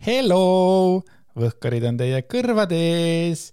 Hello, 0.00 1.02
Võhkarid 1.36 1.84
on 1.84 1.98
teie 2.00 2.22
kõrvade 2.24 2.72
ees. 2.72 3.50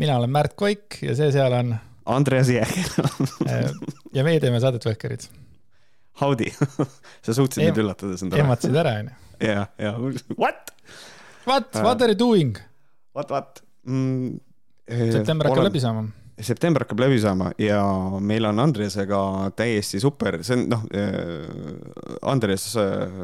mina 0.00 0.14
olen 0.16 0.30
Märt 0.32 0.54
Koik 0.56 0.96
ja 1.04 1.12
see 1.12 1.28
seal 1.34 1.52
on 1.52 1.74
Andreas 2.08 2.48
Jääger 2.48 2.88
ja 4.16 4.24
meie 4.24 4.40
teeme 4.40 4.62
saadet 4.64 4.86
Võhkarid. 4.88 5.26
Howdy 6.22 6.48
sa 6.56 7.34
suutsid 7.36 7.60
Eem- 7.60 7.68
mind 7.68 7.82
üllatada, 7.84 8.16
see 8.16 8.24
on 8.24 8.32
tore. 8.32 8.46
ehmatasid 8.46 8.80
ära, 8.80 8.94
onju. 9.02 9.12
ja, 9.44 9.66
ja 9.76 9.92
what? 10.38 10.72
What, 11.44 11.68
what 11.76 12.00
are 12.00 12.14
you 12.14 12.16
doing? 12.16 12.56
What, 13.12 13.28
what 13.28 13.60
mm,? 13.84 14.40
september 14.88 15.50
hakkab 15.52 15.68
läbi 15.68 15.84
saama. 15.84 16.06
September 16.40 16.82
hakkab 16.82 17.00
läbi 17.04 17.18
saama 17.22 17.50
ja 17.60 17.80
meil 18.20 18.44
on 18.48 18.58
Andresega 18.58 19.18
täiesti 19.56 20.00
super, 20.02 20.40
see 20.46 20.56
on 20.56 20.64
noh, 20.72 20.86
Andres 22.30 22.66
äh, 22.80 23.18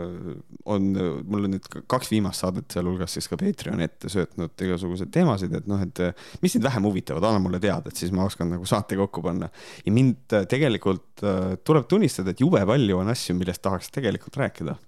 on, 0.71 0.91
mul 1.27 1.49
on 1.49 1.57
nüüd 1.57 1.67
kaks 1.91 2.13
viimast 2.13 2.45
saadet, 2.45 2.69
sealhulgas 2.71 3.17
siis 3.17 3.27
ka 3.31 3.39
Patreoni 3.41 3.87
ette 3.87 4.11
söötnud 4.13 4.67
igasuguseid 4.67 5.11
teemasid, 5.15 5.57
et 5.59 5.71
noh, 5.71 5.83
et 5.83 6.03
mis 6.45 6.55
sind 6.55 6.67
vähem 6.67 6.87
huvitavad, 6.87 7.27
anna 7.27 7.43
mulle 7.43 7.63
teada, 7.63 7.91
et 7.91 7.99
siis 7.99 8.15
ma 8.15 8.29
oskan 8.29 8.53
nagu 8.55 8.69
saate 8.69 8.99
kokku 9.01 9.25
panna. 9.25 9.51
ja 9.85 9.95
mind 9.95 10.39
tegelikult 10.51 11.25
äh, 11.27 11.57
tuleb 11.65 11.91
tunnistada, 11.91 12.31
et 12.31 12.45
jube 12.45 12.63
palju 12.67 13.03
on 13.03 13.11
asju, 13.11 13.35
millest 13.39 13.63
tahaks 13.67 13.91
tegelikult 13.95 14.39
rääkida 14.41 14.79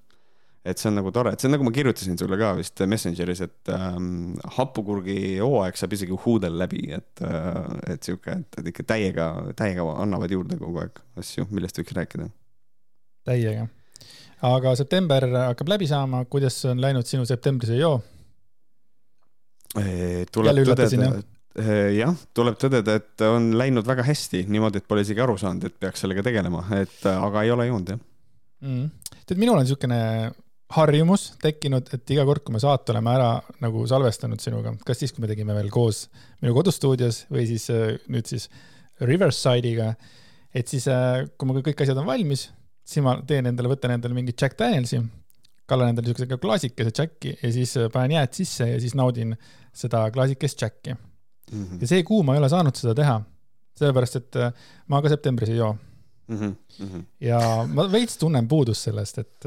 et 0.62 0.78
see 0.78 0.88
on 0.90 0.96
nagu 1.00 1.10
tore, 1.14 1.32
et 1.34 1.42
see 1.42 1.48
on 1.48 1.56
nagu 1.56 1.66
ma 1.66 1.72
kirjutasin 1.74 2.18
sulle 2.18 2.38
ka 2.38 2.52
vist 2.58 2.82
Messengeris, 2.86 3.42
et 3.44 3.70
ähm, 3.74 4.36
hapukurgi 4.58 5.40
hooaeg 5.40 5.78
saab 5.78 5.96
isegi 5.96 6.18
huudel 6.24 6.54
läbi, 6.60 6.84
et 6.94 7.22
äh,, 7.26 7.58
et 7.94 8.06
sihuke, 8.06 8.36
et, 8.44 8.70
ikka 8.70 8.86
täiega, 8.94 9.28
täiega 9.58 9.86
annavad 10.04 10.30
juurde 10.32 10.58
kogu 10.60 10.84
aeg 10.84 11.02
asju, 11.18 11.48
millest 11.50 11.82
võiks 11.82 11.96
rääkida. 11.98 12.28
täiega. 13.26 13.66
aga 14.46 14.76
september 14.78 15.26
hakkab 15.48 15.74
läbi 15.74 15.90
saama, 15.90 16.22
kuidas 16.30 16.60
on 16.70 16.82
läinud 16.82 17.10
sinu 17.10 17.26
septembrise 17.26 17.78
joo? 17.80 17.98
tuleb 19.72 20.62
tõdeda, 20.68 21.10
jah, 21.96 22.14
tuleb 22.36 22.58
tõdeda, 22.60 22.96
et 23.00 23.26
on 23.26 23.50
läinud 23.58 23.86
väga 23.88 24.04
hästi, 24.06 24.44
niimoodi, 24.52 24.78
et 24.78 24.86
pole 24.86 25.02
isegi 25.02 25.22
aru 25.24 25.34
saanud, 25.40 25.66
et 25.66 25.74
peaks 25.80 26.04
sellega 26.04 26.22
tegelema, 26.26 26.62
et 26.76 27.06
aga 27.08 27.42
ei 27.42 27.54
ole 27.54 27.66
joonud, 27.70 27.94
jah 27.96 28.02
mm.. 28.62 28.88
tead, 29.26 29.40
minul 29.40 29.58
on 29.58 29.66
niisugune 29.66 30.00
harjumus 30.76 31.28
tekkinud, 31.42 31.88
et 31.94 32.12
iga 32.14 32.24
kord, 32.28 32.42
kui 32.44 32.54
me 32.54 32.60
saate 32.62 32.94
oleme 32.94 33.12
ära 33.12 33.30
nagu 33.62 33.84
salvestanud 33.88 34.42
sinuga, 34.42 34.74
kas 34.86 35.02
siis, 35.02 35.12
kui 35.14 35.24
me 35.24 35.30
tegime 35.30 35.56
veel 35.56 35.70
koos 35.72 36.06
minu 36.42 36.54
kodustuudios 36.56 37.24
või 37.32 37.46
siis 37.50 37.68
äh, 37.72 37.96
nüüd 38.12 38.28
siis 38.30 38.48
Riverside'iga, 39.02 39.92
et 40.54 40.70
siis 40.70 40.86
äh, 40.90 41.24
kui 41.36 41.48
mul 41.48 41.62
kõik 41.64 41.84
asjad 41.84 41.98
on 42.00 42.08
valmis, 42.08 42.48
siis 42.84 43.04
ma 43.04 43.16
teen 43.28 43.50
endale, 43.50 43.72
võtan 43.72 43.96
endale 43.96 44.16
mingi 44.16 44.34
Jack 44.34 44.58
Danielsi, 44.60 45.02
kallan 45.68 45.92
endale 45.92 46.08
niisuguse 46.08 46.40
klaasikese 46.42 46.92
Jacki 46.98 47.36
ja 47.36 47.52
siis 47.54 47.76
äh, 47.80 47.88
panen 47.92 48.16
jääd 48.18 48.36
sisse 48.36 48.68
ja 48.72 48.80
siis 48.82 48.96
naudin 48.98 49.36
seda 49.76 50.04
klaasikest 50.14 50.60
Jacki 50.62 50.94
mm. 50.94 50.98
-hmm. 51.52 51.80
ja 51.80 51.92
see 51.94 52.02
kuu 52.06 52.22
ma 52.26 52.36
ei 52.36 52.42
ole 52.42 52.50
saanud 52.52 52.76
seda 52.76 52.96
teha, 52.98 53.20
sellepärast 53.78 54.20
et 54.20 54.44
ma 54.88 55.00
ka 55.02 55.12
septembris 55.12 55.52
ei 55.52 55.60
joo 55.60 55.72
mm. 55.72 56.36
-hmm. 56.36 56.54
Mm 56.78 56.88
-hmm. 56.88 57.04
ja 57.20 57.40
ma 57.68 57.86
veits 57.92 58.18
tunnen 58.18 58.48
puudust 58.48 58.88
sellest, 58.88 59.18
et 59.18 59.46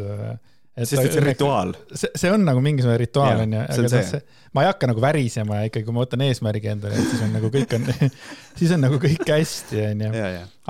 sest 0.84 1.00
et 1.00 1.14
see 1.14 1.22
on 1.22 1.28
rituaal. 1.30 1.74
see, 1.94 2.10
see 2.20 2.32
on 2.36 2.42
nagu 2.44 2.62
mingisugune 2.64 2.98
rituaal 3.00 3.44
onju, 3.46 3.62
aga 3.64 3.92
see. 3.92 4.02
see, 4.10 4.40
ma 4.56 4.66
ei 4.66 4.70
hakka 4.70 4.90
nagu 4.92 5.04
värisema 5.04 5.62
ja 5.62 5.70
ikkagi, 5.70 5.88
kui 5.88 5.96
ma 5.96 6.04
võtan 6.04 6.26
eesmärgi 6.26 6.72
endale, 6.74 7.00
et 7.00 7.12
siis 7.12 7.24
on 7.24 7.32
nagu 7.38 7.52
kõik 7.54 7.76
on 7.78 7.88
siis 8.60 8.74
on 8.76 8.84
nagu 8.84 9.00
kõik 9.02 9.24
hästi 9.30 9.86
onju. 9.94 10.26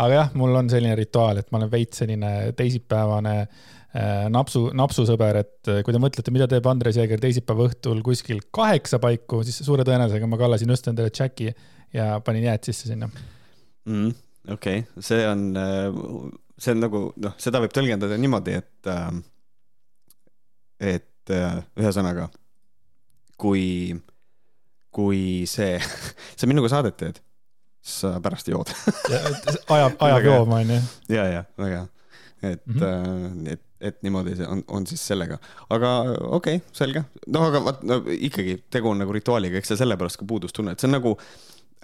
aga 0.05 0.19
jah, 0.19 0.29
mul 0.37 0.61
on 0.61 0.69
selline 0.73 0.97
rituaal, 0.99 1.41
et 1.41 1.49
ma 1.49 1.61
olen 1.61 1.73
veits 1.73 2.03
selline 2.03 2.31
teisipäevane 2.59 3.35
äh, 3.41 4.23
napsu, 4.33 4.67
napsusõber, 4.77 5.41
et 5.41 5.73
kui 5.87 5.97
te 5.97 6.03
mõtlete, 6.05 6.35
mida 6.37 6.49
teeb 6.53 6.69
Andres 6.69 7.01
Jääger 7.01 7.25
teisipäeva 7.25 7.69
õhtul 7.71 8.05
kuskil 8.05 8.45
kaheksa 8.53 9.01
paiku, 9.01 9.41
siis 9.47 9.63
suure 9.65 9.87
tõenäosusega 9.87 10.29
ma 10.29 10.41
kallasin 10.41 10.75
just 10.75 10.93
endale 10.93 11.09
Jacki 11.09 11.49
ja 11.95 12.15
panin 12.25 12.45
jääd 12.45 12.69
sisse 12.69 12.91
sinna 12.91 13.09
mm,. 13.09 14.11
okei 14.53 14.83
okay., 14.85 15.05
see 15.05 15.25
on, 15.25 15.47
see 16.61 16.77
on 16.77 16.85
nagu 16.85 17.07
noh, 17.25 17.39
seda 17.41 17.63
võib 17.63 17.73
tõlgendada 17.73 18.21
niimoodi, 18.21 18.61
et 18.61 18.93
äh, 18.93 19.15
et 20.79 21.33
äh, 21.33 21.59
ühesõnaga, 21.79 22.29
kui, 23.41 23.95
kui 24.93 25.21
see, 25.49 25.79
sa 26.39 26.49
minuga 26.49 26.71
saadet 26.71 26.97
teed, 27.01 27.21
sa 27.85 28.15
pärast 28.23 28.49
jood 28.49 28.71
ajab, 29.75 29.99
ajab 30.01 30.23
jooma, 30.25 30.61
onju. 30.63 30.79
ja, 31.13 31.27
ja 31.29 31.43
väga 31.61 31.83
hea, 31.83 31.87
et 32.51 32.65
mm, 32.65 32.79
-hmm. 32.79 33.51
et, 33.53 33.61
et 33.79 33.99
niimoodi 34.03 34.35
see 34.39 34.47
on, 34.47 34.63
on 34.67 34.87
siis 34.89 35.03
sellega, 35.07 35.37
aga 35.69 35.91
okei 36.09 36.57
okay,, 36.57 36.61
selge, 36.73 37.03
noh, 37.27 37.45
aga 37.51 37.61
vaat 37.67 37.83
no, 37.83 38.01
ikkagi 38.09 38.63
tegu 38.69 38.89
on 38.89 39.03
nagu 39.03 39.13
rituaaliga, 39.13 39.61
eks 39.61 39.73
sa 39.73 39.77
sellepärast 39.83 40.17
ka 40.17 40.25
puudust 40.25 40.55
tunned, 40.57 40.79
see 40.79 40.89
on 40.89 40.97
nagu 40.97 41.13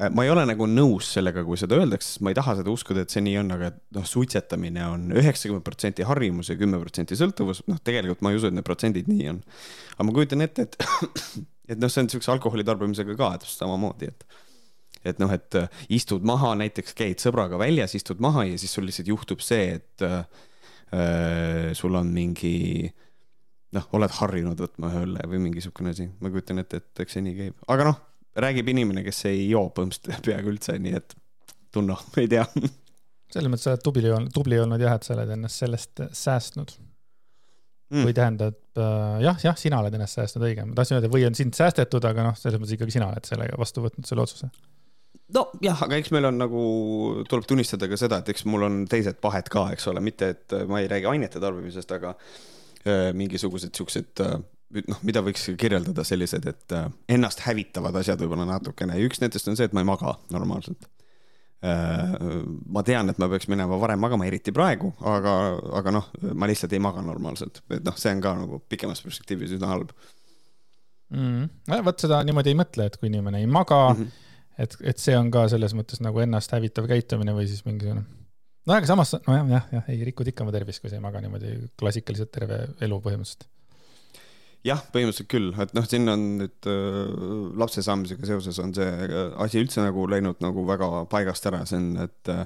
ma 0.09 0.23
ei 0.25 0.31
ole 0.33 0.43
nagu 0.49 0.65
nõus 0.69 1.11
sellega, 1.15 1.43
kui 1.45 1.59
seda 1.59 1.77
öeldakse, 1.77 2.13
sest 2.13 2.23
ma 2.25 2.31
ei 2.31 2.37
taha 2.37 2.55
seda 2.57 2.71
uskuda, 2.73 3.03
et 3.05 3.13
see 3.13 3.21
nii 3.25 3.37
on, 3.41 3.51
aga 3.53 3.71
noh, 3.97 4.05
suitsetamine 4.07 4.85
on 4.89 5.07
üheksakümmend 5.19 5.65
protsenti 5.67 6.05
harjumus 6.07 6.49
ja 6.49 6.57
kümme 6.59 6.79
protsenti 6.81 7.17
sõltuvus, 7.19 7.63
noh, 7.69 7.81
tegelikult 7.85 8.23
ma 8.25 8.31
ei 8.33 8.39
usu, 8.39 8.49
et 8.49 8.57
need 8.57 8.65
protsendid 8.67 9.09
nii 9.11 9.27
on. 9.33 9.41
aga 9.95 10.07
ma 10.07 10.15
kujutan 10.15 10.45
ette, 10.47 10.65
et, 10.65 10.77
et 11.75 11.81
noh, 11.81 11.91
see 11.91 12.01
on 12.01 12.09
niisuguse 12.09 12.33
alkoholi 12.33 12.65
tarbimisega 12.67 13.17
ka 13.19 13.33
täpselt 13.41 13.65
samamoodi, 13.65 14.09
et 14.13 14.39
et 15.11 15.17
noh, 15.17 15.31
et 15.33 15.57
äh, 15.57 15.81
istud 15.97 16.25
maha, 16.29 16.51
näiteks 16.59 16.93
käid 16.97 17.21
sõbraga 17.23 17.57
väljas, 17.57 17.95
istud 17.97 18.19
maha 18.21 18.43
ja 18.45 18.57
siis 18.61 18.73
sul 18.75 18.85
lihtsalt 18.85 19.09
juhtub 19.09 19.41
see, 19.41 19.79
et 19.79 20.05
äh, 20.05 20.21
äh 20.93 21.71
sul 21.77 21.97
on 21.97 22.11
mingi 22.13 22.85
noh, 23.73 23.89
oled 23.97 24.13
harjunud 24.19 24.61
võtma 24.61 24.93
õlle 25.01 25.25
või 25.31 25.41
mingi 25.47 25.61
niisugune 25.61 25.95
asi, 25.95 26.05
ma 26.21 26.29
kujutan 26.29 26.61
ette, 26.61 26.83
et 26.83 27.05
eks 27.05 27.17
see 27.17 27.25
nii 27.25 27.37
käib, 27.39 27.67
aga 27.71 27.89
noh 27.89 28.01
räägib 28.35 28.69
inimene, 28.71 29.03
kes 29.03 29.25
ei 29.31 29.49
joo 29.49 29.67
põhimõtteliselt 29.75 30.25
peaaegu 30.29 30.53
üldse, 30.53 30.77
nii 30.79 30.95
et 30.99 31.15
tunno, 31.73 31.97
ei 32.21 32.29
tea. 32.31 32.45
selles 33.31 33.51
mõttes 33.51 33.67
sa 33.67 33.75
oled 33.75 33.83
tubli 33.85 34.11
olnud, 34.11 34.31
tubli 34.35 34.59
olnud 34.59 34.81
jah, 34.81 34.97
et 34.97 35.07
sa 35.07 35.15
oled 35.15 35.35
ennast 35.37 35.63
sellest 35.63 36.03
säästnud 36.17 36.73
mm.. 37.91 38.03
või 38.07 38.15
tähendab 38.17 38.59
äh, 38.79 39.21
jah, 39.27 39.39
jah, 39.43 39.57
sina 39.59 39.79
oled 39.83 39.95
ennast 39.97 40.19
säästnud, 40.19 40.45
õige, 40.49 40.67
ma 40.67 40.77
tahtsin 40.77 40.99
öelda, 40.99 41.11
või 41.13 41.25
on 41.27 41.37
sind 41.37 41.57
säästetud, 41.57 42.05
aga 42.07 42.27
noh, 42.29 42.37
selles 42.39 42.61
mõttes 42.61 42.77
ikkagi 42.77 42.97
sina 42.97 43.09
oled 43.11 43.27
sellega 43.27 43.59
vastu 43.59 43.83
võtnud 43.85 44.07
selle 44.07 44.25
otsuse. 44.25 44.51
nojah, 45.35 45.83
aga 45.87 45.99
eks 45.99 46.13
meil 46.15 46.29
on 46.31 46.39
nagu, 46.41 46.63
tuleb 47.31 47.47
tunnistada 47.49 47.89
ka 47.91 47.99
seda, 47.99 48.21
et 48.21 48.31
eks 48.33 48.47
mul 48.51 48.67
on 48.67 48.79
teised 48.91 49.19
pahed 49.23 49.51
ka, 49.51 49.67
eks 49.75 49.91
ole, 49.91 50.03
mitte 50.03 50.33
et 50.35 50.57
ma 50.67 50.81
ei 50.81 50.89
räägi 50.91 51.11
ainete 51.11 51.43
tarbimisest, 51.43 51.95
aga 51.99 52.15
äh, 52.15 53.11
mingisugused 53.17 53.75
siuksed 53.75 54.23
äh, 54.27 54.39
noh, 54.71 55.03
mida 55.07 55.21
võiks 55.25 55.49
kirjeldada 55.59 56.05
sellised, 56.07 56.47
et 56.49 56.75
äh, 56.77 56.87
ennast 57.11 57.43
hävitavad 57.45 57.95
asjad 57.99 58.21
võib-olla 58.23 58.47
natukene. 58.49 58.97
Ja 58.97 59.07
üks 59.09 59.21
nendest 59.23 59.49
on 59.51 59.59
see, 59.59 59.67
et 59.67 59.75
ma 59.75 59.83
ei 59.83 59.89
maga 59.89 60.15
normaalselt. 60.33 60.87
Äh, 61.61 62.15
ma 62.73 62.81
tean, 62.87 63.11
et 63.11 63.19
ma 63.21 63.29
peaks 63.29 63.49
minema 63.51 63.77
varem 63.81 64.01
magama, 64.01 64.25
eriti 64.29 64.53
praegu, 64.55 64.93
aga, 65.11 65.35
aga 65.77 65.93
noh, 65.93 66.07
ma 66.33 66.49
lihtsalt 66.49 66.73
ei 66.73 66.81
maga 66.81 67.03
normaalselt, 67.05 67.61
et 67.69 67.85
noh, 67.85 67.97
see 68.01 68.15
on 68.15 68.23
ka 68.23 68.33
nagu 68.39 68.61
pikemas 68.71 69.03
perspektiivis 69.05 69.53
üsna 69.59 69.69
halb. 69.69 69.93
Mm.. 71.11 71.51
vot 71.83 72.01
seda 72.01 72.21
niimoodi 72.23 72.53
ei 72.53 72.57
mõtle, 72.57 72.87
et 72.87 72.95
kui 72.97 73.09
inimene 73.11 73.41
ei 73.43 73.47
maga 73.51 73.81
mm, 73.91 73.97
-hmm. 73.99 74.59
et, 74.63 74.77
et 74.93 75.01
see 75.03 75.17
on 75.19 75.27
ka 75.27 75.43
selles 75.51 75.75
mõttes 75.75 75.99
nagu 75.99 76.21
ennast 76.23 76.53
hävitav 76.55 76.87
käitumine 76.87 77.35
või 77.35 77.49
siis 77.51 77.65
mingisugune. 77.65 78.05
No 78.65 78.77
aga 78.77 78.87
samas, 78.87 79.11
nojah, 79.27 79.49
jah, 79.49 79.67
jah, 79.75 79.89
ei 79.91 80.05
rikud 80.07 80.29
ikka 80.31 80.45
oma 80.45 80.53
tervist, 80.55 80.79
kui 80.79 80.89
sa 80.89 80.95
ei 80.95 81.03
maga 81.03 81.19
niimoodi 81.21 81.57
klassikaliselt 81.81 82.31
terve 82.31 82.61
elu 82.79 83.01
põhimõtteliselt 83.03 83.49
jah, 84.67 84.83
põhimõtteliselt 84.93 85.31
küll, 85.31 85.49
et 85.63 85.73
noh, 85.77 85.87
siin 85.89 86.11
on 86.11 86.27
nüüd 86.41 86.69
äh, 86.69 87.01
lapse 87.59 87.83
saamisega 87.85 88.29
seoses 88.29 88.59
on 88.61 88.75
see 88.77 88.87
äh, 88.87 89.33
asi 89.41 89.61
üldse 89.61 89.83
nagu 89.85 90.05
läinud 90.09 90.41
nagu 90.43 90.65
väga 90.67 91.05
paigast 91.11 91.47
ära, 91.49 91.63
see 91.69 91.79
on, 91.81 91.91
et 92.05 92.31
äh, 92.33 92.45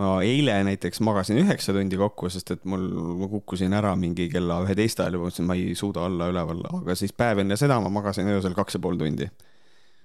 ma 0.00 0.16
eile 0.26 0.56
näiteks 0.66 1.02
magasin 1.06 1.38
üheksa 1.42 1.74
tundi 1.76 1.98
kokku, 2.00 2.30
sest 2.32 2.54
et 2.56 2.64
mul, 2.68 2.86
ma 3.20 3.30
kukkusin 3.30 3.74
ära 3.76 3.94
mingi 3.98 4.26
kella 4.32 4.62
üheteist 4.64 5.02
ajal 5.02 5.18
ja 5.18 5.22
mõtlesin, 5.22 5.48
ma 5.48 5.58
ei 5.58 5.74
suuda 5.78 6.06
olla 6.08 6.30
üleval, 6.32 6.64
aga 6.80 6.96
siis 6.98 7.14
päev 7.14 7.44
enne 7.44 7.58
seda 7.60 7.78
ma 7.82 7.92
magasin 7.92 8.30
öösel 8.32 8.56
kaks 8.56 8.78
ja 8.78 8.82
pool 8.82 8.98
tundi. 9.00 9.28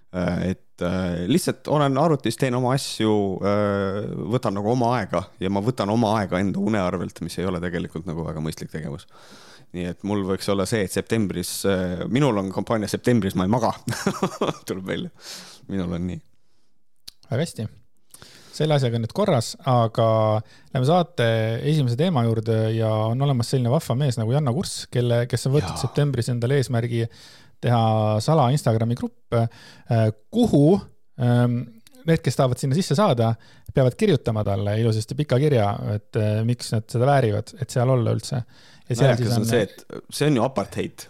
Äh, 0.09 0.51
et 0.51 0.81
äh, 0.85 1.25
lihtsalt 1.29 1.67
olen 1.69 1.97
arvutis, 2.01 2.37
teen 2.37 2.57
oma 2.57 2.73
asju, 2.75 3.13
äh, 3.45 3.99
võtan 4.33 4.57
nagu 4.57 4.73
oma 4.73 4.95
aega 4.99 5.23
ja 5.41 5.51
ma 5.53 5.61
võtan 5.65 5.89
oma 5.93 6.15
aega 6.19 6.41
enda 6.41 6.61
une 6.61 6.81
arvelt, 6.81 7.21
mis 7.25 7.37
ei 7.39 7.45
ole 7.49 7.61
tegelikult 7.61 8.09
nagu 8.09 8.25
väga 8.27 8.41
mõistlik 8.43 8.73
tegevus 8.73 9.07
nii 9.77 9.89
et 9.91 10.05
mul 10.07 10.23
võiks 10.27 10.47
olla 10.51 10.65
see, 10.69 10.85
et 10.87 10.93
septembris, 10.93 11.51
äh, 11.69 12.05
minul 12.11 12.37
on 12.41 12.49
kampaania 12.53 12.89
septembris 12.91 13.37
ma 13.37 13.45
ei 13.47 13.53
maga 13.53 13.73
tuleb 14.69 14.85
välja, 14.87 15.11
minul 15.69 15.93
on 15.97 16.07
nii. 16.09 16.21
väga 17.29 17.41
hästi, 17.43 17.67
selle 18.59 18.75
asjaga 18.75 18.99
on 18.99 19.05
nüüd 19.05 19.15
korras, 19.15 19.53
aga 19.69 20.09
lähme 20.73 20.85
saate 20.89 21.29
esimese 21.69 21.99
teema 21.99 22.25
juurde 22.27 22.61
ja 22.75 22.91
on 23.11 23.21
olemas 23.27 23.51
selline 23.53 23.71
vahva 23.73 23.97
mees 23.99 24.19
nagu 24.19 24.33
Janno 24.35 24.55
Kurss, 24.57 24.87
kelle, 24.91 25.23
kes 25.31 25.47
on 25.49 25.57
võtnud 25.59 25.81
septembris 25.81 26.31
endale 26.33 26.59
eesmärgi 26.59 27.05
teha 27.59 27.83
sala 28.23 28.49
Instagrami 28.55 28.95
grupp, 28.97 29.35
äh, 29.35 30.09
kuhu 30.31 30.79
ähm, 31.21 31.61
need, 32.07 32.23
kes 32.23 32.37
tahavad 32.39 32.59
sinna 32.61 32.77
sisse 32.77 32.97
saada, 32.97 33.33
peavad 33.73 33.95
kirjutama 33.99 34.43
talle 34.47 34.75
ilusasti 34.81 35.17
pika 35.19 35.39
kirja, 35.41 35.69
et 35.95 36.19
äh, 36.19 36.41
miks 36.47 36.73
nad 36.73 36.87
seda 36.91 37.09
väärivad, 37.09 37.53
et 37.61 37.69
seal 37.73 37.91
olla 37.95 38.15
üldse. 38.15 38.41
Naljakas 38.89 39.35
on 39.37 39.45
see, 39.49 39.65
et 39.67 39.83
see 40.09 40.29
on 40.31 40.39
ju 40.39 40.45
apartheid. 40.45 41.05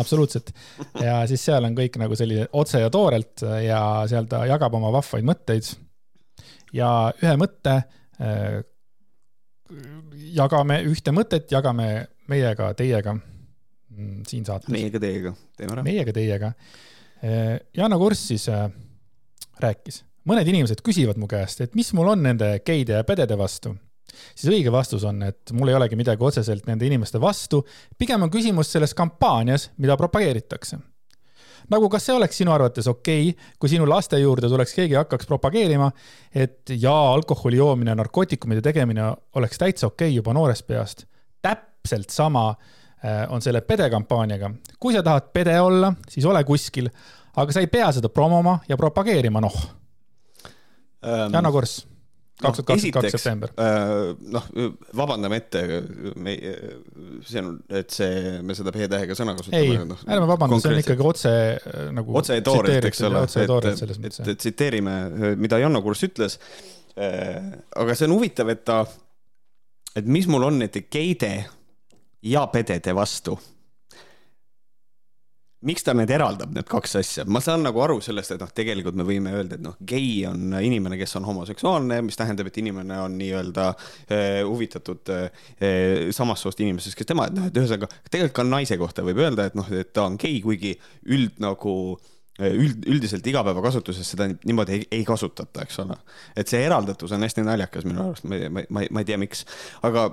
absoluutselt 0.00 0.52
ja 1.00 1.20
siis 1.30 1.44
seal 1.44 1.66
on 1.66 1.74
kõik 1.78 1.98
nagu 2.02 2.16
selline 2.18 2.46
otse 2.52 2.82
ja 2.82 2.92
toorelt 2.94 3.46
ja 3.64 3.80
seal 4.10 4.30
ta 4.30 4.44
jagab 4.50 4.74
oma 4.78 4.92
vahvaid 4.94 5.26
mõtteid. 5.26 5.72
ja 6.74 6.90
ühe 7.22 7.34
mõtte 7.40 7.80
äh, 8.20 8.62
jagame 10.34 10.80
ühte 10.88 11.14
mõtet, 11.14 11.46
jagame 11.52 11.88
meiega, 12.30 12.70
teiega 12.78 13.14
mm, 13.14 14.24
siin 14.28 14.44
saates. 14.46 14.70
meiega, 14.72 15.00
teiega, 15.02 15.34
teeme 15.58 15.76
ära. 15.76 15.84
meiega, 15.86 16.14
teiega. 16.16 16.52
Äh, 17.24 17.56
Jana 17.76 17.98
Kurss 18.00 18.28
siis 18.30 18.46
äh, 18.52 18.66
rääkis, 19.62 20.02
mõned 20.28 20.48
inimesed 20.50 20.84
küsivad 20.84 21.20
mu 21.20 21.28
käest, 21.30 21.64
et 21.64 21.74
mis 21.78 21.92
mul 21.96 22.12
on 22.14 22.24
nende 22.26 22.56
geide 22.66 23.00
ja 23.00 23.06
pedede 23.08 23.38
vastu. 23.40 23.74
Siis 24.34 24.50
õige 24.52 24.72
vastus 24.72 25.04
on, 25.04 25.22
et 25.26 25.52
mul 25.52 25.72
ei 25.72 25.78
olegi 25.78 25.98
midagi 25.98 26.24
otseselt 26.24 26.66
nende 26.70 26.86
inimeste 26.86 27.20
vastu, 27.20 27.64
pigem 27.98 28.26
on 28.26 28.32
küsimus 28.32 28.72
selles 28.74 28.94
kampaanias, 28.94 29.70
mida 29.78 29.96
propageeritakse 30.00 30.80
nagu 31.72 31.88
kas 31.92 32.06
see 32.08 32.16
oleks 32.16 32.38
sinu 32.40 32.52
arvates 32.54 32.88
okei 32.90 33.30
okay,, 33.30 33.52
kui 33.60 33.72
sinu 33.72 33.86
laste 33.88 34.18
juurde 34.20 34.50
tuleks 34.52 34.74
keegi 34.76 34.96
ja 34.96 35.04
hakkaks 35.04 35.28
propageerima, 35.30 35.90
et 36.34 36.72
jaa, 36.76 37.12
alkoholi 37.14 37.60
joomine, 37.60 37.94
narkootikumide 37.96 38.64
tegemine 38.64 39.10
oleks 39.38 39.60
täitsa 39.60 39.88
okei 39.88 40.10
okay 40.10 40.18
juba 40.18 40.34
noorest 40.36 40.66
peast. 40.66 41.06
täpselt 41.42 42.10
sama 42.10 42.50
äh, 42.50 43.24
on 43.28 43.42
selle 43.42 43.60
pede 43.60 43.90
kampaaniaga. 43.90 44.50
kui 44.80 44.94
sa 44.94 45.02
tahad 45.02 45.32
pede 45.32 45.60
olla, 45.60 45.92
siis 46.08 46.26
ole 46.26 46.44
kuskil, 46.44 46.90
aga 47.36 47.52
sa 47.52 47.60
ei 47.60 47.66
pea 47.66 47.92
seda 47.92 48.08
promoma 48.08 48.58
ja 48.68 48.76
propageerima, 48.76 49.40
noh 49.40 49.56
um,. 51.04 51.32
Janno 51.32 51.52
Kors 51.52 51.84
kaks 52.42 52.58
tuhat 52.58 52.68
kakskümmend 52.68 52.96
kaks 52.96 53.14
september. 53.14 53.52
Äh, 53.62 54.12
noh, 54.34 54.48
vabandame 54.96 55.38
ette, 55.42 55.62
me, 56.20 56.34
see 57.26 57.42
on, 57.42 57.54
et 57.80 57.94
see, 57.94 58.36
me 58.44 58.56
seda 58.58 58.74
P-tähega 58.74 59.16
sõna 59.18 59.36
kasutame. 59.38 59.62
ei 59.62 59.86
no,, 59.86 59.98
ärme 60.04 60.28
vabanda, 60.30 60.58
see 60.62 60.74
on 60.74 60.82
ikkagi 60.82 61.08
otse 61.10 61.34
nagu. 61.94 62.18
otse 62.20 62.38
ja 62.40 62.44
toorelt, 62.46 62.90
eks 62.90 63.02
ole, 63.08 63.24
et, 63.24 63.56
et, 63.94 64.20
et 64.34 64.42
tsiteerime, 64.42 64.98
mida 65.40 65.62
Janno 65.62 65.82
Kurss 65.84 66.06
ütles. 66.08 66.38
Äh, 66.98 67.54
aga 67.80 67.96
see 67.98 68.10
on 68.10 68.16
huvitav, 68.18 68.50
et 68.54 68.66
ta, 68.66 68.82
et 69.94 70.06
mis 70.06 70.26
mul 70.30 70.50
on 70.50 70.62
nende 70.62 70.86
geide 70.90 71.34
ja 72.24 72.46
pedede 72.52 72.94
vastu 72.96 73.38
miks 75.64 75.84
ta 75.84 75.94
need 75.96 76.10
eraldab, 76.12 76.52
need 76.54 76.68
kaks 76.70 76.96
asja, 77.00 77.24
ma 77.30 77.40
saan 77.44 77.64
nagu 77.66 77.80
aru 77.84 77.98
sellest, 78.04 78.34
et 78.34 78.42
noh, 78.42 78.50
tegelikult 78.54 78.96
me 78.98 79.06
võime 79.06 79.32
öelda, 79.34 79.58
et 79.58 79.64
noh, 79.64 79.76
gei 79.88 80.24
on 80.28 80.56
inimene, 80.60 80.98
kes 81.00 81.16
on 81.20 81.28
homoseksuaalne, 81.28 82.00
mis 82.04 82.18
tähendab, 82.20 82.50
et 82.50 82.58
inimene 82.60 82.98
on 83.04 83.16
nii-öelda 83.20 83.68
eh, 83.72 84.40
huvitatud 84.44 85.12
eh, 85.14 86.10
samast 86.14 86.46
soost 86.46 86.60
inimesest, 86.64 86.98
kes 86.98 87.08
tema, 87.10 87.28
et 87.30 87.36
noh, 87.36 87.48
et 87.48 87.62
ühesõnaga 87.62 87.88
tegelikult 88.10 88.36
ka 88.40 88.48
naise 88.48 88.78
kohta 88.80 89.06
võib 89.06 89.22
öelda, 89.24 89.48
et 89.48 89.56
noh, 89.58 89.70
et 89.72 89.92
ta 89.96 90.08
on 90.08 90.18
gei, 90.20 90.40
kuigi 90.44 90.74
üld 91.16 91.40
nagu 91.42 91.74
eh, 92.38 92.52
üld, 92.52 92.84
üldiselt 92.90 93.26
igapäevakasutuses 93.32 94.14
seda 94.14 94.28
niimoodi 94.34 94.78
ei, 94.78 94.86
ei 95.00 95.08
kasutata, 95.08 95.64
eks 95.64 95.80
ole. 95.84 95.96
et 96.36 96.50
see 96.50 96.60
eraldatus 96.66 97.16
on 97.16 97.24
hästi 97.24 97.46
naljakas 97.46 97.88
minu 97.88 98.08
arust, 98.10 98.28
ma, 98.28 98.40
ma, 98.50 98.68
ma, 98.68 98.86
ma 98.90 99.04
ei 99.04 99.12
tea, 99.12 99.20
miks, 99.20 99.46
aga 99.86 100.10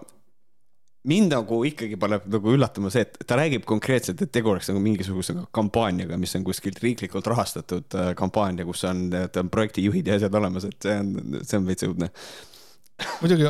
mind 1.07 1.33
nagu 1.33 1.61
ikkagi 1.65 1.97
paneb 1.99 2.27
nagu 2.29 2.53
üllatama 2.53 2.91
see, 2.93 3.05
et 3.07 3.17
ta 3.27 3.37
räägib 3.39 3.65
konkreetselt, 3.69 4.21
et 4.21 4.31
tegu 4.33 4.51
oleks 4.51 4.69
nagu 4.69 4.81
mingisuguse 4.83 5.33
kampaaniaga, 5.55 6.19
mis 6.21 6.35
on 6.37 6.45
kuskilt 6.45 6.77
riiklikult 6.83 7.27
rahastatud 7.31 7.97
äh, 7.97 8.11
kampaania, 8.17 8.67
kus 8.67 8.85
on, 8.89 9.07
on 9.09 9.51
projektijuhid 9.53 10.11
ja 10.11 10.19
asjad 10.19 10.37
olemas, 10.37 10.67
et 10.69 10.77
see 10.85 10.99
on, 11.01 11.39
see 11.41 11.57
on 11.57 11.69
veits 11.69 11.87
õudne. 11.87 12.11
muidugi 13.23 13.49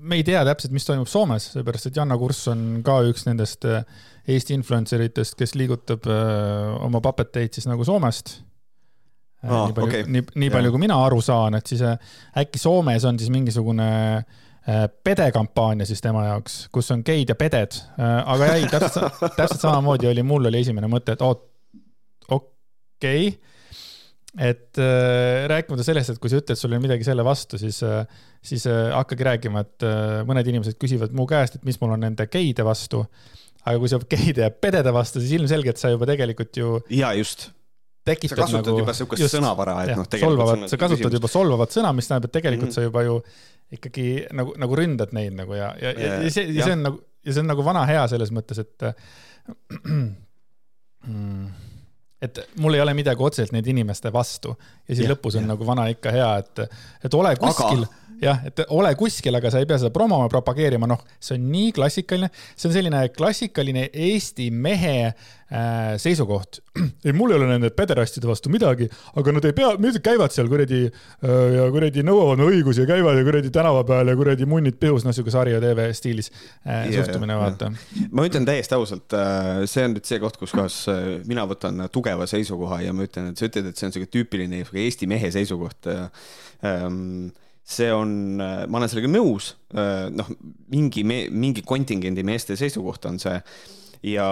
me 0.00 0.18
ei 0.18 0.26
tea 0.26 0.42
täpselt, 0.48 0.74
mis 0.74 0.88
toimub 0.88 1.10
Soomes, 1.10 1.52
seepärast 1.54 1.90
et 1.90 2.00
Janna 2.00 2.18
Kurss 2.18 2.50
on 2.50 2.82
ka 2.86 2.98
üks 3.06 3.28
nendest 3.28 3.68
äh, 3.68 3.86
Eesti 4.28 4.58
influencer 4.58 5.00
itest, 5.06 5.38
kes 5.38 5.54
liigutab 5.54 6.10
äh, 6.10 6.74
oma 6.82 7.00
papeteid 7.04 7.54
siis 7.54 7.70
nagu 7.70 7.86
Soomest 7.86 8.40
ah,. 9.46 9.68
nii 9.68 9.78
palju 9.78 9.86
okay., 9.86 10.10
nii, 10.10 10.26
nii 10.34 10.50
palju, 10.50 10.74
kui 10.74 10.82
mina 10.82 10.98
aru 11.06 11.22
saan, 11.22 11.60
et 11.60 11.70
siis 11.70 11.86
äkki 11.86 12.58
Soomes 12.58 13.06
on 13.06 13.22
siis 13.22 13.30
mingisugune 13.30 13.86
Äh, 13.86 14.44
pedekampaania 15.04 15.86
siis 15.88 16.02
tema 16.04 16.26
jaoks, 16.26 16.56
kus 16.74 16.90
on 16.92 17.02
geid 17.06 17.30
ja 17.32 17.36
peded, 17.38 17.78
äh, 17.96 18.16
aga 18.34 18.50
ei, 18.56 18.66
täpselt, 18.68 19.20
täpselt 19.38 19.62
samamoodi 19.62 20.10
oli, 20.10 20.24
mul 20.26 20.50
oli 20.50 20.60
esimene 20.60 20.90
mõte, 20.92 21.16
et 21.16 21.24
oot, 21.24 21.46
okei 22.28 23.30
okay. 23.30 23.32
et 24.50 24.80
äh, 24.82 25.46
rääkimata 25.48 25.86
sellest, 25.86 26.12
et 26.12 26.22
kui 26.22 26.32
sa 26.32 26.42
ütled, 26.42 26.60
sul 26.60 26.76
on 26.76 26.84
midagi 26.84 27.06
selle 27.06 27.24
vastu, 27.24 27.60
siis, 27.60 27.80
siis 28.44 28.68
hakkagi 28.68 29.28
rääkima, 29.32 29.64
et 29.64 29.88
mõned 30.28 30.52
inimesed 30.52 30.76
küsivad 30.80 31.16
mu 31.16 31.26
käest, 31.30 31.56
et 31.56 31.68
mis 31.68 31.80
mul 31.80 31.96
on 31.96 32.04
nende 32.04 32.28
geide 32.28 32.66
vastu. 32.66 33.06
aga 33.64 33.78
kui 33.80 33.88
sa 33.90 33.98
geide 34.04 34.46
ja 34.46 34.50
pedede 34.50 34.92
vastu, 34.92 35.20
siis 35.20 35.32
ilmselgelt 35.40 35.80
sa 35.80 35.90
juba 35.92 36.06
tegelikult 36.08 36.56
ju. 36.56 36.80
ja 36.90 37.14
just 37.16 37.50
tekitad 38.08 38.36
sa 38.36 38.42
kasutad 38.42 38.68
nagu, 38.70 38.80
juba 38.84 38.94
sihukest 38.96 39.34
sõnavara, 39.34 39.82
et 39.84 39.96
noh, 39.96 40.06
tegelikult. 40.08 40.68
sa 40.70 40.76
kasutad 40.80 41.04
küsimus. 41.04 41.20
juba 41.20 41.30
solvavat 41.32 41.74
sõna, 41.74 41.92
mis 41.96 42.08
tähendab, 42.08 42.28
et 42.28 42.36
tegelikult 42.36 42.70
mm 42.70 42.72
-hmm. 42.72 42.80
sa 42.80 42.88
juba 42.88 43.02
ju 43.04 43.22
ikkagi 43.74 44.06
nagu, 44.36 44.54
nagu 44.60 44.76
ründad 44.78 45.12
neid 45.16 45.36
nagu 45.36 45.52
ja, 45.56 45.72
ja, 45.80 45.92
ja, 45.92 46.14
ja 46.24 46.30
see, 46.32 46.46
ja 46.56 46.64
see 46.64 46.76
on 46.76 46.82
nagu, 46.86 47.00
ja 47.26 47.34
see 47.34 47.42
on 47.44 47.50
nagu 47.52 47.64
vana 47.66 47.82
hea 47.88 48.04
selles 48.10 48.32
mõttes, 48.34 48.58
et 48.64 48.76
et 52.28 52.42
mul 52.58 52.74
ei 52.74 52.82
ole 52.82 52.94
midagi 52.98 53.22
otseselt 53.22 53.52
nende 53.54 53.70
inimeste 53.70 54.10
vastu. 54.12 54.50
Ja 54.88 54.92
siis 54.94 55.06
ja, 55.06 55.12
lõpus 55.12 55.36
on 55.38 55.44
ja. 55.46 55.52
nagu 55.52 55.66
vana 55.66 55.86
ikka 55.92 56.10
hea, 56.12 56.30
et, 56.42 56.54
et 57.06 57.14
ole 57.14 57.36
kuskil 57.38 57.84
aga 57.84 57.92
jah, 58.22 58.40
et 58.48 58.62
ole 58.74 58.90
kuskil, 58.98 59.36
aga 59.38 59.50
sa 59.52 59.60
ei 59.62 59.68
pea 59.68 59.78
seda 59.80 59.92
promoma, 59.94 60.28
propageerima, 60.30 60.88
noh, 60.90 61.02
see 61.22 61.36
on 61.38 61.44
nii 61.52 61.72
klassikaline, 61.76 62.30
see 62.54 62.68
on 62.70 62.74
selline 62.74 63.02
klassikaline 63.14 63.88
Eesti 64.08 64.48
mehe 64.54 65.12
seisukoht. 65.96 66.58
ei, 67.04 67.12
mul 67.16 67.32
ei 67.32 67.38
ole 67.38 67.46
nende 67.48 67.70
pederastide 67.72 68.28
vastu 68.28 68.50
midagi, 68.52 68.88
aga 69.16 69.32
nad 69.32 69.46
ei 69.48 69.54
pea, 69.56 69.70
käivad 70.04 70.34
seal 70.34 70.50
kuradi 70.50 70.82
äh, 70.84 71.30
ja 71.54 71.64
kuradi 71.72 72.04
nõuavad 72.04 72.42
õigusi 72.44 72.84
ja 72.84 72.88
käivad 72.90 73.16
ja 73.16 73.24
kuradi 73.24 73.52
tänava 73.54 73.80
peal 73.88 74.12
ja 74.12 74.16
kuradi 74.18 74.48
munnid 74.48 74.76
pihus, 74.80 75.06
noh, 75.06 75.16
sihuke 75.16 75.32
Sari 75.32 75.54
ja 75.54 75.62
TV 75.64 75.88
stiilis 75.96 76.28
äh, 76.28 76.90
yeah, 76.90 77.00
suhtumine, 77.00 77.38
vaata. 77.40 77.70
ma 78.12 78.26
ütlen 78.28 78.48
täiesti 78.48 78.76
ausalt 78.76 79.16
äh,, 79.16 79.64
see 79.70 79.86
on 79.88 79.96
nüüd 79.96 80.10
see 80.10 80.20
koht, 80.20 80.36
kus 80.40 80.52
kohas 80.52 80.78
äh, 80.92 81.08
mina 81.28 81.48
võtan 81.48 81.80
tugeva 81.94 82.28
seisukoha 82.28 82.82
ja 82.84 82.92
ma 82.96 83.08
ütlen, 83.08 83.32
et 83.32 83.40
sa 83.40 83.48
ütled, 83.48 83.72
et 83.72 83.80
see 83.80 83.88
on 83.88 83.96
sihuke 83.96 84.12
tüüpiline 84.12 84.64
Eesti 84.68 85.08
mehe 85.10 85.32
seisukoht 85.34 85.88
äh,. 85.88 86.08
Ähm, 86.66 87.30
see 87.68 87.90
on, 87.92 88.40
ma 88.40 88.78
olen 88.78 88.88
sellega 88.88 89.10
nõus, 89.12 89.50
noh, 89.70 90.30
mingi, 90.72 91.02
mingi 91.04 91.62
kontingendi 91.68 92.24
meeste 92.24 92.56
seisukoht 92.56 93.04
on 93.10 93.20
see 93.20 93.36
ja, 94.06 94.28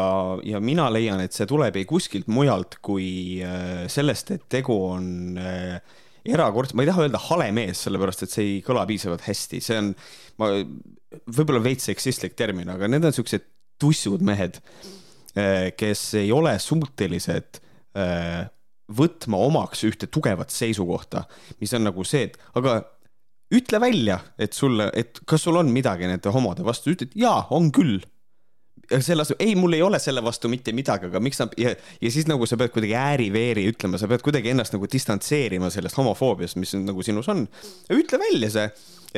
ja 0.46 0.60
mina 0.62 0.88
leian, 0.92 1.20
et 1.24 1.36
see 1.36 1.46
tuleb 1.48 1.76
ei 1.78 1.86
kuskilt 1.88 2.30
mujalt 2.32 2.78
kui 2.84 3.42
äh, 3.44 3.86
sellest, 3.92 4.32
et 4.36 4.46
tegu 4.52 4.76
on 4.90 5.38
äh, 5.40 5.78
erakordselt, 6.26 6.76
ma 6.78 6.86
ei 6.86 6.90
taha 6.90 7.06
öelda 7.06 7.22
hale 7.28 7.50
mees, 7.56 7.84
sellepärast 7.86 8.26
et 8.26 8.34
see 8.34 8.48
ei 8.50 8.58
kõla 8.66 8.86
piisavalt 8.88 9.26
hästi, 9.26 9.62
see 9.62 9.78
on, 9.82 9.92
ma, 10.42 10.50
võib-olla 11.26 11.62
veits 11.64 11.88
seksistlik 11.90 12.36
termin, 12.38 12.70
aga 12.72 12.90
need 12.90 13.06
on 13.06 13.14
siuksed 13.14 13.46
tussud 13.80 14.24
mehed, 14.26 14.60
äh, 15.38 15.70
kes 15.76 16.08
ei 16.22 16.34
ole 16.34 16.58
suutelised 16.62 17.62
võtma 18.92 19.38
omaks 19.40 19.86
ühte 19.88 20.04
tugevat 20.12 20.52
seisukohta, 20.52 21.22
mis 21.62 21.72
on 21.72 21.86
nagu 21.88 22.04
see, 22.04 22.26
et 22.28 22.36
aga 22.58 22.74
ütle 23.54 23.80
välja, 23.82 24.18
et 24.38 24.56
sulle, 24.56 24.88
et 24.94 25.20
kas 25.28 25.46
sul 25.46 25.58
on 25.60 25.70
midagi 25.72 26.08
nende 26.10 26.32
homode 26.34 26.64
vastu, 26.66 26.94
ütle, 26.94 27.08
et 27.10 27.18
jaa, 27.18 27.46
on 27.54 27.70
küll. 27.74 28.00
Ja 28.90 29.00
selle 29.04 29.24
asemel, 29.26 29.40
ei, 29.44 29.54
mul 29.58 29.76
ei 29.76 29.82
ole 29.84 30.00
selle 30.02 30.22
vastu 30.24 30.50
mitte 30.52 30.74
midagi, 30.76 31.10
aga 31.10 31.20
miks 31.22 31.40
nad 31.42 31.54
ja, 31.60 31.74
ja 32.02 32.12
siis 32.12 32.28
nagu 32.30 32.46
sa 32.48 32.58
pead 32.60 32.72
kuidagi 32.74 32.96
ääri-veeri 32.98 33.66
ütlema, 33.72 34.00
sa 34.00 34.08
pead 34.10 34.24
kuidagi 34.26 34.52
ennast 34.52 34.76
nagu 34.76 34.88
distantseerima 34.92 35.70
sellest 35.74 35.98
homofoobiast, 35.98 36.60
mis 36.62 36.74
nagu 36.78 37.04
sinus 37.06 37.30
on. 37.32 37.46
ütle 37.94 38.20
välja 38.22 38.52
see, 38.54 38.66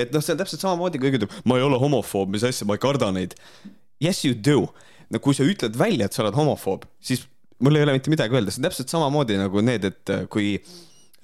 et 0.04 0.14
noh, 0.14 0.24
see 0.24 0.34
on 0.36 0.42
täpselt 0.42 0.64
samamoodi, 0.64 1.00
kui 1.00 1.10
keegi 1.10 1.22
ütleb, 1.22 1.40
ma 1.48 1.60
ei 1.60 1.66
ole 1.66 1.80
homofoob, 1.80 2.32
mis 2.34 2.46
asja, 2.48 2.68
ma 2.68 2.78
ei 2.78 2.84
karda 2.84 3.12
neid. 3.14 3.36
Yes 4.04 4.24
you 4.24 4.34
do. 4.34 4.68
no 5.08 5.20
kui 5.24 5.32
sa 5.36 5.46
ütled 5.48 5.76
välja, 5.80 6.08
et 6.08 6.16
sa 6.16 6.24
oled 6.24 6.36
homofoob, 6.36 6.84
siis 7.00 7.24
mul 7.64 7.78
ei 7.78 7.86
ole 7.86 7.94
mitte 7.96 8.12
midagi 8.12 8.36
öelda, 8.36 8.52
see 8.52 8.60
on 8.60 8.68
täpselt 8.68 8.92
samamoodi 8.92 9.38
nagu 9.40 9.62
need, 9.64 9.88
et 9.88 10.12
kui 10.32 10.58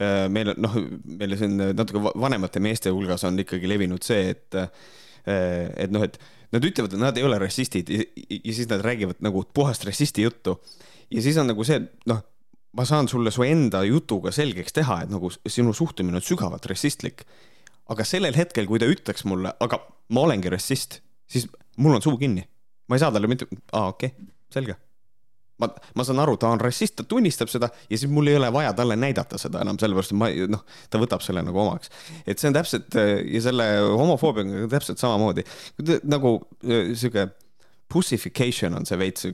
Äh, 0.02 0.26
meil 0.32 0.50
on 0.50 0.58
noh, 0.58 0.72
meil 1.20 1.36
siin 1.38 1.54
natuke 1.78 2.00
vanemate 2.18 2.58
meeste 2.62 2.90
hulgas 2.90 3.22
on 3.28 3.38
ikkagi 3.38 3.68
levinud 3.70 4.02
see, 4.02 4.32
et, 4.32 4.56
äh, 4.58 5.68
et 5.84 5.92
noh, 5.94 6.02
et 6.02 6.18
nad 6.54 6.64
ütlevad, 6.64 6.94
et 6.94 7.02
nad 7.02 7.18
ei 7.18 7.26
ole 7.26 7.38
rassistid 7.42 7.90
ja, 7.90 8.04
ja 8.30 8.52
siis 8.54 8.68
nad 8.70 8.84
räägivad 8.84 9.20
nagu 9.24 9.44
puhast 9.54 9.84
rassisti 9.88 10.24
juttu. 10.26 10.60
ja 11.10 11.22
siis 11.22 11.38
on 11.40 11.50
nagu 11.50 11.66
see, 11.66 11.80
noh, 12.10 12.22
ma 12.74 12.86
saan 12.88 13.08
sulle 13.10 13.32
su 13.34 13.44
enda 13.46 13.84
jutuga 13.86 14.32
selgeks 14.34 14.74
teha, 14.74 15.02
et 15.04 15.12
nagu 15.12 15.30
sinu 15.30 15.74
suhtumine 15.74 16.20
on 16.20 16.24
sügavalt 16.24 16.66
rassistlik. 16.70 17.26
aga 17.88 18.04
sellel 18.04 18.36
hetkel, 18.36 18.66
kui 18.66 18.80
ta 18.80 18.88
ütleks 18.88 19.26
mulle, 19.28 19.52
aga 19.60 19.80
ma 20.08 20.24
olengi 20.24 20.52
rassist, 20.52 21.00
siis 21.28 21.48
mul 21.76 21.98
on 21.98 22.02
suu 22.02 22.16
kinni. 22.18 22.46
ma 22.88 22.96
ei 22.96 23.04
saa 23.04 23.12
talle 23.12 23.30
mitte, 23.30 23.48
aa 23.72 23.88
okei 23.92 24.14
okay,, 24.14 24.32
selge 24.52 24.76
ma, 25.62 25.68
ma 25.94 26.06
saan 26.06 26.22
aru, 26.22 26.36
ta 26.40 26.50
on 26.54 26.62
rassist, 26.62 26.96
ta 26.98 27.06
tunnistab 27.08 27.50
seda 27.52 27.70
ja 27.70 27.98
siis 27.98 28.10
mul 28.10 28.30
ei 28.30 28.38
ole 28.38 28.50
vaja 28.54 28.72
talle 28.76 28.96
näidata 28.98 29.38
seda 29.40 29.62
enam, 29.64 29.78
sellepärast 29.80 30.14
et 30.14 30.20
ma, 30.20 30.30
noh, 30.56 30.64
ta 30.90 31.00
võtab 31.02 31.24
selle 31.24 31.44
nagu 31.46 31.62
omaks. 31.64 31.92
et 32.26 32.40
see 32.40 32.50
on 32.50 32.58
täpselt 32.58 32.98
ja 32.98 33.44
selle 33.44 33.68
homofoobiaga 33.84 34.68
täpselt 34.72 35.02
samamoodi, 35.02 35.46
nagu 36.10 36.36
sihuke 36.64 37.28
pussification 37.94 38.74
on 38.74 38.86
see 38.88 38.98
veits, 38.98 39.28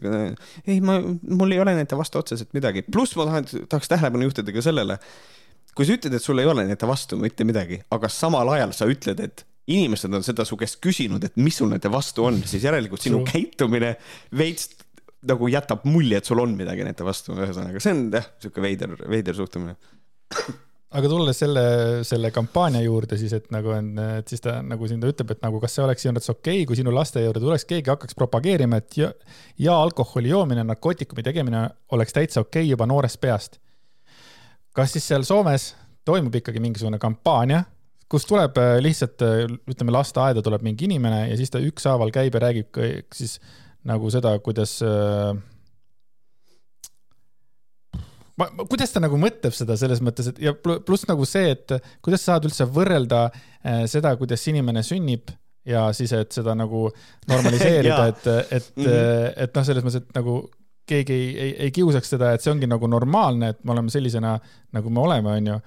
ei, 0.66 0.80
ma, 0.84 0.98
mul 1.00 1.54
ei 1.54 1.60
ole 1.62 1.74
nende 1.78 1.96
vastu 1.98 2.20
otseselt 2.20 2.50
midagi, 2.56 2.84
pluss 2.92 3.16
ma 3.16 3.28
tahan, 3.28 3.46
tahaks 3.70 3.88
tähelepanu 3.92 4.26
juhtida 4.26 4.52
ka 4.54 4.64
sellele, 4.64 4.98
kui 5.76 5.86
sa 5.86 5.94
ütled, 5.96 6.16
et 6.16 6.24
sul 6.24 6.42
ei 6.42 6.50
ole 6.50 6.66
nende 6.68 6.88
vastu 6.90 7.18
mitte 7.20 7.46
midagi, 7.48 7.80
aga 7.94 8.10
samal 8.12 8.50
ajal 8.56 8.74
sa 8.76 8.90
ütled, 8.90 9.22
et 9.24 9.46
inimesed 9.70 10.12
on 10.16 10.24
seda 10.26 10.44
su 10.48 10.58
käest 10.60 10.80
küsinud, 10.82 11.24
et 11.24 11.36
mis 11.40 11.56
sul 11.60 11.70
nende 11.70 11.90
vastu 11.92 12.26
on, 12.26 12.40
siis 12.48 12.64
järelikult 12.66 13.04
sinu 13.04 13.22
käitumine 13.28 13.94
veits 14.36 14.70
nagu 15.28 15.48
jätab 15.52 15.84
mulje, 15.84 16.20
et 16.20 16.28
sul 16.28 16.40
on 16.40 16.56
midagi 16.56 16.84
nende 16.86 17.04
vastu, 17.04 17.34
ühesõnaga 17.36 17.82
see 17.82 17.92
on 17.92 18.06
jah, 18.14 18.26
sihuke 18.40 18.64
veider, 18.64 18.96
veider 19.10 19.36
suhtumine 19.36 19.76
aga 20.90 21.10
tulles 21.10 21.38
selle, 21.38 21.64
selle 22.06 22.30
kampaania 22.34 22.82
juurde 22.82 23.18
siis, 23.20 23.32
et 23.36 23.50
nagu 23.54 23.70
on, 23.74 23.90
et 24.18 24.30
siis 24.30 24.42
ta 24.42 24.56
nagu 24.66 24.88
siin 24.90 25.02
ta 25.02 25.10
ütleb, 25.10 25.34
et 25.34 25.42
nagu 25.44 25.60
kas 25.62 25.76
see 25.76 25.84
oleks 25.84 26.02
sinu 26.02 26.14
arvates 26.14 26.32
okei 26.32 26.60
okay,, 26.60 26.68
kui 26.68 26.78
sinu 26.78 26.94
laste 26.94 27.22
juurde 27.22 27.42
tuleks 27.42 27.66
keegi, 27.70 27.92
hakkaks 27.92 28.18
propageerima, 28.18 28.80
et 28.82 28.98
ja, 28.98 29.10
ja 29.62 29.76
alkoholi 29.78 30.32
joomine, 30.32 30.64
narkootikumi 30.66 31.24
tegemine 31.26 31.68
oleks 31.94 32.16
täitsa 32.16 32.42
okei 32.42 32.64
okay 32.64 32.72
juba 32.72 32.88
noorest 32.90 33.20
peast. 33.22 33.60
kas 34.74 34.96
siis 34.96 35.06
seal 35.06 35.26
Soomes 35.26 35.74
toimub 36.06 36.34
ikkagi 36.34 36.62
mingisugune 36.62 36.98
kampaania, 36.98 37.62
kus 38.10 38.26
tuleb 38.26 38.58
lihtsalt, 38.82 39.22
ütleme, 39.70 39.94
lasteaeda 39.94 40.42
tuleb 40.42 40.64
mingi 40.66 40.88
inimene 40.88 41.28
ja 41.30 41.36
siis 41.38 41.52
ta 41.54 41.62
ükshaaval 41.62 42.10
käib 42.14 42.34
ja 42.34 42.46
räägib 42.48 42.80
siis 43.14 43.38
nagu 43.88 44.10
seda, 44.12 44.34
kuidas 44.44 44.76
äh, 44.84 45.32
ma, 48.40 48.48
kuidas 48.68 48.92
ta 48.92 49.02
nagu 49.02 49.18
mõtleb 49.20 49.54
seda 49.56 49.76
selles 49.80 50.02
mõttes, 50.04 50.32
et 50.32 50.40
ja 50.44 50.54
pluss 50.56 51.06
nagu 51.08 51.26
see, 51.28 51.54
et 51.54 51.76
kuidas 52.04 52.24
sa 52.24 52.34
saad 52.34 52.48
üldse 52.50 52.66
võrrelda 52.68 53.26
äh, 53.30 53.84
seda, 53.90 54.14
kuidas 54.20 54.44
inimene 54.52 54.84
sünnib 54.86 55.32
ja 55.68 55.88
siis, 55.96 56.12
et 56.16 56.32
seda 56.32 56.54
nagu 56.58 56.88
normaliseerida 57.30 58.00
et, 58.12 58.24
et 58.50 58.72
mm, 58.76 58.86
-hmm. 58.86 59.36
et 59.44 59.54
noh, 59.56 59.68
selles 59.68 59.86
mõttes, 59.86 60.04
et 60.04 60.16
nagu 60.16 60.40
keegi 60.90 61.14
ei, 61.14 61.28
ei, 61.38 61.52
ei 61.66 61.70
kiusaks 61.74 62.16
seda, 62.16 62.32
et 62.34 62.42
see 62.42 62.52
ongi 62.52 62.66
nagu 62.66 62.88
normaalne, 62.90 63.52
et 63.54 63.64
me 63.64 63.76
oleme 63.76 63.92
sellisena, 63.92 64.38
nagu 64.74 64.90
me 64.90 65.04
oleme, 65.04 65.36
onju 65.38 65.60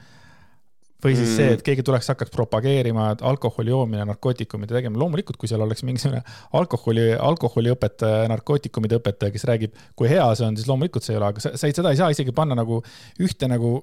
või 1.03 1.15
siis 1.17 1.29
mm. 1.29 1.36
see, 1.36 1.55
et 1.57 1.63
keegi 1.65 1.86
tuleks, 1.86 2.10
hakkaks 2.13 2.33
propageerima 2.33 3.10
alkoholi 3.22 3.74
joomine, 3.74 4.05
narkootikumide 4.10 4.75
tegemine. 4.77 5.01
loomulikult, 5.01 5.38
kui 5.41 5.51
seal 5.51 5.63
oleks 5.65 5.83
mingisugune 5.88 6.24
alkoholi, 6.60 7.10
alkoholiõpetaja, 7.19 8.27
narkootikumide 8.31 9.01
õpetaja, 9.01 9.33
kes 9.36 9.48
räägib, 9.50 9.79
kui 10.00 10.12
hea 10.12 10.25
see 10.39 10.48
on, 10.48 10.60
siis 10.60 10.69
loomulikult 10.69 11.05
see 11.05 11.15
ei 11.15 11.22
ole, 11.22 11.33
aga 11.33 11.43
sa, 11.43 11.53
sa 11.60 11.69
ei, 11.69 11.75
seda 11.75 11.93
ei 11.93 12.00
saa 12.00 12.12
isegi 12.13 12.36
panna 12.36 12.57
nagu 12.60 12.79
ühte 13.24 13.50
nagu 13.51 13.75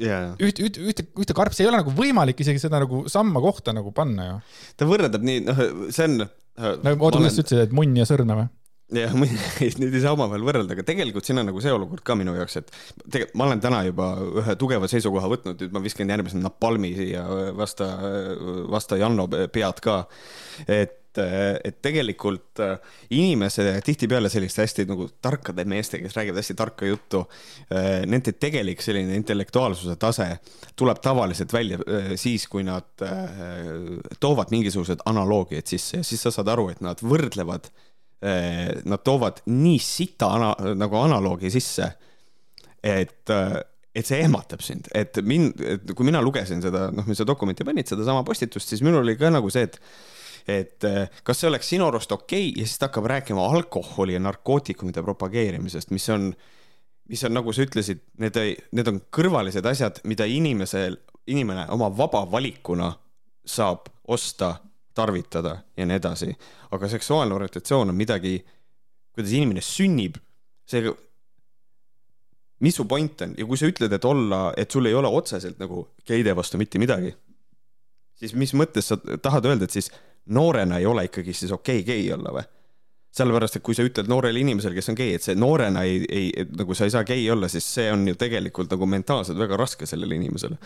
yeah. 0.00 0.34
üht, 0.42 0.60
üht, 0.62 0.78
ühte, 0.80 1.06
ühte 1.20 1.36
karpi, 1.36 1.58
see 1.58 1.66
ei 1.66 1.70
ole 1.70 1.82
nagu 1.82 1.94
võimalik 1.94 2.40
isegi 2.44 2.62
seda 2.62 2.80
nagu 2.82 3.04
samma 3.10 3.42
kohta 3.44 3.74
nagu 3.76 3.94
panna 3.94 4.28
ju. 4.28 4.36
ta 4.80 4.88
võrdleb 4.88 5.24
nii, 5.24 5.44
noh, 5.46 5.64
see 5.94 6.08
on. 6.10 6.24
no 6.24 6.94
oota, 6.96 7.18
kuidas 7.18 7.38
sa 7.38 7.44
ütlesid, 7.44 7.66
et 7.68 7.76
munn 7.76 7.96
ja 7.98 8.08
sõrme 8.08 8.38
või? 8.40 8.50
Jah, 8.92 9.14
neid 9.80 9.94
ei 9.94 10.02
saa 10.02 10.14
omavahel 10.16 10.44
võrrelda, 10.46 10.74
aga 10.76 10.84
tegelikult 10.86 11.26
siin 11.26 11.40
on 11.40 11.48
nagu 11.48 11.62
see 11.64 11.72
olukord 11.72 12.04
ka 12.04 12.16
minu 12.18 12.34
jaoks, 12.36 12.58
et 12.60 12.74
tegelikult 13.04 13.38
ma 13.40 13.46
olen 13.48 13.62
täna 13.64 13.84
juba 13.86 14.10
ühe 14.42 14.56
tugeva 14.60 14.90
seisukoha 14.90 15.30
võtnud, 15.32 15.62
nüüd 15.62 15.76
ma 15.76 15.82
viskan 15.84 16.12
järgmisena 16.12 16.48
napalmi 16.48 16.92
siia 16.98 17.24
vasta, 17.56 17.88
vasta 18.70 19.00
Janno 19.00 19.26
pead 19.30 19.80
ka. 19.84 20.02
et, 20.68 21.00
et 21.14 21.76
tegelikult 21.78 22.60
inimese 23.14 23.64
tihtipeale 23.86 24.28
selliste 24.32 24.64
hästi 24.64 24.86
nagu 24.90 25.06
tarkade 25.22 25.64
meeste, 25.70 26.00
kes 26.02 26.16
räägivad 26.18 26.42
hästi 26.42 26.56
tarka 26.58 26.88
juttu, 26.90 27.22
nende 28.10 28.34
tegelik 28.34 28.82
selline 28.84 29.14
intellektuaalsuse 29.20 29.96
tase 30.02 30.28
tuleb 30.76 31.00
tavaliselt 31.00 31.54
välja 31.54 31.78
siis, 32.20 32.48
kui 32.50 32.66
nad 32.66 33.06
toovad 34.20 34.52
mingisugused 34.52 35.06
analoogiad 35.06 35.70
sisse 35.70 36.02
ja 36.02 36.06
siis 36.06 36.26
sa 36.26 36.34
saad 36.34 36.50
aru, 36.50 36.68
et 36.74 36.82
nad 36.84 37.00
võrdlevad 37.00 37.70
nad 38.24 39.02
toovad 39.04 39.42
nii 39.52 39.78
sita 39.82 40.30
ana, 40.36 40.50
nagu 40.78 40.96
analoogi 40.96 41.50
sisse, 41.52 41.90
et, 42.84 43.30
eh, 43.32 43.60
et 43.94 44.08
see 44.08 44.22
ehmatab 44.24 44.62
sind, 44.64 44.88
et 44.96 45.20
mind, 45.22 45.60
kui 45.94 46.06
mina 46.08 46.22
lugesin 46.24 46.62
seda, 46.64 46.88
noh, 46.94 47.06
mis 47.08 47.20
sa 47.20 47.26
dokumenti 47.28 47.66
panid, 47.66 47.88
sedasama 47.88 48.24
postitust, 48.26 48.70
siis 48.70 48.82
minul 48.84 49.04
oli 49.04 49.16
ka 49.20 49.32
nagu 49.32 49.52
see, 49.52 49.68
et 49.68 49.80
et 50.44 50.84
eh, 50.84 51.06
kas 51.24 51.38
see 51.40 51.48
oleks 51.48 51.70
sinu 51.72 51.86
arust 51.86 52.10
okei 52.12 52.50
okay? 52.50 52.60
ja 52.60 52.66
siis 52.68 52.76
ta 52.76 52.90
hakkab 52.90 53.06
rääkima 53.08 53.46
alkoholi 53.48 54.12
ja 54.12 54.20
narkootikumide 54.20 55.00
propageerimisest, 55.02 55.88
mis 55.96 56.04
on, 56.12 56.26
mis 57.08 57.22
on, 57.24 57.32
nagu 57.32 57.52
sa 57.56 57.64
ütlesid, 57.64 58.02
need, 58.20 58.36
need 58.76 58.90
on 58.92 59.00
kõrvalised 59.08 59.64
asjad, 59.70 60.02
mida 60.04 60.28
inimesel, 60.28 60.98
inimene 61.32 61.64
oma 61.72 61.88
vaba 61.96 62.26
valikuna 62.28 62.90
saab 63.48 63.88
osta 64.04 64.58
tarvitada 64.94 65.56
ja 65.76 65.86
nii 65.86 65.96
edasi. 65.96 66.36
aga 66.70 66.88
seksuaalne 66.88 67.34
orientatsioon 67.34 67.90
on 67.90 67.96
midagi, 67.96 68.38
kuidas 69.14 69.32
inimene 69.32 69.60
sünnib, 69.60 70.16
seega 70.66 70.94
mis 72.60 72.76
su 72.76 72.86
point 72.88 73.22
on 73.26 73.34
ja 73.38 73.46
kui 73.46 73.58
sa 73.60 73.68
ütled, 73.68 73.92
et 73.92 74.04
olla, 74.08 74.46
et 74.56 74.70
sul 74.70 74.86
ei 74.86 74.94
ole 74.94 75.10
otseselt 75.10 75.60
nagu 75.62 75.88
geide 76.06 76.34
vastu 76.36 76.60
mitte 76.60 76.80
midagi, 76.82 77.12
siis 78.18 78.34
mis 78.38 78.54
mõttes 78.54 78.90
sa 78.90 78.98
tahad 78.98 79.46
öelda, 79.50 79.68
et 79.68 79.74
siis 79.74 79.90
noorena 80.26 80.78
ei 80.80 80.86
ole 80.86 81.06
ikkagi 81.10 81.34
siis 81.34 81.52
okei 81.52 81.82
okay, 81.82 81.88
gei 81.94 82.12
olla 82.14 82.34
või? 82.38 82.50
sellepärast, 83.14 83.60
et 83.60 83.62
kui 83.62 83.76
sa 83.78 83.84
ütled 83.86 84.08
noorele 84.10 84.40
inimesele, 84.42 84.74
kes 84.74 84.90
on 84.90 84.96
gei, 84.98 85.12
et 85.14 85.22
see 85.22 85.36
noorena 85.38 85.84
ei, 85.86 86.00
ei, 86.10 86.46
nagu 86.58 86.74
sa 86.74 86.88
ei 86.88 86.90
saa 86.90 87.04
gei 87.06 87.22
olla, 87.30 87.46
siis 87.46 87.66
see 87.76 87.86
on 87.92 88.02
ju 88.10 88.16
tegelikult 88.18 88.72
nagu 88.74 88.88
mentaalselt 88.90 89.38
väga 89.38 89.58
raske 89.60 89.86
sellele 89.86 90.16
inimesele. 90.18 90.58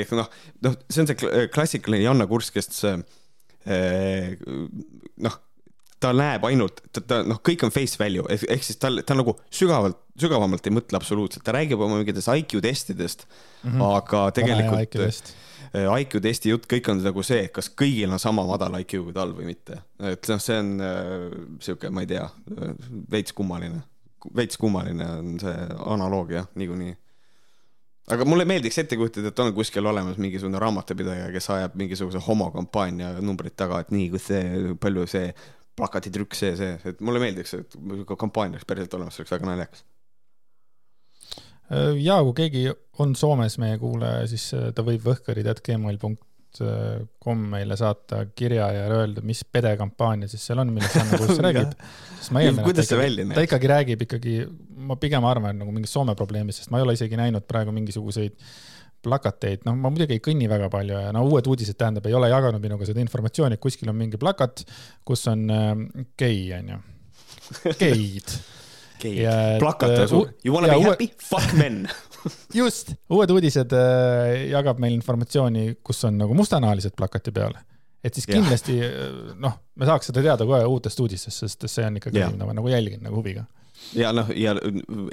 ehk 0.00 0.14
noh, 0.16 0.30
noh, 0.64 0.78
see 0.88 1.02
on 1.02 1.10
see 1.10 1.48
klassikaline 1.52 2.06
Janna 2.06 2.24
Kurs, 2.30 2.48
kes 2.54 2.80
noh, 3.66 5.34
ta 6.00 6.12
näeb 6.16 6.44
ainult, 6.48 6.80
ta, 6.94 7.02
ta 7.04 7.20
noh, 7.26 7.40
kõik 7.44 7.66
on 7.66 7.74
face 7.74 7.98
value 8.00 8.24
ehk, 8.32 8.64
siis 8.64 8.80
tal, 8.80 9.02
ta 9.06 9.16
nagu 9.18 9.34
sügavalt, 9.52 9.98
sügavamalt 10.20 10.66
ei 10.66 10.74
mõtle 10.74 10.98
absoluutselt, 10.98 11.44
ta 11.44 11.54
räägib 11.56 11.80
oma 11.80 12.00
mingitest 12.00 12.32
IQ 12.32 12.56
testidest 12.64 13.26
mm, 13.26 13.70
-hmm. 13.74 13.84
aga 13.98 14.22
tegelikult 14.36 14.80
IQ 15.76 16.16
eh, 16.16 16.22
testi 16.24 16.54
jutt, 16.54 16.66
kõik 16.70 16.88
on 16.92 17.02
nagu 17.04 17.24
see, 17.26 17.48
kas 17.52 17.70
kõigil 17.82 18.12
on 18.12 18.22
sama 18.22 18.46
madal 18.48 18.80
IQ 18.80 18.96
kui 19.04 19.16
tal 19.16 19.36
või 19.36 19.52
mitte. 19.52 19.82
et 20.00 20.32
noh, 20.32 20.40
see 20.40 20.58
on 20.58 20.72
äh, 20.80 21.28
sihuke, 21.60 21.92
ma 21.92 22.06
ei 22.06 22.10
tea, 22.14 22.24
veits 23.12 23.36
kummaline, 23.36 23.82
veits 24.36 24.56
kummaline 24.60 25.06
on 25.18 25.38
see 25.42 25.68
analoogia 25.84 26.46
niikuinii 26.54 26.96
aga 28.14 28.26
mulle 28.28 28.44
meeldiks 28.48 28.78
ette 28.82 28.98
kujutada, 28.98 29.30
et 29.32 29.42
on 29.42 29.52
kuskil 29.56 29.86
olemas 29.86 30.18
mingisugune 30.20 30.60
raamatupidaja, 30.62 31.30
kes 31.34 31.50
ajab 31.56 31.76
mingisuguse 31.80 32.22
homokampaania 32.26 33.14
numbrit 33.24 33.56
taga, 33.58 33.80
et 33.84 33.90
nii, 33.94 34.10
kus 34.14 34.28
see, 34.30 34.74
palju 34.80 35.06
see 35.10 35.32
plakatitrükk, 35.78 36.36
see, 36.36 36.56
see, 36.58 36.76
et 36.92 37.00
mulle 37.04 37.22
meeldiks, 37.22 37.54
et 37.56 37.78
kampaania 38.18 38.58
oleks 38.58 38.68
päriselt 38.68 38.98
olemas, 38.98 39.16
see 39.16 39.24
oleks 39.24 39.36
väga 39.36 39.50
naljakas. 39.50 39.84
Ja 42.02 42.16
kui 42.26 42.34
keegi 42.34 42.64
on 42.98 43.14
Soomes 43.14 43.54
meie 43.62 43.78
kuulaja, 43.78 44.24
siis 44.30 44.48
äh, 44.58 44.72
ta 44.74 44.82
võib 44.86 45.04
võhkarid.gmail.com 45.06 46.18
kom 47.22 47.44
meile 47.52 47.76
saata 47.78 48.24
kirja 48.34 48.66
ja 48.74 48.88
öelda, 48.90 49.22
mis 49.26 49.44
pedekampaania 49.44 50.28
siis 50.30 50.42
seal 50.48 50.62
on, 50.62 50.72
millest 50.74 50.96
Janne 50.98 51.20
Kuuss 51.20 51.40
räägib. 51.46 51.76
sest 52.18 52.34
ma 52.34 52.42
eeldan, 52.42 52.66
et 52.66 52.80
ta 52.80 52.96
ikkagi, 52.98 53.28
ta 53.36 53.46
ikkagi 53.46 53.70
räägib 53.70 54.04
ikkagi, 54.06 54.34
ma 54.90 54.98
pigem 55.00 55.26
arvan 55.28 55.60
nagu 55.62 55.74
mingist 55.74 55.94
Soome 55.96 56.16
probleemist, 56.18 56.62
sest 56.62 56.74
ma 56.74 56.80
ei 56.80 56.86
ole 56.88 56.96
isegi 56.98 57.18
näinud 57.20 57.46
praegu 57.48 57.74
mingisuguseid 57.76 58.36
plakateid, 59.04 59.64
noh, 59.64 59.76
ma 59.80 59.88
muidugi 59.92 60.18
ei 60.18 60.22
kõnni 60.24 60.48
väga 60.50 60.68
palju 60.72 60.98
ja 61.06 61.12
no 61.16 61.24
uued 61.28 61.46
uudised 61.48 61.78
tähendab, 61.80 62.06
ei 62.08 62.16
ole 62.16 62.28
jaganud 62.32 62.60
minuga 62.62 62.88
seda 62.88 63.00
informatsiooni, 63.00 63.56
et 63.56 63.62
kuskil 63.62 63.88
on 63.92 63.96
mingi 63.96 64.20
plakat, 64.20 64.64
kus 65.08 65.24
on 65.32 65.46
äh, 65.54 65.70
gei, 66.20 66.42
onju, 66.58 66.80
geid. 67.80 68.34
geid, 69.00 69.24
plakat 69.62 69.96
on 70.02 70.10
suur, 70.10 70.32
you 70.44 70.52
wanna 70.54 70.74
be 70.74 70.84
happy, 70.84 71.08
fuck 71.16 71.56
men 71.56 71.86
just, 72.54 72.94
Uued 73.12 73.32
Uudised 73.34 73.74
äh, 73.76 74.46
jagab 74.50 74.80
meil 74.82 74.96
informatsiooni, 74.96 75.80
kus 75.84 76.04
on 76.08 76.18
nagu 76.20 76.36
mustanahalised 76.36 76.96
plakati 76.98 77.32
peal. 77.34 77.56
et 78.04 78.16
siis 78.16 78.28
kindlasti 78.28 78.78
äh, 78.86 79.32
noh, 79.40 79.56
me 79.76 79.88
saaks 79.88 80.10
seda 80.10 80.24
teada 80.24 80.48
kohe 80.48 80.62
uutest 80.68 81.00
uudistest, 81.04 81.44
sest 81.44 81.68
see 81.68 81.86
on 81.86 82.00
ikkagi 82.00 82.22
asi, 82.22 82.36
mida 82.36 82.48
ma 82.48 82.56
nagu 82.56 82.72
jälgin 82.72 83.02
nagu 83.04 83.20
huviga 83.20 83.46
ja 83.96 84.10
noh, 84.14 84.28
ja 84.36 84.54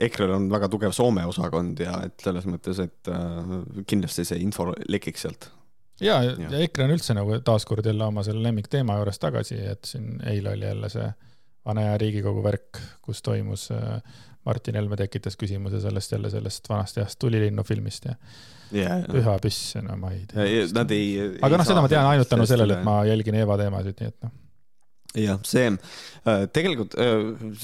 EKRE-l 0.03 0.33
on 0.37 0.49
väga 0.51 0.69
tugev 0.71 0.95
Soome 0.95 1.25
osakond 1.27 1.79
ja 1.81 1.99
et 2.07 2.17
selles 2.23 2.47
mõttes, 2.49 2.81
et 2.83 3.11
äh, 3.11 3.53
kindlasti 3.89 4.25
see 4.27 4.41
info 4.43 4.69
lekiks 4.89 5.25
sealt. 5.25 5.49
ja, 6.03 6.19
ja., 6.25 6.35
ja 6.51 6.63
EKRE 6.65 6.87
on 6.87 6.95
üldse 6.97 7.15
nagu 7.17 7.39
taaskord 7.45 7.85
jälle 7.87 8.07
oma 8.07 8.25
selle 8.27 8.43
lemmikteema 8.45 8.99
juures 8.99 9.21
tagasi, 9.23 9.59
et 9.73 9.87
siin 9.89 10.19
eile 10.27 10.55
oli 10.55 10.67
jälle 10.69 10.91
see 10.93 11.07
vana 11.67 11.89
hea 11.89 11.97
Riigikogu 11.99 12.43
värk, 12.45 12.79
kus 13.03 13.21
toimus 13.25 13.67
Martin 14.47 14.79
Helme 14.79 14.97
tekitas 14.99 15.37
küsimuse 15.39 15.81
sellest 15.83 16.13
jälle 16.15 16.31
sellest 16.31 16.69
vanast 16.71 16.99
heast 17.01 17.19
Tulilinnu 17.19 17.65
filmist 17.67 18.07
ja 18.07 18.15
yeah, 18.73 19.05
püha 19.11 19.37
püss, 19.43 19.75
no 19.83 19.95
ma 19.99 20.11
ei 20.15 20.25
tea. 20.29 20.65
Nad 20.75 20.91
ei. 20.95 21.15
aga 21.43 21.59
noh, 21.59 21.67
seda 21.67 21.83
ma 21.83 21.91
tean 21.91 22.07
ainult 22.09 22.31
tänu 22.31 22.47
sellele, 22.49 22.79
et 22.79 22.87
ma 22.87 22.99
jälgin 23.07 23.37
Eeva 23.39 23.57
teemasid, 23.59 23.99
nii 23.99 24.11
et 24.11 24.27
noh. 24.27 24.33
jah, 25.17 25.43
see 25.47 25.69
tegelikult, 26.55 26.97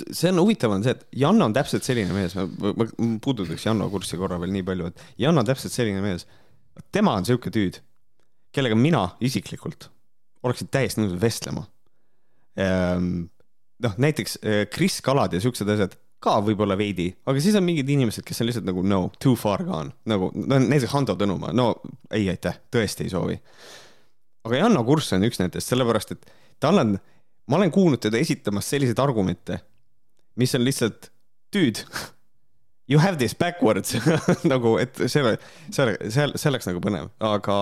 see 0.10 0.32
on 0.32 0.44
huvitav, 0.44 0.76
on 0.76 0.86
see, 0.86 0.96
et 0.96 1.20
Janno 1.24 1.50
on 1.50 1.56
täpselt 1.56 1.88
selline 1.88 2.16
mees, 2.16 2.36
ma 2.38 2.88
puudutaks 3.24 3.68
Janno 3.68 3.90
kurssi 3.94 4.20
korra 4.20 4.40
veel 4.42 4.54
nii 4.56 4.68
palju, 4.70 4.92
et 4.94 5.26
Janno 5.26 5.44
on 5.44 5.50
täpselt 5.50 5.76
selline 5.76 6.04
mees. 6.04 6.28
tema 6.92 7.18
on 7.20 7.28
sihuke 7.28 7.52
tüüd, 7.54 7.82
kellega 8.56 8.78
mina 8.80 9.10
isiklikult 9.24 9.90
oleksin 10.44 10.70
täiesti 10.72 11.02
nõus 11.02 11.16
vestlema. 11.22 11.66
Ehm, 12.60 13.28
noh, 13.84 13.94
näiteks 13.98 14.38
Kris 14.74 15.00
Kalad 15.06 15.34
ja 15.34 15.42
siuksed 15.44 15.70
asjad 15.72 15.96
ka 16.24 16.38
võib-olla 16.46 16.78
veidi, 16.80 17.10
aga 17.28 17.42
siis 17.44 17.58
on 17.60 17.66
mingid 17.68 17.90
inimesed, 17.92 18.24
kes 18.28 18.42
on 18.42 18.50
lihtsalt 18.50 18.68
nagu 18.68 18.84
no, 18.88 19.02
too 19.22 19.36
far 19.40 19.66
gone, 19.68 19.92
nagu 20.10 20.30
no 20.38 20.60
näiteks 20.64 20.94
Hando 20.96 21.18
Tõnumaa, 21.20 21.54
no 21.56 21.70
ei 22.14 22.30
aitäh, 22.32 22.62
tõesti 22.74 23.08
ei 23.08 23.14
soovi. 23.14 23.38
aga 24.48 24.62
Janno 24.62 24.84
Kurss 24.88 25.16
on 25.18 25.28
üks 25.28 25.42
nendest, 25.42 25.72
sellepärast 25.72 26.16
et 26.16 26.26
tal 26.64 26.80
on, 26.80 26.98
ma 27.48 27.60
olen 27.60 27.74
kuulnud 27.76 28.04
teda 28.04 28.20
esitamas 28.22 28.70
selliseid 28.72 29.00
argumente, 29.04 29.60
mis 30.40 30.56
on 30.56 30.64
lihtsalt, 30.64 31.12
dude, 31.54 31.84
you 32.88 33.00
have 33.00 33.18
this 33.18 33.36
backwards. 33.36 33.96
Nagu, 34.52 34.78
et 34.82 34.98
see, 35.06 35.24
see, 35.72 35.96
see, 36.10 36.28
see 36.36 36.52
oleks 36.52 36.68
nagu 36.70 36.84
põnev, 36.84 37.12
aga 37.24 37.58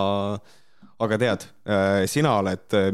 aga 1.02 1.18
tead, 1.18 1.46
sina 2.10 2.36
oled 2.38 2.76
äh, 2.78 2.92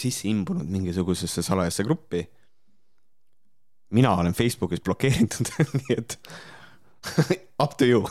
sisse 0.00 0.24
imbunud 0.30 0.70
mingisugusesse 0.72 1.44
salajasse 1.44 1.84
gruppi 1.84 2.22
mina 3.92 4.16
olen 4.16 4.34
Facebookis 4.36 4.80
blokeeritud 4.84 5.52
nii 5.78 5.98
et 5.98 6.18
up 7.62 7.76
to 7.78 7.88
you 7.88 8.04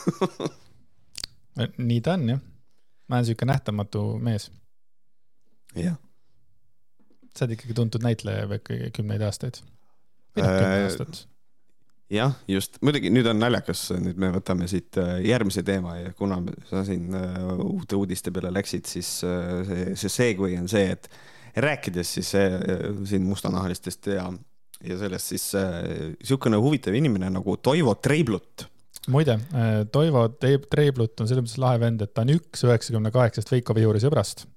nii 1.78 2.02
ta 2.02 2.14
on 2.14 2.30
jah. 2.30 2.40
ma 3.08 3.16
olen 3.20 3.26
siuke 3.26 3.46
nähtamatu 3.46 4.06
mees. 4.20 4.52
jah. 5.76 5.98
sa 7.36 7.46
oled 7.46 7.58
ikkagi 7.58 7.76
tuntud 7.78 8.04
näitleja 8.04 8.46
juba 8.46 8.60
ikkagi 8.60 8.92
kümneid 8.96 9.22
aastaid. 9.24 9.62
Äh, 10.40 11.24
jah, 12.12 12.36
just, 12.48 12.78
muidugi 12.84 13.12
nüüd 13.12 13.28
on 13.28 13.40
naljakas, 13.40 13.90
nüüd 14.00 14.20
me 14.20 14.32
võtame 14.36 14.68
siit 14.72 15.00
äh, 15.00 15.18
järgmise 15.28 15.64
teema 15.68 15.98
ja 16.00 16.14
kuna 16.16 16.40
sa 16.70 16.86
siin 16.88 17.12
äh, 17.16 17.52
uute 17.66 18.00
uudiste 18.00 18.32
peale 18.36 18.52
läksid, 18.54 18.88
siis 18.88 19.12
see, 19.22 19.92
see 19.96 20.12
segway 20.12 20.56
on 20.60 20.72
see, 20.72 20.92
et 20.96 21.12
rääkides 21.60 22.14
siis 22.16 22.30
siin 22.32 23.26
mustanahalistest 23.28 24.08
ja 24.14 24.30
ja 24.88 24.98
sellest 25.00 25.34
siis 25.34 25.48
niisugune 25.56 26.58
äh, 26.58 26.64
huvitav 26.64 26.96
inimene 26.98 27.30
nagu 27.34 27.58
Toivo 27.58 27.96
Treiblut. 27.96 28.66
muide 29.10 29.38
äh,, 29.54 29.84
Toivo 29.92 30.28
Treiblut 30.40 31.20
on 31.22 31.30
selles 31.30 31.46
mõttes 31.46 31.62
lahe 31.62 31.80
vend, 31.82 32.02
et 32.02 32.14
ta 32.14 32.26
on 32.26 32.34
üks 32.38 32.66
üheksakümne 32.68 33.14
kaheksast 33.14 33.52
Veiko 33.52 33.76
Vihuri 33.78 34.02
sõbrast 34.04 34.48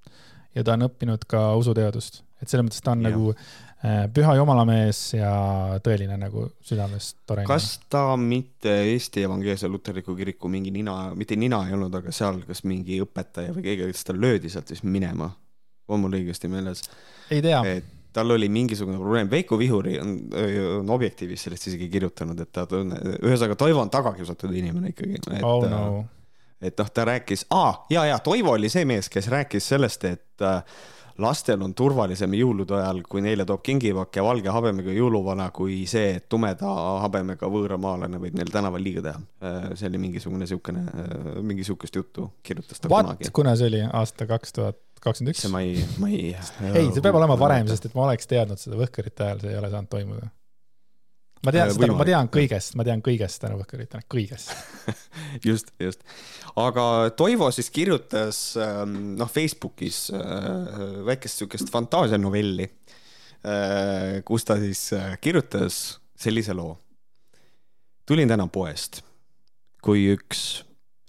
ja 0.54 0.64
ta 0.64 0.78
on 0.78 0.88
õppinud 0.88 1.28
ka 1.28 1.52
usuteadust, 1.58 2.22
et 2.42 2.48
selles 2.48 2.68
mõttes 2.68 2.82
ta 2.84 2.94
on 2.94 3.04
ja. 3.04 3.10
nagu 3.10 3.30
äh, 3.34 4.04
püha 4.14 4.36
jumalamees 4.38 5.00
ja 5.16 5.32
tõeline 5.84 6.18
nagu 6.20 6.48
südamest 6.64 7.20
tore. 7.28 7.46
kas 7.48 7.76
ta 7.92 8.06
mitte 8.20 8.76
Eesti 8.92 9.26
Evangeelse 9.28 9.70
Luterliku 9.70 10.16
Kiriku 10.18 10.50
mingi 10.52 10.72
nina, 10.74 11.14
mitte 11.18 11.38
nina 11.40 11.64
ei 11.68 11.76
olnud, 11.76 11.94
aga 12.00 12.14
seal 12.14 12.42
kas 12.48 12.64
mingi 12.68 13.00
õpetaja 13.04 13.54
või 13.56 13.66
keegi, 13.68 13.90
kes 13.92 14.06
ta 14.10 14.16
löödi 14.16 14.52
sealt 14.52 14.72
siis 14.72 14.84
minema? 14.86 15.32
on 15.88 16.00
mul 16.00 16.16
õigesti 16.16 16.48
meeles? 16.48 16.80
ei 17.34 17.42
tea. 17.44 17.60
et 17.76 17.93
tal 18.14 18.30
oli 18.30 18.48
mingisugune 18.48 18.98
probleem, 19.00 19.30
Veiko 19.30 19.58
Vihuri 19.58 19.98
on, 20.00 20.16
on 20.80 20.90
Objektiivis 20.94 21.48
sellest 21.48 21.68
isegi 21.70 21.88
kirjutanud, 21.92 22.40
et 22.40 22.52
ta 22.54 22.66
on, 22.78 22.94
ühesõnaga 23.18 23.58
Toivo 23.58 23.82
on 23.82 23.92
tagakiusatud 23.92 24.54
inimene 24.54 24.94
ikkagi. 24.94 25.22
oh 25.42 25.66
no 25.70 25.84
et 26.64 26.78
noh, 26.78 26.90
ta 26.90 27.04
rääkis 27.04 27.46
ah,, 27.50 27.84
ja, 27.90 28.04
ja 28.08 28.18
Toivo 28.24 28.54
oli 28.56 28.70
see 28.72 28.84
mees, 28.88 29.10
kes 29.12 29.28
rääkis 29.32 29.68
sellest, 29.74 30.04
et 30.08 30.44
äh, 30.44 30.62
lastel 31.22 31.62
on 31.62 31.74
turvalisem 31.76 32.34
jõulude 32.34 32.76
ajal, 32.78 33.02
kui 33.08 33.22
neile 33.24 33.46
toob 33.48 33.62
kingipakk 33.66 34.18
ja 34.18 34.24
valge 34.26 34.50
habemega 34.54 34.94
jõuluvana, 34.94 35.50
kui 35.54 35.82
see, 35.90 36.16
et 36.18 36.28
tumeda 36.32 36.70
habemega 37.04 37.50
võõramaalane 37.50 38.20
võib 38.22 38.38
neil 38.38 38.50
tänaval 38.54 38.82
liiga 38.82 39.04
teha. 39.04 39.20
Äh, 39.44 39.68
see 39.78 39.90
oli 39.92 40.00
mingisugune 40.06 40.48
siukene, 40.50 40.86
äh, 40.88 41.28
mingi 41.42 41.66
siukest 41.66 42.00
juttu 42.00 42.30
kirjutas 42.42 42.80
ta 42.80 42.90
What? 42.92 43.12
kunagi. 43.12 43.30
kuna 43.34 43.56
see 43.60 43.70
oli 43.72 43.84
aasta 43.92 44.28
kaks 44.30 44.58
tuhat 44.58 44.80
kakskümmend 45.04 45.34
üks? 45.34 45.44
ma 45.52 45.60
ei, 45.64 45.82
ma 46.00 46.10
ei. 46.10 46.32
ei, 46.70 46.88
see 46.92 47.04
peab 47.04 47.18
olema 47.18 47.36
varem, 47.40 47.68
sest 47.70 47.88
et 47.88 47.96
ma 47.96 48.06
oleks 48.08 48.28
teadnud 48.30 48.60
seda 48.60 48.78
Võhkerite 48.78 49.26
ajal, 49.26 49.42
see 49.42 49.52
ei 49.52 49.60
ole 49.60 49.70
saanud 49.72 49.90
toimuda. 49.92 50.30
ma 51.44 51.54
tean 51.54 51.68
äh, 51.68 51.74
seda, 51.76 51.96
ma 51.98 52.06
tean 52.08 52.30
kõigest, 52.32 52.76
ma 52.80 52.86
tean 52.88 53.04
kõigest 53.04 53.42
tänu 53.42 53.58
Võhkeritele, 53.60 54.06
kõigest 54.10 54.54
just, 55.48 55.74
just. 55.82 56.04
aga 56.60 56.86
Toivo 57.18 57.50
siis 57.54 57.70
kirjutas 57.74 58.40
ähm, 58.60 59.14
noh, 59.20 59.30
Facebookis 59.30 60.06
äh, 60.16 61.00
väikest 61.10 61.44
siukest 61.44 61.72
fantaasianovelli, 61.74 62.70
äh, 63.44 64.20
kus 64.26 64.48
ta 64.48 64.58
siis 64.62 64.88
kirjutas 65.20 65.84
sellise 66.16 66.56
loo. 66.56 66.78
tulin 68.08 68.30
täna 68.30 68.48
poest, 68.48 69.02
kui 69.84 70.08
üks 70.14 70.64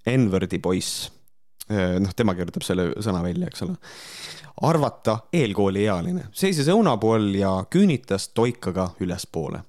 N-wordi 0.05 0.59
poiss 0.61 1.14
noh, 1.69 2.13
tema 2.15 2.35
kirjutab 2.35 2.65
selle 2.65 2.89
sõna 3.03 3.21
välja, 3.23 3.47
eks 3.49 3.63
ole. 3.65 3.75
arvata 4.61 5.17
eelkooliealine, 5.33 6.27
seisis 6.31 6.69
õunapool 6.71 7.33
ja 7.35 7.65
küünitas 7.69 8.29
toikaga 8.33 8.91
ülespoole. 8.99 9.63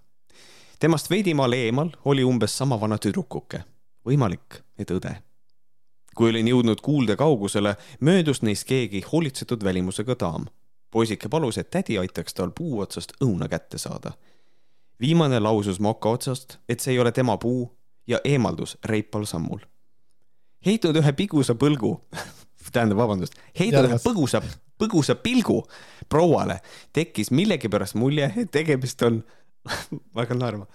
temast 0.79 1.11
veidimaal 1.11 1.53
eemal 1.53 1.91
oli 2.05 2.25
umbes 2.25 2.59
sama 2.59 2.81
vana 2.81 2.99
tüdrukuke, 2.99 3.65
võimalik, 4.07 4.63
et 4.79 4.91
õde. 4.91 5.17
kui 6.15 6.31
olin 6.31 6.49
jõudnud 6.49 6.81
kuulde 6.81 7.17
kaugusele, 7.17 7.77
möödus 8.01 8.43
neist 8.43 8.65
keegi 8.65 9.05
hoolitsetud 9.13 9.65
välimusega 9.65 10.17
daam. 10.21 10.47
poisike 10.91 11.29
palus, 11.29 11.59
et 11.59 11.71
tädi 11.71 11.99
aitaks 11.99 12.35
tal 12.35 12.51
puu 12.51 12.81
otsast 12.81 13.13
õuna 13.25 13.49
kätte 13.49 13.79
saada. 13.79 14.13
viimane 15.01 15.41
lausus 15.41 15.81
moka 15.81 16.09
otsast, 16.09 16.59
et 16.69 16.81
see 16.81 16.93
ei 16.93 16.99
ole 16.99 17.13
tema 17.13 17.37
puu 17.37 17.73
ja 18.07 18.21
eemaldus 18.25 18.79
reipal 18.85 19.25
sammul 19.25 19.61
heitnud 20.67 21.01
ühe 21.01 21.13
pigusa 21.19 21.57
põlgu 21.59 21.95
tähendab, 22.75 22.99
vabandust, 23.01 23.37
heitnud 23.59 23.89
ühe 23.89 23.99
põgusa, 24.03 24.43
põgusa 24.81 25.17
pilgu 25.21 25.61
prouale, 26.11 26.61
tekkis 26.97 27.33
millegipärast 27.35 27.97
mulje, 27.99 28.29
et 28.43 28.53
tegemist 28.55 29.03
on 29.07 29.23
ma 30.13 30.23
hakkan 30.23 30.41
naerma. 30.41 30.67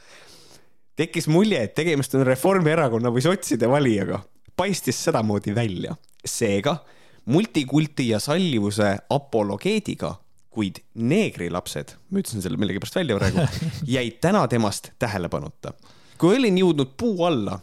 tekkis 1.00 1.28
mulje, 1.32 1.62
et 1.64 1.76
tegemist 1.76 2.16
on 2.18 2.26
Reformierakonna 2.28 3.12
või 3.14 3.24
sotside 3.26 3.70
valijaga. 3.70 4.22
paistis 4.56 5.04
sedamoodi 5.04 5.56
välja. 5.56 5.96
seega 6.26 6.78
multikulti 7.26 8.10
ja 8.10 8.20
sallivuse 8.20 8.98
apologeediga, 9.10 10.16
kuid 10.50 10.82
neegrilapsed, 10.96 11.96
ma 12.10 12.20
ütlesin 12.20 12.42
selle 12.44 12.58
millegipärast 12.58 12.96
välja 12.96 13.18
praegu, 13.18 13.46
jäid 13.98 14.20
täna 14.22 14.48
temast 14.48 14.92
tähelepanuta. 15.00 15.74
kui 16.18 16.38
olin 16.38 16.58
jõudnud 16.58 16.98
puu 16.98 17.26
alla 17.26 17.60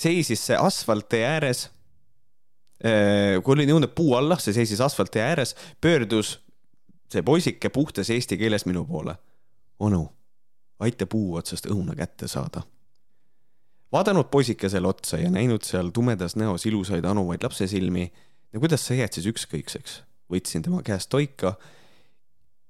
seisis 0.00 0.42
see 0.48 0.56
asfalttee 0.56 1.24
ääres. 1.28 1.66
Äh, 2.80 3.36
kui 3.44 3.56
olin 3.56 3.74
jõudnud 3.74 3.92
puu 3.96 4.14
alla, 4.16 4.38
see 4.40 4.56
seisis 4.56 4.80
asfalttee 4.80 5.22
ääres, 5.22 5.54
pöördus 5.80 6.38
see 7.10 7.24
poisike 7.26 7.70
puhtas 7.74 8.10
eesti 8.10 8.38
keeles 8.40 8.66
minu 8.66 8.84
poole. 8.86 9.16
onu, 9.80 10.04
aita 10.84 11.06
puu 11.06 11.34
otsast 11.40 11.66
õuna 11.66 11.96
kätte 11.96 12.28
saada. 12.28 12.62
vaadanud 13.92 14.28
poisikesele 14.30 14.88
otsa 14.88 15.18
ja 15.18 15.30
näinud 15.30 15.64
seal 15.64 15.90
tumedas 15.90 16.36
näos 16.36 16.66
ilusaid 16.66 17.04
anuvaid 17.04 17.42
lapsesilmi, 17.42 18.12
no 18.52 18.60
kuidas 18.60 18.86
sa 18.86 18.94
jääd 18.94 19.12
siis 19.12 19.26
ükskõikseks? 19.26 20.02
võtsin 20.30 20.62
tema 20.62 20.82
käest 20.82 21.08
toika 21.10 21.56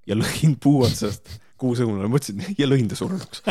ja 0.06 0.16
lõin 0.16 0.56
puu 0.62 0.82
otsast 0.86 1.28
kuusõunale, 1.60 2.08
mõtlesin 2.08 2.54
ja 2.58 2.66
lõin 2.66 2.88
ta 2.88 2.96
surnuks 2.96 3.42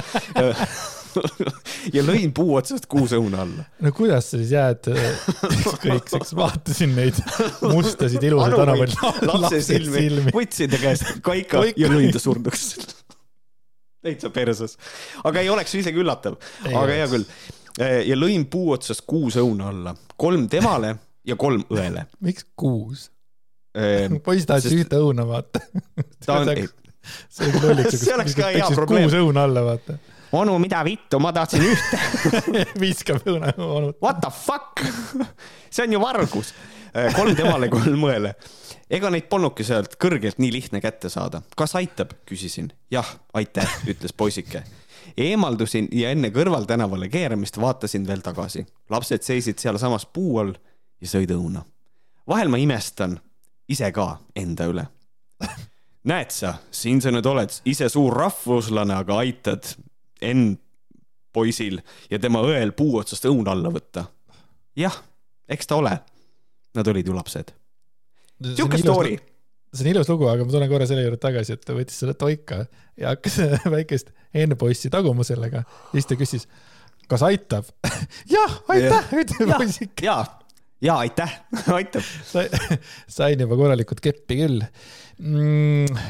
ja 1.96 2.04
lõin 2.06 2.32
puu 2.36 2.56
otsast 2.60 2.88
kuusõuna 2.92 3.44
alla. 3.46 3.66
no 3.84 3.92
kuidas 3.96 4.32
sa 4.32 4.40
siis 4.40 4.54
jääd 4.56 4.90
ükskõikseks, 5.56 6.34
vaatasin 6.38 6.96
neid 6.98 7.20
mustasid 7.64 8.24
ilusaid 8.30 8.58
tänavaid. 8.60 8.96
lapse 9.32 9.62
silmi, 9.66 10.08
võtsin 10.36 10.72
ta 10.74 10.82
käest 10.82 11.14
kaika 11.26 11.64
Koik. 11.64 11.80
ja 11.80 11.92
lõin 11.92 12.14
ta 12.16 12.22
surnuks 12.22 12.72
täitsa 14.04 14.32
perses, 14.32 14.78
aga 15.28 15.44
ei 15.44 15.50
oleks 15.52 15.76
ju 15.76 15.84
isegi 15.84 16.00
üllatav, 16.00 16.38
aga 16.70 16.88
hea 16.94 17.08
küll. 17.12 17.26
ja 18.08 18.18
lõin 18.18 18.46
puu 18.52 18.74
otsast 18.76 19.04
kuusõuna 19.10 19.72
alla, 19.74 19.96
kolm 20.20 20.48
temale 20.52 20.96
ja 21.28 21.38
kolm 21.40 21.66
õele. 21.74 22.06
miks 22.26 22.48
kuus? 22.56 23.10
poiss 24.26 24.48
tahtis 24.50 24.74
ühte 24.76 25.00
õuna, 25.00 25.26
vaata. 25.28 25.62
ta 26.26 26.40
on, 26.42 26.54
see 27.30 28.14
oleks 28.16 28.38
ka 28.38 28.54
hea 28.54 28.72
probleem. 28.74 29.10
kuus 29.10 29.20
õuna 29.20 29.46
alla, 29.48 29.66
vaata. 29.68 30.00
Onu, 30.32 30.58
mida 30.60 30.84
vittu, 30.86 31.20
ma 31.20 31.32
tahtsin 31.34 31.64
ühte 31.66 32.00
viskab 32.82 33.28
onut. 33.28 33.98
What 34.02 34.22
the 34.22 34.32
fuck 34.34 34.84
see 35.70 35.86
on 35.86 35.94
ju 35.94 36.02
vargus. 36.02 36.54
Kolm 37.16 37.36
temale, 37.38 37.70
kolm 37.70 38.04
õele. 38.08 38.34
ega 38.90 39.12
neid 39.14 39.28
polnudki 39.30 39.64
sealt 39.64 39.94
kõrgelt 40.02 40.40
nii 40.42 40.52
lihtne 40.54 40.82
kätte 40.82 41.10
saada. 41.10 41.42
kas 41.56 41.76
aitab, 41.76 42.14
küsisin. 42.26 42.72
jah, 42.92 43.08
aitäh, 43.34 43.80
ütles 43.88 44.14
poisike 44.14 44.64
eemaldusin 45.18 45.88
ja 45.92 46.12
enne 46.14 46.30
kõrvaltänavale 46.34 47.10
keeramist 47.10 47.58
vaatasin 47.62 48.08
veel 48.08 48.22
tagasi. 48.26 48.66
lapsed 48.90 49.24
seisid 49.24 49.60
sealsamas 49.60 50.06
puu 50.06 50.38
all 50.40 50.54
ja 51.02 51.08
sõid 51.08 51.32
õuna. 51.32 51.64
vahel 52.28 52.50
ma 52.50 52.58
imestan 52.58 53.20
ise 53.70 53.92
ka 53.92 54.18
enda 54.36 54.66
üle 54.66 54.88
näed 56.10 56.32
sa, 56.32 56.56
siin 56.72 57.02
sa 57.02 57.12
nüüd 57.12 57.26
oled 57.28 57.54
ise 57.66 57.90
suur 57.90 58.16
rahvuslane, 58.16 58.96
aga 58.96 59.18
aitad 59.24 59.76
N 60.26 60.58
poisil 61.34 61.80
ja 62.10 62.20
tema 62.22 62.42
õel 62.46 62.74
puu 62.78 62.98
otsast 63.00 63.28
õun 63.30 63.48
alla 63.52 63.72
võtta. 63.74 64.06
jah, 64.80 64.96
eks 65.50 65.70
ta 65.70 65.80
ole. 65.80 65.96
Nad 66.78 66.88
olid 66.88 67.08
ju 67.08 67.16
lapsed. 67.16 67.52
sihuke 68.56 68.78
story. 68.78 69.18
see 69.74 69.86
on 69.86 69.92
ilus 69.92 70.10
lugu, 70.10 70.28
aga 70.30 70.46
ma 70.46 70.54
tulen 70.54 70.70
korra 70.72 70.88
selle 70.90 71.06
juurde 71.06 71.20
tagasi, 71.22 71.58
et 71.58 71.66
ta 71.66 71.76
võttis 71.78 71.98
selle 72.02 72.16
toika 72.18 72.64
ja 72.98 73.14
hakkas 73.14 73.40
väikest 73.76 74.14
N-poissi 74.46 74.92
taguma 74.94 75.26
sellega 75.26 75.64
ja 75.64 75.94
siis 75.96 76.10
ta 76.10 76.18
küsis, 76.18 76.46
kas 77.10 77.26
aitab? 77.26 77.70
jah, 78.36 78.60
aitäh, 78.74 79.14
ütleb 79.24 79.56
poisike. 79.56 80.06
ja, 80.06 80.22
ja 80.82 81.00
aitäh, 81.06 81.36
aitab. 81.78 82.06
sain 83.10 83.46
juba 83.46 83.58
korralikult 83.60 84.02
keppi 84.06 84.42
küll 84.44 84.64
mm,. 85.18 86.02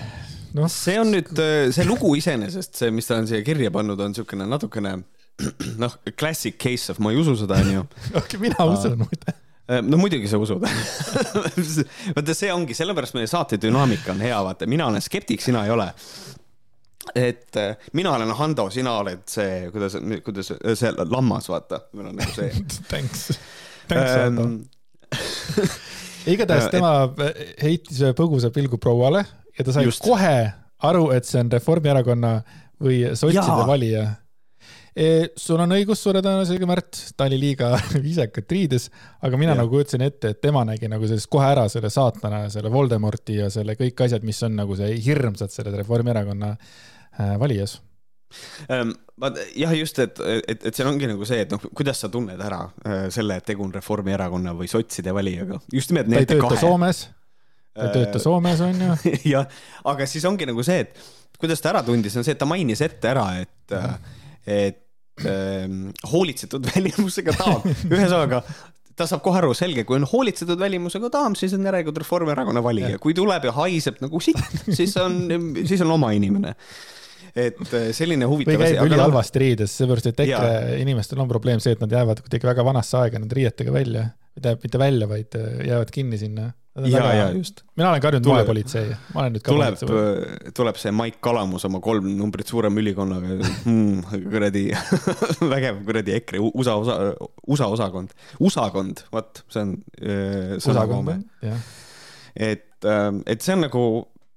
noh, 0.58 0.70
see 0.72 0.98
on 1.02 1.12
nüüd, 1.14 1.32
see 1.76 1.86
lugu 1.88 2.14
iseenesest, 2.20 2.80
see, 2.82 2.94
mis 2.96 3.10
ta 3.10 3.20
on 3.20 3.28
siia 3.30 3.44
kirja 3.46 3.72
pannud, 3.74 4.00
on 4.02 4.14
niisugune 4.14 4.48
natukene 4.50 4.96
noh, 5.84 6.00
classic 6.20 6.58
case 6.62 6.92
of 6.92 7.00
ma 7.04 7.14
ei 7.14 7.20
usu 7.22 7.36
seda, 7.40 7.60
onju. 7.64 7.86
mina 8.42 8.66
usun 8.68 8.98
muide. 9.00 9.36
no 9.86 10.00
muidugi 10.02 10.28
sa 10.32 10.40
usud. 10.42 10.66
vaata, 12.16 12.36
see 12.36 12.52
ongi, 12.54 12.76
sellepärast 12.78 13.16
meie 13.18 13.30
saate 13.30 13.60
dünaamika 13.62 14.16
on 14.16 14.26
hea, 14.26 14.40
vaata, 14.50 14.68
mina 14.70 14.90
olen 14.90 15.04
skeptik, 15.06 15.44
sina 15.46 15.66
ei 15.68 15.74
ole 15.76 15.88
et 17.16 17.56
äh, 17.58 17.78
mina 17.94 18.12
olen 18.14 18.32
Hando, 18.38 18.68
sina 18.70 18.98
oled 19.00 19.24
see, 19.30 19.70
kuidas, 19.74 19.96
kuidas 20.26 20.52
see 20.78 20.92
lammas, 21.10 21.48
vaata, 21.50 21.84
meil 21.98 22.12
on 22.12 22.20
nagu 22.20 22.36
see. 22.36 22.52
Thanks. 22.92 23.30
Thanks, 23.90 24.12
Ando. 24.20 24.50
igatahes 26.30 26.68
et- 26.68 26.76
tema 26.76 26.92
heitis 27.64 28.04
põgusa 28.18 28.52
pilgu 28.54 28.78
prouale 28.78 29.24
ja 29.60 29.68
ta 29.68 29.76
sai 29.76 29.86
Just. 29.86 30.04
Kohe 30.06 30.34
aru, 30.88 31.10
et 31.16 31.28
see 31.28 31.42
on 31.44 31.52
Reformierakonna 31.52 32.34
või 32.80 33.02
sotside 33.18 33.68
valija. 33.68 34.06
sul 35.38 35.60
on 35.60 35.76
õigus 35.76 36.02
suure 36.04 36.22
tõenäosusega, 36.24 36.68
Märt, 36.68 37.02
ta 37.18 37.28
oli 37.30 37.40
liiga 37.40 37.74
viisakalt 38.08 38.52
riides, 38.52 38.90
aga 39.22 39.38
mina 39.40 39.54
Jah. 39.54 39.62
nagu 39.62 39.74
kujutasin 39.76 40.06
ette, 40.08 40.34
et 40.34 40.42
tema 40.42 40.64
nägi 40.68 40.90
nagu 40.92 41.08
sellest 41.08 41.30
kohe 41.32 41.52
ära 41.52 41.68
selle 41.72 41.92
saatana, 41.94 42.48
selle 42.52 42.72
Voldemorti 42.72 43.38
ja 43.42 43.52
selle 43.54 43.76
kõik 43.80 44.06
asjad, 44.08 44.26
mis 44.28 44.42
on 44.48 44.58
nagu 44.60 44.80
see 44.80 44.96
hirmsad 45.06 45.54
selles 45.54 45.78
Reformierakonna 45.84 46.56
äh, 46.56 47.38
valijas. 47.40 47.80
Ähm, 48.70 48.92
vaata 49.20 49.44
jah, 49.58 49.72
just, 49.74 50.00
et, 50.00 50.20
et, 50.48 50.66
et 50.70 50.76
seal 50.76 50.88
ongi 50.90 51.08
nagu 51.10 51.26
see, 51.26 51.42
et 51.44 51.54
noh, 51.54 51.64
kuidas 51.76 52.04
sa 52.04 52.12
tunned 52.14 52.40
ära 52.46 52.62
äh, 52.86 53.08
selle, 53.14 53.40
et 53.40 53.48
tegu 53.48 53.66
on 53.66 53.74
Reformierakonna 53.74 54.54
või 54.58 54.70
sotside 54.70 55.16
valijaga, 55.16 55.60
just 55.74 55.92
nimelt 55.92 56.12
ta 56.12 56.22
ei 56.22 56.30
tööta 56.30 56.52
kahe. 56.52 56.62
Soomes, 56.62 57.08
ta 57.80 57.88
ei 57.88 57.96
tööta 57.96 58.22
Soomes, 58.24 58.62
on 58.66 58.84
ju. 58.86 59.00
jah, 59.34 59.48
aga 59.90 60.10
siis 60.10 60.28
ongi 60.30 60.48
nagu 60.50 60.66
see, 60.66 60.86
et 60.86 61.40
kuidas 61.40 61.64
ta 61.64 61.74
ära 61.74 61.84
tundis, 61.88 62.18
on 62.20 62.28
see, 62.28 62.36
et 62.36 62.42
ta 62.42 62.48
mainis 62.50 62.84
ette 62.86 63.12
ära, 63.12 63.28
et, 63.42 63.78
et 64.50 65.24
ähm, 65.30 65.88
hoolitsetud 66.12 66.68
välimusega 66.74 67.36
daam, 67.40 67.64
ühesõnaga 67.88 68.44
ta 69.00 69.08
saab 69.08 69.24
kohe 69.24 69.40
aru, 69.40 69.54
selge, 69.56 69.86
kui 69.88 69.96
on 70.00 70.08
hoolitsetud 70.10 70.60
välimusega 70.60 71.12
daam, 71.14 71.36
siis 71.40 71.54
on 71.56 71.64
järelikult 71.64 72.02
Reformierakonna 72.04 72.64
valija, 72.64 73.00
kui 73.02 73.16
tuleb 73.16 73.48
ja 73.48 73.56
haiseb 73.56 74.02
nagu 74.04 74.20
sitt, 74.24 74.42
siis 74.68 74.96
on, 75.00 75.22
siis 75.64 75.84
on 75.86 75.96
oma 75.96 76.12
inimene. 76.18 76.56
Et 77.36 77.60
äh, 77.74 77.90
selline 77.96 78.28
või 78.28 78.40
huvitav 78.40 78.64
käib 78.64 78.78
aga 78.78 78.86
noh, 78.86 78.94
ülihalvasti 78.94 79.44
riides, 79.44 79.76
seepärast 79.80 80.12
et 80.12 80.24
EKRE 80.26 80.80
inimestel 80.84 81.22
on 81.22 81.30
probleem 81.32 81.62
see, 81.64 81.76
et 81.76 81.84
nad 81.84 81.94
jäävad 81.94 82.24
kuidagi 82.26 82.50
väga 82.50 82.66
vanasse 82.68 82.98
aega 83.02 83.22
nende 83.22 83.38
riietega 83.38 83.74
välja. 83.74 84.10
tähendab, 84.40 84.64
mitte 84.64 84.80
välja, 84.80 85.08
vaid 85.10 85.36
äh, 85.36 85.68
jäävad 85.68 85.92
kinni 85.92 86.18
sinna. 86.18 86.54
ja, 86.86 87.14
ja 87.14 87.32
just. 87.32 87.64
mina 87.76 87.90
olen 87.90 88.02
Tuleb- 88.02 88.28
moepolitsei, 88.28 88.94
ma 89.14 89.22
olen 89.22 89.34
nüüd 89.36 89.44
ka 89.44 89.52
tuleb 89.52 89.80
politsei., 89.80 90.52
tuleb 90.56 90.78
see 90.80 90.94
Maik 90.96 91.18
Kalamus 91.20 91.66
oma 91.68 91.82
kolm 91.84 92.08
numbrit 92.16 92.48
suurema 92.48 92.80
ülikonnaga 92.80 93.36
mm,, 93.66 94.06
kuradi 94.30 94.70
vägev 95.54 95.82
kuradi 95.86 96.16
EKRE 96.22 96.40
USA 96.54 96.78
osa, 96.80 97.00
USA 97.48 97.68
osakond, 97.68 98.16
USA-kond, 98.40 99.04
vot 99.12 99.44
see 99.50 99.66
on 99.66 99.76
äh, 100.00 100.56
sõnakoome. 100.64 101.20
jah, 101.44 101.68
et, 102.36 102.88
et 103.28 103.44
see 103.44 103.58
on 103.58 103.68
nagu, 103.68 103.84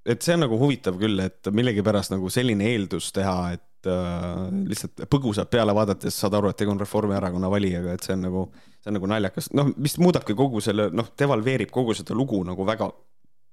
et 0.07 0.25
see 0.25 0.35
on 0.37 0.45
nagu 0.47 0.59
huvitav 0.61 0.99
küll, 1.01 1.21
et 1.23 1.53
millegipärast 1.55 2.15
nagu 2.15 2.31
selline 2.33 2.67
eeldus 2.73 3.13
teha, 3.15 3.37
et 3.57 3.91
äh, 3.91 4.43
lihtsalt 4.71 5.05
põgusalt 5.13 5.51
peale 5.53 5.75
vaadates 5.77 6.19
saad 6.25 6.37
aru, 6.39 6.51
et 6.51 6.59
tegu 6.59 6.75
on 6.75 6.83
Reformierakonna 6.83 7.51
valijaga, 7.53 7.95
et 7.97 8.07
see 8.07 8.17
on 8.17 8.27
nagu, 8.27 8.45
see 8.83 8.93
on 8.93 8.99
nagu 8.99 9.11
naljakas, 9.15 9.53
noh, 9.59 9.73
mis 9.77 9.99
muudabki 10.03 10.37
kogu 10.39 10.63
selle, 10.65 10.91
noh, 10.95 11.13
devalveerib 11.19 11.73
kogu 11.75 11.97
seda 11.99 12.17
lugu 12.19 12.43
nagu 12.49 12.67
väga 12.69 12.91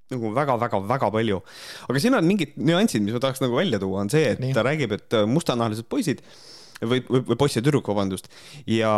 nagu 0.09 0.31
väga-väga-väga 0.33 1.09
palju. 1.13 1.41
aga 1.85 1.99
siin 2.01 2.17
on 2.17 2.25
mingid 2.25 2.55
nüansid, 2.57 3.03
mis 3.05 3.13
ma 3.13 3.21
tahaks 3.21 3.43
nagu 3.43 3.57
välja 3.59 3.77
tuua, 3.81 4.01
on 4.01 4.09
see, 4.09 4.25
et 4.33 4.39
Nii. 4.41 4.55
Ta 4.57 4.65
räägib, 4.65 4.95
et 4.97 5.13
äh, 5.13 5.27
mustanahalised 5.29 5.85
poisid 5.89 6.23
või, 6.81 7.03
või, 7.05 7.21
või 7.27 7.37
poiss 7.37 7.59
ja 7.59 7.63
tüdruk, 7.65 7.87
vabandust. 7.91 8.29
ja 8.65 8.91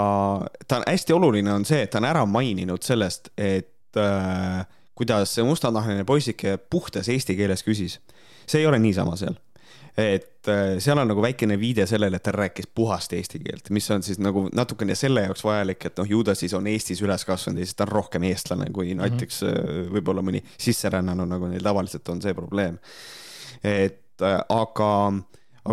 ta 0.67 0.79
on 0.79 0.87
hästi 0.87 1.17
oluline 1.17 1.51
on 1.53 1.67
see, 1.67 1.83
et 1.83 1.91
ta 1.91 1.99
on 1.99 2.07
ära 2.07 2.23
maininud 2.29 2.83
sellest, 2.85 3.33
et 3.35 3.99
äh, 3.99 4.63
kuidas 5.01 5.33
see 5.35 5.45
mustanahaline 5.45 6.05
poisike 6.07 6.57
puhtas 6.69 7.09
eesti 7.09 7.37
keeles 7.39 7.65
küsis. 7.65 7.99
see 8.45 8.61
ei 8.61 8.67
ole 8.69 8.79
niisama 8.79 9.15
seal. 9.17 9.37
et 9.97 10.47
äh, 10.47 10.77
seal 10.79 11.01
on 11.01 11.09
nagu 11.11 11.21
väikene 11.23 11.57
viide 11.59 11.83
sellele, 11.89 12.15
et 12.15 12.23
ta 12.23 12.31
rääkis 12.31 12.69
puhast 12.75 13.13
eesti 13.13 13.41
keelt, 13.43 13.69
mis 13.75 13.89
on 13.91 14.03
siis 14.03 14.21
nagu 14.23 14.45
natukene 14.55 14.95
selle 14.95 15.25
jaoks 15.25 15.43
vajalik, 15.43 15.89
et 15.89 15.97
noh, 15.99 16.07
ju 16.07 16.21
ta 16.23 16.35
siis 16.37 16.53
on 16.55 16.69
Eestis 16.71 17.01
üles 17.03 17.25
kasvanud 17.27 17.59
ja 17.59 17.67
siis 17.67 17.75
ta 17.75 17.87
on 17.87 17.95
rohkem 17.97 18.23
eestlane 18.29 18.69
kui 18.71 18.93
näiteks 18.97 19.41
äh, 19.49 19.57
võib-olla 19.91 20.23
mõni 20.23 20.43
sisserännanu, 20.55 21.27
nagu 21.33 21.49
neil 21.51 21.65
tavaliselt 21.65 22.13
on 22.13 22.23
see 22.23 22.37
probleem. 22.37 22.77
et 23.63 24.23
äh, 24.23 24.39
aga, 24.47 24.93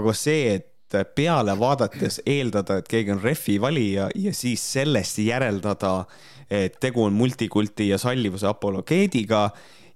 aga 0.01 0.17
see, 0.17 0.57
et 0.57 0.75
peale 1.15 1.53
vaadates 1.61 2.23
eeldada, 2.27 2.79
et 2.81 2.89
keegi 2.89 3.13
on 3.13 3.23
refi 3.23 3.59
valija 3.61 4.09
ja 4.17 4.33
siis 4.35 4.65
sellest 4.73 5.19
järeldada, 5.21 6.07
et 6.51 6.79
tegu 6.81 7.05
on 7.05 7.17
multikulti 7.17 7.91
ja 7.91 7.99
sallivuse 8.01 8.49
apologeediga 8.49 9.49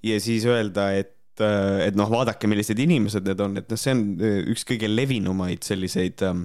ja 0.03 0.21
siis 0.21 0.47
öelda, 0.49 0.93
et 0.99 1.19
et 1.43 1.97
noh, 1.97 2.11
vaadake, 2.12 2.47
millised 2.47 2.79
inimesed 2.79 3.25
need 3.25 3.41
on, 3.41 3.57
et 3.57 3.71
noh, 3.73 3.79
see 3.81 3.95
on 3.97 4.03
äh, 4.21 4.43
üks 4.53 4.67
kõige 4.69 4.91
levinumaid 4.91 5.65
selliseid 5.65 6.21
ähm, 6.29 6.45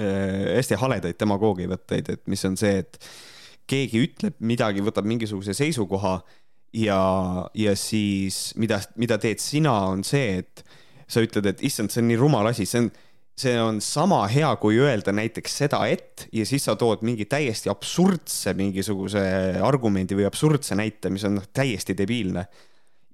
äh, 0.00 0.56
hästi 0.56 0.78
haledaid 0.80 1.18
demagoogiavõtteid, 1.20 2.08
et 2.14 2.22
mis 2.32 2.44
on 2.48 2.56
see, 2.58 2.80
et 2.80 2.96
keegi 3.68 4.00
ütleb 4.06 4.38
midagi, 4.40 4.82
võtab 4.82 5.06
mingisuguse 5.08 5.52
seisukoha 5.54 6.14
ja, 6.80 7.00
ja 7.54 7.76
siis 7.76 8.54
mida, 8.56 8.80
mida 8.96 9.20
teed 9.20 9.44
sina, 9.44 9.74
on 9.92 10.04
see, 10.06 10.40
et 10.40 10.64
sa 11.08 11.22
ütled, 11.24 11.46
et 11.52 11.62
issand, 11.68 11.92
see 11.92 12.02
on 12.02 12.10
nii 12.10 12.20
rumal 12.20 12.48
asi, 12.50 12.66
see 12.68 12.86
on, 12.86 12.90
see 13.38 13.54
on 13.62 13.80
sama 13.84 14.22
hea, 14.30 14.48
kui 14.60 14.80
öelda 14.82 15.12
näiteks 15.14 15.58
seda, 15.62 15.84
et 15.86 16.26
ja 16.34 16.46
siis 16.48 16.64
sa 16.66 16.74
tood 16.78 17.04
mingi 17.06 17.28
täiesti 17.30 17.70
absurdse 17.72 18.54
mingisuguse 18.58 19.22
argumendi 19.64 20.18
või 20.18 20.26
absurdse 20.28 20.78
näite, 20.78 21.12
mis 21.14 21.26
on 21.28 21.38
noh, 21.38 21.46
täiesti 21.54 21.96
debiilne 21.98 22.48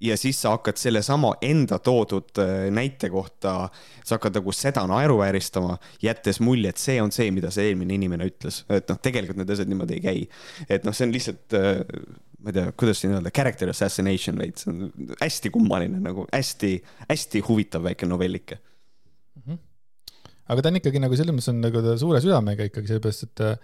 ja 0.04 0.16
siis 0.16 0.42
sa 0.42 0.54
hakkad 0.54 0.76
sellesama 0.76 1.34
enda 1.42 1.78
toodud 1.78 2.38
äh, 2.42 2.66
näite 2.74 3.10
kohta, 3.10 3.68
sa 4.04 4.18
hakkad 4.18 4.36
nagu 4.38 4.52
seda 4.52 4.84
naeruvääristama, 4.90 5.78
jättes 6.02 6.40
mulje, 6.44 6.74
et 6.74 6.82
see 6.82 6.98
on 7.02 7.12
see, 7.14 7.30
mida 7.34 7.52
see 7.54 7.70
eelmine 7.70 7.96
inimene 7.96 8.28
ütles, 8.28 8.62
et 8.68 8.90
noh, 8.90 9.00
tegelikult 9.02 9.40
need 9.40 9.54
asjad 9.54 9.70
niimoodi 9.70 9.98
ei 9.98 10.04
käi. 10.04 10.26
et 10.68 10.84
noh, 10.84 10.96
see 10.96 11.08
on 11.08 11.14
lihtsalt, 11.14 11.56
ma 12.44 12.52
ei 12.52 12.58
tea, 12.58 12.76
kuidas 12.80 13.00
siin 13.00 13.16
öelda, 13.16 13.32
character 13.34 13.72
assassination 13.72 14.38
veits, 14.40 14.68
hästi 15.22 15.52
kummaline 15.54 16.02
nagu 16.04 16.26
hästi-hästi 16.32 17.44
huvitav 17.48 17.86
väike 17.88 18.08
novellike. 18.10 18.60
Aga 20.50 20.62
ta 20.62 20.70
on 20.70 20.78
ikkagi 20.80 21.00
nagu 21.02 21.16
selles 21.18 21.34
mõttes 21.36 21.50
on 21.52 21.60
nagu 21.64 21.82
ta 21.84 21.94
suure 22.00 22.20
südamega 22.24 22.68
ikkagi, 22.68 22.90
sellepärast 22.90 23.26
et 23.26 23.42
äh, 23.44 23.56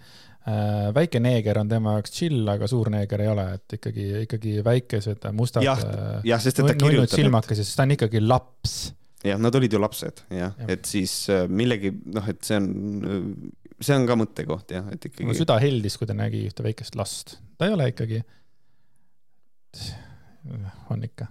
väike 0.95 1.21
neeger 1.21 1.59
on 1.61 1.69
tema 1.69 1.95
jaoks 1.97 2.15
chill, 2.15 2.41
aga 2.49 2.69
suur 2.69 2.89
neeger 2.93 3.21
ei 3.21 3.29
ole, 3.29 3.45
et 3.59 3.77
ikkagi, 3.77 4.07
ikkagi 4.25 4.55
väikesed 4.65 5.27
mustad 5.37 5.65
jah 5.65 5.81
äh,, 5.85 6.15
jah, 6.31 6.41
sest 6.41 6.63
et 6.63 6.71
ta 6.71 6.77
kirjutab, 6.79 7.05
et 7.05 7.17
silmakesed, 7.19 7.67
sest 7.67 7.77
ta 7.77 7.85
on 7.85 7.93
ikkagi 7.97 8.23
laps. 8.25 8.75
jah, 9.27 9.41
nad 9.41 9.57
olid 9.59 9.77
ju 9.77 9.81
lapsed 9.81 10.23
jah 10.33 10.39
Jah., 10.57 10.71
et 10.73 10.89
siis 10.89 11.13
äh, 11.33 11.45
millegi 11.49 11.93
noh, 11.93 12.29
et 12.31 12.41
see 12.47 12.57
on, 12.57 12.71
see 13.77 13.97
on 13.97 14.07
ka 14.09 14.17
mõttekoht 14.23 14.73
jah, 14.73 14.87
et 14.89 15.05
mu 15.05 15.29
ikkagi. 15.29 15.41
süda 15.43 15.59
heldis, 15.61 15.99
kui 16.01 16.09
ta 16.09 16.17
nägi 16.17 16.47
ühte 16.49 16.65
väikest 16.65 16.97
last. 16.97 17.37
ta 17.61 17.69
ei 17.69 17.75
ole 17.77 17.91
ikkagi, 17.93 18.23
on 20.95 21.05
ikka. 21.05 21.29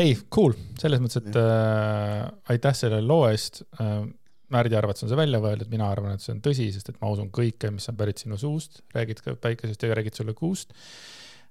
ei, 0.00 0.16
cool, 0.32 0.56
selles 0.80 1.04
mõttes, 1.04 1.20
et 1.20 1.36
äh, 1.36 2.24
aitäh 2.56 2.80
selle 2.80 3.02
loo 3.04 3.28
eest 3.28 3.66
äh,. 3.76 4.08
Märdi 4.50 4.74
arvates 4.74 5.04
on 5.06 5.10
see 5.10 5.18
välja 5.18 5.38
mõeldud, 5.42 5.70
mina 5.70 5.86
arvan, 5.92 6.16
et 6.16 6.24
see 6.24 6.32
on 6.34 6.42
tõsi, 6.42 6.66
sest 6.74 6.90
et 6.90 6.98
ma 7.02 7.10
usun 7.12 7.30
kõike, 7.34 7.70
mis 7.74 7.86
on 7.90 7.98
pärit 7.98 8.22
sinu 8.22 8.38
suust, 8.40 8.82
räägid 8.96 9.22
ka 9.22 9.36
päikesest 9.38 9.86
ja 9.86 9.94
räägid 9.94 10.18
sulle 10.18 10.34
kuust. 10.34 10.74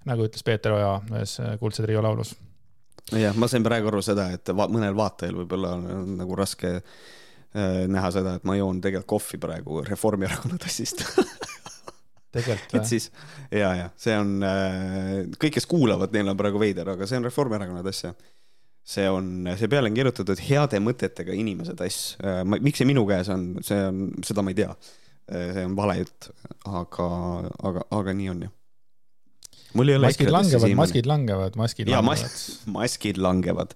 nagu 0.08 0.24
ütles 0.28 0.44
Peeter 0.48 0.76
Oja 0.76 0.94
ühes 1.12 1.38
äh, 1.44 1.56
Kuldse 1.60 1.84
trio 1.84 2.04
laulus. 2.04 2.36
jah, 3.16 3.36
ma 3.36 3.48
sain 3.48 3.64
praegu 3.64 3.92
aru 3.92 4.02
seda, 4.06 4.30
et 4.36 4.52
va 4.56 4.68
mõnel 4.72 4.96
vaatajal 4.96 5.42
võib-olla 5.42 5.76
on, 5.78 5.88
on 5.96 6.18
nagu 6.20 6.36
raske 6.40 6.76
äh, 6.80 7.86
näha 7.88 8.12
seda, 8.16 8.36
et 8.36 8.48
ma 8.48 8.58
joon 8.60 8.82
tegelikult 8.82 9.16
kohvi 9.16 9.40
praegu 9.40 9.84
Reformierakonna 9.88 10.60
tassist 10.60 11.06
tegelikult 12.36 12.76
et 12.82 12.90
siis 12.90 13.10
ja, 13.52 13.72
ja 13.78 13.88
see 13.98 14.18
on 14.20 14.36
äh,, 14.46 15.24
kõik, 15.40 15.56
kes 15.58 15.70
kuulavad, 15.70 16.14
neil 16.14 16.30
on 16.34 16.40
praegu 16.40 16.62
veider, 16.62 16.94
aga 16.96 17.08
see 17.10 17.20
on 17.20 17.28
Reformierakonna 17.30 17.84
tass 17.86 18.06
jah. 18.06 18.16
See 18.90 19.10
on, 19.10 19.50
see 19.60 19.70
peale 19.72 19.90
on 19.92 19.98
kirjutatud 19.98 20.40
heade 20.42 20.80
mõtetega 20.82 21.36
inimese 21.38 21.76
tass. 21.78 22.16
miks 22.50 22.82
see 22.82 22.90
minu 22.90 23.06
käes 23.10 23.30
on, 23.34 23.52
see 23.66 23.82
on, 23.90 24.08
seda 24.26 24.46
ma 24.46 24.54
ei 24.54 24.62
tea. 24.62 24.72
see 25.30 25.66
on 25.68 25.76
vale 25.78 26.00
jutt, 26.00 26.32
aga, 26.66 27.10
aga, 27.70 27.86
aga 28.00 28.16
nii 28.18 28.32
on 28.32 28.48
ju. 28.48 28.52
mul 29.78 29.92
ei 29.92 30.00
ole 30.00 30.10
maskid 30.10 30.32
langevad, 30.34 30.74
maskid 30.80 31.10
langevad, 31.10 31.60
maskid 31.60 31.92
ja, 31.92 32.00
langevad 32.02 32.26
mas. 32.26 32.46
maskid 32.74 33.22
langevad. 33.22 33.76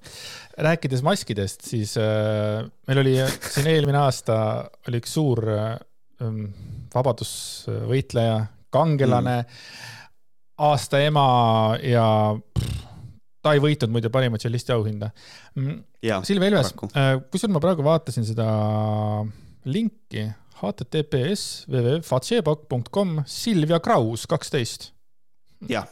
rääkides 0.70 1.06
maskidest, 1.06 1.68
siis 1.70 1.94
äh, 2.02 2.66
meil 2.90 3.04
oli 3.06 3.18
siin 3.54 3.70
eelmine 3.70 4.02
aasta 4.02 4.38
oli 4.88 5.02
üks 5.04 5.14
suur 5.20 5.46
äh, 5.54 5.76
vabadusvõitleja, 6.94 8.40
kangelane 8.74 9.44
mm., 9.44 9.92
aasta 10.64 11.00
ema 11.02 11.28
ja 11.82 12.08
pff, 12.58 12.93
ta 13.44 13.54
ei 13.56 13.62
võitnud 13.64 13.92
muide 13.92 14.12
parima 14.14 14.40
tšellisti 14.40 14.74
auhinda. 14.76 15.10
Mm, 15.60 15.82
Silvia 16.28 16.52
Ilves, 16.52 16.72
äh, 16.94 17.18
kusjuures 17.32 17.54
ma 17.54 17.62
praegu 17.64 17.86
vaatasin 17.86 18.28
seda 18.28 18.48
linki 19.68 20.30
https 20.62 21.66
www.fatsebok.com 21.68 23.24
Silvia 23.28 23.80
Kraus 23.84 24.26
kaksteist. 24.32 24.92
jah, 25.70 25.88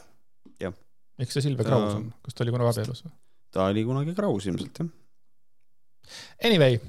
jah. 0.60 0.72
miks 1.20 1.36
see 1.36 1.44
Silvia 1.44 1.66
Kraus 1.68 1.94
on, 1.98 2.08
kas 2.24 2.36
ta 2.36 2.44
oli 2.44 2.54
kunagi 2.54 2.72
abielus 2.72 3.04
või? 3.04 3.12
ta 3.52 3.68
oli 3.68 3.84
kunagi 3.88 4.16
Kraus 4.16 4.48
ilmselt 4.48 4.82
jah. 4.82 4.90
Anyway, 6.44 6.80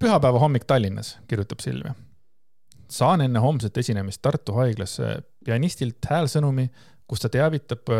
pühapäeva 0.00 0.40
hommik 0.42 0.64
Tallinnas, 0.68 1.18
kirjutab 1.28 1.60
Silvia. 1.64 1.94
saan 2.88 3.24
enne 3.24 3.40
homset 3.44 3.76
esinemist 3.76 4.22
Tartu 4.22 4.56
haiglasse 4.56 5.18
pianistilt 5.44 6.08
häälsõnumi, 6.10 6.68
kus 7.06 7.20
ta 7.20 7.28
teavitab 7.28 7.92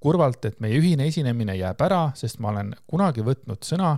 kurvalt, 0.00 0.44
et 0.44 0.60
meie 0.62 0.78
ühine 0.78 1.08
esinemine 1.10 1.56
jääb 1.58 1.80
ära, 1.82 2.08
sest 2.18 2.38
ma 2.42 2.52
olen 2.52 2.72
kunagi 2.86 3.24
võtnud 3.26 3.66
sõna 3.66 3.96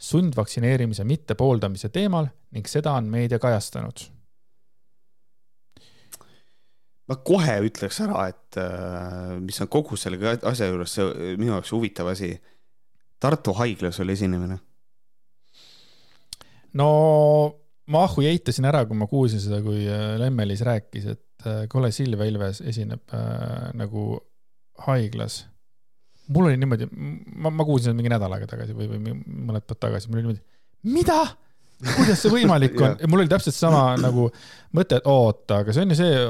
sundvaktsineerimise 0.00 1.04
mittepooldamise 1.04 1.90
teemal 1.92 2.30
ning 2.54 2.70
seda 2.70 2.94
on 2.98 3.10
meedia 3.12 3.38
kajastanud. 3.42 4.08
ma 7.10 7.16
kohe 7.26 7.56
ütleks 7.66 7.96
ära, 8.04 8.28
et 8.30 8.56
äh, 8.62 9.34
mis 9.42 9.58
on 9.60 9.68
kogu 9.68 9.96
selle 9.98 10.36
asja 10.46 10.68
juures 10.70 10.92
see 10.94 11.34
minu 11.34 11.56
jaoks 11.56 11.72
huvitav 11.74 12.12
asi. 12.12 12.36
Tartu 13.20 13.52
haiglas 13.58 13.98
oli 14.00 14.14
esinemine. 14.14 14.60
no 16.78 16.86
ma 17.90 18.04
ahhu 18.06 18.22
eitasin 18.24 18.68
ära, 18.70 18.84
kui 18.86 18.98
ma 18.98 19.08
kuulsin 19.10 19.42
seda, 19.42 19.60
kui 19.64 19.82
äh, 19.90 20.14
Lemmelis 20.22 20.62
rääkis, 20.66 21.06
et 21.16 21.46
äh, 21.46 21.64
kole 21.68 21.90
Silvia 21.94 22.28
Ilves 22.30 22.62
esineb 22.62 23.14
äh, 23.16 23.70
nagu 23.78 24.20
haiglas. 24.86 25.44
mul 26.30 26.50
oli 26.50 26.58
niimoodi, 26.60 26.86
ma, 26.90 27.50
ma 27.50 27.66
kuulsin 27.66 27.90
seda 27.90 27.98
mingi 27.98 28.12
nädal 28.12 28.32
aega 28.36 28.46
tagasi 28.50 28.76
või, 28.76 28.90
või 28.92 29.14
mõned 29.14 29.64
päevad 29.66 29.84
tagasi, 29.86 30.10
mul 30.10 30.20
oli 30.20 30.26
niimoodi, 30.26 30.44
mida? 30.96 31.22
kuidas 31.80 32.20
see 32.20 32.32
võimalik 32.32 32.76
on 32.80 32.98
ja 33.02 33.08
mul 33.08 33.24
oli 33.24 33.32
täpselt 33.32 33.56
sama 33.56 33.94
nagu 34.00 34.28
mõte, 34.76 35.00
et 35.00 35.08
oota, 35.08 35.62
aga 35.64 35.74
see 35.74 35.86
on 35.86 35.94
ju 35.94 36.00
see 36.02 36.20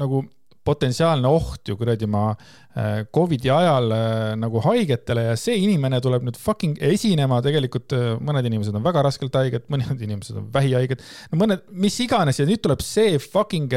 nagu 0.00 0.24
potentsiaalne 0.68 1.30
oht 1.30 1.68
ju 1.68 1.76
kuradi 1.78 2.08
ma 2.10 2.24
äh, 2.32 3.04
Covidi 3.14 3.50
ajal 3.52 3.92
äh, 3.94 4.34
nagu 4.40 4.60
haigetele 4.64 5.28
ja 5.30 5.36
see 5.40 5.56
inimene 5.62 6.00
tuleb 6.04 6.26
nüüd 6.26 6.38
fucking 6.40 6.80
esinema, 6.90 7.40
tegelikult 7.44 7.94
äh, 7.96 8.08
mõned 8.24 8.48
inimesed 8.50 8.76
on 8.76 8.84
väga 8.84 9.04
raskelt 9.06 9.38
haiged, 9.38 9.68
mõned 9.72 10.04
inimesed 10.04 10.40
on 10.40 10.48
vähihaiged, 10.54 11.04
no 11.32 11.40
mõned, 11.40 11.64
mis 11.72 11.98
iganes 12.04 12.40
ja 12.40 12.48
nüüd 12.48 12.62
tuleb 12.64 12.84
see 12.84 13.18
fucking 13.22 13.72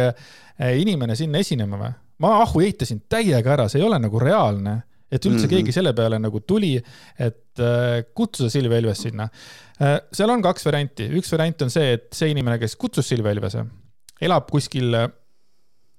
inimene 0.61 1.17
sinna 1.17 1.41
esinema 1.41 1.79
või? 1.79 1.93
Ma 2.21 2.37
ahhu 2.45 2.63
eitasin 2.65 3.03
täiega 3.09 3.55
ära, 3.55 3.67
see 3.71 3.81
ei 3.81 3.87
ole 3.87 3.99
nagu 4.01 4.21
reaalne, 4.21 4.77
et 5.11 5.25
üldse 5.25 5.33
mm 5.33 5.43
-hmm. 5.43 5.53
keegi 5.55 5.75
selle 5.75 5.93
peale 5.93 6.19
nagu 6.19 6.39
tuli, 6.47 6.75
et 7.19 7.59
äh, 7.59 8.03
kutsuda 8.15 8.49
Silvia 8.49 8.79
Ilves 8.79 9.01
sinna 9.07 9.27
äh,. 9.81 9.99
seal 10.13 10.29
on 10.29 10.41
kaks 10.41 10.65
varianti, 10.65 11.09
üks 11.19 11.31
variant 11.31 11.61
on 11.61 11.73
see, 11.73 11.97
et 11.97 12.07
see 12.13 12.31
inimene, 12.31 12.59
kes 12.59 12.75
kutsus 12.75 13.09
Silvia 13.09 13.33
Ilvese, 13.35 13.65
elab 14.21 14.47
kuskil 14.51 14.93
äh, 14.93 15.09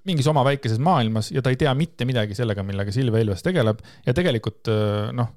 mingis 0.05 0.27
oma 0.27 0.45
väikeses 0.45 0.79
maailmas 0.79 1.31
ja 1.31 1.43
ta 1.43 1.51
ei 1.51 1.57
tea 1.57 1.75
mitte 1.75 2.05
midagi 2.05 2.35
sellega, 2.35 2.63
millega 2.63 2.93
Silvia 2.93 3.21
Ilves 3.23 3.43
tegeleb 3.43 3.79
ja 4.07 4.15
tegelikult 4.15 4.71
noh 5.13 5.29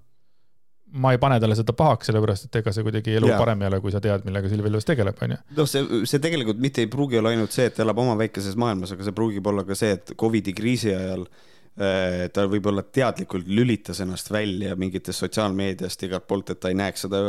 ma 0.95 1.11
ei 1.15 1.19
pane 1.21 1.39
talle 1.43 1.57
seda 1.57 1.73
pahaks, 1.77 2.09
sellepärast 2.09 2.47
et 2.47 2.59
ega 2.61 2.73
see 2.75 2.85
kuidagi 2.85 3.17
elu 3.19 3.31
yeah. 3.31 3.41
parem 3.41 3.63
ei 3.63 3.69
ole, 3.71 3.81
kui 3.83 3.93
sa 3.93 4.01
tead, 4.03 4.23
millega 4.27 4.51
Silvia 4.51 4.71
Ilves 4.71 4.87
tegeleb, 4.87 5.17
onju. 5.27 5.39
noh, 5.57 5.67
see, 5.69 6.03
see 6.07 6.21
tegelikult 6.23 6.61
mitte 6.61 6.85
ei 6.85 6.91
pruugi 6.91 7.19
olla 7.19 7.33
ainult 7.35 7.55
see, 7.55 7.67
et 7.69 7.75
ta 7.75 7.83
elab 7.85 7.99
oma 8.05 8.15
väikeses 8.19 8.55
maailmas, 8.59 8.95
aga 8.95 9.07
see 9.07 9.17
pruugib 9.17 9.51
olla 9.51 9.65
ka 9.67 9.77
see, 9.77 9.97
et 9.97 10.15
Covidi 10.19 10.53
kriisi 10.55 10.93
ajal 10.95 11.25
äh, 11.25 12.25
ta 12.35 12.45
võib-olla 12.51 12.85
teadlikult 12.87 13.49
lülitas 13.51 13.99
ennast 14.05 14.31
välja 14.31 14.77
mingitest 14.79 15.25
sotsiaalmeediast 15.25 16.07
igalt 16.07 16.27
poolt, 16.29 16.53
et 16.55 16.61
ta 16.63 16.71
ei 16.71 16.79
näeks 16.79 17.07
seda 17.07 17.21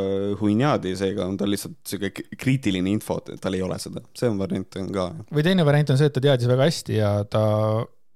huinjaadi, 0.43 0.95
seega 1.01 1.27
on 1.27 1.39
tal 1.41 1.51
lihtsalt 1.55 1.81
sihuke 1.89 2.29
kriitiline 2.39 2.93
info, 2.93 3.19
et 3.27 3.43
tal 3.43 3.59
ei 3.59 3.65
ole 3.67 3.81
seda, 3.83 4.05
see 4.17 4.31
on 4.31 4.39
variant 4.43 4.79
on 4.83 4.93
ka. 4.95 5.09
või 5.33 5.47
teine 5.47 5.67
variant 5.67 5.97
on 5.97 6.01
see, 6.01 6.13
et 6.13 6.15
ta 6.15 6.23
teadis 6.29 6.53
väga 6.55 6.71
hästi 6.71 7.01
ja 7.01 7.17
ta 7.31 7.43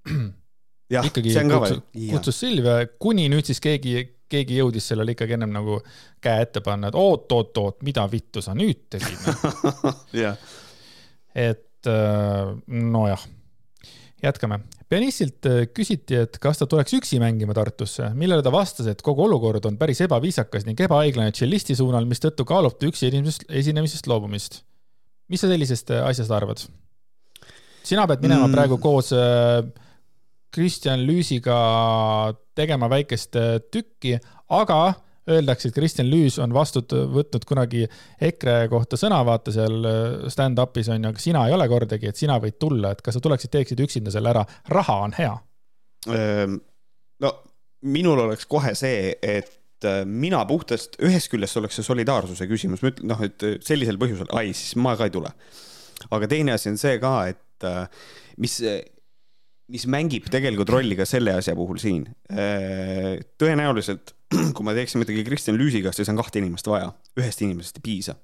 ja, 0.94 1.02
ikkagi 1.02 1.34
kutsus, 1.34 1.84
kutsus 2.14 2.42
Silvia, 2.46 2.84
kuni 3.02 3.26
nüüd 3.32 3.50
siis 3.50 3.62
keegi 3.62 3.98
keegi 4.30 4.60
jõudis 4.60 4.86
sellele 4.90 5.14
ikkagi 5.16 5.36
ennem 5.36 5.52
nagu 5.54 5.80
käe 6.22 6.46
ette 6.46 6.62
panna, 6.64 6.90
et 6.90 6.98
oot-oot-oot, 6.98 7.80
mida 7.86 8.06
vittu 8.10 8.42
sa 8.44 8.54
nüüd 8.56 8.86
tegid 8.92 9.28
yeah. 10.20 10.38
et 11.34 11.90
äh, 11.90 12.52
nojah, 12.66 13.24
jätkame. 14.22 14.60
pianistilt 14.90 15.50
äh, 15.50 15.62
küsiti, 15.74 16.18
et 16.24 16.40
kas 16.42 16.60
ta 16.60 16.68
tuleks 16.70 16.96
üksi 17.00 17.20
mängima 17.22 17.56
Tartusse, 17.56 18.10
millele 18.18 18.44
ta 18.46 18.52
vastas, 18.54 18.90
et 18.90 19.02
kogu 19.06 19.26
olukord 19.26 19.66
on 19.70 19.78
päris 19.80 20.02
ebaviisakas 20.06 20.66
ning 20.68 20.80
ebaõiglane 20.86 21.34
tšellisti 21.34 21.78
suunal, 21.78 22.08
mistõttu 22.10 22.46
kaalub 22.48 22.78
ta 22.78 22.90
üksi 22.90 23.10
esinemisest, 23.10 23.48
esinemisest 23.62 24.10
loobumist. 24.10 24.62
mis 25.30 25.42
sa 25.42 25.50
sellisest 25.50 25.94
äh, 25.94 26.06
asjast 26.06 26.30
arvad? 26.34 26.66
sina 27.86 28.06
pead 28.06 28.22
minema 28.22 28.46
mm. 28.46 28.54
praegu 28.54 28.78
koos 28.82 29.12
äh, 29.16 29.64
Kristjan 30.54 31.04
Lüüsiga 31.06 31.58
tegema 32.58 32.90
väikest 32.90 33.36
äh, 33.38 33.58
tükki, 33.72 34.16
aga 34.50 34.80
öeldakse, 35.30 35.70
et 35.70 35.76
Kristjan 35.76 36.08
Lüüs 36.10 36.40
on 36.42 36.54
vastu 36.54 36.82
võtnud 36.90 37.44
kunagi 37.46 37.84
EKRE 38.20 38.64
kohta 38.72 38.98
sõna, 38.98 39.20
vaata 39.26 39.54
seal 39.54 39.86
äh, 39.86 40.26
stand-up'is 40.32 40.90
on 40.90 41.06
ju, 41.06 41.12
aga 41.12 41.22
sina 41.22 41.44
ei 41.46 41.54
ole 41.54 41.68
kordagi, 41.70 42.10
et 42.10 42.18
sina 42.18 42.40
võid 42.42 42.58
tulla, 42.62 42.94
et 42.94 43.04
kas 43.04 43.16
sa 43.16 43.22
tuleksid, 43.24 43.52
teeksid 43.54 43.84
üksinda 43.86 44.14
selle 44.14 44.32
ära, 44.32 44.44
raha 44.74 44.98
on 45.06 45.16
hea. 45.18 45.32
Ehm, 46.10 46.60
no 47.22 47.32
minul 47.86 48.26
oleks 48.26 48.48
kohe 48.50 48.74
see, 48.78 49.14
et 49.22 49.86
äh, 49.86 50.02
mina 50.04 50.42
puhtast, 50.48 50.98
ühest 51.06 51.30
küljest 51.32 51.62
oleks 51.62 51.78
see 51.78 51.86
solidaarsuse 51.86 52.50
küsimus, 52.50 52.82
ma 52.82 52.90
ütlen, 52.90 53.12
noh, 53.12 53.22
et 53.26 53.50
sellisel 53.66 54.00
põhjusel, 54.02 54.32
ai, 54.34 54.50
siis 54.56 54.74
ma 54.80 54.96
ka 54.98 55.06
ei 55.06 55.14
tule. 55.14 55.30
aga 56.10 56.26
teine 56.26 56.56
asi 56.56 56.72
on 56.72 56.80
see 56.80 56.98
ka, 56.98 57.14
et 57.28 57.68
mis 58.40 58.54
mis 59.70 59.86
mängib 59.90 60.26
tegelikult 60.32 60.72
rolli 60.74 60.96
ka 60.98 61.06
selle 61.08 61.36
asja 61.38 61.54
puhul 61.58 61.78
siin. 61.82 62.04
Tõenäoliselt, 63.40 64.14
kui 64.56 64.66
me 64.66 64.74
teeksime 64.76 65.04
midagi 65.04 65.24
Kristjan 65.26 65.58
Lüüsiga, 65.58 65.94
siis 65.94 66.10
on 66.12 66.18
kahte 66.20 66.42
inimest 66.42 66.68
vaja, 66.70 66.90
ühest 67.18 67.42
inimesest 67.46 67.80
ei 67.80 67.86
piisa. 67.86 68.16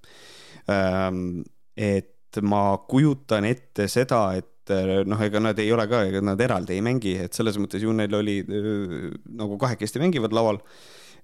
Ähm, 0.73 1.45
et 1.77 2.41
ma 2.43 2.77
kujutan 2.91 3.47
ette 3.49 3.87
seda, 3.91 4.29
et 4.39 4.75
äh, 4.75 5.03
noh, 5.09 5.23
ega 5.23 5.43
nad 5.43 5.59
ei 5.63 5.71
ole 5.73 5.87
ka, 5.91 6.03
ega 6.09 6.23
nad 6.25 6.41
eraldi 6.43 6.77
ei 6.77 6.85
mängi, 6.85 7.17
et 7.27 7.37
selles 7.37 7.59
mõttes 7.63 7.85
ju 7.85 7.95
neil 7.97 8.15
oli 8.19 8.41
äh, 8.43 9.09
nagu 9.39 9.59
kahekesti 9.63 10.03
mängivad 10.03 10.35
laval 10.37 10.61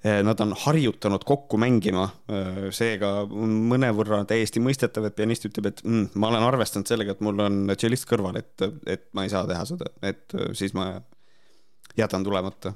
nad 0.02 0.40
on 0.42 0.52
harjutanud 0.58 1.22
kokku 1.24 1.58
mängima, 1.62 2.08
eh, 2.26 2.60
seega 2.74 3.12
mõnevõrra 3.30 4.24
täiesti 4.26 4.62
mõistetav, 4.62 5.06
et 5.06 5.16
pianist 5.18 5.46
ütleb, 5.46 5.70
et 5.70 5.82
mm, 5.84 6.12
ma 6.18 6.32
olen 6.32 6.46
arvestanud 6.48 6.90
sellega, 6.90 7.14
et 7.14 7.22
mul 7.22 7.38
on 7.44 7.62
tšellist 7.76 8.08
kõrval, 8.10 8.40
et, 8.42 8.66
et 8.90 9.06
ma 9.14 9.26
ei 9.26 9.32
saa 9.32 9.46
teha 9.46 9.64
seda, 9.68 9.92
et 10.02 10.34
eh, 10.34 10.50
siis 10.58 10.74
ma 10.74 10.90
jätan 11.96 12.24
tulemata. 12.24 12.72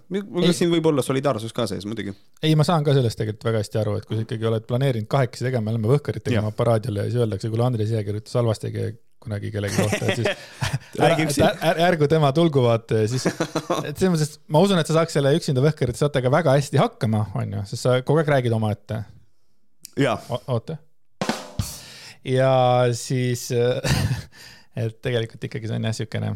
siin 0.53 0.71
võib 0.71 0.87
olla 0.91 1.03
solidaarsus 1.03 1.55
ka 1.57 1.67
sees 1.67 1.87
muidugi. 1.89 2.15
ei, 2.43 2.55
ma 2.57 2.65
saan 2.69 2.85
ka 2.85 2.95
sellest 2.95 3.19
tegelikult 3.19 3.49
väga 3.49 3.63
hästi 3.65 3.81
aru, 3.81 3.97
et 3.97 4.07
kui 4.07 4.19
sa 4.19 4.27
ikkagi 4.27 4.47
oled 4.51 4.67
planeerinud 4.69 5.09
kahekesi 5.11 5.49
tegema, 5.49 5.73
lähme 5.73 5.91
Võhkarit 5.91 6.25
tegema 6.27 6.53
aparaadile 6.53 7.07
ja 7.07 7.11
siis 7.11 7.25
öeldakse, 7.25 7.51
kuule, 7.51 7.67
Andres 7.67 7.91
Jää 7.91 8.05
kirjutas 8.07 8.37
halvasti 8.39 8.71
kunagi 9.23 9.51
kellegi 9.51 9.79
kohta, 9.81 10.07
et 10.07 10.21
siis 10.21 10.29
ära, 11.47 11.53
är, 11.71 11.81
ärgu 11.89 12.09
tema 12.11 12.31
tulgu 12.37 12.63
vaata 12.65 13.03
ja 13.03 13.11
siis, 13.11 13.27
et 13.89 13.97
selles 13.97 14.13
mõttes, 14.13 14.35
ma 14.53 14.63
usun, 14.65 14.81
et 14.81 14.89
sa 14.89 14.99
saaks 14.99 15.17
selle 15.17 15.33
üksinda 15.39 15.65
Võhkarite 15.65 16.01
saatega 16.01 16.33
väga 16.33 16.57
hästi 16.57 16.81
hakkama, 16.81 17.27
onju, 17.39 17.65
sest 17.71 17.87
sa 17.87 17.97
kogu 18.07 18.23
aeg 18.23 18.31
räägid 18.37 18.57
omaette. 18.57 19.03
oota. 20.53 20.79
ja 22.27 22.53
siis, 22.97 23.49
et 24.85 25.01
tegelikult 25.03 25.49
ikkagi 25.49 25.71
see 25.71 25.81
on 25.81 25.91
jah, 25.91 25.99
siukene 25.99 26.33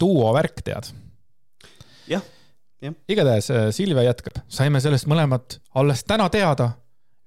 duo-värk, 0.00 0.62
tead. 0.64 0.92
jah, 2.10 2.24
jah. 2.80 3.00
igatahes 3.08 3.52
Silvia 3.76 4.08
jätkab, 4.08 4.42
saime 4.48 4.82
sellest 4.82 5.10
mõlemad 5.10 5.60
alles 5.76 6.06
täna 6.08 6.30
teada 6.32 6.72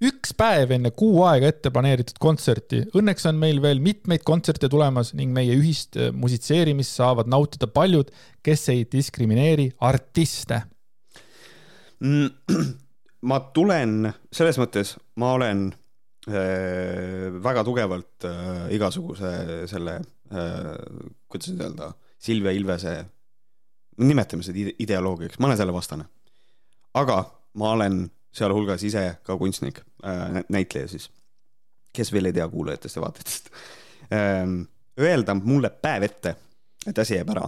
üks 0.03 0.33
päev 0.37 0.73
enne 0.75 0.91
kuu 0.95 1.21
aega 1.27 1.49
ette 1.51 1.71
planeeritud 1.73 2.19
kontserti. 2.21 2.81
Õnneks 2.97 3.27
on 3.29 3.39
meil 3.39 3.61
veel 3.63 3.81
mitmeid 3.83 4.25
kontserte 4.27 4.69
tulemas 4.71 5.13
ning 5.17 5.33
meie 5.35 5.55
ühist 5.57 5.97
äh, 5.99 6.11
musitseerimist 6.15 6.99
saavad 6.99 7.29
nautida 7.31 7.69
paljud, 7.71 8.11
kes 8.43 8.67
ei 8.73 8.85
diskrimineeri 8.89 9.69
artiste 9.87 10.63
mm,. 12.03 12.73
ma 13.29 13.39
tulen, 13.55 14.09
selles 14.35 14.59
mõttes 14.59 14.95
ma 15.21 15.33
olen 15.37 15.67
äh, 16.27 17.29
väga 17.43 17.63
tugevalt 17.67 18.27
äh, 18.27 18.65
igasuguse 18.75 19.63
selle 19.71 19.99
äh,, 20.33 20.73
kuidas 21.31 21.53
nüüd 21.53 21.63
öelda, 21.67 21.93
Silvia 22.23 22.51
Ilvese, 22.55 22.97
nimetame 24.03 24.43
seda 24.45 24.59
ide 24.59 24.75
ideoloogiaks, 24.83 25.39
ma 25.39 25.49
olen 25.49 25.59
selle 25.59 25.75
vastane. 25.75 26.05
aga 26.99 27.23
ma 27.59 27.71
olen 27.77 28.03
sealhulgas 28.33 28.83
ise 28.83 29.05
ka 29.23 29.37
kunstnik 29.37 29.81
äh,, 30.05 30.41
näitleja 30.49 30.91
siis, 30.91 31.09
kes 31.93 32.13
veel 32.13 32.31
ei 32.31 32.35
tea 32.35 32.47
kuulajatest 32.49 32.99
ja 32.99 33.05
vaatajatest 33.07 33.51
ähm,. 34.11 34.61
Öelda 34.93 35.33
mulle 35.33 35.71
päev 35.73 36.03
ette, 36.05 36.35
et 36.85 36.99
asi 37.01 37.15
jääb 37.15 37.31
ära, 37.33 37.47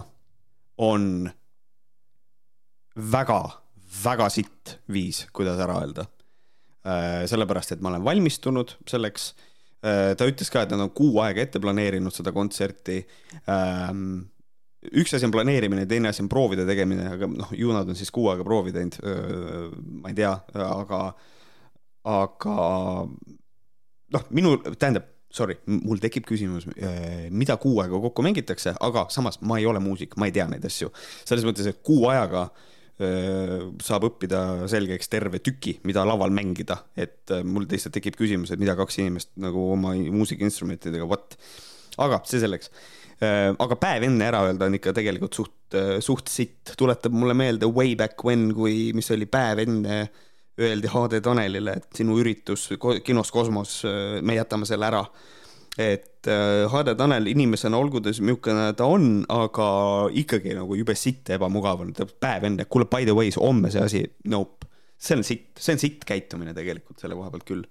on 0.82 1.28
väga 3.12 3.36
väga 4.04 4.28
sitt 4.32 4.76
viis, 4.92 5.24
kuidas 5.34 5.60
ära 5.62 5.80
öelda. 5.82 6.06
Äh, 6.86 7.24
sellepärast, 7.30 7.74
et 7.74 7.82
ma 7.82 7.90
olen 7.92 8.04
valmistunud 8.06 8.76
selleks. 8.88 9.32
Äh, 9.84 10.14
ta 10.18 10.28
ütles 10.28 10.50
ka, 10.52 10.64
et 10.64 10.72
nad 10.74 10.84
on 10.84 10.92
kuu 10.96 11.20
aega 11.24 11.42
ette 11.42 11.60
planeerinud 11.62 12.14
seda 12.14 12.32
kontserti. 12.34 13.00
Ähm, 13.50 14.28
üks 15.02 15.16
asi 15.16 15.26
on 15.26 15.34
planeerimine, 15.34 15.86
teine 15.90 16.10
asi 16.12 16.22
on 16.24 16.30
proovide 16.32 16.66
tegemine, 16.68 17.08
aga 17.16 17.28
noh, 17.30 17.50
ju 17.56 17.72
nad 17.74 17.88
on 17.88 17.98
siis 17.98 18.12
kuu 18.14 18.30
aega 18.32 18.46
proovi 18.46 18.74
teinud. 18.74 18.98
Ma 20.02 20.12
ei 20.12 20.16
tea, 20.18 20.32
aga, 20.66 21.02
aga 22.12 22.56
noh, 24.16 24.26
minu, 24.30 24.56
tähendab 24.76 25.12
sorry, 25.36 25.58
mul 25.68 26.00
tekib 26.00 26.24
küsimus, 26.28 26.68
mida 27.34 27.58
kuu 27.60 27.80
aega 27.82 27.98
kokku 28.06 28.24
mängitakse, 28.24 28.72
aga 28.80 29.06
samas 29.12 29.40
ma 29.44 29.58
ei 29.60 29.66
ole 29.68 29.82
muusik, 29.84 30.16
ma 30.20 30.30
ei 30.30 30.34
tea 30.34 30.46
neid 30.48 30.64
asju. 30.64 30.92
selles 31.28 31.44
mõttes, 31.44 31.68
et 31.68 31.82
kuu 31.84 32.06
ajaga 32.10 32.48
saab 32.96 34.06
õppida 34.08 34.68
selgeks 34.72 35.10
terve 35.12 35.40
tüki, 35.44 35.76
mida 35.84 36.04
laval 36.08 36.32
mängida, 36.32 36.78
et 36.96 37.32
mul 37.44 37.66
lihtsalt 37.68 37.92
tekib 37.98 38.16
küsimus, 38.16 38.52
et 38.52 38.62
mida 38.62 38.76
kaks 38.78 39.02
inimest 39.02 39.34
nagu 39.40 39.66
oma 39.74 39.92
muusikainstrumentidega, 40.14 41.08
vot. 41.08 41.36
aga 42.00 42.22
see 42.28 42.40
selleks. 42.40 42.72
Aga 43.22 43.76
päev 43.80 44.04
enne 44.04 44.26
ära 44.26 44.42
öelda 44.44 44.66
on 44.68 44.74
ikka 44.76 44.92
tegelikult 44.96 45.38
suht, 45.38 45.76
suht 46.04 46.28
sitt, 46.28 46.74
tuletab 46.76 47.14
mulle 47.16 47.32
meelde 47.38 47.68
way 47.70 47.94
back 47.96 48.20
when, 48.26 48.50
kui, 48.54 48.90
mis 48.96 49.08
oli 49.14 49.24
päev 49.30 49.62
enne 49.64 50.02
öeldi 50.60 50.90
HD 50.92 51.22
Tanelile, 51.24 51.78
et 51.80 51.88
sinu 51.96 52.18
üritus 52.20 52.66
kinos 53.04 53.32
Kosmos, 53.32 53.78
me 54.20 54.36
jätame 54.36 54.68
selle 54.68 54.88
ära 54.90 55.00
et 55.78 56.26
äh, 56.26 56.64
Hade 56.72 56.94
Tanel 56.96 57.28
inimesena, 57.28 57.76
olgu 57.78 58.00
ta 58.00 58.12
milline 58.24 58.70
ta 58.76 58.88
on, 58.88 59.24
aga 59.32 59.66
ikkagi 60.16 60.54
nagu 60.56 60.76
jube 60.78 60.96
sitt 60.96 61.28
ja 61.28 61.36
ebamugav 61.36 61.82
on, 61.84 61.92
päev 61.92 62.48
enne, 62.48 62.64
kuule, 62.70 62.88
by 62.90 63.04
the 63.04 63.14
way, 63.16 63.30
homme 63.36 63.70
see 63.72 63.82
asi, 63.84 64.02
nope. 64.32 64.68
see 64.96 65.18
on 65.18 65.24
sitt, 65.26 65.50
see 65.60 65.76
on 65.76 65.82
sitt 65.82 66.06
käitumine 66.08 66.54
tegelikult 66.56 67.02
selle 67.02 67.18
koha 67.18 67.28
pealt 67.34 67.44
küll. 67.48 67.66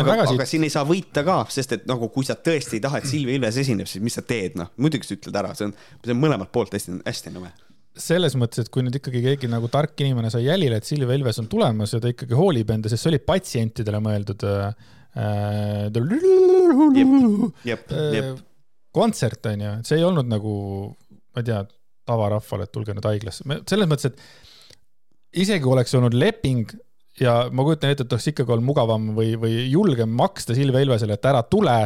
Aga, 0.00 0.16
aga 0.30 0.46
siin 0.48 0.64
ei 0.66 0.72
saa 0.72 0.86
võita 0.88 1.24
ka, 1.26 1.42
sest 1.52 1.76
et 1.78 1.84
nagu 1.90 2.08
kui 2.14 2.28
sa 2.28 2.38
tõesti 2.38 2.78
ei 2.78 2.84
taha, 2.84 3.02
et 3.02 3.10
Silvia 3.10 3.38
Ilves 3.38 3.60
esineb, 3.64 3.90
siis 3.90 4.04
mis 4.04 4.16
sa 4.18 4.24
teed, 4.26 4.56
noh, 4.60 4.72
muidugi 4.82 5.08
sa 5.08 5.18
ütled 5.18 5.36
ära, 5.42 5.52
see 5.58 5.68
on, 5.68 5.76
see 6.04 6.14
on 6.14 6.22
mõlemalt 6.22 6.52
poolt 6.54 6.74
hästi, 6.78 7.02
hästi 7.06 7.36
nõme 7.36 7.52
selles 8.02 8.32
mõttes, 8.40 8.64
et 8.64 8.70
kui 8.72 8.80
nüüd 8.80 8.94
ikkagi 8.96 9.20
keegi 9.20 9.50
nagu 9.52 9.68
tark 9.68 9.98
inimene 10.00 10.30
sai 10.32 10.46
jälile, 10.46 10.78
et 10.80 10.86
Silvia 10.88 11.12
Ilves 11.12 11.36
on 11.42 11.48
tulemas 11.52 11.92
ja 11.92 11.98
ta 12.00 12.08
ikkagi 12.08 12.32
hoolib 12.32 12.70
enda, 12.72 12.88
sest 12.88 13.04
see 13.04 13.10
oli 13.10 13.18
patsientidele 13.20 14.00
mõeldud 14.00 14.46
äh, 14.48 14.70
Äh, 17.92 18.30
kontsert 18.96 19.46
on 19.50 19.64
ju, 19.64 19.72
see 19.84 19.98
ei 20.00 20.06
olnud 20.08 20.28
nagu, 20.30 20.54
ma 21.32 21.42
ei 21.42 21.48
tea, 21.48 21.60
tavarahvale, 22.08 22.66
et 22.66 22.72
tulge 22.74 22.96
nüüd 22.96 23.06
haiglasse, 23.06 23.44
selles 23.68 23.90
mõttes, 23.90 24.08
et 24.08 25.42
isegi 25.44 25.68
oleks 25.68 25.92
olnud 25.98 26.16
leping 26.16 26.72
ja 27.20 27.48
ma 27.52 27.64
kujutan 27.66 27.92
ette, 27.92 28.06
et 28.06 28.14
oleks 28.14 28.30
ikkagi 28.32 28.54
olnud 28.54 28.68
mugavam 28.70 29.10
või, 29.16 29.34
või 29.40 29.66
julgem 29.70 30.12
maksta 30.16 30.56
Silvia 30.56 30.84
Ilvesele, 30.84 31.18
et 31.18 31.28
ära 31.28 31.42
tule 31.42 31.76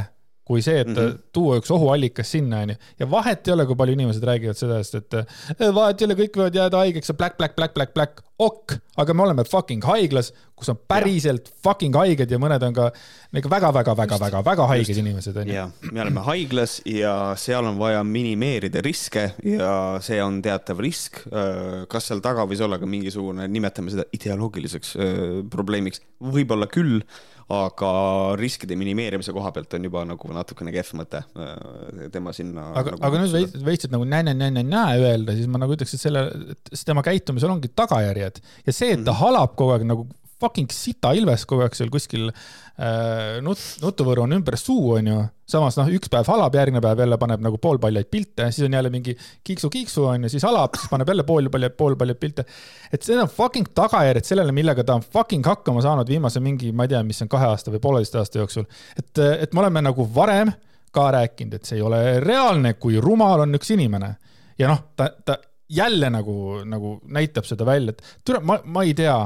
kui 0.46 0.62
see, 0.62 0.78
et 0.80 0.88
mm 0.88 0.94
-hmm. 0.94 1.18
tuua 1.34 1.58
üks 1.58 1.72
ohuallikas 1.74 2.30
sinna, 2.30 2.60
onju. 2.62 2.76
ja 2.98 3.10
vahet 3.10 3.48
ei 3.48 3.54
ole, 3.54 3.66
kui 3.66 3.76
palju 3.76 3.96
inimesed 3.98 4.22
räägivad 4.22 4.58
sellest, 4.58 4.94
et 4.94 5.14
eh, 5.14 5.74
vahet 5.74 6.00
ei 6.00 6.06
ole, 6.06 6.14
kõik 6.20 6.38
võivad 6.38 6.54
jääda 6.60 6.84
haigeks 6.84 7.10
ja 7.10 7.14
black, 7.18 7.36
black, 7.36 7.56
black, 7.56 7.74
black, 7.74 7.94
black, 7.94 8.22
ok, 8.38 8.76
aga 9.02 9.14
me 9.14 9.24
oleme 9.24 9.44
fucking 9.44 9.82
haiglas, 9.84 10.30
kus 10.54 10.70
on 10.70 10.78
päriselt 10.88 11.50
ja. 11.50 11.56
fucking 11.66 11.98
haiged 11.98 12.30
ja 12.30 12.38
mõned 12.38 12.62
on 12.62 12.78
ka 12.78 12.92
ikka 13.36 13.50
väga-väga-väga-väga-väga 13.56 14.70
haiged 14.70 14.94
Just. 14.94 15.02
inimesed, 15.02 15.36
onju. 15.42 15.56
ja, 15.56 15.68
me 15.90 16.04
oleme 16.06 16.22
haiglas 16.30 16.78
ja 16.86 17.34
seal 17.36 17.66
on 17.66 17.78
vaja 17.82 18.04
minimeerida 18.06 18.80
riske 18.86 19.32
ja 19.42 19.98
see 20.00 20.22
on 20.22 20.38
teatav 20.42 20.78
risk. 20.78 21.24
kas 21.88 22.06
seal 22.06 22.22
taga 22.22 22.46
võis 22.46 22.62
olla 22.62 22.78
ka 22.78 22.86
mingisugune, 22.86 23.48
nimetame 23.48 23.90
seda 23.90 24.06
ideoloogiliseks 24.12 24.94
probleemiks, 25.50 26.04
võib-olla 26.22 26.70
küll 26.70 27.02
aga 27.46 27.90
riskide 28.40 28.74
minimeerimise 28.78 29.30
koha 29.34 29.52
pealt 29.54 29.76
on 29.78 29.84
juba 29.86 30.02
nagu 30.08 30.30
natukene 30.34 30.72
kehv 30.74 30.88
mõte 30.98 31.20
äh, 31.22 32.08
tema 32.14 32.32
sinna. 32.34 32.72
aga 32.74 32.96
nagu,, 32.96 33.02
aga 33.06 33.20
nüüd 33.22 33.34
veits, 33.36 33.58
veits, 33.68 33.86
et 33.86 33.94
nagu 33.94 34.06
nä-nä-nä-nä 34.10 34.84
öelda, 34.98 35.36
siis 35.36 35.46
ma 35.50 35.60
nagu 35.62 35.76
ütleks, 35.76 35.94
et 35.94 36.02
selle, 36.02 36.24
tema 36.82 37.04
käitumisel 37.06 37.54
ongi 37.54 37.70
tagajärjed 37.70 38.40
ja 38.66 38.74
see, 38.74 38.96
et 38.96 39.04
ta 39.04 39.12
mm 39.12 39.14
-hmm. 39.14 39.20
halab 39.22 39.54
kogu 39.54 39.76
aeg 39.76 39.86
nagu 39.86 40.08
fucking 40.40 40.72
sita 40.72 41.12
ilves 41.16 41.46
kogu 41.48 41.64
aeg 41.64 41.76
seal 41.76 41.90
kuskil 41.92 42.26
äh, 42.28 43.38
nut-, 43.44 43.64
nutuvõru 43.82 44.26
on 44.26 44.36
ümber 44.36 44.58
suu, 44.60 44.92
onju. 44.98 45.22
samas 45.48 45.78
noh, 45.80 45.88
üks 45.96 46.10
päev 46.12 46.28
halab, 46.28 46.56
järgmine 46.58 46.82
päev 46.84 47.00
jälle 47.04 47.18
paneb 47.20 47.44
nagu 47.44 47.60
poolpaljaid 47.62 48.10
pilte, 48.12 48.50
siis 48.52 48.66
on 48.68 48.76
jälle 48.76 48.92
mingi 48.92 49.16
kiiksu-kiiksu 49.46 50.04
onju, 50.10 50.30
siis 50.32 50.44
halab, 50.46 50.76
siis 50.76 50.92
paneb 50.92 51.08
jälle 51.12 51.24
poolpaljaid, 51.28 51.76
poolpaljaid 51.78 52.20
pilte. 52.20 52.46
et 52.92 53.06
see 53.06 53.16
on 53.20 53.30
fucking 53.32 53.72
tagajärjed 53.74 54.28
sellele, 54.28 54.54
millega 54.56 54.84
ta 54.84 54.98
on 55.00 55.04
fucking 55.04 55.46
hakkama 55.46 55.84
saanud 55.84 56.08
viimase 56.12 56.42
mingi, 56.44 56.72
ma 56.72 56.84
ei 56.84 56.94
tea, 56.94 57.02
mis 57.06 57.22
on 57.24 57.32
kahe 57.32 57.48
aasta 57.54 57.72
või 57.72 57.82
pooleteist 57.88 58.20
aasta 58.20 58.42
jooksul. 58.42 58.68
et, 58.98 59.24
et 59.40 59.54
me 59.54 59.64
oleme 59.64 59.86
nagu 59.88 60.08
varem 60.14 60.52
ka 60.96 61.10
rääkinud, 61.12 61.58
et 61.58 61.68
see 61.68 61.80
ei 61.80 61.84
ole 61.84 62.20
reaalne, 62.24 62.76
kui 62.80 63.00
rumal 63.02 63.44
on 63.44 63.56
üks 63.56 63.72
inimene. 63.74 64.14
ja 64.58 64.68
noh, 64.72 64.84
ta, 64.96 65.10
ta 65.24 65.40
jälle 65.68 66.10
nagu, 66.10 66.60
nagu 66.64 66.98
näitab 67.12 67.44
seda 67.48 67.66
välja, 67.66 67.96
et 67.96 68.22
tule, 68.24 68.40
ma, 68.44 68.58
ma 68.64 68.84
ei 68.86 68.94
tea 68.94 69.16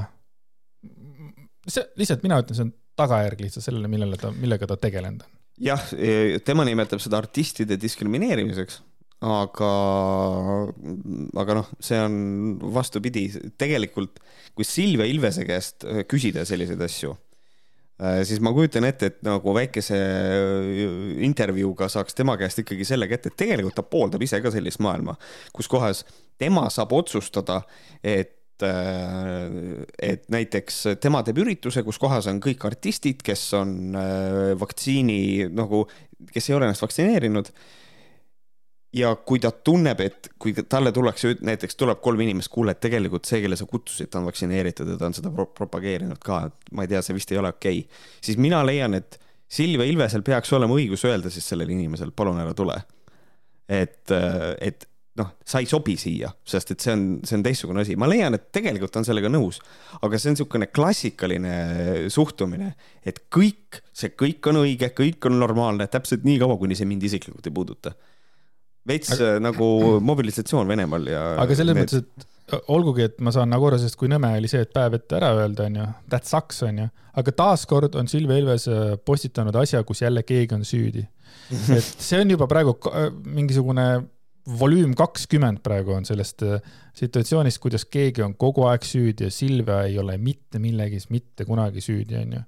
see 1.72 1.86
lihtsalt 2.00 2.24
mina 2.26 2.40
ütlen, 2.42 2.56
see 2.56 2.66
on 2.68 2.72
tagajärg 3.00 3.44
lihtsalt 3.46 3.66
sellele, 3.66 3.90
millele 3.90 4.18
ta, 4.20 4.32
millega 4.34 4.68
ta 4.70 4.78
tegelenud 4.80 5.24
on. 5.26 5.38
jah, 5.70 5.82
e, 5.96 6.40
tema 6.46 6.66
nimetab 6.68 7.02
seda 7.02 7.20
artistide 7.20 7.78
diskrimineerimiseks, 7.80 8.80
aga, 9.26 9.72
aga 11.42 11.58
noh, 11.60 11.72
see 11.82 11.98
on 12.00 12.14
vastupidi, 12.74 13.26
tegelikult 13.60 14.22
kui 14.56 14.66
Silvia 14.66 15.08
Ilvese 15.08 15.44
käest 15.48 15.84
e, 15.84 16.04
küsida 16.08 16.46
selliseid 16.48 16.80
asju, 16.86 17.12
e, 18.00 18.16
siis 18.28 18.40
ma 18.44 18.54
kujutan 18.56 18.88
ette, 18.88 19.12
et 19.12 19.22
nagu 19.26 19.54
väikese 19.56 20.00
intervjuuga 21.28 21.90
saaks 21.92 22.16
tema 22.18 22.38
käest 22.40 22.64
ikkagi 22.64 22.88
selle 22.88 23.10
kätte, 23.10 23.32
et 23.32 23.40
tegelikult 23.44 23.78
ta 23.78 23.86
pooldab 23.86 24.24
ise 24.24 24.40
ka 24.42 24.52
sellist 24.54 24.82
maailma, 24.84 25.18
kus 25.52 25.68
kohas 25.70 26.04
tema 26.40 26.68
saab 26.72 26.96
otsustada, 26.96 27.60
et 28.00 28.38
Äh, 28.39 28.39
et 28.62 30.24
näiteks 30.32 30.80
tema 31.02 31.22
teeb 31.26 31.40
ürituse, 31.42 31.82
kus 31.86 31.98
kohas 32.00 32.28
on 32.30 32.40
kõik 32.42 32.64
artistid, 32.68 33.22
kes 33.26 33.44
on 33.58 33.98
äh, 33.98 34.52
vaktsiini 34.60 35.50
nagu, 35.54 35.84
kes 36.32 36.50
ei 36.50 36.56
ole 36.56 36.68
ennast 36.68 36.84
vaktsineerinud. 36.84 37.52
ja 38.92 39.14
kui 39.14 39.38
ta 39.38 39.52
tunneb, 39.54 40.00
et 40.02 40.32
kui 40.38 40.52
talle 40.66 40.90
tullakse, 40.92 41.36
näiteks 41.46 41.76
tuleb 41.78 42.00
kolm 42.02 42.20
inimest, 42.24 42.50
kuule, 42.50 42.74
et 42.74 42.80
tegelikult 42.82 43.28
see, 43.28 43.38
kelle 43.44 43.56
sa 43.56 43.66
kutsusid, 43.70 44.10
ta 44.10 44.18
on 44.18 44.26
vaktsineeritud 44.26 44.88
ja 44.90 44.96
ta 44.98 45.06
on 45.06 45.14
seda 45.14 45.30
propageerinud 45.30 46.18
ka, 46.18 46.40
et 46.50 46.72
ma 46.74 46.82
ei 46.82 46.90
tea, 46.90 47.02
see 47.06 47.14
vist 47.14 47.30
ei 47.30 47.38
ole 47.38 47.52
okei 47.54 47.84
okay., 47.84 48.00
siis 48.26 48.40
mina 48.42 48.64
leian, 48.66 48.98
et 48.98 49.20
Silvia 49.50 49.86
Ilvesel 49.86 50.22
peaks 50.26 50.52
olema 50.54 50.74
õigus 50.78 51.04
öelda 51.06 51.30
siis 51.30 51.46
sellele 51.50 51.74
inimesele, 51.74 52.14
palun 52.14 52.38
ära 52.42 52.54
tule. 52.54 52.78
et, 53.70 54.10
äh, 54.10 54.56
et 54.60 54.89
noh, 55.20 55.32
sa 55.46 55.60
ei 55.62 55.68
sobi 55.68 55.96
siia, 56.00 56.30
sest 56.46 56.74
et 56.74 56.84
see 56.84 56.94
on, 56.96 57.04
see 57.26 57.36
on 57.38 57.44
teistsugune 57.44 57.84
asi. 57.84 57.96
ma 58.00 58.08
leian, 58.10 58.36
et 58.36 58.48
tegelikult 58.54 58.96
on 59.00 59.06
sellega 59.06 59.30
nõus, 59.32 59.60
aga 60.00 60.18
see 60.18 60.32
on 60.32 60.38
niisugune 60.38 60.70
klassikaline 60.72 61.56
suhtumine, 62.12 62.72
et 63.06 63.22
kõik, 63.32 63.82
see 63.96 64.14
kõik 64.16 64.50
on 64.52 64.62
õige, 64.64 64.92
kõik 64.96 65.30
on 65.30 65.38
normaalne, 65.42 65.88
täpselt 65.92 66.26
nii 66.28 66.40
kaua, 66.42 66.58
kuni 66.60 66.78
see 66.78 66.88
mind 66.88 67.06
isiklikult 67.10 67.46
ei 67.46 67.54
puuduta. 67.54 67.94
veits 68.88 69.12
aga... 69.16 69.36
nagu 69.44 69.70
mobilisatsioon 70.10 70.68
Venemaal 70.68 71.08
ja. 71.12 71.24
aga 71.44 71.56
selles 71.58 71.76
need... 71.76 71.86
mõttes, 71.86 72.04
et 72.06 72.28
olgugi, 72.68 73.04
et 73.06 73.20
ma 73.22 73.32
saan 73.34 73.50
nagu 73.52 73.66
aru, 73.68 73.78
sest 73.80 73.98
kui 73.98 74.10
nõme 74.10 74.30
oli 74.38 74.50
see, 74.50 74.62
et 74.64 74.72
päev 74.74 74.96
ette 74.98 75.18
ära 75.18 75.30
öelda, 75.38 75.66
onju, 75.70 75.86
that 76.12 76.28
sucks, 76.28 76.62
onju, 76.66 76.88
aga 77.20 77.34
taaskord 77.36 77.96
on 77.98 78.10
Silvia 78.10 78.40
Ilves 78.40 78.66
äh, 78.70 78.94
postitanud 79.04 79.56
asja, 79.60 79.82
kus 79.86 80.02
jälle 80.02 80.24
keegi 80.26 80.56
on 80.56 80.64
süüdi. 80.66 81.04
et 81.76 81.92
see 81.92 82.20
on 82.22 82.32
juba 82.34 82.48
praegu 82.50 82.76
mingisugune 83.24 83.86
volüüm 84.46 84.94
kakskümmend 84.96 85.60
praegu 85.64 85.94
on 85.94 86.06
sellest 86.08 86.44
äh, 86.46 86.62
situatsioonist, 86.96 87.60
kuidas 87.62 87.84
keegi 87.90 88.24
on 88.24 88.34
kogu 88.40 88.64
aeg 88.68 88.84
süüdi 88.86 89.28
ja 89.28 89.34
Silvia 89.34 89.82
ei 89.88 89.98
ole 90.00 90.16
mitte 90.18 90.60
millegis 90.62 91.08
mitte 91.10 91.46
kunagi 91.48 91.82
süüdi, 91.84 92.18
onju. 92.24 92.42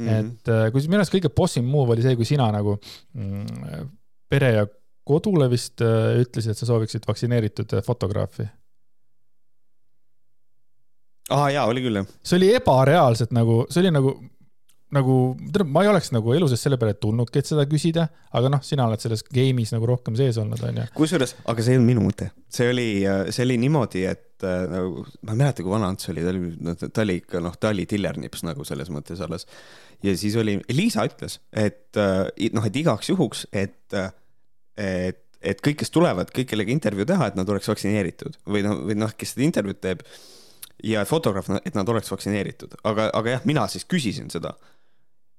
Mhm. 0.00 0.08
et 0.08 0.48
äh, 0.48 0.66
kusjuures 0.70 0.88
minu 0.88 1.02
arust 1.02 1.12
kõige 1.12 1.32
bossim 1.34 1.66
move 1.66 1.92
oli 1.92 2.04
see, 2.04 2.14
kui 2.16 2.28
sina 2.28 2.46
nagu 2.54 2.76
mm, 2.78 3.88
Pere 4.30 4.52
ja 4.54 4.66
Kodule 5.04 5.48
vist 5.50 5.82
äh, 5.82 6.20
ütlesid, 6.22 6.54
et 6.54 6.60
sa 6.60 6.68
sooviksid 6.68 7.06
vaktsineeritud 7.08 7.74
fotograafi. 7.84 8.46
aa 11.34 11.50
jaa, 11.50 11.66
oli 11.66 11.82
küll 11.84 12.00
jah. 12.00 12.06
see 12.22 12.38
oli 12.38 12.52
ebareaalselt 12.54 13.34
nagu, 13.34 13.64
see 13.70 13.82
oli 13.82 13.92
nagu, 13.92 14.14
nagu, 14.94 15.16
tähendab, 15.38 15.70
ma 15.74 15.84
ei 15.84 15.90
oleks 15.90 16.10
nagu 16.14 16.32
elu 16.34 16.48
sees 16.50 16.64
selle 16.66 16.78
peale 16.80 16.96
tulnudki, 16.98 17.42
et 17.42 17.50
seda 17.50 17.66
küsida, 17.70 18.06
aga 18.36 18.50
noh, 18.52 18.62
sina 18.66 18.86
oled 18.88 19.02
selles 19.02 19.22
game'is 19.26 19.72
nagu 19.74 19.86
rohkem 19.88 20.16
sees 20.18 20.38
olnud, 20.42 20.62
onju. 20.66 20.88
kusjuures, 20.96 21.36
aga 21.50 21.64
see 21.64 21.76
ei 21.76 21.80
olnud 21.80 21.90
minu 21.92 22.04
mõte, 22.08 22.30
see 22.50 22.70
oli, 22.72 22.88
see 23.30 23.46
oli 23.46 23.58
niimoodi, 23.62 24.02
et 24.10 24.46
äh, 24.46 24.64
nagu 24.70 25.04
ma 25.04 25.36
ei 25.36 25.42
mäleta, 25.44 25.64
kui 25.66 25.74
vana 25.74 25.92
Ants 25.92 26.10
oli, 26.12 26.26
ta 26.26 26.34
oli, 26.34 26.74
ta 26.82 27.04
oli 27.04 27.18
ikka 27.22 27.44
noh, 27.44 27.54
ta 27.60 27.70
oli 27.74 27.86
tillernips 27.90 28.44
nagu 28.48 28.66
selles 28.68 28.90
mõttes 28.94 29.22
alles. 29.26 29.46
ja 30.06 30.16
siis 30.18 30.36
oli, 30.40 30.58
Liisa 30.74 31.06
ütles, 31.08 31.38
et 31.52 32.00
äh, 32.00 32.50
noh, 32.56 32.66
et 32.66 32.82
igaks 32.82 33.12
juhuks, 33.12 33.46
et, 33.52 33.78
et, 34.74 35.22
et 35.40 35.62
kõik, 35.62 35.80
kes 35.84 35.94
tulevad, 35.94 36.34
kõik, 36.34 36.50
kellega 36.50 36.74
intervjuu 36.74 37.06
teha, 37.14 37.30
et 37.30 37.38
nad 37.38 37.54
oleks 37.54 37.70
vaktsineeritud 37.70 38.42
või 38.50 38.66
noh, 38.66 38.82
või 38.90 38.98
noh, 38.98 39.14
kes 39.14 39.36
seda 39.36 39.46
intervjuud 39.46 39.82
teeb 39.86 40.04
ja 40.84 41.04
fotograaf, 41.04 41.48
et 41.64 41.74
nad 41.74 41.88
oleks 41.88 42.10
vaktsineeritud, 42.10 42.78
aga, 42.88 43.10
aga 43.16 43.36
jah, 43.36 43.46
mina 43.48 43.66
siis 43.70 43.86
küsisin 43.88 44.30
seda. 44.32 44.54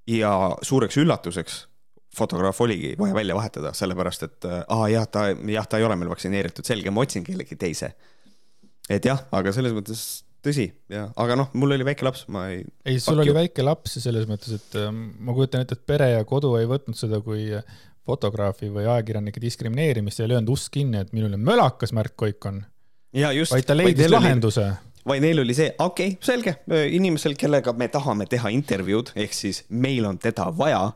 Ja 0.08 0.32
suureks 0.66 0.98
üllatuseks 1.02 1.60
fotograaf 2.18 2.60
oligi 2.62 2.96
vaja 3.00 3.16
välja 3.16 3.36
vahetada, 3.36 3.74
sellepärast 3.78 4.26
et 4.28 4.48
äh, 4.50 4.64
aa 4.68 4.90
jah, 4.92 5.08
ta 5.08 5.30
jah, 5.32 5.68
ta 5.68 5.80
ei 5.80 5.88
ole 5.88 5.96
meil 6.00 6.12
vaktsineeritud, 6.12 6.68
selge, 6.68 6.92
ma 6.92 7.06
otsin 7.06 7.24
kellegi 7.24 7.56
teise. 7.60 7.94
et 8.90 9.06
jah, 9.06 9.22
aga 9.32 9.54
selles 9.56 9.76
mõttes 9.76 10.02
tõsi 10.44 10.66
ja, 10.92 11.06
aga 11.22 11.38
noh, 11.40 11.52
mul 11.54 11.78
oli 11.78 11.86
väike 11.88 12.06
laps, 12.06 12.26
ma 12.34 12.50
ei, 12.52 12.66
ei, 12.84 12.98
sul 13.00 13.16
Fuck 13.16 13.24
oli 13.24 13.36
väike 13.38 13.64
laps 13.64 13.96
ja 13.98 14.04
selles 14.10 14.28
mõttes, 14.28 14.58
et 14.58 14.78
ähm, 14.82 15.06
ma 15.24 15.36
kujutan 15.38 15.64
ette, 15.64 15.78
et 15.80 15.88
pere 15.88 16.12
ja 16.16 16.26
kodu 16.28 16.56
ei 16.60 16.68
võtnud 16.70 16.98
seda 17.00 17.22
kui 17.24 17.48
fotograafi 18.08 18.72
või 18.74 18.88
ajakirjanike 18.88 19.42
diskrimineerimist 19.44 20.20
ja 20.20 20.26
ei 20.26 20.34
löönud 20.34 20.52
ust 20.52 20.72
kinni, 20.74 21.04
et 21.04 21.14
minul 21.16 21.38
on 21.38 21.44
mölakas 21.46 21.94
Märt 21.96 22.18
Koik 22.20 22.46
on, 22.50 22.64
vaid 23.14 23.68
ta 23.68 23.78
leidis 23.78 24.10
lahenduse. 24.12 24.68
Vaid 25.08 25.24
neil 25.24 25.42
oli 25.44 25.56
see, 25.58 25.72
okei 25.80 26.16
okay,, 26.16 26.26
selge, 26.26 26.56
inimesel, 26.94 27.36
kellega 27.40 27.74
me 27.78 27.88
tahame 27.92 28.28
teha 28.30 28.52
intervjuud, 28.54 29.14
ehk 29.24 29.34
siis 29.36 29.64
meil 29.70 30.06
on 30.10 30.20
teda 30.22 30.52
vaja. 30.58 30.92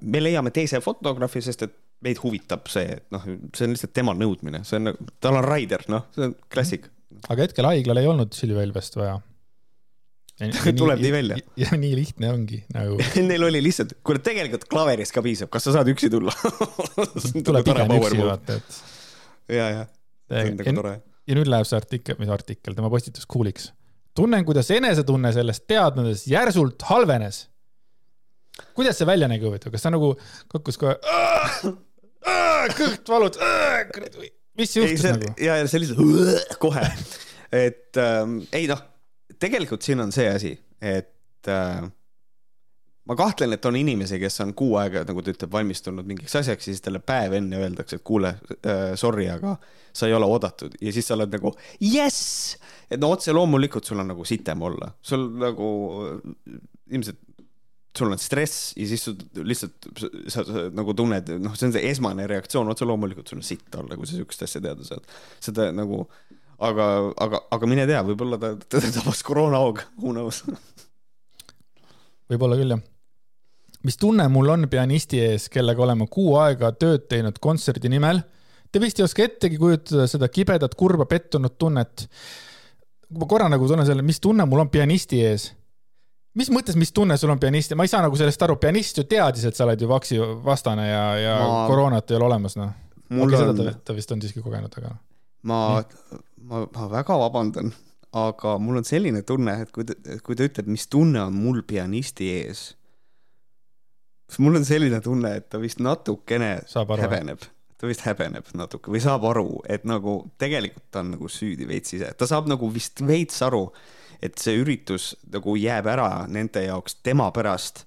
me 0.00 0.20
leiame 0.20 0.50
teise 0.52 0.82
fotograafi, 0.84 1.40
sest 1.40 1.62
et 1.64 1.72
meid 2.04 2.20
huvitab 2.22 2.68
see, 2.72 2.96
et 2.98 3.06
noh, 3.14 3.24
see 3.56 3.66
on 3.66 3.74
lihtsalt 3.74 3.92
tema 3.96 4.14
nõudmine, 4.16 4.62
see 4.68 4.80
on, 4.80 4.94
tal 5.22 5.36
on 5.40 5.46
Raider, 5.46 5.84
noh, 5.92 6.06
see 6.16 6.28
on 6.28 6.36
klassik. 6.52 6.88
aga 7.28 7.48
hetkel 7.48 7.68
haiglal 7.68 8.00
ei 8.00 8.08
olnud 8.08 8.36
Silvia 8.36 8.64
Ilvest 8.66 8.96
vaja. 9.00 9.18
Tuleb 10.80 11.02
nii 11.02 11.12
välja.. 11.12 11.36
ja 11.60 11.76
nii 11.76 11.92
lihtne 11.98 12.30
ongi 12.32 12.62
nagu, 12.72 12.96
Neil 13.28 13.44
oli 13.50 13.60
lihtsalt, 13.64 13.98
kuule 14.06 14.22
tegelikult 14.24 14.64
klaverist 14.72 15.12
ka 15.12 15.24
piisab, 15.24 15.52
kas 15.52 15.68
sa 15.68 15.76
saad 15.76 15.90
üksi 15.92 16.08
tulla? 16.12 16.32
tuleb 17.44 17.66
pigem 17.68 17.96
üksi 17.98 18.22
vaata, 18.24 18.56
et. 18.56 18.80
ja, 19.52 19.70
ja, 19.76 19.86
see 20.32 20.46
on 20.48 20.60
nagu 20.62 20.76
tore. 20.80 20.96
Ja 21.30 21.36
nüüd 21.38 21.50
läheb 21.50 21.68
see 21.68 21.78
artikkel, 21.78 22.18
mis 22.20 22.32
artikkel, 22.32 22.74
tema 22.76 22.90
postitus 22.92 23.28
cool'iks. 23.30 23.70
tunnen, 24.18 24.42
kuidas 24.44 24.70
enesetunne 24.74 25.30
sellest 25.32 25.66
teadmisest 25.70 26.26
järsult 26.30 26.82
halvenes. 26.90 27.44
kuidas 28.74 28.98
see 28.98 29.06
välja 29.08 29.28
nägi 29.30 29.46
huvitav, 29.46 29.72
kas 29.72 29.86
ta 29.86 29.94
nagu 29.94 30.12
kukkus 30.50 30.78
kohe, 30.80 30.96
kõht 32.76 33.14
valud, 33.14 33.38
mis 34.58 34.74
ei, 34.74 34.82
juhtus 34.82 35.04
see 35.04 35.14
nagu?, 35.14 35.32
ja, 35.38 35.60
ja 35.60 35.70
see 35.70 35.84
lihtsalt 35.84 36.58
kohe, 36.64 36.84
et 37.54 38.02
ähm, 38.02 38.40
ei 38.52 38.66
noh, 38.70 38.82
tegelikult 39.40 39.86
siin 39.86 40.02
on 40.02 40.12
see 40.14 40.28
asi, 40.32 40.52
et 40.82 41.48
äh, 41.48 41.86
ma 43.10 43.16
kahtlen, 43.18 43.56
et 43.56 43.66
on 43.66 43.76
inimesi, 43.76 44.20
kes 44.22 44.40
on 44.44 44.52
kuu 44.58 44.76
aega, 44.78 45.02
nagu 45.08 45.22
ta 45.24 45.32
ütleb, 45.32 45.50
valmistunud 45.52 46.06
mingiks 46.06 46.36
asjaks 46.38 46.68
ja 46.68 46.74
siis 46.74 46.84
talle 46.84 47.00
päev 47.02 47.34
enne 47.40 47.58
öeldakse, 47.58 47.98
et 47.98 48.06
kuule 48.06 48.36
äh,, 48.60 48.92
sorry, 49.00 49.26
aga 49.32 49.56
sa 49.92 50.06
ei 50.06 50.14
ole 50.14 50.28
oodatud 50.30 50.76
ja 50.78 50.92
siis 50.94 51.08
sa 51.10 51.16
oled 51.16 51.32
nagu 51.34 51.50
jess, 51.82 52.54
et 52.86 53.00
no 53.02 53.10
otse 53.16 53.34
loomulikult 53.34 53.88
sul 53.88 53.98
on 54.02 54.12
nagu 54.12 54.26
sitem 54.28 54.62
olla, 54.68 54.92
sul 55.02 55.26
nagu 55.42 55.72
äh, 56.06 56.60
ilmselt 56.94 57.18
sul 57.98 58.12
on 58.12 58.18
stress 58.22 58.72
ja 58.78 58.86
siis 58.86 59.04
sul 59.04 59.16
lihtsalt 59.42 59.88
sa, 60.30 60.44
sa 60.46 60.68
nagu 60.74 60.94
tunned, 60.94 61.32
noh, 61.42 61.56
see 61.58 61.68
on 61.68 61.74
see 61.74 61.90
esmane 61.90 62.26
reaktsioon, 62.30 62.70
otse 62.70 62.86
loomulikult 62.86 63.30
sul 63.30 63.40
on 63.40 63.46
sitt 63.46 63.74
olla, 63.78 63.98
kui 63.98 64.06
sa 64.06 64.18
siukest 64.18 64.46
asja 64.46 64.62
teada 64.62 64.86
saad. 64.86 65.10
seda 65.42 65.70
nagu, 65.74 66.04
aga, 66.62 66.86
aga, 67.26 67.42
aga 67.58 67.70
mine 67.70 67.88
tea, 67.90 68.04
võib-olla 68.06 68.38
ta, 68.40 68.54
teda 68.70 68.92
tabas 69.00 69.24
koroonahoog, 69.26 69.82
who 69.98 70.14
knows. 70.14 70.44
võib-olla 72.30 72.60
küll 72.62 72.78
jah. 72.78 72.89
Mis 73.86 73.96
tunne 74.00 74.26
mul 74.28 74.48
on 74.52 74.68
pianisti 74.70 75.22
ees, 75.24 75.48
kellega 75.52 75.82
oleme 75.82 76.06
kuu 76.10 76.34
aega 76.40 76.72
tööd 76.72 77.08
teinud 77.08 77.38
kontserdi 77.40 77.92
nimel? 77.92 78.22
Te 78.70 78.78
vist 78.82 79.00
ei 79.00 79.04
oska 79.04 79.24
ettegi 79.26 79.58
kujutada 79.58 80.06
seda 80.06 80.28
kibedat, 80.30 80.76
kurba, 80.78 81.06
pettunud 81.10 81.56
tunnet. 81.58 82.06
ma 83.10 83.26
korra 83.26 83.48
nagu 83.50 83.66
tunnen 83.66 83.86
selle, 83.86 84.02
mis 84.06 84.20
tunne 84.20 84.46
mul 84.46 84.62
on 84.62 84.70
pianisti 84.70 85.24
ees 85.26 85.50
mis 86.38 86.50
mõttes, 86.52 86.76
mis 86.78 86.92
tunne 86.94 87.16
sul 87.18 87.32
on 87.32 87.40
pianisti, 87.42 87.76
ma 87.78 87.86
ei 87.86 87.90
saa 87.90 88.04
nagu 88.04 88.18
sellest 88.18 88.42
aru, 88.46 88.56
pianist 88.62 89.00
ju 89.00 89.06
teadis, 89.10 89.46
et 89.48 89.58
sa 89.58 89.66
oled 89.66 89.82
ju 89.82 89.90
vaksi 89.90 90.18
vastane 90.44 90.86
ja, 90.88 91.04
ja 91.18 91.36
Ma- 91.42 91.62
koroonat 91.70 92.10
ei 92.10 92.18
ole 92.18 92.28
olemas, 92.30 92.56
noh. 92.60 92.72
okei, 93.10 93.38
seda, 93.38 93.54
ta, 93.58 93.76
ta 93.90 93.96
vist 93.96 94.12
on 94.14 94.22
siiski 94.22 94.42
kogenud, 94.44 94.74
aga 94.78 94.94
ma, 95.50 95.60
ma, 96.46 96.64
ma 96.66 96.90
väga 96.92 97.18
vabandan, 97.24 97.72
aga 98.16 98.56
mul 98.62 98.82
on 98.82 98.86
selline 98.86 99.24
tunne, 99.26 99.56
et 99.64 99.72
kui 99.74 99.86
ta, 99.88 99.96
kui 100.26 100.38
ta 100.38 100.46
ütleb, 100.46 100.70
mis 100.70 100.86
tunne 100.90 101.24
on 101.26 101.34
mul 101.34 101.64
pianisti 101.66 102.30
ees, 102.38 102.70
mul 104.38 104.60
on 104.60 104.66
selline 104.66 105.00
tunne, 105.04 105.32
et 105.40 105.48
ta 105.50 105.58
vist 105.62 105.80
natukene 105.82 106.52
aru, 106.62 106.98
häbeneb, 107.00 107.46
ta 107.80 107.88
vist 107.90 108.04
häbeneb 108.06 108.52
natuke 108.58 108.92
või 108.92 109.02
saab 109.02 109.24
aru, 109.30 109.62
et 109.68 109.86
nagu 109.88 110.20
tegelikult 110.40 110.86
ta 110.92 111.02
on 111.04 111.14
nagu 111.16 111.30
süüdi 111.32 111.66
veits 111.68 111.96
ise, 111.96 112.12
ta 112.14 112.28
saab 112.30 112.50
nagu 112.50 112.70
vist 112.72 113.02
veits 113.06 113.40
aru, 113.46 113.66
et 114.22 114.38
see 114.38 114.60
üritus 114.60 115.14
nagu 115.32 115.56
jääb 115.56 115.88
ära 115.90 116.10
nende 116.28 116.62
jaoks 116.66 117.00
tema 117.02 117.30
pärast, 117.34 117.86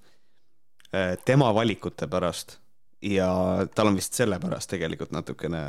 tema 1.25 1.53
valikute 1.55 2.09
pärast 2.09 2.57
ja 3.03 3.29
tal 3.75 3.89
on 3.91 3.97
vist 3.97 4.15
sellepärast 4.17 4.69
tegelikult 4.71 5.11
natukene, 5.13 5.61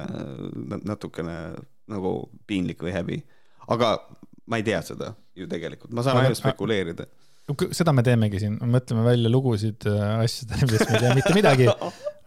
natukene 0.85 1.39
nagu 1.91 2.13
piinlik 2.47 2.83
või 2.85 2.95
häbi. 2.95 3.23
aga 3.69 3.97
ma 4.47 4.61
ei 4.61 4.65
tea 4.67 4.81
seda 4.85 5.15
ju 5.37 5.47
tegelikult, 5.51 5.93
ma 5.93 6.05
saan 6.05 6.21
ainult 6.21 6.39
spekuleerida. 6.39 7.07
Seda 7.77 7.93
me 7.93 8.05
teemegi 8.05 8.41
siin, 8.41 8.57
mõtleme 8.73 9.05
välja 9.05 9.31
lugusid 9.33 9.85
äh, 9.91 10.05
asjadele, 10.25 10.69
millest 10.69 10.89
me 10.89 10.97
ei 10.97 11.03
tea 11.03 11.17
mitte 11.19 11.35
midagi, 11.37 11.67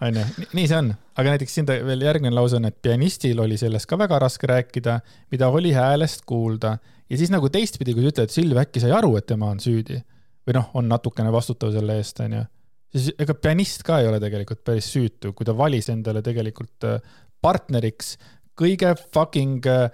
onju, 0.06 0.26
nii 0.58 0.68
see 0.70 0.78
on. 0.78 0.92
aga 1.18 1.34
näiteks 1.34 1.56
siin 1.58 1.70
ta 1.70 1.78
veel 1.86 2.06
järgmine 2.06 2.36
lause 2.36 2.60
on, 2.60 2.68
et 2.70 2.78
pianistil 2.86 3.40
oli 3.42 3.58
sellest 3.58 3.90
ka 3.90 3.98
väga 4.00 4.20
raske 4.22 4.50
rääkida, 4.50 5.00
mida 5.34 5.50
oli 5.50 5.74
häälest 5.74 6.28
kuulda 6.30 6.76
ja 7.10 7.18
siis 7.18 7.34
nagu 7.34 7.50
teistpidi, 7.54 7.96
kui 7.98 8.06
sa 8.06 8.14
ütled, 8.14 8.30
et 8.30 8.36
Silvia 8.36 8.62
äkki 8.68 8.84
sai 8.84 8.94
aru, 8.94 9.16
et 9.18 9.26
tema 9.30 9.50
on 9.54 9.62
süüdi 9.64 9.98
või 10.48 10.60
noh, 10.60 10.70
on 10.80 10.88
natukene 10.88 11.32
vastutav 11.34 11.74
selle 11.74 11.98
eest, 12.00 12.22
onju, 12.24 12.44
siis 12.94 13.10
ega 13.18 13.36
pianist 13.42 13.82
ka 13.88 13.98
ei 14.04 14.12
ole 14.12 14.22
tegelikult 14.24 14.62
päris 14.68 14.92
süütu, 14.94 15.34
kui 15.34 15.48
ta 15.48 15.58
valis 15.58 15.90
endale 15.94 16.22
tegelikult 16.26 16.88
äh, 16.88 17.02
partneriks 17.42 18.16
kõige 18.58 18.94
fucking 19.14 19.66
äh, 19.70 19.90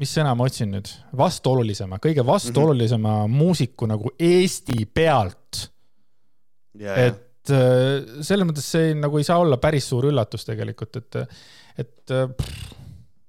mis 0.00 0.12
sõna 0.12 0.34
ma 0.36 0.46
otsin 0.48 0.72
nüüd, 0.74 0.90
vastuolulisema, 1.16 1.98
kõige 2.02 2.24
vastuolulisema 2.26 3.12
mm 3.12 3.22
-hmm. 3.24 3.42
muusiku 3.42 3.88
nagu 3.88 4.12
Eesti 4.18 4.86
pealt. 4.86 5.70
et 6.76 7.50
äh, 7.50 8.20
selles 8.20 8.46
mõttes 8.46 8.66
see 8.68 8.94
nagu 8.94 9.18
ei 9.18 9.24
saa 9.24 9.38
olla 9.40 9.56
päris 9.56 9.88
suur 9.88 10.10
üllatus 10.10 10.44
tegelikult, 10.44 10.96
et, 10.96 11.16
et 11.78 12.10
äh, 12.12 12.28
pff, 12.28 12.74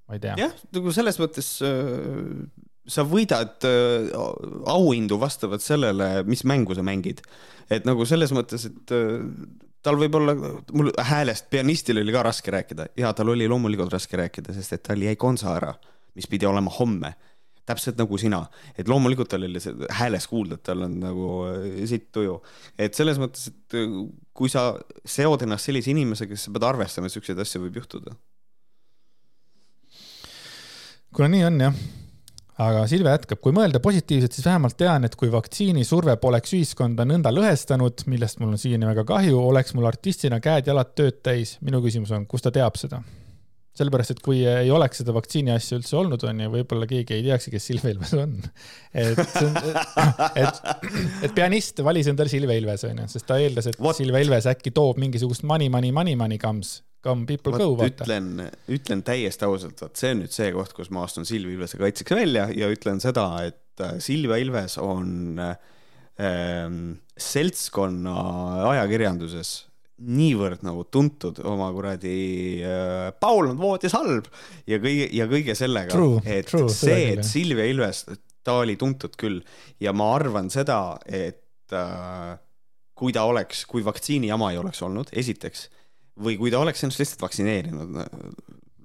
ma 0.07 0.17
ei 0.17 0.19
tea. 0.19 0.35
jah, 0.37 0.55
nagu 0.75 0.91
selles 0.91 1.19
mõttes 1.19 1.53
äh, 1.63 2.49
sa 2.87 3.03
võidad 3.03 3.63
auhindu 4.65 5.19
vastavalt 5.19 5.61
sellele, 5.61 6.23
mis 6.23 6.43
mängu 6.43 6.75
sa 6.75 6.83
mängid. 6.83 7.21
et 7.69 7.85
nagu 7.85 8.05
selles 8.05 8.31
mõttes, 8.31 8.65
et 8.65 8.93
tal 9.83 9.97
võib 9.99 10.15
olla, 10.15 10.35
mul 10.71 10.91
häälest 10.95 11.49
pianistil 11.49 11.99
oli 12.01 12.15
ka 12.15 12.23
raske 12.23 12.51
rääkida 12.51 12.87
ja 12.97 13.13
tal 13.13 13.29
oli 13.29 13.47
loomulikult 13.47 13.93
raske 13.93 14.17
rääkida, 14.17 14.53
sest 14.55 14.73
et 14.73 14.83
tal 14.83 15.03
jäi 15.03 15.15
konsa 15.15 15.53
ära, 15.55 15.73
mis 16.17 16.29
pidi 16.29 16.49
olema 16.49 16.73
homme 16.79 17.13
täpselt 17.67 17.99
nagu 17.99 18.17
sina, 18.19 18.41
et 18.79 18.87
loomulikult 18.87 19.29
tal 19.33 19.43
oli 19.47 19.59
see 19.59 19.89
hääles 19.99 20.27
kuulda, 20.31 20.55
et 20.57 20.63
tal 20.69 20.85
on 20.85 20.95
nagu 21.01 21.27
äh, 21.49 21.67
sitt 21.89 22.09
tuju. 22.15 22.39
et 22.79 22.95
selles 22.95 23.19
mõttes, 23.19 23.49
et 23.51 23.77
äh, 23.81 23.99
kui 24.37 24.51
sa 24.51 24.69
seod 25.03 25.43
ennast 25.43 25.67
sellise 25.67 25.91
inimesega, 25.91 26.35
siis 26.35 26.47
sa 26.47 26.55
pead 26.55 26.67
arvestama, 26.69 27.09
et 27.09 27.15
siukseid 27.17 27.43
asju 27.43 27.65
võib 27.65 27.81
juhtuda. 27.81 28.15
kuna 31.17 31.31
nii 31.33 31.43
on 31.49 31.59
jah, 31.65 31.77
aga 32.69 32.87
Silvia 32.87 33.17
jätkab, 33.17 33.41
kui 33.43 33.55
mõelda 33.55 33.81
positiivselt, 33.83 34.37
siis 34.37 34.47
vähemalt 34.47 34.77
tean, 34.79 35.03
et 35.07 35.19
kui 35.19 35.31
vaktsiinisurve 35.33 36.15
poleks 36.23 36.55
ühiskonda 36.55 37.03
nõnda 37.09 37.33
lõhestanud, 37.35 38.07
millest 38.07 38.39
mul 38.39 38.55
on 38.55 38.61
siiani 38.61 38.87
väga 38.93 39.03
kahju, 39.11 39.43
oleks 39.51 39.75
mul 39.75 39.91
artistina 39.91 40.39
käed-jalad 40.43 40.95
tööd 40.95 41.19
täis. 41.25 41.57
minu 41.61 41.83
küsimus 41.83 42.15
on, 42.15 42.29
kust 42.31 42.47
ta 42.47 42.55
teab 42.55 42.79
seda? 42.79 43.03
sellepärast, 43.77 44.15
et 44.15 44.21
kui 44.25 44.41
ei 44.47 44.71
oleks 44.73 45.01
seda 45.01 45.13
vaktsiini 45.15 45.53
asja 45.53 45.77
üldse 45.77 45.97
olnud, 45.99 46.23
on 46.27 46.41
ju, 46.43 46.49
võib-olla 46.55 46.87
keegi 46.89 47.17
ei 47.17 47.25
teakski, 47.27 47.53
kes 47.53 47.69
Silvia 47.69 47.93
Ilves 47.93 48.13
on. 48.17 48.33
et, 49.03 49.21
et, 50.41 50.61
et 51.27 51.35
pianist 51.37 51.83
valis 51.85 52.09
endale 52.11 52.31
Silvia 52.31 52.57
Ilves, 52.57 52.87
on 52.89 53.03
ju, 53.03 53.07
sest 53.13 53.27
ta 53.29 53.39
eeldas, 53.43 53.69
et 53.71 53.79
Vot. 53.81 53.97
Silvia 53.97 54.23
Ilves 54.25 54.49
äkki 54.49 54.73
toob 54.75 55.01
mingisugust 55.01 55.45
money, 55.47 55.69
money, 55.73 55.93
money, 55.95 56.17
money 56.19 56.41
comes, 56.41 56.79
come 57.05 57.27
people 57.29 57.53
go, 57.53 57.71
vot 57.77 57.85
vaata. 57.85 58.07
ütlen, 58.07 58.49
ütlen 58.79 59.05
täiesti 59.07 59.47
ausalt, 59.47 59.79
vot 59.85 59.99
see 59.99 60.15
on 60.15 60.23
nüüd 60.23 60.33
see 60.33 60.49
koht, 60.55 60.73
kus 60.77 60.91
ma 60.93 61.05
astun 61.07 61.27
Silvi 61.29 61.55
Ilvese 61.57 61.79
kaitseks 61.81 62.17
välja 62.17 62.49
ja 62.57 62.71
ütlen 62.73 63.01
seda, 63.03 63.29
et 63.45 63.85
äh, 63.85 63.97
Silvia 64.03 64.41
Ilves 64.41 64.79
on 64.81 65.37
ähm, 65.43 66.81
seltskonna 67.17 68.17
ajakirjanduses 68.73 69.66
niivõrd 69.97 70.61
nagu 70.65 70.83
tuntud 70.93 71.39
oma 71.47 71.71
kuradi 71.73 72.17
äh, 72.61 73.09
Paul 73.19 73.51
on 73.51 73.57
voodis 73.59 73.95
halb 73.97 74.27
ja 74.69 74.77
kõige 74.83 75.07
ja 75.15 75.25
kõige 75.29 75.55
sellega, 75.57 75.97
et 76.23 76.49
true, 76.51 76.69
see, 76.73 77.13
et 77.15 77.25
Silvia 77.25 77.65
Ilves, 77.71 78.03
ta 78.45 78.59
oli 78.61 78.77
tuntud 78.79 79.17
küll 79.19 79.41
ja 79.81 79.93
ma 79.97 80.11
arvan 80.15 80.51
seda, 80.53 80.99
et 81.05 81.73
äh, 81.73 82.35
kui 82.97 83.13
ta 83.13 83.25
oleks, 83.29 83.65
kui 83.69 83.85
vaktsiini 83.85 84.29
jama 84.29 84.51
ei 84.53 84.61
oleks 84.61 84.81
olnud, 84.85 85.09
esiteks, 85.17 85.67
või 86.21 86.37
kui 86.37 86.53
ta 86.53 86.61
oleks 86.61 86.85
ennast 86.85 87.01
lihtsalt 87.01 87.25
vaktsineerinud, 87.25 87.97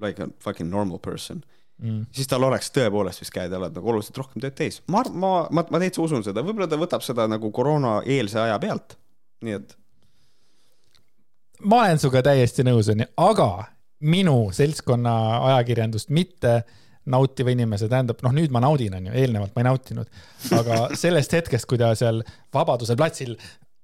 like 0.03 0.25
a 0.25 0.29
fucking 0.43 0.73
normal 0.73 1.01
person 1.01 1.45
mm., 1.83 2.09
siis 2.17 2.29
tal 2.31 2.49
oleks 2.49 2.73
tõepoolest 2.75 3.23
vist 3.23 3.35
käed-jalad 3.37 3.77
nagu 3.77 3.93
oluliselt 3.93 4.19
rohkem 4.21 4.43
tööd 4.43 4.57
täis. 4.59 4.81
ma, 4.89 5.05
ma, 5.13 5.35
ma, 5.53 5.65
ma 5.69 5.83
täitsa 5.83 6.03
usun 6.05 6.25
seda, 6.25 6.45
võib-olla 6.45 6.71
ta 6.71 6.81
võtab 6.81 7.05
seda 7.05 7.29
nagu 7.31 7.53
koroona-eelse 7.55 8.41
aja 8.47 8.59
pealt, 8.63 8.97
nii 9.45 9.61
et 9.61 9.77
ma 11.65 11.83
olen 11.85 12.01
sinuga 12.01 12.23
täiesti 12.27 12.65
nõus, 12.67 12.91
onju, 12.93 13.09
aga 13.23 13.49
minu 14.03 14.37
seltskonna 14.55 15.15
ajakirjandust 15.53 16.11
mitte 16.15 16.63
nautiva 17.13 17.51
inimese, 17.51 17.89
tähendab, 17.91 18.21
noh, 18.23 18.35
nüüd 18.35 18.53
ma 18.55 18.63
naudin, 18.63 18.95
onju, 18.99 19.15
eelnevalt 19.19 19.55
ma 19.57 19.65
ei 19.65 19.69
nautinud, 19.69 20.23
aga 20.55 20.85
sellest 21.03 21.35
hetkest, 21.35 21.67
kui 21.71 21.81
ta 21.81 21.93
seal 21.99 22.23
Vabaduse 22.55 22.97
platsil 22.99 23.35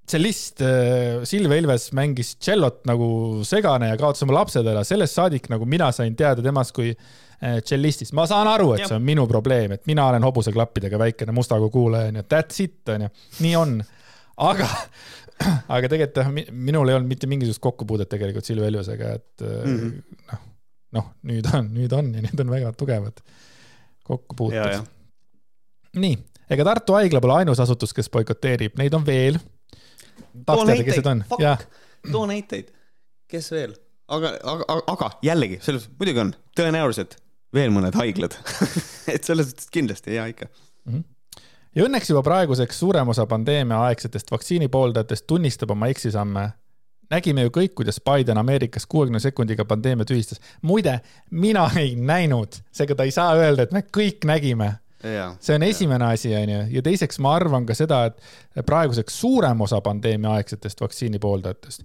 tšellist 0.08 0.62
äh, 0.64 1.24
Silvia 1.28 1.60
Ilves 1.60 1.90
mängis 1.96 2.34
tšellot 2.40 2.86
nagu 2.88 3.08
segane 3.44 3.90
ja 3.90 3.98
kaotas 4.00 4.24
oma 4.24 4.38
lapsed 4.38 4.66
ära, 4.66 4.84
sellest 4.86 5.18
saadik 5.18 5.50
nagu 5.52 5.68
mina 5.68 5.90
sain 5.92 6.16
teada 6.16 6.44
temast 6.44 6.72
kui 6.76 6.94
äh, 6.94 7.58
tšellistist. 7.60 8.14
ma 8.16 8.24
saan 8.30 8.48
aru, 8.48 8.72
et 8.76 8.86
see 8.86 8.96
on 8.96 9.04
minu 9.04 9.26
probleem, 9.30 9.74
et 9.76 9.84
mina 9.90 10.08
olen 10.08 10.24
hobuseklappidega 10.24 11.00
väikene 11.00 11.34
mustaga 11.36 11.68
kuulaja, 11.72 12.12
onju, 12.12 12.24
that's 12.30 12.64
it, 12.64 12.80
onju, 12.88 13.10
nii 13.44 13.54
on. 13.60 13.78
aga 14.48 14.70
aga 15.74 15.90
tegelikult 15.90 16.50
minul 16.50 16.90
ei 16.90 16.96
olnud 16.98 17.10
mitte 17.10 17.28
mingisugust 17.30 17.62
kokkupuudet 17.62 18.10
tegelikult 18.10 18.48
Silvia 18.48 18.70
Ilvesega, 18.72 19.12
et 19.18 19.44
mm 19.44 19.76
-hmm. 19.76 20.16
noh, 20.32 20.40
noh, 20.98 21.10
nüüd 21.30 21.50
on, 21.54 21.68
nüüd 21.74 21.94
on 21.96 22.14
ja 22.14 22.24
need 22.24 22.40
on 22.42 22.50
väga 22.50 22.72
tugevad 22.78 23.20
kokkupuuted. 24.08 24.80
nii, 25.96 26.18
ega 26.50 26.64
Tartu 26.64 26.96
Haigla 26.98 27.20
pole 27.20 27.38
ainus 27.42 27.60
asutus, 27.60 27.94
kes 27.94 28.10
boikoteerib, 28.10 28.78
neid 28.78 28.94
on 28.94 29.06
veel. 29.06 29.38
need 30.96 31.12
on? 31.12 31.24
too 32.12 32.26
näiteid, 32.26 32.72
kes 33.28 33.50
veel? 33.52 33.76
aga, 34.08 34.34
aga, 34.42 34.82
aga 34.86 35.10
jällegi, 35.22 35.60
selles, 35.62 35.90
muidugi 35.98 36.24
on, 36.24 36.34
tõenäoliselt 36.56 37.18
veel 37.54 37.70
mõned 37.72 37.94
haiglad 37.96 38.34
et 39.14 39.24
selles 39.24 39.50
suhtes 39.50 39.70
kindlasti, 39.72 40.14
jaa 40.14 40.26
ikka 40.32 40.48
mm. 40.48 40.92
-hmm 40.94 41.06
ja 41.74 41.84
õnneks 41.84 42.10
juba 42.12 42.22
praeguseks 42.26 42.80
suurem 42.80 43.08
osa 43.12 43.26
pandeemia 43.26 43.82
aegsetest 43.88 44.30
vaktsiini 44.30 44.68
pooldajatest 44.68 45.26
tunnistab 45.26 45.70
oma 45.70 45.90
eksisamme. 45.92 46.48
nägime 47.10 47.42
ju 47.42 47.50
kõik, 47.50 47.72
kuidas 47.74 48.00
Biden 48.04 48.38
Ameerikas 48.38 48.86
kuuekümne 48.86 49.20
sekundiga 49.20 49.64
pandeemia 49.64 50.04
tühistas. 50.04 50.40
muide, 50.62 51.00
mina 51.30 51.70
ei 51.82 51.96
näinud, 51.96 52.60
seega 52.72 52.94
ta 52.94 53.04
ei 53.04 53.10
saa 53.10 53.34
öelda, 53.34 53.62
et 53.62 53.72
me 53.72 53.82
kõik 53.96 54.24
nägime. 54.24 54.72
see 55.40 55.54
on 55.54 55.62
esimene 55.62 56.04
ja. 56.04 56.10
asi, 56.10 56.34
onju, 56.34 56.66
ja 56.70 56.82
teiseks 56.82 57.18
ma 57.18 57.34
arvan 57.34 57.66
ka 57.66 57.74
seda, 57.74 58.04
et 58.06 58.66
praeguseks 58.66 59.20
suurem 59.20 59.60
osa 59.60 59.80
pandeemia 59.80 60.32
aegsetest 60.40 60.80
vaktsiini 60.80 61.18
pooldajatest 61.18 61.82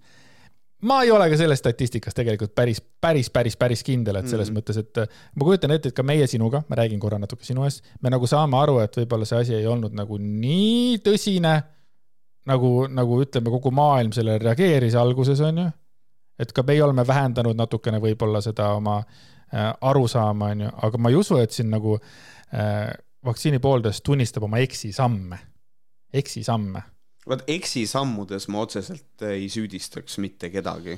ma 0.84 1.02
ei 1.04 1.12
ole 1.12 1.30
ka 1.32 1.38
selles 1.40 1.62
statistikas 1.62 2.16
tegelikult 2.18 2.54
päris, 2.56 2.82
päris, 2.82 3.30
päris, 3.34 3.58
päris 3.60 3.84
kindel, 3.84 4.20
et 4.20 4.28
selles 4.28 4.50
mm 4.50 4.58
-hmm. 4.58 4.60
mõttes, 4.60 4.80
et 4.80 4.98
äh, 4.98 5.22
ma 5.36 5.46
kujutan 5.46 5.72
ette, 5.72 5.90
et 5.90 5.96
ka 5.96 6.04
meie 6.04 6.28
sinuga, 6.28 6.64
ma 6.70 6.76
räägin 6.76 7.00
korra 7.00 7.20
natuke 7.20 7.46
sinu 7.46 7.64
eest, 7.64 7.84
me 8.02 8.10
nagu 8.10 8.28
saame 8.28 8.58
aru, 8.58 8.80
et 8.80 8.98
võib-olla 8.98 9.26
see 9.26 9.40
asi 9.40 9.56
ei 9.56 9.68
olnud 9.68 9.94
nagu 9.94 10.18
nii 10.18 10.98
tõsine, 11.06 11.54
nagu, 12.46 12.88
nagu 12.88 13.22
ütleme, 13.24 13.50
kogu 13.50 13.72
maailm 13.72 14.12
sellele 14.12 14.44
reageeris 14.44 14.96
alguses, 14.96 15.40
on 15.40 15.58
ju. 15.58 15.70
et 16.40 16.52
ka 16.52 16.64
meie 16.64 16.84
oleme 16.84 17.08
vähendanud 17.08 17.56
natukene 17.56 18.00
võib-olla 18.00 18.42
seda 18.42 18.74
oma 18.74 18.98
äh, 19.00 19.74
arusaama, 19.82 20.46
on 20.46 20.62
ju, 20.62 20.70
aga 20.82 20.98
ma 20.98 21.10
ei 21.10 21.16
usu, 21.16 21.38
et 21.38 21.52
siin 21.52 21.70
nagu 21.70 22.00
äh, 22.00 22.90
vaktsiini 23.26 23.60
pooldajast 23.60 24.04
tunnistab 24.04 24.44
oma 24.44 24.58
eksisamme, 24.58 25.40
eksisamme 26.14 26.93
vaat 27.30 27.44
eksisammudes 27.48 28.50
ma 28.52 28.64
otseselt 28.66 29.24
ei 29.30 29.48
süüdistaks 29.52 30.18
mitte 30.24 30.50
kedagi. 30.54 30.98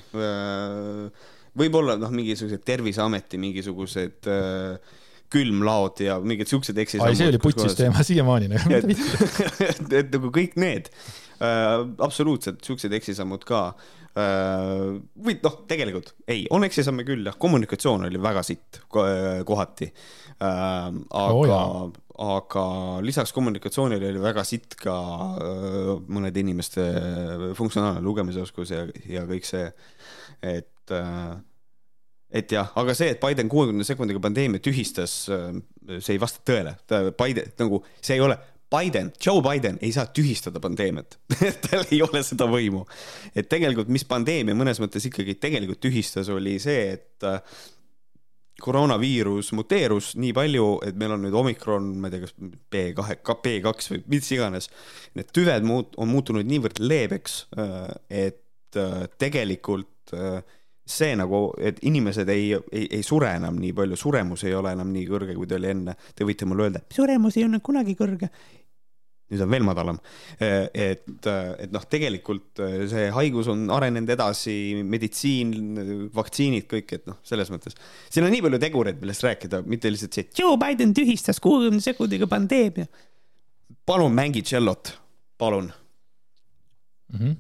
võib-olla 1.56 1.96
noh, 2.02 2.12
mingisugused 2.12 2.64
Terviseameti 2.66 3.40
mingisugused 3.42 4.30
äh, 4.32 4.96
külmlaod 5.36 6.02
ja 6.06 6.18
mingid 6.24 6.52
siuksed 6.52 6.80
eksisammud. 6.86 7.20
see 7.20 7.30
oli 7.34 7.42
putsis 7.44 7.78
teema 7.78 8.06
siiamaani 8.06 8.50
nagu. 8.56 8.74
et, 8.78 8.90
et, 9.70 9.84
et 10.02 10.16
nagu 10.16 10.32
kõik 10.36 10.58
need 10.62 10.90
äh,, 10.92 11.84
absoluutselt 12.06 12.64
siuksed 12.66 12.96
eksisammud 13.00 13.46
ka 13.48 13.66
äh,. 14.16 14.96
või 15.28 15.38
noh, 15.44 15.60
tegelikult 15.70 16.16
ei, 16.28 16.46
on 16.56 16.68
eksisamme 16.68 17.08
küll 17.08 17.28
jah, 17.28 17.38
kommunikatsioon 17.42 18.08
oli 18.10 18.22
väga 18.22 18.46
sitt 18.48 18.82
kohati 18.90 19.92
äh,. 19.92 20.50
aga 20.50 21.60
oh, 21.60 21.94
aga 22.22 22.66
lisaks 23.04 23.34
kommunikatsioonile 23.36 24.14
oli 24.14 24.22
väga 24.24 24.44
sitt 24.48 24.78
ka 24.80 24.96
äh, 25.36 25.90
mõnede 26.08 26.42
inimeste 26.44 26.86
funktsionaalne 27.58 28.04
lugemisoskus 28.06 28.72
ja, 28.72 28.86
ja 29.10 29.26
kõik 29.28 29.48
see, 29.48 29.68
et 30.46 30.96
äh, 30.96 31.36
et 32.36 32.52
jah, 32.52 32.74
aga 32.80 32.96
see, 32.98 33.14
et 33.14 33.22
Biden 33.22 33.52
kuuekümne 33.52 33.86
sekundiga 33.88 34.22
pandeemia 34.24 34.64
tühistas, 34.64 35.24
äh, 35.32 35.54
see 36.00 36.18
ei 36.18 36.22
vasta 36.22 36.44
tõele. 36.48 36.76
Biden 37.16 37.56
nagu, 37.62 37.82
see 38.02 38.18
ei 38.18 38.26
ole, 38.26 38.38
Biden, 38.76 39.12
Joe 39.22 39.44
Biden 39.46 39.78
ei 39.86 39.92
saa 39.94 40.08
tühistada 40.10 40.60
pandeemiat 40.60 41.20
tal 41.68 41.86
ei 41.86 42.02
ole 42.04 42.24
seda 42.26 42.48
võimu. 42.50 42.82
et 43.38 43.48
tegelikult, 43.48 43.92
mis 43.94 44.04
pandeemia 44.10 44.58
mõnes 44.58 44.82
mõttes 44.82 45.06
ikkagi 45.08 45.38
tegelikult 45.40 45.80
tühistas, 45.86 46.32
oli 46.34 46.58
see, 46.60 46.98
et 46.98 47.28
koroonaviirus 48.62 49.52
muteerus 49.56 50.14
nii 50.20 50.32
palju, 50.36 50.68
et 50.88 50.98
meil 51.00 51.16
on 51.16 51.26
nüüd 51.26 51.36
omikron, 51.36 51.90
ma 52.00 52.10
ei 52.10 52.16
tea, 52.16 52.24
kas 52.24 52.36
B2, 52.72 53.40
B2 53.44 53.92
või 53.92 54.04
mis 54.14 54.32
iganes. 54.32 54.70
Need 55.18 55.32
tüved 55.36 55.68
muut-, 55.68 55.98
on 56.00 56.12
muutunud 56.12 56.48
niivõrd 56.48 56.80
leebeks, 56.84 57.40
äh, 57.60 57.82
et 58.26 58.80
äh, 58.80 59.08
tegelikult 59.22 60.16
äh, 60.16 60.40
see 60.86 61.16
nagu, 61.18 61.48
et 61.58 61.80
inimesed 61.90 62.30
ei, 62.30 62.52
ei, 62.72 62.86
ei 63.00 63.04
sure 63.04 63.32
enam 63.40 63.58
nii 63.62 63.74
palju, 63.74 63.98
suremus 63.98 64.44
ei 64.46 64.54
ole 64.54 64.76
enam 64.78 64.92
nii 64.94 65.08
kõrge, 65.10 65.34
kui 65.38 65.50
ta 65.50 65.58
oli 65.58 65.72
enne. 65.72 65.96
Te 66.16 66.28
võite 66.28 66.46
mulle 66.46 66.68
öelda, 66.68 66.84
suremus 66.94 67.40
ei 67.40 67.48
olnud 67.48 67.66
kunagi 67.66 67.98
kõrge 67.98 68.30
nüüd 69.32 69.42
on 69.42 69.50
veel 69.50 69.66
madalam. 69.66 70.00
et, 70.40 71.06
et 71.26 71.72
noh, 71.74 71.86
tegelikult 71.90 72.62
see 72.92 73.08
haigus 73.16 73.50
on 73.52 73.66
arenenud 73.74 74.12
edasi, 74.14 74.84
meditsiin, 74.86 75.56
vaktsiinid, 76.16 76.68
kõik, 76.72 76.94
et 77.00 77.10
noh, 77.10 77.18
selles 77.26 77.50
mõttes. 77.54 77.78
siin 78.14 78.28
on 78.28 78.34
nii 78.34 78.44
palju 78.46 78.62
tegureid, 78.62 79.02
millest 79.02 79.26
rääkida, 79.26 79.64
mitte 79.66 79.92
lihtsalt 79.92 80.18
see, 80.18 80.28
et 80.28 80.44
Joe 80.44 80.60
Biden 80.62 80.94
tühistas 80.98 81.42
kuuekümne 81.44 81.82
sekundiga 81.84 82.30
pandeemia. 82.30 82.86
palun 83.86 84.14
mängi 84.14 84.46
tšellot, 84.46 84.94
palun 85.42 85.72
mm. 87.10 87.20
-hmm. 87.20 87.36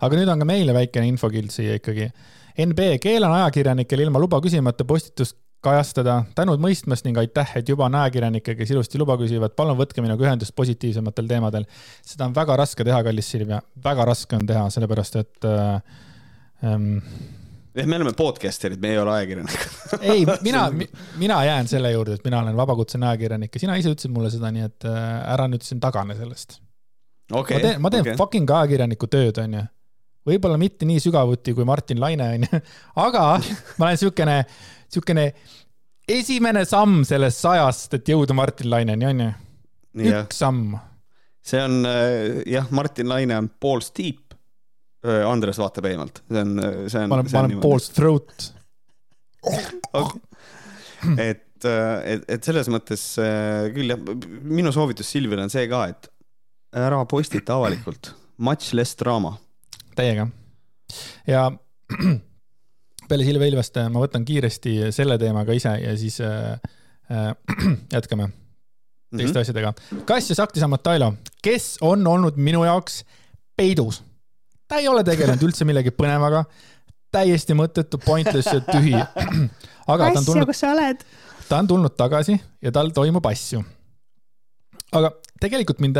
aga 0.00 0.18
nüüd 0.18 0.34
on 0.34 0.42
ka 0.42 0.50
meile 0.50 0.74
väikene 0.74 1.08
infokild 1.14 1.54
siia 1.54 1.78
ikkagi. 1.78 2.10
NB 2.58 2.98
keelan 3.02 3.32
ajakirjanikel 3.40 4.06
ilma 4.06 4.22
luba 4.22 4.40
küsimata 4.42 4.86
postitust 4.88 5.38
kajastada. 5.64 6.22
tänud 6.34 6.60
mõistmast 6.62 7.04
ning 7.04 7.18
aitäh, 7.20 7.56
et 7.60 7.68
juba 7.68 7.86
on 7.86 7.96
ajakirjanikke, 8.00 8.54
kes 8.56 8.70
ilusti 8.72 8.98
luba 8.98 9.16
küsivad. 9.20 9.54
palun 9.56 9.78
võtke 9.78 10.02
minuga 10.04 10.26
ühendust 10.28 10.54
positiivsematel 10.56 11.28
teemadel. 11.28 11.66
seda 12.06 12.28
on 12.28 12.36
väga 12.36 12.56
raske 12.56 12.84
teha, 12.84 13.02
kallis 13.04 13.28
Silvia, 13.30 13.60
väga 13.84 14.08
raske 14.08 14.36
on 14.36 14.46
teha, 14.46 14.64
sellepärast 14.70 15.20
et 15.20 15.48
äh, 15.48 15.82
ähm, 16.64 16.88
jah, 17.74 17.86
me 17.86 18.00
oleme 18.00 18.14
podcaster'id, 18.16 18.80
me 18.80 18.94
ei 18.94 19.02
ole 19.02 19.12
ajakirjanikud 19.18 20.00
ei, 20.14 20.24
mina, 20.46 20.64
mina 21.20 21.44
jään 21.44 21.68
selle 21.68 21.92
juurde, 21.92 22.16
et 22.18 22.24
mina 22.24 22.40
olen 22.40 22.56
vabakutseline 22.56 23.12
ajakirjanik 23.12 23.54
ja 23.54 23.66
sina 23.66 23.76
ise 23.80 23.92
ütlesid 23.92 24.14
mulle 24.14 24.32
seda, 24.32 24.50
nii 24.54 24.66
et 24.66 24.88
äh, 24.88 25.06
ära 25.36 25.46
nüüd 25.50 25.66
siin 25.66 25.82
tagane 25.82 26.16
sellest 26.18 26.58
okay,. 27.32 27.56
ma 27.56 27.66
teen, 27.66 27.84
ma 27.84 27.92
teen 27.92 28.06
okay. 28.06 28.16
fucking 28.18 28.50
ajakirjaniku 28.56 29.10
tööd, 29.10 29.38
onju. 29.44 29.66
Võib-olla 30.30 30.58
mitte 30.60 30.88
nii 30.88 31.00
sügavuti 31.02 31.54
kui 31.56 31.66
Martin 31.68 32.00
Laine, 32.02 32.30
onju, 32.38 32.60
aga 33.06 33.24
ma 33.78 33.90
olen 33.90 34.00
siukene 34.00 34.36
niisugune 34.44 35.26
esimene 36.10 36.64
samm 36.66 37.02
sellest 37.06 37.42
sajast, 37.44 37.94
et 37.98 38.10
jõuda 38.10 38.34
Martin 38.36 38.70
Laineni, 38.72 39.06
on 39.10 39.24
ju? 39.24 39.30
üks 40.10 40.40
samm. 40.42 40.78
see 41.42 41.60
on 41.62 41.84
äh, 41.88 42.42
jah, 42.50 42.68
Martin 42.74 43.10
Laine 43.10 43.38
on 43.38 43.50
pool 43.60 43.82
steep. 43.84 44.34
Äh, 45.06 45.24
Andres 45.26 45.58
vaatab 45.58 45.88
eemalt, 45.90 46.22
see 46.28 46.42
on, 46.44 46.56
äh, 46.62 46.80
see 46.92 47.04
on. 47.04 47.12
ma 47.12 47.20
olen, 47.20 47.30
ma 47.32 47.44
olen 47.46 47.62
pool 47.62 47.80
throat 47.94 48.50
et, 51.16 51.64
et, 51.64 52.24
et 52.28 52.44
selles 52.44 52.68
mõttes 52.72 53.04
küll 53.74 53.94
jah, 53.94 54.00
minu 54.44 54.72
soovitus 54.74 55.08
Silvile 55.10 55.46
on 55.46 55.52
see 55.52 55.64
ka, 55.70 55.86
et 55.90 56.10
ära 56.76 57.00
postita 57.08 57.56
avalikult, 57.56 58.12
much 58.38 58.74
less 58.76 58.98
draama. 59.00 59.34
Täiega. 59.96 60.26
ja 61.26 61.50
peale 63.10 63.26
Silvia 63.26 63.50
Ilvest 63.50 63.78
ma 63.90 64.02
võtan 64.02 64.24
kiiresti 64.26 64.92
selle 64.94 65.18
teema 65.18 65.44
ka 65.46 65.56
ise 65.56 65.72
ja 65.82 65.94
siis 65.98 66.20
äh, 66.24 66.60
äh, 67.10 67.32
jätkame. 67.96 68.30
teiste 69.10 69.26
mm 69.26 69.34
-hmm. 69.34 69.40
asjadega. 69.40 69.72
Kass 70.04 70.30
ja 70.30 70.34
Sakti 70.34 70.60
Samatailo, 70.60 71.14
kes 71.42 71.78
on 71.80 72.06
olnud 72.06 72.36
minu 72.36 72.64
jaoks 72.64 73.04
peidus. 73.56 74.02
ta 74.68 74.76
ei 74.76 74.88
ole 74.88 75.04
tegelenud 75.04 75.42
üldse 75.42 75.64
millegi 75.64 75.90
põnevaga, 75.90 76.44
täiesti 77.10 77.54
mõttetu, 77.54 77.98
pointless 78.04 78.52
ja 78.52 78.60
tühi. 78.60 78.94
aga 79.92 80.12
ta 80.12 80.18
on 80.18 80.24
tulnud, 80.24 80.46
kus 80.46 80.60
sa 80.60 80.72
oled? 80.72 81.04
ta 81.48 81.58
on 81.58 81.66
tulnud 81.66 81.96
tagasi 81.96 82.40
ja 82.62 82.72
tal 82.72 82.90
toimub 82.94 83.26
asju. 83.26 83.64
aga 84.92 85.10
tegelikult 85.40 85.80
mind, 85.80 85.96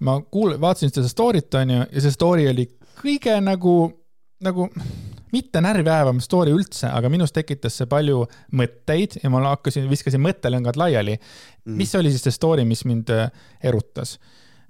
ma 0.00 0.20
kuul-, 0.20 0.60
vaatasin 0.60 0.94
seda 0.94 1.08
story't 1.08 1.54
onju 1.54 1.86
ja 1.90 2.00
see 2.00 2.14
story 2.14 2.48
oli 2.48 2.68
kõige 2.98 3.36
nagu, 3.44 3.74
nagu 4.44 4.68
mitte 5.32 5.60
närvijäävam 5.64 6.20
story 6.24 6.52
üldse, 6.56 6.88
aga 6.90 7.10
minus 7.12 7.34
tekitas 7.36 7.76
see 7.78 7.88
palju 7.90 8.24
mõtteid 8.56 9.18
ja 9.22 9.30
ma 9.32 9.42
hakkasin, 9.50 9.88
viskasin 9.90 10.22
mõttelõngad 10.24 10.78
laiali 10.80 11.18
mm.. 11.18 11.76
mis 11.78 11.94
oli 11.98 12.12
siis 12.14 12.24
see 12.26 12.36
story, 12.36 12.64
mis 12.68 12.84
mind 12.88 13.12
äh, 13.14 13.28
erutas? 13.62 14.16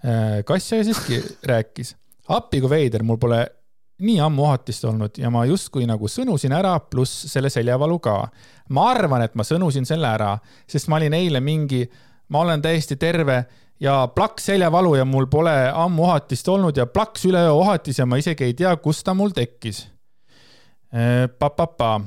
Äh, 0.05 0.41
Kassja 0.47 0.83
siiski 0.87 1.21
rääkis, 1.53 1.95
appi 2.35 2.63
kui 2.65 2.73
veider, 2.73 3.07
mul 3.07 3.21
pole 3.21 3.45
nii 3.99 4.19
ammu 4.23 4.45
ohatist 4.47 4.85
olnud 4.87 5.19
ja 5.19 5.31
ma 5.35 5.43
justkui 5.49 5.87
nagu 5.89 6.11
sõnusin 6.11 6.55
ära, 6.55 6.77
pluss 6.91 7.27
selle 7.33 7.51
seljavalu 7.51 7.99
ka. 8.03 8.19
ma 8.71 8.91
arvan, 8.93 9.25
et 9.27 9.35
ma 9.35 9.47
sõnusin 9.47 9.87
selle 9.89 10.07
ära, 10.07 10.37
sest 10.71 10.89
ma 10.89 11.01
olin 11.01 11.17
eile 11.19 11.41
mingi, 11.43 11.83
ma 12.31 12.45
olen 12.45 12.63
täiesti 12.63 12.97
terve 12.97 13.45
ja 13.81 14.01
plaks 14.15 14.49
seljavalu 14.51 14.97
ja 14.99 15.05
mul 15.05 15.29
pole 15.31 15.55
ammu 15.75 16.09
ohatist 16.09 16.49
olnud 16.49 16.77
ja 16.77 16.87
plaks 16.87 17.25
üleöö 17.29 17.53
ohatis 17.61 17.99
ja 17.99 18.07
ma 18.07 18.19
isegi 18.19 18.45
ei 18.45 18.55
tea, 18.59 18.75
kust 18.83 19.05
ta 19.07 19.15
mul 19.15 19.31
tekkis 19.37 19.87
Pa-pa-pa. 21.39 22.01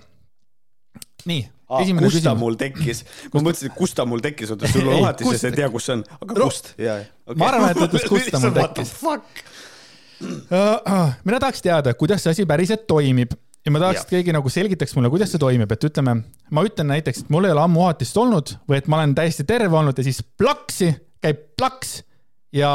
nii 1.29 1.41
ah,. 1.69 1.77
kust 1.77 1.91
küsimus. 2.01 2.23
ta 2.25 2.33
mul 2.35 2.57
tekkis, 2.57 3.03
ma 3.33 3.43
mõtlesin, 3.45 3.69
et 3.69 3.77
kust 3.77 3.95
ta 3.99 4.05
mul 4.09 4.23
tekkis, 4.23 4.53
oota 4.55 4.71
sul 4.71 4.87
on 4.87 4.97
alati 4.97 5.27
see, 5.27 5.37
sa 5.37 5.51
ei 5.51 5.59
tea, 5.59 5.69
kus 5.73 5.85
see 5.85 5.99
on, 5.99 6.03
aga 6.17 6.37
no, 6.39 6.47
kust? 6.49 6.73
Okay. 6.73 7.05
ma 7.37 7.51
arvan, 7.51 7.69
et 7.69 7.77
ta 7.77 7.87
ütles, 7.91 8.07
kust 8.09 8.33
ta 8.33 8.41
mul 8.41 8.55
tekkis. 8.59 8.95
mina 11.29 11.41
tahaks 11.45 11.61
teada, 11.61 11.93
kuidas 11.97 12.25
see 12.25 12.33
asi 12.33 12.47
päriselt 12.49 12.87
toimib 12.89 13.37
ja 13.37 13.73
ma 13.73 13.83
tahaks, 13.83 14.07
et 14.07 14.15
keegi 14.15 14.33
nagu 14.33 14.49
selgitaks 14.49 14.97
mulle, 14.97 15.13
kuidas 15.13 15.29
see 15.29 15.41
toimib, 15.41 15.69
et 15.77 15.87
ütleme, 15.91 16.17
ma 16.49 16.65
ütlen 16.65 16.89
näiteks, 16.89 17.23
et 17.23 17.31
mul 17.33 17.45
ei 17.45 17.53
ole 17.53 17.61
ammu 17.67 17.85
uhatist 17.85 18.17
olnud 18.17 18.55
või 18.65 18.81
et 18.81 18.89
ma 18.89 19.03
olen 19.03 19.13
täiesti 19.21 19.45
terve 19.45 19.77
olnud 19.77 20.01
ja 20.01 20.09
siis 20.09 20.23
plaksi, 20.41 20.89
käib 21.21 21.45
plaks 21.57 22.01
ja 22.53 22.71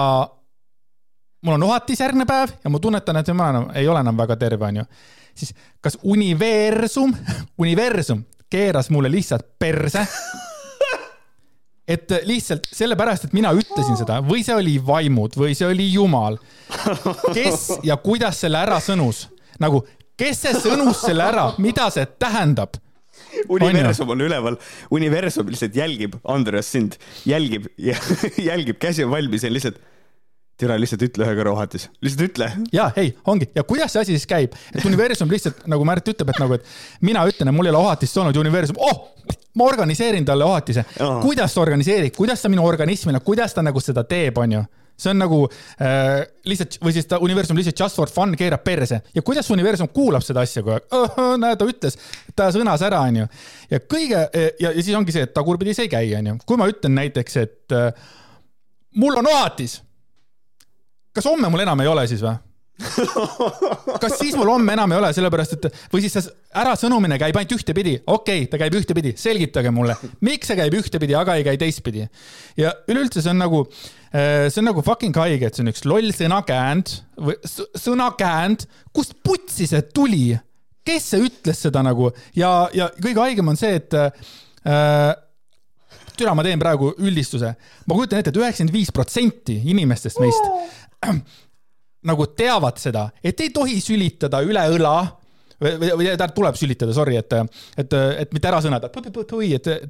mul 1.43 1.59
on 1.59 1.67
uhatis 1.69 2.01
järgmine 2.01 2.27
päev 2.27 2.57
ja 2.65 2.71
ma 2.71 2.81
tunnetan, 2.83 3.21
et 3.21 3.35
ma 3.35 3.51
enam, 3.55 3.71
ei 3.75 3.89
ole 3.89 4.01
enam 4.01 4.17
väga 4.19 4.37
terve, 4.41 4.67
onju 4.67 4.87
siis 5.37 5.55
kas 5.81 5.99
universum, 6.03 7.15
universum 7.65 8.25
keeras 8.51 8.91
mulle 8.91 9.11
lihtsalt 9.11 9.47
perse 9.59 10.07
et 11.95 12.11
lihtsalt 12.27 12.67
sellepärast, 12.73 13.29
et 13.29 13.37
mina 13.37 13.53
ütlesin 13.55 13.99
seda 13.99 14.21
või 14.25 14.43
see 14.47 14.57
oli 14.57 14.77
vaimud 14.83 15.37
või 15.39 15.55
see 15.55 15.69
oli 15.71 15.87
jumal. 15.93 16.39
kes 17.35 17.69
ja 17.87 17.97
kuidas 18.03 18.41
selle 18.43 18.59
ära 18.59 18.81
sõnus, 18.83 19.27
nagu 19.63 19.85
kes 20.19 20.43
see 20.47 20.59
sõnus 20.65 21.05
selle 21.05 21.27
ära, 21.27 21.51
mida 21.63 21.89
see 21.95 22.07
tähendab? 22.19 22.81
Universum 23.49 24.15
on 24.15 24.25
üleval, 24.27 24.57
universum 24.95 25.51
lihtsalt 25.53 25.77
jälgib, 25.77 26.17
Andres 26.25 26.73
sind 26.73 26.97
jälgib 27.29 27.69
ja 27.79 27.97
jälgib, 28.51 28.81
käsi 28.83 29.05
on 29.05 29.13
valmis 29.15 29.45
ja 29.47 29.53
lihtsalt 29.53 29.81
tere, 30.61 30.79
lihtsalt 30.81 31.05
ütle 31.05 31.27
ühe 31.27 31.35
korra 31.37 31.53
vahetus, 31.57 31.89
lihtsalt 32.05 32.25
ütle. 32.31 32.49
ja 32.73 32.89
ei, 32.97 33.13
ongi. 33.29 33.51
Ja 33.55 33.65
kuidas 33.69 33.93
see 33.93 34.07
asi 34.07 34.17
siis 34.17 34.29
käib, 34.31 34.57
et 34.73 34.85
universum 34.89 35.31
lihtsalt 35.33 35.67
nagu 35.71 35.85
Märt 35.89 36.09
ütleb, 36.09 36.33
et 36.33 36.41
nagu, 36.41 36.57
et 36.57 37.05
mina 37.05 37.27
ütlen, 37.29 37.51
et 37.51 37.57
mul 37.57 37.69
ei 37.69 37.75
ole 37.75 37.83
ohatist 37.85 38.17
olnud 38.23 38.37
ja 38.37 38.43
universum, 38.43 38.81
oh, 38.81 39.03
ma 39.57 39.69
organiseerin 39.69 40.25
talle 40.25 40.49
ohatise. 40.49 40.87
kuidas 41.23 41.53
sa 41.53 41.63
organiseerid, 41.63 42.17
kuidas 42.17 42.43
ta 42.43 42.53
minu 42.53 42.65
organismile, 42.67 43.21
kuidas 43.25 43.55
ta 43.55 43.65
nagu 43.67 43.83
seda 43.85 44.05
teeb, 44.09 44.41
onju 44.41 44.65
see 44.97 45.13
on 45.13 45.21
nagu 45.21 45.43
äh, 45.47 46.25
lihtsalt 46.49 46.79
või 46.83 46.95
siis 46.97 47.09
ta 47.11 47.21
universum 47.23 47.59
lihtsalt 47.59 47.83
just 47.85 47.99
for 48.01 48.13
fun 48.13 48.37
keerab 48.39 48.65
perse 48.65 49.01
ja 49.15 49.25
kuidas 49.25 49.51
universum 49.53 49.91
kuulab 49.95 50.25
seda 50.25 50.45
asja 50.47 50.65
kogu 50.65 50.77
aeg 50.77 50.97
oh,, 50.97 51.35
näe, 51.41 51.57
ta 51.59 51.69
ütles, 51.69 51.99
ta 52.37 52.51
sõnas 52.55 52.85
ära, 52.87 53.03
onju. 53.11 53.29
ja 53.71 53.83
kõige 53.85 54.23
ja, 54.27 54.71
ja 54.71 54.77
siis 54.79 54.95
ongi 54.97 55.15
see, 55.15 55.27
et 55.29 55.35
tagurpidi 55.37 55.77
see 55.77 55.89
ei 55.89 55.93
käi, 55.93 56.15
onju. 56.21 56.39
kui 56.47 56.61
ma 56.61 56.71
ütlen 56.73 56.97
näiteks, 56.97 57.43
et 57.43 57.77
äh, 57.77 57.91
mul 58.97 59.21
on 59.21 59.29
ohatis 59.33 59.81
kas 61.17 61.29
homme 61.29 61.49
mul 61.53 61.65
enam 61.65 61.81
ei 61.81 61.91
ole 61.91 62.05
siis 62.11 62.25
või? 62.25 62.37
kas 64.03 64.19
siis 64.19 64.35
mul 64.37 64.51
homme 64.51 64.75
enam 64.77 64.93
ei 64.93 64.99
ole, 65.01 65.11
sellepärast 65.17 65.55
et 65.57 65.69
või 65.93 66.03
siis 66.05 66.17
see 66.17 66.27
ärasõnumine 66.61 67.17
käib 67.21 67.39
ainult 67.39 67.55
ühtepidi, 67.57 67.95
okei 68.05 68.43
okay,, 68.43 68.51
ta 68.53 68.61
käib 68.61 68.77
ühtepidi, 68.77 69.15
selgitage 69.21 69.73
mulle, 69.73 69.97
miks 70.27 70.51
see 70.51 70.59
käib 70.59 70.77
ühtepidi, 70.77 71.17
aga 71.17 71.39
ei 71.39 71.47
käi 71.47 71.57
teistpidi. 71.61 72.05
ja 72.61 72.75
üleüldse 72.93 73.25
see 73.25 73.33
on 73.33 73.41
nagu, 73.41 73.63
äh, 74.13 74.49
see 74.51 74.61
on 74.61 74.69
nagu 74.71 74.85
fucking 74.85 75.17
haige, 75.17 75.49
et 75.49 75.57
see 75.57 75.65
on 75.65 75.73
üks 75.73 75.87
loll 75.89 76.13
sõnakäänd 76.17 76.97
või 77.29 77.39
sõnakäänd, 77.81 78.67
kust 78.93 79.17
putsi 79.25 79.69
see 79.71 79.85
tuli? 79.97 80.27
kes 80.87 81.09
see 81.13 81.25
ütles 81.27 81.59
seda 81.67 81.83
nagu? 81.83 82.13
Ja, 82.39 82.69
ja 82.77 82.91
kõige 82.95 83.19
haigem 83.25 83.49
on 83.51 83.57
see, 83.59 83.81
et 83.81 83.97
äh, 83.97 85.17
türa, 86.17 86.37
ma 86.37 86.45
teen 86.47 86.61
praegu 86.63 86.93
üldistuse, 87.01 87.57
ma 87.89 87.97
kujutan 87.97 88.21
ette 88.21 88.31
et, 88.31 88.37
et 88.37 88.43
üheksakümmend 88.43 88.77
viis 88.77 88.93
protsenti 88.95 89.59
inimestest 89.73 90.21
meist 90.23 90.47
nagu 92.07 92.27
teavad 92.39 92.81
seda, 92.81 93.09
et 93.25 93.41
ei 93.41 93.53
tohi 93.55 93.81
sülitada 93.83 94.43
üle 94.47 94.63
õla 94.77 94.97
või, 95.61 95.73
või, 95.81 95.91
või 95.91 96.09
tähendab, 96.09 96.35
tuleb 96.37 96.59
sülitada, 96.61 96.95
sorry, 96.97 97.19
et, 97.21 97.37
et, 97.81 97.99
et 98.25 98.33
mitte 98.37 98.51
ära 98.51 98.63
sõnada, 98.65 98.91
et, 98.91 98.97
et, 99.11 99.37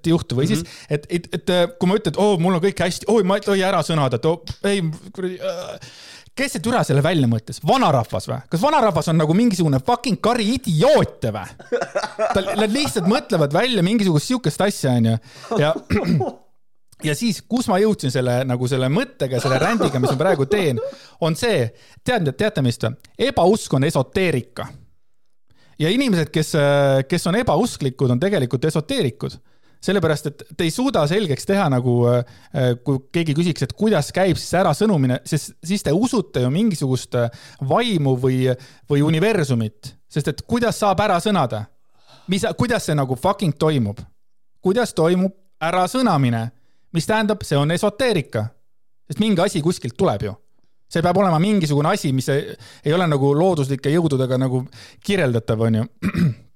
ei 0.06 0.12
juhtu 0.12 0.38
või 0.38 0.46
mm 0.46 0.52
-hmm. 0.52 0.54
siis, 0.54 0.60
mhm. 0.62 0.94
et, 0.94 1.06
et, 1.10 1.30
et 1.40 1.78
kui 1.78 1.90
ma 1.90 1.98
ütlen, 1.98 2.14
et 2.14 2.20
oo 2.20 2.34
oh,, 2.34 2.42
mul 2.42 2.58
on 2.58 2.62
kõik 2.62 2.84
hästi, 2.86 3.08
oi, 3.12 3.24
ma 3.26 3.40
ei 3.40 3.46
tohi 3.46 3.64
ära 3.66 3.82
sõnada, 3.86 4.20
et 4.20 4.30
oh, 4.30 4.42
ei, 4.64 4.84
kuradi 5.12 5.40
äh, 5.40 5.80
kes 6.36 6.52
see 6.52 6.64
türa 6.64 6.82
selle 6.84 7.02
välja 7.04 7.28
mõtles, 7.30 7.62
vanarahvas 7.66 8.28
või? 8.28 8.40
kas 8.52 8.62
vanarahvas 8.62 9.08
on 9.12 9.20
nagu 9.22 9.36
mingisugune 9.36 9.80
fucking 9.84 10.20
kari 10.20 10.50
idioote 10.58 11.32
või? 11.32 11.46
Nad 12.60 12.72
lihtsalt 12.72 13.08
mõtlevad 13.08 13.56
välja 13.56 13.84
mingisugust 13.86 14.28
siukest 14.32 14.60
asja, 14.66 14.96
onju, 15.00 15.16
ja 15.62 15.72
ja 17.04 17.14
siis, 17.14 17.42
kus 17.48 17.68
ma 17.68 17.78
jõudsin 17.82 18.12
selle 18.12 18.40
nagu 18.48 18.68
selle 18.70 18.88
mõttega, 18.92 19.40
selle 19.42 19.58
rändiga, 19.60 20.00
mis 20.00 20.12
ma 20.12 20.20
praegu 20.20 20.46
teen, 20.50 20.80
on 21.20 21.36
see, 21.36 21.66
tead, 22.04 22.30
teate 22.38 22.64
mis 22.64 22.80
või? 22.82 22.96
ebausk 23.28 23.74
on 23.76 23.84
esoteerika. 23.84 24.68
ja 25.78 25.90
inimesed, 25.92 26.30
kes, 26.32 26.54
kes 27.08 27.26
on 27.26 27.42
ebausklikud, 27.42 28.10
on 28.10 28.20
tegelikult 28.20 28.64
esoteerikud 28.64 29.38
sellepärast, 29.86 30.26
et 30.26 30.42
te 30.56 30.66
ei 30.66 30.72
suuda 30.72 31.04
selgeks 31.08 31.46
teha 31.46 31.68
nagu, 31.70 31.98
kui 32.84 33.00
keegi 33.14 33.34
küsiks, 33.36 33.66
et 33.66 33.74
kuidas 33.76 34.10
käib 34.14 34.38
siis 34.40 34.54
ära 34.58 34.72
sõnumine, 34.76 35.20
sest 35.28 35.54
siis 35.66 35.84
te 35.84 35.92
usute 35.94 36.42
ju 36.42 36.50
mingisugust 36.50 37.16
vaimu 37.68 38.16
või, 38.22 38.40
või 38.90 39.04
universumit, 39.06 39.92
sest 40.10 40.32
et 40.32 40.44
kuidas 40.48 40.80
saab 40.82 41.02
ära 41.04 41.20
sõnada? 41.22 41.66
mis, 42.26 42.42
kuidas 42.58 42.88
see 42.88 42.96
nagu 42.98 43.14
fucking 43.14 43.54
toimub? 43.58 44.00
kuidas 44.64 44.94
toimub 44.96 45.34
ärasõnamine? 45.62 46.48
Mis 46.96 47.08
tähendab, 47.08 47.44
see 47.46 47.58
on 47.58 47.74
esoteerika. 47.74 48.48
sest 49.06 49.22
mingi 49.22 49.42
asi 49.42 49.62
kuskilt 49.62 49.96
tuleb 49.98 50.26
ju. 50.26 50.34
see 50.90 51.02
peab 51.02 51.18
olema 51.18 51.38
mingisugune 51.42 51.90
asi, 51.92 52.12
mis 52.14 52.28
ei, 52.30 52.56
ei 52.86 52.92
ole 52.94 53.08
nagu 53.10 53.32
looduslike 53.34 53.90
jõududega 53.90 54.38
nagu 54.38 54.64
kirjeldatav, 55.04 55.64
onju. 55.66 55.86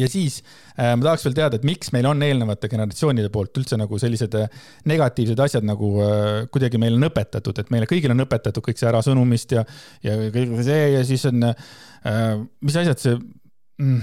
ja 0.00 0.08
siis 0.10 0.40
äh, 0.76 0.92
ma 0.98 1.06
tahaks 1.06 1.24
veel 1.24 1.36
teada, 1.38 1.58
et 1.58 1.66
miks 1.66 1.92
meil 1.94 2.08
on 2.10 2.22
eelnevate 2.26 2.68
generatsioonide 2.72 3.30
poolt 3.32 3.56
üldse 3.60 3.78
nagu 3.80 4.00
sellised 4.02 4.34
äh, 4.38 4.64
negatiivsed 4.90 5.40
asjad 5.46 5.66
nagu 5.66 5.92
äh, 6.04 6.40
kuidagi 6.52 6.80
meile 6.82 6.98
on 6.98 7.08
õpetatud, 7.08 7.62
et 7.62 7.70
meile 7.74 7.88
kõigile 7.90 8.16
on 8.16 8.24
õpetatud 8.26 8.64
kõik 8.66 8.80
see 8.80 8.90
ärasõnumist 8.90 9.56
ja, 9.56 9.64
ja 10.04 10.18
kõik 10.34 10.56
see 10.66 10.82
ja 10.96 11.04
siis 11.08 11.24
on 11.30 11.48
äh,, 11.52 12.34
mis 12.66 12.76
asjad 12.82 13.02
see 13.02 13.14
mm,, 13.16 14.02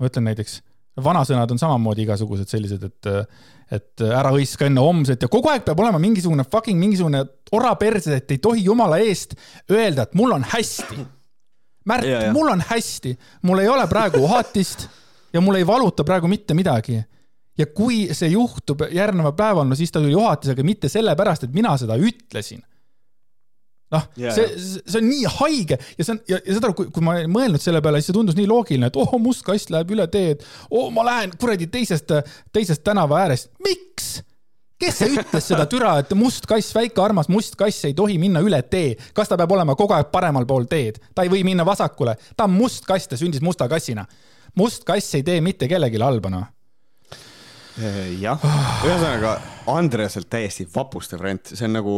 ma 0.00 0.10
ütlen 0.10 0.26
näiteks, 0.32 0.58
vanasõnad 1.04 1.52
on 1.54 1.60
samamoodi 1.60 2.06
igasugused 2.06 2.50
sellised, 2.50 2.88
et 2.88 3.12
et 3.72 4.02
ära 4.06 4.30
hõiska 4.34 4.68
enne 4.68 4.82
homset 4.82 5.22
ja 5.22 5.28
kogu 5.30 5.50
aeg 5.50 5.64
peab 5.66 5.80
olema 5.82 5.98
mingisugune 6.02 6.44
fucking 6.46 6.78
mingisugune 6.78 7.24
ora 7.56 7.72
perses, 7.80 8.14
et 8.14 8.30
ei 8.30 8.38
tohi 8.42 8.62
jumala 8.66 9.00
eest 9.02 9.34
öelda, 9.70 10.06
et 10.06 10.14
mul 10.18 10.36
on 10.36 10.46
hästi. 10.46 11.02
Märt, 11.86 12.06
mul 12.34 12.50
on 12.50 12.62
hästi, 12.66 13.12
mul 13.46 13.62
ei 13.62 13.68
ole 13.70 13.84
praegu 13.90 14.22
uhatist 14.26 14.88
ja 15.34 15.42
mul 15.42 15.58
ei 15.58 15.66
valuta 15.66 16.04
praegu 16.06 16.30
mitte 16.30 16.54
midagi. 16.54 17.02
ja 17.58 17.66
kui 17.66 18.08
see 18.12 18.28
juhtub 18.28 18.82
järgneval 18.92 19.32
päeval, 19.32 19.64
no 19.64 19.74
siis 19.74 19.92
ta 19.92 20.00
tuli 20.00 20.14
uhatisega 20.14 20.62
mitte 20.62 20.88
sellepärast, 20.92 21.46
et 21.46 21.54
mina 21.54 21.72
seda 21.80 21.96
ütlesin 21.96 22.60
noh 23.94 24.06
yeah., 24.18 24.34
see, 24.34 24.80
see 24.82 24.98
on 25.00 25.08
nii 25.08 25.32
haige 25.38 25.78
ja 25.78 26.04
see 26.06 26.14
on 26.16 26.20
ja, 26.30 26.40
ja 26.40 26.56
saad 26.56 26.68
aru, 26.68 26.76
kui, 26.80 26.88
kui 26.94 27.04
ma 27.06 27.16
olen 27.16 27.30
mõelnud 27.32 27.62
selle 27.62 27.82
peale, 27.84 28.00
siis 28.00 28.10
see 28.10 28.16
tundus 28.16 28.38
nii 28.38 28.48
loogiline, 28.50 28.90
et 28.90 28.98
oh, 28.98 29.14
must 29.22 29.44
kass 29.46 29.70
läheb 29.70 29.92
üle 29.94 30.06
teed. 30.10 30.42
oh, 30.70 30.88
ma 30.94 31.04
lähen 31.06 31.36
kuradi 31.38 31.68
teisest, 31.70 32.14
teisest 32.54 32.84
tänava 32.86 33.20
äärest. 33.24 33.52
miks? 33.66 34.16
kes 34.80 34.98
see 35.00 35.14
ütles 35.14 35.46
seda 35.48 35.64
türa, 35.70 35.94
et 36.02 36.10
must 36.18 36.48
kass, 36.50 36.74
väike 36.76 37.00
armas 37.00 37.30
must 37.32 37.54
kass 37.56 37.86
ei 37.88 37.94
tohi 37.96 38.18
minna 38.20 38.42
üle 38.44 38.60
tee. 38.70 38.96
kas 39.16 39.30
ta 39.30 39.38
peab 39.38 39.54
olema 39.56 39.78
kogu 39.78 39.96
aeg 39.96 40.10
paremal 40.12 40.48
pool 40.48 40.66
teed? 40.70 40.98
ta 41.14 41.24
ei 41.24 41.32
või 41.32 41.44
minna 41.46 41.66
vasakule. 41.66 42.16
ta 42.36 42.50
on 42.50 42.56
must 42.58 42.84
kass, 42.88 43.08
ta 43.08 43.20
sündis 43.20 43.44
musta 43.44 43.70
kassina. 43.70 44.06
must 44.58 44.84
kass 44.88 45.14
ei 45.14 45.24
tee 45.26 45.40
mitte 45.40 45.70
kellelegi 45.70 46.02
halba, 46.02 46.32
noh 46.32 46.52
jah, 47.76 48.40
ühesõnaga 48.86 49.34
Andreaselt 49.68 50.28
täiesti 50.32 50.64
vapustav 50.72 51.20
variant, 51.20 51.50
see 51.52 51.66
on 51.66 51.74
nagu, 51.76 51.96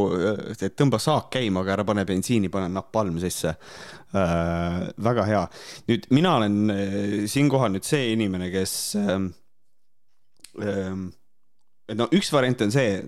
et 0.50 0.74
tõmba 0.78 0.98
saak 1.02 1.28
käima, 1.36 1.62
aga 1.62 1.76
ära 1.76 1.84
pane 1.86 2.04
bensiini, 2.08 2.50
pane 2.52 2.70
napalm 2.72 3.18
sisse 3.22 3.52
äh,. 3.52 4.80
väga 5.04 5.26
hea. 5.28 5.42
nüüd 5.90 6.08
mina 6.16 6.36
olen 6.40 7.26
siinkohal 7.30 7.74
nüüd 7.76 7.86
see 7.86 8.12
inimene, 8.14 8.50
kes 8.54 8.72
äh, 8.98 9.28
äh, 10.64 10.96
et 11.88 11.98
no 12.00 12.08
üks 12.16 12.32
variant 12.34 12.64
on 12.66 12.72
see, 12.74 12.98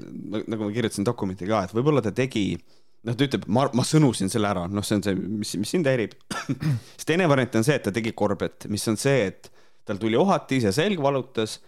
nagu 0.46 0.62
ma 0.62 0.74
kirjutasin 0.74 1.08
dokumenti 1.08 1.48
ka, 1.48 1.64
et 1.66 1.74
võib-olla 1.76 2.04
ta 2.04 2.12
tegi 2.16 2.52
noh, 2.54 3.16
ta 3.16 3.26
ütleb, 3.26 3.48
ma, 3.50 3.66
ma 3.76 3.86
sõnusin 3.86 4.30
selle 4.32 4.50
ära, 4.52 4.66
noh, 4.70 4.84
see 4.86 5.00
on 5.00 5.06
see, 5.08 5.16
mis, 5.16 5.56
mis 5.60 5.74
sind 5.74 5.88
häirib. 5.88 6.14
siis 6.98 7.08
teine 7.08 7.26
variant 7.30 7.58
on 7.60 7.66
see, 7.66 7.80
et 7.80 7.86
ta 7.88 7.92
tegi 7.96 8.12
korbet, 8.16 8.68
mis 8.72 8.86
on 8.92 9.00
see, 9.00 9.26
et 9.32 9.50
tal 9.88 10.00
tuli 10.00 10.18
ohatis 10.20 10.68
ja 10.68 10.72
selg 10.76 11.00
valutas 11.02 11.58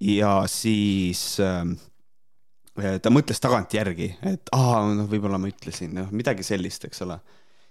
ja 0.00 0.32
siis 0.50 1.38
äh, 1.40 1.64
ta 3.02 3.12
mõtles 3.12 3.40
tagantjärgi, 3.40 4.10
et 4.28 4.52
aa, 4.56 4.82
noh, 4.92 5.08
võib-olla 5.10 5.40
ma 5.40 5.50
ütlesin, 5.50 5.94
noh, 5.96 6.10
midagi 6.12 6.44
sellist, 6.46 6.84
eks 6.88 7.02
ole. 7.06 7.18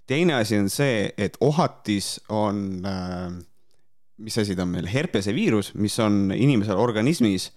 teine 0.08 0.40
asi 0.40 0.58
on 0.58 0.70
see, 0.70 1.12
et 1.18 1.38
ohatis 1.42 2.20
on 2.30 2.86
äh,, 2.86 3.36
mis 4.18 4.38
asi 4.38 4.56
ta 4.56 4.66
on 4.66 4.74
meil, 4.74 4.90
herpese 4.90 5.34
viirus, 5.36 5.74
mis 5.76 5.98
on 6.00 6.32
inimesel 6.34 6.80
organismis 6.80 7.52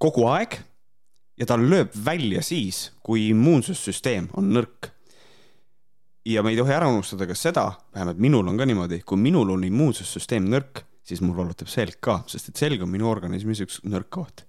kogu 0.00 0.26
aeg 0.30 0.56
ja 1.40 1.46
ta 1.48 1.58
lööb 1.60 1.92
välja 2.04 2.42
siis, 2.44 2.90
kui 3.02 3.30
immuunsussüsteem 3.30 4.30
on 4.38 4.50
nõrk. 4.54 4.90
ja 6.26 6.42
me 6.42 6.50
ei 6.52 6.56
tohi 6.56 6.72
ära 6.72 6.88
unustada 6.88 7.26
ka 7.26 7.34
seda, 7.34 7.70
vähemalt 7.94 8.18
minul 8.20 8.48
on 8.48 8.58
ka 8.58 8.66
niimoodi, 8.68 9.00
kui 9.06 9.18
minul 9.18 9.50
on 9.54 9.64
immuunsussüsteem 9.64 10.50
nõrk, 10.52 10.84
siis 11.10 11.22
mul 11.24 11.36
valutab 11.36 11.70
selg 11.70 11.98
ka, 12.02 12.20
sest 12.30 12.52
et 12.52 12.60
selg 12.60 12.82
on 12.84 12.90
minu 12.90 13.08
organismis 13.10 13.62
üks 13.64 13.80
nõrk 13.86 14.10
koht. 14.14 14.44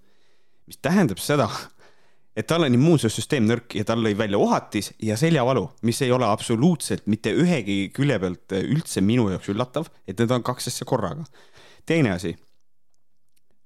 mis 0.70 0.78
tähendab 0.78 1.20
seda, 1.20 1.50
et 2.38 2.48
tal 2.48 2.64
on 2.64 2.76
immuunsussüsteem 2.76 3.48
nõrk 3.48 3.76
ja 3.76 3.86
tal 3.88 4.04
lõi 4.06 4.14
välja 4.18 4.40
ohatis 4.40 4.92
ja 5.04 5.18
seljavalu, 5.20 5.66
mis 5.88 6.00
ei 6.06 6.12
ole 6.16 6.28
absoluutselt 6.30 7.08
mitte 7.12 7.34
ühegi 7.36 7.90
külje 7.96 8.20
pealt 8.22 8.56
üldse 8.62 9.04
minu 9.04 9.28
jaoks 9.34 9.52
üllatav, 9.52 9.90
et 10.08 10.20
need 10.20 10.32
on 10.32 10.46
kaks 10.46 10.72
asja 10.72 10.88
korraga. 10.88 11.26
teine 11.86 12.14
asi. 12.16 12.36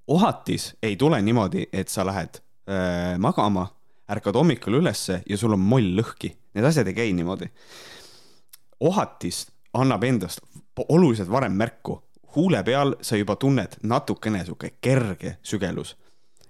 ohatis 0.08 0.74
ei 0.82 0.96
tule 0.96 1.22
niimoodi, 1.22 1.68
et 1.74 1.90
sa 1.90 2.06
lähed 2.06 2.40
äh, 2.70 3.18
magama, 3.18 3.68
ärkad 4.10 4.36
hommikul 4.36 4.82
ülesse 4.82 5.22
ja 5.26 5.38
sul 5.38 5.54
on 5.54 5.60
moll 5.60 5.96
lõhki. 6.00 6.36
Need 6.56 6.66
asjad 6.66 6.88
ei 6.88 6.94
käi 6.94 7.14
niimoodi. 7.14 7.52
ohatis 8.80 9.48
annab 9.74 10.04
endast 10.04 10.42
oluliselt 10.90 11.30
varem 11.32 11.54
märku, 11.54 12.00
huule 12.36 12.64
peal 12.64 12.96
sa 13.02 13.18
juba 13.20 13.36
tunned 13.40 13.80
natukene 13.84 14.44
sihuke 14.46 14.76
kerge 14.82 15.38
sügelus. 15.44 15.96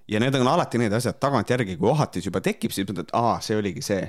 ja 0.07 0.19
need 0.19 0.35
on 0.35 0.47
alati 0.47 0.77
need 0.77 0.93
asjad 0.93 1.19
tagantjärgi, 1.19 1.77
kui 1.77 1.89
ohatis 1.89 2.25
juba 2.25 2.41
tekib, 2.41 2.71
siis 2.71 2.87
mõtled, 2.87 3.09
aa, 3.13 3.39
see 3.41 3.57
oligi 3.57 3.81
see. 3.81 4.07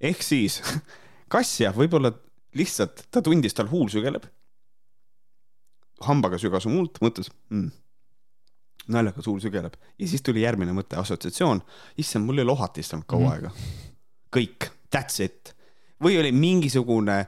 ehk 0.00 0.22
siis 0.22 0.60
kass 1.32 1.60
jah, 1.60 1.74
võib-olla 1.76 2.12
lihtsalt 2.56 3.06
ta 3.10 3.22
tundis, 3.22 3.54
tal 3.54 3.70
huul 3.70 3.88
sügeleb. 3.92 4.26
hambaga 6.06 6.38
sügas 6.38 6.66
muult, 6.68 6.98
mõtles 7.00 7.30
mm, 7.50 7.70
naljakas 8.92 9.26
huul 9.26 9.40
sügeleb 9.40 9.76
ja 9.98 10.08
siis 10.08 10.22
tuli 10.22 10.42
järgmine 10.44 10.74
mõte, 10.76 10.98
assotsiatsioon. 11.00 11.62
issand, 11.98 12.26
mul 12.26 12.38
ei 12.38 12.46
ole 12.46 12.52
ohatist 12.52 12.94
olnud 12.94 13.08
kaua 13.08 13.34
aega. 13.36 13.52
kõik, 14.36 14.70
that's 14.94 15.22
it. 15.24 15.55
Või 16.02 16.18
oli 16.20 16.32
mingisugune 16.34 17.24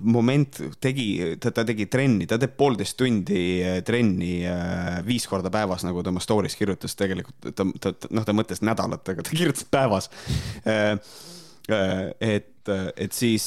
moment 0.00 0.58
tegi, 0.82 1.36
ta, 1.40 1.52
tegi 1.64 1.86
trenni, 1.90 2.26
ta 2.28 2.38
teeb 2.40 2.54
poolteist 2.58 2.96
tundi 2.98 3.42
äh, 3.62 3.78
trenni 3.86 4.42
äh, 4.48 4.98
viis 5.06 5.26
korda 5.30 5.52
päevas, 5.54 5.84
nagu 5.86 6.02
ta 6.02 6.12
oma 6.12 6.22
story's 6.22 6.56
kirjutas, 6.58 6.96
tegelikult 6.98 7.52
ta, 7.54 7.66
ta, 7.80 7.94
noh, 8.10 8.26
ta 8.26 8.34
mõtles 8.36 8.62
nädalat, 8.64 9.06
aga 9.14 9.24
ta 9.24 9.34
kirjutas 9.38 9.68
päevas. 9.70 10.10
Et, 11.72 12.68
et 12.68 13.14
siis 13.14 13.44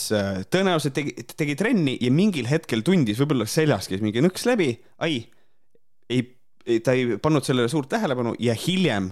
tõenäoliselt 0.52 0.96
tegi, 0.96 1.14
tegi 1.36 1.58
trenni 1.60 1.98
ja 2.00 2.12
mingil 2.16 2.48
hetkel 2.48 2.84
tundis, 2.86 3.20
võib-olla 3.20 3.48
seljas 3.50 3.90
käis 3.92 4.04
mingi 4.04 4.24
nõks 4.24 4.48
läbi, 4.48 4.70
ai, 5.04 5.20
ei, 6.08 6.24
ta 6.80 6.96
ei 6.96 7.20
pannud 7.22 7.46
sellele 7.46 7.72
suurt 7.72 7.92
tähelepanu 7.92 8.38
ja 8.40 8.56
hiljem 8.56 9.12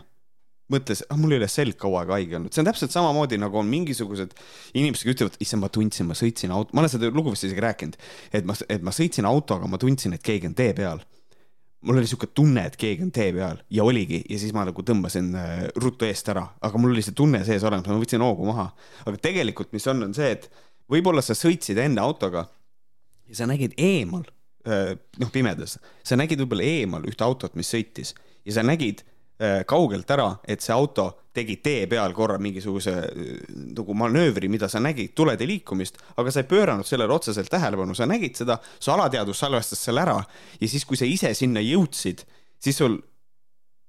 mõtles, 0.72 1.04
ah 1.12 1.18
mul 1.20 1.36
ei 1.36 1.42
ole 1.42 1.50
selg 1.52 1.78
kaua 1.80 2.04
aega 2.04 2.16
haige 2.18 2.38
olnud, 2.38 2.54
see 2.54 2.64
on 2.64 2.70
täpselt 2.70 2.94
samamoodi 2.94 3.40
nagu 3.42 3.60
on 3.60 3.70
mingisugused 3.70 4.36
inimesed, 4.80 5.04
kes 5.04 5.18
ütlevad, 5.18 5.40
issand, 5.44 5.64
ma 5.64 5.70
tundsin, 5.74 6.08
ma 6.10 6.18
sõitsin 6.18 6.54
auto, 6.56 6.72
ma 6.74 6.84
olen 6.84 6.94
seda 6.94 7.10
lugu 7.14 7.34
vist 7.34 7.48
isegi 7.48 7.64
rääkinud, 7.64 7.98
et 8.40 8.48
ma, 8.48 8.56
et 8.72 8.86
ma 8.86 8.94
sõitsin 8.96 9.28
autoga, 9.30 9.68
ma 9.70 9.80
tundsin, 9.82 10.16
et 10.16 10.24
keegi 10.24 10.50
on 10.50 10.56
tee 10.58 10.72
peal. 10.78 11.04
mul 11.84 11.98
oli 12.00 12.08
sihuke 12.08 12.30
tunne, 12.32 12.62
et 12.64 12.78
keegi 12.80 13.04
on 13.04 13.10
tee 13.12 13.34
peal 13.36 13.58
ja 13.76 13.84
oligi 13.84 14.22
ja 14.30 14.38
siis 14.40 14.54
ma 14.56 14.64
nagu 14.64 14.86
tõmbasin 14.88 15.34
äh, 15.36 15.66
ruttu 15.84 16.08
eest 16.08 16.30
ära, 16.32 16.46
aga 16.64 16.80
mul 16.80 16.94
oli 16.96 17.04
see 17.04 17.16
tunne 17.16 17.44
sees 17.44 17.64
olemas, 17.68 17.90
ma 17.92 18.00
võtsin 18.00 18.24
hoogu 18.24 18.48
maha. 18.48 18.70
aga 19.04 19.20
tegelikult, 19.20 19.74
mis 19.76 19.88
on, 19.92 20.06
on 20.08 20.14
see, 20.16 20.32
et 20.32 20.48
võib-olla 20.88 21.22
sa 21.22 21.36
sõitsid 21.36 21.82
enne 21.84 22.00
autoga 22.00 22.48
ja 23.28 23.36
sa 23.36 23.50
nägid 23.52 23.76
eemal, 23.76 24.24
äh, 24.64 24.94
noh, 25.20 25.34
pimedas, 25.36 25.76
sa 26.08 26.16
nägid 26.16 26.40
võib-olla 26.40 26.64
eemal 26.64 27.10
ühte 27.12 27.28
autot, 27.28 27.60
mis 27.60 27.68
sõitis 27.76 28.16
ja 28.46 28.56
sa 28.56 28.64
nägid 28.64 29.04
kaugelt 29.68 30.12
ära, 30.14 30.30
et 30.48 30.62
see 30.62 30.74
auto 30.76 31.10
tegi 31.34 31.58
tee 31.66 31.88
peal 31.90 32.14
korra 32.14 32.38
mingisuguse 32.42 32.94
äh, 32.94 33.32
nagu 33.74 33.96
manöövri, 33.98 34.50
mida 34.52 34.70
sa 34.70 34.82
nägid, 34.84 35.16
tulede 35.18 35.48
liikumist, 35.50 35.98
aga 36.22 36.32
sa 36.32 36.44
ei 36.44 36.50
pööranud 36.50 36.88
sellele 36.88 37.16
otseselt 37.16 37.50
tähelepanu, 37.52 37.96
sa 37.98 38.08
nägid 38.10 38.38
seda, 38.38 38.60
su 38.80 38.94
alateadvus 38.94 39.42
salvestas 39.42 39.82
selle 39.82 40.04
ära 40.06 40.20
ja 40.60 40.70
siis, 40.70 40.86
kui 40.86 41.00
sa 41.00 41.10
ise 41.10 41.34
sinna 41.38 41.64
jõudsid, 41.64 42.22
siis 42.62 42.78
sul 42.78 43.00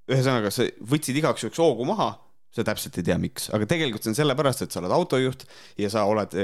ühesõnaga, 0.09 0.51
sa 0.53 0.65
võtsid 0.85 1.21
igaks 1.21 1.45
juhuks 1.45 1.61
hoogu 1.61 1.85
maha 1.87 2.11
sa 2.55 2.63
täpselt 2.67 2.95
ei 2.99 3.07
tea, 3.09 3.17
miks, 3.19 3.49
aga 3.55 3.67
tegelikult 3.69 4.05
see 4.05 4.13
on 4.13 4.21
sellepärast, 4.21 4.63
et 4.65 4.75
sa 4.75 4.81
oled 4.81 4.93
autojuht 4.95 5.43
ja 5.81 5.91
sa 5.91 6.05
oled, 6.07 6.35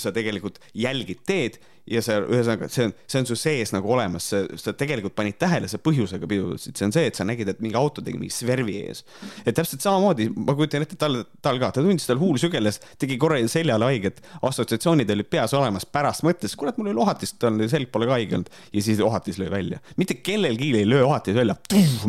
sa 0.00 0.14
tegelikult 0.14 0.62
jälgid 0.78 1.20
teed 1.28 1.60
ja 1.88 2.02
sa, 2.04 2.18
ühesõnaga, 2.22 2.68
see 2.70 2.86
on, 2.86 2.92
see 3.10 3.20
on 3.20 3.26
su 3.28 3.36
sees 3.38 3.72
nagu 3.74 3.90
olemas, 3.90 4.28
sa 4.30 4.74
tegelikult 4.78 5.16
panid 5.18 5.36
tähele, 5.40 5.68
sa 5.70 5.80
põhjusega 5.82 6.28
pidurdasid, 6.30 6.78
see 6.78 6.86
on 6.86 6.94
see, 6.94 7.08
et 7.10 7.18
sa 7.18 7.26
nägid, 7.26 7.50
et 7.50 7.62
mingi 7.64 7.76
auto 7.78 8.04
tegi 8.04 8.20
mingi 8.20 8.34
svervi 8.34 8.78
ees. 8.84 9.02
et 9.44 9.56
täpselt 9.56 9.82
samamoodi, 9.84 10.28
ma 10.36 10.54
kujutan 10.58 10.86
ette, 10.86 10.98
tal, 11.00 11.22
tal 11.44 11.58
ka, 11.62 11.72
ta 11.74 11.82
tundis, 11.82 12.06
tal 12.08 12.22
huul 12.22 12.38
sügeles, 12.40 12.78
tegi 13.02 13.18
korra 13.20 13.40
seljale 13.50 13.90
haiget, 13.90 14.22
assotsiatsioonid 14.46 15.10
olid 15.16 15.30
peas 15.32 15.56
olemas, 15.58 15.88
pärast 15.88 16.24
mõtles, 16.26 16.54
kurat, 16.58 16.78
mul 16.78 16.92
oli 16.92 17.02
ohatis, 17.02 17.34
tal 17.42 17.58
selg 17.72 17.90
pole 17.92 18.08
ka 18.08 18.16
haige 18.16 18.38
olnud. 18.38 18.54
Ja 18.72 18.84
siis 18.84 19.02
ohatis 19.02 19.42
lõi 19.42 19.50
välja. 19.50 19.82
mitte 19.98 20.20
kellelgi 20.22 20.72
ei 20.78 20.86
löö 20.88 21.04
ohatis 21.08 21.36
välja, 21.36 21.58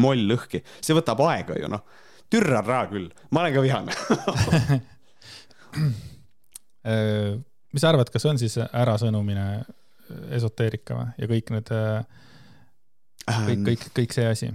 moll 0.03 0.29
lõhki, 0.29 0.61
see 0.81 0.95
võtab 0.95 1.25
aega 1.25 1.57
ju 1.57 1.71
noh 1.73 1.83
türa 2.33 2.61
raha 2.65 2.89
küll, 2.91 3.07
ma 3.31 3.45
olen 3.45 3.53
ka 3.55 3.63
vihane 3.63 3.91
äh, 6.89 7.37
mis 7.73 7.81
sa 7.81 7.89
arvad, 7.93 8.09
kas 8.13 8.25
on 8.29 8.41
siis 8.41 8.57
ärasõnumine 8.63 9.47
esoteerika 10.35 10.97
või 10.97 11.07
ja 11.17 11.29
kõik 11.31 11.53
need, 11.55 11.71
äh, 11.73 12.03
kõik, 13.47 13.65
kõik, 13.69 13.87
kõik 14.01 14.15
see 14.15 14.27
asi? 14.29 14.51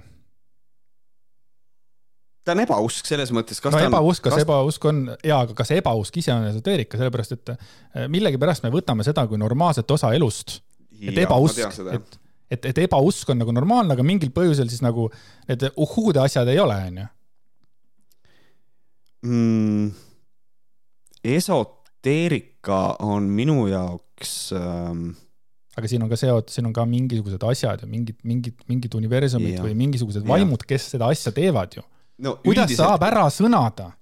ta 2.48 2.54
on 2.54 2.62
ebausk 2.64 3.08
selles 3.10 3.32
mõttes, 3.34 3.60
kas 3.60 3.74
no, 3.74 3.80
ta 3.80 3.88
on. 3.88 3.92
ebausk, 3.92 4.22
kas, 4.24 4.38
kas 4.38 4.46
ebausk 4.46 4.86
on, 4.88 5.02
jaa, 5.26 5.42
aga 5.44 5.56
kas 5.58 5.74
ebausk 5.76 6.16
ise 6.22 6.32
on 6.32 6.46
esoteerika, 6.48 7.00
sellepärast 7.00 7.36
et 7.36 7.52
äh, 7.52 8.06
millegipärast 8.08 8.64
me 8.64 8.72
võtame 8.72 9.04
seda 9.06 9.26
kui 9.28 9.40
normaalset 9.40 9.90
osa 9.98 10.14
elust. 10.16 10.60
et 10.98 11.18
ebausk, 11.26 11.60
et, 11.92 12.18
et, 12.50 12.72
et 12.72 12.82
ebausk 12.86 13.28
on 13.30 13.42
nagu 13.42 13.52
normaalne, 13.54 13.94
aga 13.94 14.06
mingil 14.06 14.32
põhjusel 14.34 14.70
siis 14.70 14.82
nagu 14.84 15.10
need 15.50 15.68
uhhuude 15.76 16.22
asjad 16.24 16.48
ei 16.48 16.60
ole, 16.62 16.78
onju 16.88 17.06
mm,? 19.22 19.90
esoteerika 21.24 22.96
on 23.04 23.28
minu 23.34 23.66
jaoks 23.70 24.52
ähm... 24.56 25.10
aga 25.78 25.90
siin 25.90 26.02
on 26.02 26.10
ka 26.10 26.18
seotud, 26.18 26.50
siin 26.52 26.66
on 26.70 26.74
ka 26.74 26.86
mingisugused 26.88 27.42
asjad 27.50 27.84
ja 27.84 27.90
mingid, 27.90 28.18
mingid, 28.26 28.58
mingid 28.70 28.94
universumid 28.98 29.58
ja. 29.58 29.62
või 29.66 29.76
mingisugused 29.78 30.26
vaimud, 30.26 30.64
kes 30.68 30.90
seda 30.94 31.10
asja 31.12 31.32
teevad 31.34 31.78
ju 31.78 31.84
no,. 32.24 32.38
kuidas 32.42 32.68
üldiselt... 32.68 32.84
saab 32.84 33.06
ära 33.08 33.28
sõnada? 33.34 33.92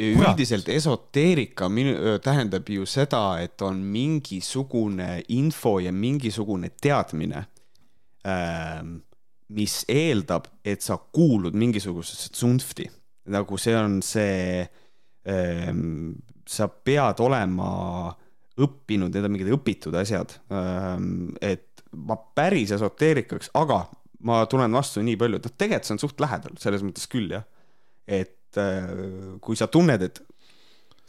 üldiselt 0.00 0.68
esoteerika 0.72 1.68
minu, 1.68 1.92
tähendab 2.24 2.68
ju 2.72 2.86
seda, 2.88 3.36
et 3.42 3.60
on 3.62 3.82
mingisugune 3.84 5.18
info 5.36 5.74
ja 5.82 5.92
mingisugune 5.92 6.70
teadmine 6.80 7.42
ähm,, 8.24 8.94
mis 9.50 9.82
eeldab, 9.90 10.46
et 10.64 10.80
sa 10.80 10.96
kuulud 10.96 11.58
mingisugusesse 11.58 12.30
tsunfti 12.32 12.86
nagu 13.30 13.58
see 13.60 13.76
on 13.76 14.00
see 14.04 14.64
ähm,, 15.28 16.18
sa 16.48 16.68
pead 16.68 17.22
olema 17.22 17.70
õppinud, 18.60 19.14
need 19.14 19.26
on 19.26 19.34
mingid 19.34 19.52
õpitud 19.54 19.96
asjad 20.00 20.36
ähm,. 20.52 21.32
et 21.40 21.84
ma 21.96 22.16
päris 22.36 22.70
esoteerikaks, 22.76 23.50
aga 23.58 23.84
ma 24.26 24.42
tulen 24.50 24.72
vastu 24.74 25.02
nii 25.04 25.16
palju, 25.20 25.40
et 25.40 25.48
noh, 25.48 25.54
tegelikult 25.58 25.88
see 25.88 25.96
on 25.96 26.02
suht 26.02 26.22
lähedal, 26.22 26.58
selles 26.60 26.84
mõttes 26.86 27.08
küll 27.10 27.32
jah. 27.34 27.46
et 28.06 28.58
äh, 28.60 28.90
kui 29.42 29.58
sa 29.58 29.70
tunned, 29.72 30.02
et 30.02 30.20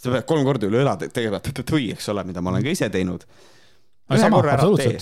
sa 0.01 0.13
pead 0.13 0.25
kolm 0.29 0.45
korda 0.47 0.69
üle 0.69 0.81
õla 0.83 0.95
tegema, 1.01 1.41
tõi, 1.41 1.91
eks 1.93 2.09
ole, 2.13 2.25
mida 2.29 2.43
ma 2.43 2.53
olen 2.53 2.65
ka 2.65 2.73
ise 2.73 2.89
teinud. 2.93 3.25
ühe 4.11 4.29
korra 4.33 4.57
ära 4.57 4.69
tee, 4.79 4.97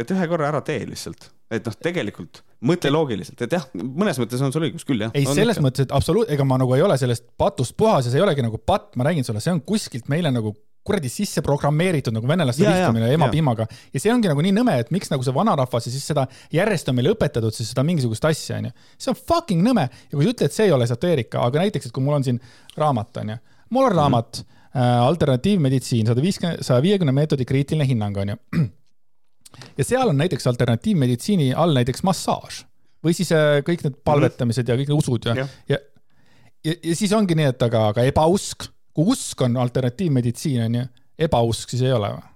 et 0.00 0.14
ühe 0.16 0.28
korra 0.30 0.50
ära 0.52 0.62
tee 0.64 0.86
lihtsalt, 0.88 1.28
et 1.52 1.66
noh, 1.66 1.76
tegelikult 1.88 2.42
mõtle 2.64 2.92
loogiliselt, 2.94 3.40
et 3.44 3.56
jah, 3.56 3.64
mõnes 3.74 4.18
mõttes 4.20 4.42
on 4.44 4.52
sul 4.54 4.68
õigus 4.68 4.86
küll 4.88 5.04
jah. 5.04 5.14
ei, 5.16 5.26
selles 5.28 5.60
mõttes, 5.62 5.86
et 5.86 5.94
absoluut, 5.94 6.30
ega 6.32 6.46
ma 6.48 6.58
nagu 6.60 6.76
ei 6.76 6.84
ole 6.84 6.96
sellest 7.00 7.26
patust 7.40 7.76
puhas 7.76 8.06
ja 8.06 8.12
see 8.12 8.22
ei 8.22 8.26
olegi 8.26 8.44
nagu 8.44 8.60
patt, 8.60 8.94
ma 8.96 9.08
räägin 9.08 9.26
sulle, 9.26 9.42
see 9.44 9.52
on 9.54 9.60
kuskilt 9.66 10.08
meile 10.12 10.32
nagu 10.34 10.54
kuradi 10.84 11.08
sisse 11.08 11.40
programmeeritud 11.44 12.12
nagu 12.12 12.28
venelaste 12.28 12.64
vihkamine 12.64 13.08
ja. 13.08 13.16
emapiimaga 13.16 13.66
ja 13.66 14.02
see 14.02 14.12
ongi 14.12 14.28
nagu 14.28 14.44
nii 14.44 14.52
nõme, 14.58 14.76
et 14.82 14.90
miks 14.94 15.08
nagu 15.12 15.24
see 15.24 15.34
vanarahvas 15.34 15.88
ja 15.88 15.92
siis 15.94 16.04
seda 16.12 16.26
järjest 16.52 16.90
on 16.92 16.98
meile 16.98 17.14
õpetatud 17.14 17.56
siis 17.56 17.72
seda 17.72 17.86
mingisugust 17.88 18.26
asja, 18.28 18.60
onju. 18.60 18.74
see 19.00 19.12
on 19.14 19.18
fucking 19.18 19.64
nõme 19.64 19.86
ja 19.88 20.12
kui 20.12 20.26
sa 20.26 20.34
ütled, 20.34 20.52
et 20.52 20.58
see 20.58 20.68
ei 20.68 20.74
ole 20.76 20.84
esoteerika, 20.88 21.46
aga 21.48 21.64
näiteks, 21.64 21.88
et 21.88 21.96
kui 21.96 22.04
mul 22.04 22.18
on 22.18 22.26
siin 22.26 22.40
raamat, 22.76 23.22
onju, 23.24 23.40
mul 23.72 23.88
on 23.88 23.96
raamat 23.96 24.42
mm 24.42 24.44
-hmm. 24.44 24.60
Alternatiivmeditsiin, 24.74 26.06
sada 26.06 26.22
viiskümmend, 26.22 26.64
saja 26.66 26.82
viiekümne 26.82 27.12
meetodi 27.14 27.44
kriitiline 27.46 27.86
hinnang, 27.86 28.16
onju. 28.16 28.36
Ja 29.78 29.86
seal 29.86 30.08
on 30.08 30.18
näiteks 30.20 30.46
alternatiivmeditsiini 30.50 31.52
all 31.54 31.74
näiteks 31.76 32.04
massaaž 32.06 32.62
või 33.04 33.16
siis 33.16 33.32
äh, 33.36 33.60
kõik 33.66 33.84
need 33.86 33.98
palvetamised 34.04 34.68
ja 34.68 34.76
kõik 34.78 34.90
need 34.90 34.98
usud 34.98 35.30
ja 35.30 35.38
Jah., 35.42 35.56
ja, 35.68 35.80
ja, 36.64 36.76
ja 36.82 36.96
siis 36.96 37.12
ongi 37.16 37.36
nii, 37.38 37.50
et 37.54 37.66
aga, 37.66 37.88
aga 37.92 38.06
ebausk, 38.10 38.68
kui 38.94 39.14
usk 39.14 39.44
on 39.46 39.58
alternatiivmeditsiin 39.64 40.68
onju, 40.68 40.86
ebausk 41.28 41.74
siis 41.74 41.84
ei 41.84 41.92
ole 41.94 42.14
või? 42.16 42.30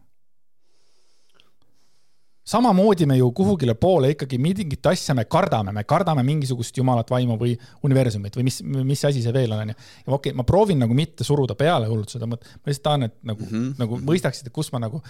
Samamoodi 2.48 3.06
me 3.06 3.16
ju 3.18 3.28
kuhugile 3.36 3.74
poole 3.74 4.12
ikkagi 4.14 4.38
mingit 4.40 4.86
asja 4.86 5.14
me 5.14 5.24
kardame, 5.28 5.72
me 5.76 5.84
kardame 5.84 6.22
mingisugust 6.24 6.76
jumalat 6.80 7.10
vaimu 7.12 7.36
või 7.40 7.54
universumit 7.84 8.38
või 8.38 8.46
mis, 8.48 8.60
mis 8.64 9.04
asi 9.04 9.22
see 9.24 9.34
veel 9.34 9.52
on, 9.52 9.64
onju. 9.66 9.76
ja 9.76 10.12
okei 10.12 10.32
okay,, 10.32 10.36
ma 10.38 10.46
proovin 10.48 10.80
nagu 10.80 10.96
mitte 10.96 11.26
suruda 11.28 11.56
peale 11.58 11.90
hullult 11.90 12.14
seda 12.14 12.28
mõtet, 12.30 12.54
ma 12.56 12.72
lihtsalt 12.72 12.86
tahan, 12.88 13.08
et 13.08 13.16
nagu 13.28 13.44
mm, 13.44 13.50
-hmm. 13.52 13.74
nagu 13.82 14.00
mõistaksid, 14.08 14.48
et 14.48 14.54
kus 14.54 14.72
ma 14.72 14.80
nagu, 14.86 15.02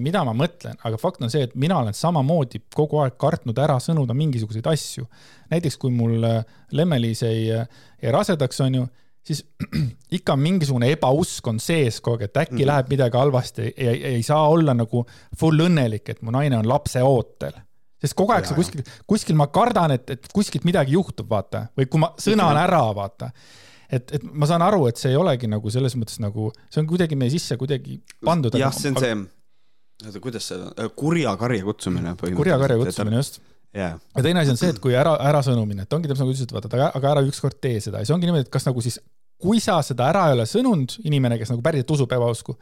mida 0.00 0.24
ma 0.24 0.34
mõtlen, 0.36 0.78
aga 0.84 1.00
fakt 1.00 1.20
on 1.24 1.32
see, 1.32 1.44
et 1.48 1.54
mina 1.54 1.78
olen 1.82 1.96
samamoodi 1.96 2.62
kogu 2.74 3.02
aeg 3.04 3.18
kartnud 3.20 3.58
ära 3.58 3.76
sõnuda 3.82 4.16
mingisuguseid 4.16 4.66
asju. 4.72 5.06
näiteks 5.50 5.76
kui 5.76 5.90
mul 5.90 6.24
äh, 6.24 6.44
Lemmelis 6.72 7.22
ei, 7.26 7.50
ei 8.00 8.12
rasedaks, 8.12 8.60
onju 8.60 8.86
siis 9.26 9.42
ikka 10.18 10.36
mingisugune 10.36 10.90
ebausk 10.94 11.48
on 11.50 11.60
sees 11.62 12.00
kogu 12.00 12.18
aeg, 12.18 12.28
et 12.28 12.36
äkki 12.44 12.54
mm 12.54 12.60
-hmm. 12.60 12.70
läheb 12.72 12.92
midagi 12.94 13.18
halvasti 13.18 13.72
ja 13.76 13.90
ei, 13.90 14.04
ei 14.14 14.22
saa 14.22 14.48
olla 14.48 14.74
nagu 14.74 15.04
full 15.38 15.66
õnnelik, 15.66 16.08
et 16.08 16.22
mu 16.22 16.30
naine 16.30 16.58
on 16.58 16.68
lapse 16.68 17.02
ootel. 17.02 17.52
sest 18.00 18.14
kogu 18.16 18.32
aeg 18.32 18.46
sa 18.48 18.54
kuskil, 18.54 18.82
kuskil 19.06 19.36
ma 19.36 19.46
kardan, 19.46 19.90
et, 19.90 20.10
et 20.10 20.28
kuskilt 20.32 20.64
midagi 20.64 20.92
juhtub, 20.92 21.28
vaata, 21.28 21.66
või 21.76 21.86
kui 21.86 22.00
ma 22.00 22.14
sõnan 22.18 22.56
ära, 22.56 22.94
vaata. 22.96 23.30
et, 23.90 24.14
et 24.14 24.22
ma 24.22 24.46
saan 24.46 24.62
aru, 24.62 24.86
et 24.86 24.96
see 24.96 25.10
ei 25.10 25.16
olegi 25.16 25.46
nagu 25.46 25.70
selles 25.70 25.96
mõttes 25.96 26.20
nagu, 26.20 26.52
see 26.70 26.80
on 26.80 26.86
kuidagi 26.86 27.16
meie 27.16 27.30
sisse 27.30 27.56
kuidagi 27.56 28.00
pandud. 28.24 28.56
jah, 28.56 28.72
see 28.72 28.90
on 28.94 28.96
see, 28.96 29.20
oota, 30.06 30.20
kuidas 30.20 30.48
see, 30.48 30.88
kurja 30.96 31.36
karja 31.36 31.64
kutsumine 31.64 32.14
põhimõtteliselt. 32.14 32.36
kurja 32.36 32.58
karja 32.58 32.78
kutsumine, 32.78 33.16
just 33.16 33.42
jaa, 33.76 33.94
ja 34.16 34.22
teine 34.24 34.42
asi 34.42 34.52
on 34.54 34.60
see, 34.60 34.72
et 34.74 34.80
kui 34.82 34.94
ära, 34.98 35.14
ärasõnumine, 35.30 35.86
et 35.86 35.96
ongi 35.96 36.10
täpselt 36.10 36.26
nagu 36.26 36.34
ütlesid, 36.34 36.54
vaata, 36.54 36.70
aga, 36.90 37.14
ära 37.14 37.24
ükskord 37.26 37.60
tee 37.62 37.80
seda 37.82 38.02
ja 38.02 38.08
see 38.08 38.16
ongi 38.16 38.28
niimoodi, 38.28 38.48
et 38.48 38.52
kas 38.52 38.66
nagu 38.66 38.82
siis, 38.84 38.98
kui 39.40 39.62
sa 39.62 39.78
seda 39.86 40.08
ära 40.10 40.26
ei 40.30 40.38
ole 40.38 40.46
sõnunud, 40.48 40.96
inimene, 41.06 41.38
kes 41.40 41.52
nagu 41.54 41.62
päriselt 41.64 41.94
usub 41.96 42.12
ebausku, 42.16 42.56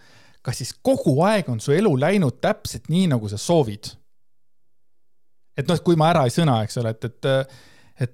kas 0.45 0.61
siis 0.61 0.75
kogu 0.85 1.17
aeg 1.27 1.49
on 1.51 1.63
su 1.63 1.75
elu 1.75 1.95
läinud 2.01 2.39
täpselt 2.45 2.91
nii, 2.93 3.09
nagu 3.15 3.31
sa 3.31 3.41
soovid? 3.41 3.95
et 5.59 5.67
noh, 5.67 5.75
et 5.75 5.83
kui 5.83 5.99
ma 5.99 6.13
ära 6.13 6.23
ei 6.29 6.31
sõna, 6.31 6.61
eks 6.63 6.79
ole, 6.79 6.93
et, 6.95 7.09
et, 7.09 7.29
et 8.05 8.13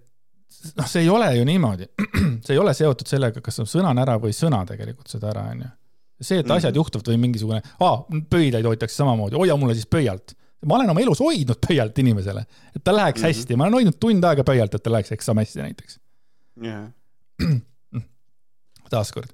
noh, 0.78 0.86
see 0.88 1.02
ei 1.04 1.10
ole 1.12 1.26
ju 1.36 1.42
niimoodi. 1.44 1.90
see 2.46 2.54
ei 2.54 2.60
ole 2.60 2.72
seotud 2.76 3.10
sellega, 3.10 3.42
kas 3.44 3.60
ma 3.60 3.66
sõnan 3.68 4.00
ära 4.00 4.14
või 4.22 4.32
ei 4.32 4.38
sõna 4.38 4.62
tegelikult 4.68 5.12
seda 5.12 5.28
ära, 5.34 5.42
onju. 5.52 5.68
see, 6.24 6.40
et 6.40 6.54
asjad 6.56 6.78
juhtuvad 6.80 7.10
või 7.12 7.20
mingisugune, 7.26 7.60
aa, 7.84 7.98
pöidlaid 8.32 8.70
hoitakse 8.70 8.96
samamoodi, 8.96 9.36
hoia 9.36 9.58
mulle 9.60 9.76
siis 9.76 9.90
pöialt 9.90 10.32
ma 10.64 10.78
olen 10.78 10.90
oma 10.94 11.02
elus 11.04 11.20
hoidnud 11.24 11.60
pöialt 11.68 11.98
inimesele, 12.02 12.46
et 12.74 12.84
tal 12.84 12.96
läheks 12.96 13.20
mm 13.20 13.26
-hmm. 13.26 13.40
hästi, 13.40 13.56
ma 13.56 13.68
olen 13.68 13.80
hoidnud 13.80 13.98
tund 14.00 14.24
aega 14.24 14.44
pöialt, 14.44 14.74
et 14.74 14.82
tal 14.82 14.96
läheks 14.96 15.12
eksam 15.12 15.40
hästi 15.42 15.62
näiteks. 15.62 16.00
jaa. 16.62 16.90
taaskord, 18.94 19.30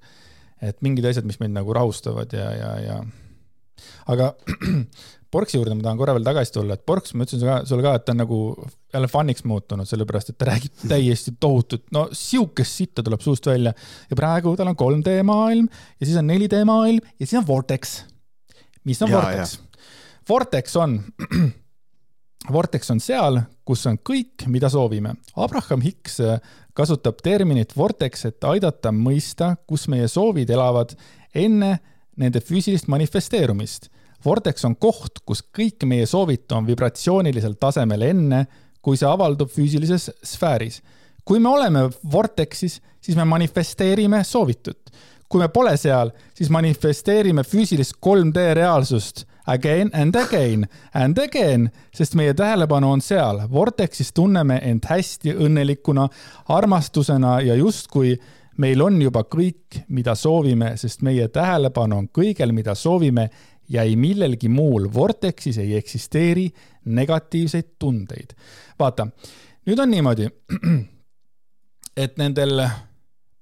et 0.62 0.82
mingid 0.82 1.04
asjad, 1.04 1.24
mis 1.24 1.40
meid 1.40 1.52
nagu 1.52 1.72
rahustavad 1.72 2.32
ja, 2.32 2.50
ja, 2.54 2.76
ja 2.80 3.00
aga 4.06 4.34
Porksi 5.30 5.60
juurde 5.60 5.76
ma 5.78 5.84
tahan 5.84 5.98
korra 6.00 6.14
veel 6.16 6.24
tagasi 6.26 6.50
tulla, 6.56 6.74
et 6.74 6.82
Porks, 6.86 7.12
ma 7.14 7.22
ütlesin 7.22 7.38
sulle 7.38 7.52
ka, 7.52 7.66
sulle 7.70 7.84
ka, 7.84 7.92
et 7.94 8.04
ta 8.06 8.14
on 8.16 8.18
nagu 8.18 8.38
jälle 8.90 9.10
fun'iks 9.12 9.44
muutunud, 9.46 9.86
sellepärast 9.86 10.32
et 10.32 10.38
ta 10.40 10.48
räägib 10.48 10.82
täiesti 10.90 11.36
tohutut, 11.38 11.84
no 11.94 12.08
siukest 12.16 12.80
sitta 12.82 13.04
tuleb 13.06 13.22
suust 13.22 13.46
välja 13.46 13.72
ja 14.10 14.18
praegu 14.18 14.56
tal 14.58 14.72
on 14.72 14.78
3D 14.80 15.20
maailm 15.26 15.68
ja 15.70 16.08
siis 16.08 16.18
on 16.18 16.34
4D 16.34 16.64
maailm 16.66 17.12
ja 17.14 17.26
siis 17.26 17.38
on 17.38 17.46
Vortex. 17.46 18.00
mis 18.84 19.02
on 19.06 19.12
Ja, 19.12 19.20
Vortex? 19.20 19.60
Vortex 20.30 20.76
on, 20.76 21.00
Vortex 22.54 22.90
on 22.94 23.00
seal, 23.02 23.40
kus 23.66 23.82
on 23.90 23.96
kõik, 23.98 24.44
mida 24.46 24.68
soovime. 24.70 25.16
Abraham 25.34 25.82
Hicks 25.82 26.20
äh, 26.22 26.36
kasutab 26.76 27.18
terminit 27.24 27.74
Vortex, 27.76 28.28
et 28.28 28.46
aidata 28.46 28.92
mõista, 28.94 29.56
kus 29.66 29.88
meie 29.90 30.06
soovid 30.08 30.52
elavad 30.54 30.94
enne 31.34 31.78
nende 32.20 32.42
füüsilist 32.44 32.86
manifesteerumist. 32.92 33.88
Vortex 34.24 34.66
on 34.68 34.76
koht, 34.76 35.22
kus 35.26 35.42
kõik 35.56 35.82
meie 35.88 36.06
soovid 36.06 36.52
on 36.54 36.68
vibratsioonilisel 36.68 37.56
tasemel 37.58 38.04
enne, 38.10 38.44
kui 38.84 39.00
see 39.00 39.08
avaldub 39.08 39.50
füüsilises 39.50 40.10
sfääris. 40.22 40.80
kui 41.24 41.38
me 41.38 41.48
oleme 41.48 41.88
Vortexis, 42.12 42.80
siis 43.00 43.16
me 43.16 43.24
manifesteerime 43.24 44.24
soovitut. 44.24 44.90
kui 45.28 45.40
me 45.40 45.48
pole 45.48 45.76
seal, 45.76 46.10
siis 46.34 46.50
manifesteerime 46.50 47.42
füüsilist 47.42 47.98
3D 47.98 48.54
reaalsust 48.54 49.26
again 49.46 49.90
and 49.92 50.16
again 50.16 50.66
and 50.94 51.18
again, 51.18 51.70
sest 51.94 52.14
meie 52.14 52.34
tähelepanu 52.34 52.90
on 52.92 53.00
seal. 53.00 53.42
Vortexis 53.50 54.12
tunneme 54.12 54.60
end 54.64 54.86
hästi 54.88 55.34
õnnelikuna, 55.34 56.08
armastusena 56.48 57.40
ja 57.40 57.54
justkui 57.54 58.16
meil 58.60 58.82
on 58.82 59.00
juba 59.02 59.24
kõik, 59.24 59.84
mida 59.88 60.14
soovime, 60.14 60.74
sest 60.76 61.02
meie 61.06 61.28
tähelepanu 61.28 61.98
on 62.02 62.08
kõigel, 62.12 62.52
mida 62.52 62.74
soovime 62.74 63.28
ja 63.70 63.82
ei 63.86 63.96
millelgi 63.96 64.48
muul. 64.48 64.88
Vortexis 64.94 65.58
ei 65.58 65.76
eksisteeri 65.78 66.48
negatiivseid 66.84 67.76
tundeid. 67.78 68.34
vaata, 68.78 69.06
nüüd 69.66 69.78
on 69.78 69.90
niimoodi, 69.90 70.28
et 71.96 72.16
nendel 72.18 72.64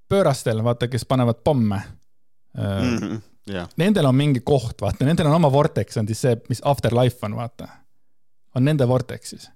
pöörastel, 0.08 0.64
vaata, 0.64 0.88
kes 0.88 1.04
panevad 1.04 1.42
pomme 1.44 1.82
mm., 2.56 3.20
jah, 3.52 3.68
nendel 3.80 4.08
on 4.08 4.16
mingi 4.16 4.42
koht, 4.44 4.76
vaata, 4.82 5.06
nendel 5.06 5.28
on 5.30 5.38
oma 5.38 5.50
vortex 5.52 5.98
on 6.00 6.08
siis 6.08 6.20
see, 6.24 6.36
mis 6.50 6.60
afterlife 6.66 7.24
on, 7.26 7.36
vaata. 7.38 7.68
on 8.56 8.64
nende 8.64 8.88
vortexis. 8.88 9.48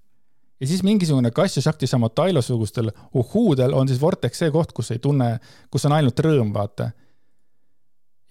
ja 0.60 0.66
siis 0.66 0.82
mingisugune 0.82 1.30
Kassio 1.30 1.62
Shakti 1.62 1.86
Samotailo 1.86 2.42
sugustel 2.42 2.90
uhhuudel 3.14 3.74
on 3.74 3.88
siis 3.88 4.00
vortex 4.00 4.38
see 4.38 4.50
koht, 4.50 4.72
kus 4.72 4.90
ei 4.90 4.98
tunne, 4.98 5.38
kus 5.70 5.86
on 5.88 5.96
ainult 5.98 6.20
rõõm, 6.20 6.52
vaata. 6.54 6.90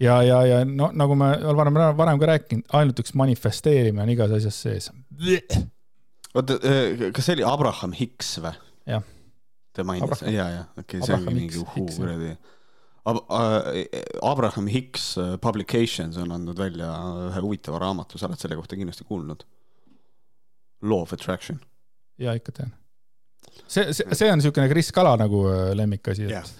ja, 0.00 0.22
ja, 0.22 0.42
ja 0.46 0.64
no 0.64 0.90
nagu 0.94 1.14
me 1.18 1.34
varem, 1.56 1.82
varem 1.96 2.22
ka 2.22 2.32
rääkinud, 2.34 2.68
ainult 2.72 3.04
üks 3.04 3.14
manifesteerimine 3.18 4.02
on 4.02 4.14
igas 4.16 4.34
asjas 4.38 4.62
sees. 4.62 4.90
oota, 6.34 6.58
kas 7.12 7.26
see 7.26 7.38
oli 7.38 7.46
Abraham 7.46 7.94
Hicks 7.98 8.38
või? 8.42 8.56
jah, 8.86 9.04
ta 9.72 9.84
mainis, 9.84 10.08
Abraham- 10.08 10.34
ja, 10.34 10.48
ja, 10.48 10.64
okei 10.76 10.98
okay,, 10.98 11.06
see 11.06 11.14
Abraham 11.14 11.28
ongi 11.28 11.40
mingi 11.40 11.62
jah. 11.62 11.96
kuradi. 11.96 12.34
Abraham 14.22 14.66
Hicks 14.70 15.16
äh, 15.18 15.32
Publications 15.42 16.16
on 16.22 16.30
andnud 16.36 16.58
välja 16.58 16.90
ühe 17.30 17.40
huvitava 17.42 17.80
raamatu, 17.82 18.18
sa 18.20 18.28
oled 18.30 18.38
selle 18.40 18.58
kohta 18.60 18.78
kindlasti 18.78 19.06
kuulnud. 19.08 19.42
Law 20.86 21.02
of 21.06 21.12
Attraction. 21.14 21.58
ja 22.18 22.34
ikka 22.38 22.52
tean. 22.54 22.70
see, 23.66 23.88
see, 23.94 24.06
see 24.14 24.28
on 24.30 24.38
niisugune 24.38 24.68
Kris 24.70 24.92
Kala 24.94 25.16
nagu 25.20 25.42
äh, 25.50 25.72
lemmikasi, 25.78 26.28
et, 26.30 26.54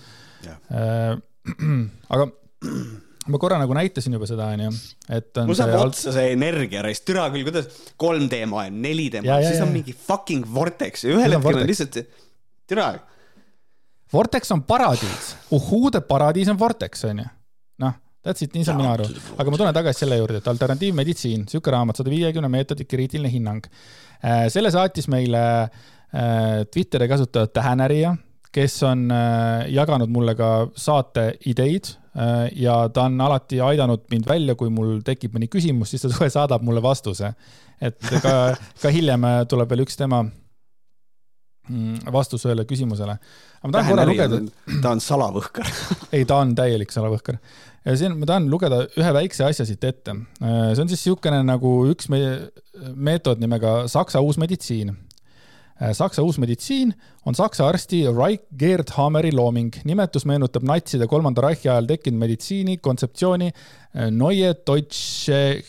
jah. 0.46 0.58
äh, 0.74 1.16
aga 2.14 2.26
ma 3.30 3.38
korra 3.38 3.58
nagu 3.62 3.74
näitasin 3.78 4.14
juba 4.16 4.26
seda, 4.26 4.48
onju, 4.56 4.70
et 5.14 5.38
on 5.38 5.46
mul 5.50 5.58
saab 5.58 5.74
alt- 5.78 5.94
otsa 5.94 6.10
see 6.16 6.32
energia 6.34 6.82
reis, 6.82 7.04
türa 7.06 7.28
küll, 7.34 7.44
kuidas 7.46 7.68
3D 8.02 8.42
maailm, 8.50 8.80
4D 8.82 9.20
Ja, 9.20 9.28
maailm, 9.28 9.46
siis 9.46 9.60
ja, 9.60 9.66
on 9.66 9.70
ja. 9.70 9.76
mingi 9.78 9.94
fucking 9.94 10.46
vortex 10.54 11.04
ja 11.06 11.14
ühel 11.14 11.36
hetkel 11.36 11.60
on 11.62 11.70
lihtsalt, 11.70 12.00
türa, 12.70 12.88
Vortex 14.12 14.52
on 14.52 14.62
paradiis, 14.68 15.34
uhhuude 15.56 16.02
paradiis 16.04 16.50
on 16.52 16.58
Vortex, 16.60 17.04
onju. 17.08 17.24
noh, 17.80 17.94
that's 18.26 18.44
it, 18.44 18.52
nii 18.54 18.66
saan 18.66 18.80
mina 18.80 18.92
aru. 18.96 19.06
aga 19.38 19.50
ma 19.50 19.60
tulen 19.60 19.76
tagasi 19.76 20.04
selle 20.04 20.18
juurde, 20.20 20.42
et 20.42 20.50
alternatiivmeditsiin, 20.52 21.46
sihuke 21.48 21.72
raamat, 21.72 22.00
sada 22.00 22.12
viiekümne 22.12 22.50
meetodi 22.52 22.84
kriitiline 22.88 23.32
hinnang. 23.32 23.64
selle 24.52 24.70
saatis 24.70 25.08
meile 25.08 25.40
äh, 25.62 26.66
Twitteri 26.70 27.08
kasutaja 27.08 27.48
Tähenärija, 27.48 28.12
kes 28.52 28.76
on 28.84 29.08
äh, 29.10 29.64
jaganud 29.72 30.12
mulle 30.12 30.34
ka 30.36 30.50
saate 30.76 31.32
ideid 31.48 31.88
äh, 32.12 32.50
ja 32.60 32.76
ta 32.92 33.06
on 33.08 33.20
alati 33.24 33.60
aidanud 33.64 34.04
mind 34.12 34.28
välja, 34.28 34.56
kui 34.58 34.70
mul 34.70 35.00
tekib 35.06 35.32
mõni 35.36 35.48
küsimus, 35.52 35.94
siis 35.94 36.04
ta 36.04 36.12
kohe 36.12 36.28
saadab 36.32 36.64
mulle 36.66 36.84
vastuse. 36.84 37.32
et 37.82 37.98
ka, 38.22 38.54
ka 38.82 38.92
hiljem 38.92 39.24
äh, 39.24 39.40
tuleb 39.48 39.72
veel 39.72 39.86
üks 39.86 39.96
tema 39.98 40.22
vastus 42.12 42.42
ühele 42.46 42.64
küsimusele. 42.66 43.14
aga 43.60 43.70
ma 43.70 43.76
tahan 43.76 43.92
korra 43.92 44.06
lugeda, 44.08 44.40
ta 44.82 44.94
on 44.96 45.02
salavõhker. 45.02 45.68
ei, 46.16 46.24
ta 46.26 46.40
on 46.42 46.56
täielik 46.58 46.90
salavõhker. 46.90 47.38
ja 47.86 47.94
siin 47.98 48.16
ma 48.18 48.26
tahan 48.26 48.48
lugeda 48.50 48.82
ühe 48.98 49.14
väikse 49.14 49.46
asja 49.46 49.66
siit 49.68 49.84
ette. 49.84 50.16
see 50.40 50.82
on 50.82 50.90
siis 50.90 50.98
niisugune 51.06 51.42
nagu 51.46 51.76
üks 51.92 52.10
meie 52.10 52.50
meetod 52.94 53.42
nimega 53.42 53.86
Saksa 53.90 54.20
uus 54.20 54.40
meditsiin. 54.42 54.94
Saksa 55.82 56.22
uus 56.22 56.36
meditsiin 56.38 56.92
on 57.26 57.34
saksa 57.34 57.66
arsti 57.66 58.04
Reich 58.10 58.44
Gerd 58.58 58.92
Hammeri 58.94 59.32
looming. 59.34 59.72
nimetus 59.84 60.26
meenutab 60.26 60.66
natside 60.66 61.06
kolmanda 61.10 61.42
Reichi 61.42 61.70
ajal 61.70 61.86
tekkinud 61.86 62.18
meditsiini 62.18 62.78
kontseptsiooni 62.78 63.50
Neue 64.10 64.54
Deutsche 64.66 65.62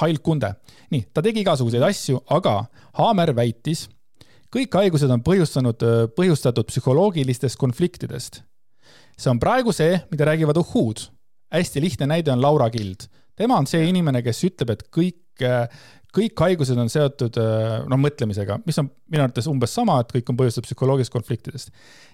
Heilkunde. 0.00 0.54
nii, 0.90 1.06
ta 1.14 1.22
tegi 1.22 1.42
igasuguseid 1.42 1.82
asju, 1.86 2.22
aga 2.30 2.64
Hammer 2.98 3.30
väitis, 3.34 3.88
kõik 4.54 4.74
haigused 4.74 5.10
on 5.10 5.22
põhjustanud, 5.26 5.82
põhjustatud 6.16 6.70
psühholoogilistest 6.70 7.58
konfliktidest. 7.58 8.42
see 9.20 9.30
on 9.30 9.38
praegu 9.38 9.72
see, 9.72 10.00
mida 10.10 10.24
räägivad 10.24 10.56
uhhuud. 10.56 11.10
hästi 11.52 11.80
lihtne 11.80 12.06
näide 12.06 12.32
on 12.32 12.42
Laura 12.42 12.70
Kild. 12.70 13.08
tema 13.36 13.58
on 13.58 13.66
see 13.66 13.88
inimene, 13.88 14.22
kes 14.22 14.44
ütleb, 14.44 14.70
et 14.70 14.82
kõik 14.90 15.16
kõik 16.14 16.42
haigused 16.42 16.78
on 16.78 16.90
seotud 16.90 17.36
noh, 17.88 18.00
mõtlemisega, 18.00 18.58
mis 18.66 18.78
on 18.82 18.90
minu 19.10 19.24
arvates 19.24 19.46
umbes 19.46 19.74
sama, 19.74 20.00
et 20.00 20.12
kõik 20.12 20.30
on 20.30 20.36
põhjustatud 20.36 20.68
psühholoogilisest 20.68 21.14
konfliktidest. 21.14 21.70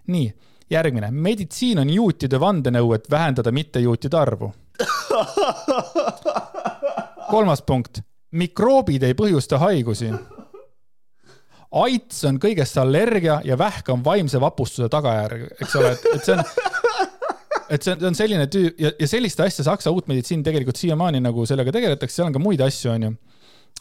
nii, 0.06 0.32
järgmine, 0.70 1.10
meditsiin 1.10 1.78
on 1.78 1.90
juutide 1.90 2.40
vandenõu, 2.40 2.92
et 2.94 3.10
vähendada 3.10 3.52
mittejuutide 3.52 4.18
arvu. 4.18 4.52
kolmas 7.34 7.62
punkt, 7.62 8.00
mikroobid 8.30 9.02
ei 9.06 9.14
põhjusta 9.18 9.58
haigusi. 9.62 10.12
Aits 11.82 12.24
on 12.28 12.40
kõigest 12.42 12.78
allergia 12.80 13.40
ja 13.44 13.58
vähk 13.58 13.88
on 13.94 14.04
vaimse 14.04 14.40
vapustuse 14.42 14.88
tagajärg, 14.92 15.48
eks 15.60 15.78
ole, 15.80 15.92
et, 15.96 16.08
et 16.16 16.26
see 16.26 16.36
on 16.36 16.44
et 17.74 17.82
see 17.82 17.94
on, 17.94 18.00
see 18.00 18.10
on 18.10 18.18
selline 18.18 18.48
tüü- 18.52 18.74
ja, 18.78 18.92
ja 18.98 19.08
sellist 19.10 19.40
asja 19.42 19.66
Saksa 19.66 19.92
uut 19.94 20.08
meditsiin 20.10 20.44
tegelikult 20.46 20.78
siiamaani 20.78 21.22
nagu 21.24 21.46
sellega 21.48 21.74
tegeletakse, 21.74 22.20
seal 22.20 22.30
on 22.30 22.36
ka 22.36 22.42
muid 22.42 22.62
asju, 22.64 22.92
onju 22.94 23.16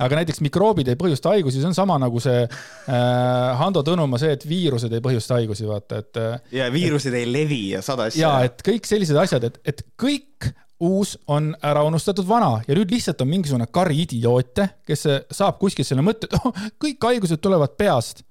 aga 0.04 0.20
näiteks 0.20 0.42
mikroobid 0.44 0.90
ei 0.92 0.98
põhjusta 1.00 1.32
haigusi, 1.32 1.62
see 1.62 1.70
on 1.70 1.78
sama 1.78 1.96
nagu 2.02 2.20
see 2.24 2.42
äh, 2.44 3.62
Hando 3.62 3.84
Tõnumaa 3.86 4.20
see, 4.20 4.34
et 4.36 4.44
viirused 4.48 4.92
ei 4.92 5.04
põhjusta 5.04 5.38
haigusi, 5.40 5.68
vaata, 5.70 6.02
et. 6.04 6.20
Äh, 6.20 6.56
ja 6.60 6.68
viirused 6.74 7.14
et, 7.14 7.22
ei 7.22 7.30
levi 7.32 7.62
ja 7.72 7.84
sada 7.86 8.10
asja. 8.10 8.26
ja 8.26 8.50
et 8.50 8.64
kõik 8.66 8.90
sellised 8.90 9.20
asjad, 9.22 9.48
et, 9.48 9.60
et 9.64 9.86
kõik 10.02 10.50
uus 10.84 11.16
on 11.32 11.54
ära 11.64 11.84
unustatud 11.88 12.28
vana 12.28 12.60
ja 12.68 12.76
nüüd 12.76 12.92
lihtsalt 12.92 13.22
on 13.24 13.30
mingisugune 13.32 13.68
kari 13.72 14.02
idioote, 14.04 14.68
kes 14.88 15.08
saab 15.32 15.60
kuskilt 15.62 15.88
selle 15.88 16.04
mõtte, 16.04 16.28
et 16.28 16.36
oh, 16.40 16.66
kõik 16.82 17.08
haigused 17.08 17.40
tulevad 17.44 17.78
peast 17.80 18.26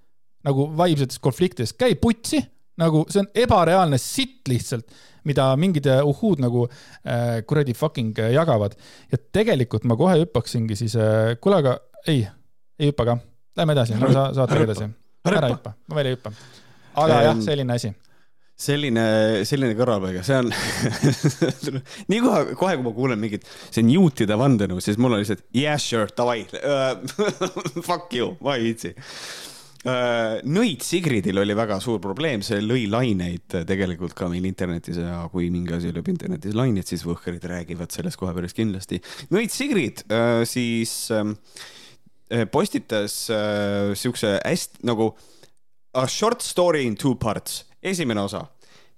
nagu 0.44 0.68
vaimsetest 0.76 1.22
konfliktidest, 1.24 1.78
käi 1.80 1.96
putsi, 1.96 2.42
nagu 2.80 3.06
see 3.08 3.22
on 3.22 3.30
ebareaalne 3.46 3.98
sitt 4.02 4.48
lihtsalt 4.50 4.92
mida 5.24 5.46
mingid 5.56 5.86
äh, 5.88 6.02
uhhuud 6.04 6.42
nagu 6.44 6.66
äh, 6.68 7.40
kuradi 7.48 7.72
fucking 7.74 8.18
äh, 8.18 8.32
jagavad. 8.36 8.76
ja 9.12 9.18
tegelikult 9.32 9.84
ma 9.88 9.96
kohe 9.96 10.18
hüppaksingi 10.20 10.76
siis 10.76 10.96
äh,, 10.96 11.36
kuule, 11.40 11.62
aga 11.64 11.78
ei, 12.06 12.26
ei 12.78 12.90
hüppa 12.90 13.06
ka. 13.08 13.18
Lähme 13.56 13.72
edasi, 13.72 13.96
sa 14.12 14.28
saatega 14.36 14.66
edasi. 14.66 14.88
ära 15.32 15.48
hüppa, 15.54 15.72
ma 15.88 15.96
veel 15.96 16.10
ei 16.12 16.18
hüppa. 16.18 16.32
aga 17.06 17.22
jah, 17.30 17.40
selline 17.46 17.78
asi 17.78 17.94
selline, 18.54 19.04
selline 19.48 19.74
kõrvalpõige, 19.78 20.22
see 20.26 20.36
on 20.38 20.52
nii 22.12 22.20
kohe, 22.22 22.44
kohe 22.58 22.76
kui 22.76 22.86
ma 22.86 22.92
kuulen 22.94 23.22
mingit, 23.22 23.48
see 23.70 23.82
on 23.82 23.90
juutide 23.96 24.38
vandenõu, 24.38 24.82
siis 24.84 25.00
mul 25.00 25.16
on 25.16 25.24
lihtsalt 25.24 25.42
yeah 25.56 25.80
sure, 25.80 26.10
davai. 26.14 26.44
Fuck 27.88 28.14
you, 28.14 28.34
ma 28.44 28.58
ei 28.58 28.70
viitsi. 28.70 28.94
Äh, 29.84 30.38
nõid 30.48 30.80
Sigridil 30.80 31.36
oli 31.42 31.52
väga 31.58 31.76
suur 31.84 31.98
probleem, 32.00 32.40
see 32.46 32.62
lõi 32.64 32.86
laineid 32.88 33.58
tegelikult 33.68 34.14
ka 34.16 34.30
meil 34.32 34.46
internetis 34.48 34.96
ja 35.02 35.26
kui 35.32 35.50
mingi 35.52 35.74
asi 35.76 35.92
lööb 35.92 36.08
internetis 36.08 36.56
laineid, 36.56 36.88
siis 36.88 37.04
võhkerid 37.04 37.44
räägivad 37.50 37.92
sellest 37.92 38.16
kohe 38.20 38.32
päris 38.36 38.56
kindlasti. 38.56 39.02
nõid 39.34 39.52
Sigrid 39.52 40.06
äh, 40.08 40.40
siis 40.48 40.94
ähm, 41.12 41.34
äh, 42.32 42.46
postitas 42.48 43.26
siukse 44.00 44.38
hästi 44.38 44.88
nagu 44.88 45.12
a 45.94 46.08
short 46.08 46.40
story 46.42 46.86
in 46.86 46.96
two 46.96 47.14
parts, 47.14 47.64
esimene 47.84 48.20
osa. 48.20 48.46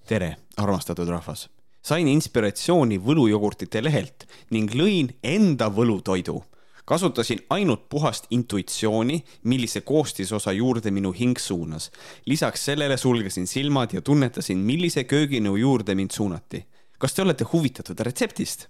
tere, 0.07 0.37
armastatud 0.57 1.09
rahvas 1.09 1.49
sain 1.87 2.09
inspiratsiooni 2.09 2.99
võlujogurtite 2.99 3.83
lehelt 3.83 4.27
ning 4.55 4.73
lõin 4.75 5.11
enda 5.23 5.69
võlutoidu 5.71 6.41
kasutasin 6.87 7.41
ainult 7.51 7.89
puhast 7.91 8.29
intuitsiooni, 8.31 9.17
millise 9.51 9.81
koostisosa 9.81 10.53
juurde 10.55 10.91
minu 10.95 11.11
hing 11.13 11.39
suunas. 11.39 11.91
lisaks 12.27 12.65
sellele 12.65 12.97
sulgesin 12.97 13.47
silmad 13.47 13.93
ja 13.93 14.03
tunnetasin, 14.03 14.59
millise 14.59 15.05
kööginõu 15.05 15.57
juurde 15.57 15.95
mind 15.95 16.11
suunati. 16.11 16.65
kas 16.99 17.15
te 17.15 17.23
olete 17.23 17.45
huvitatud 17.53 18.01
retseptist? 18.01 18.69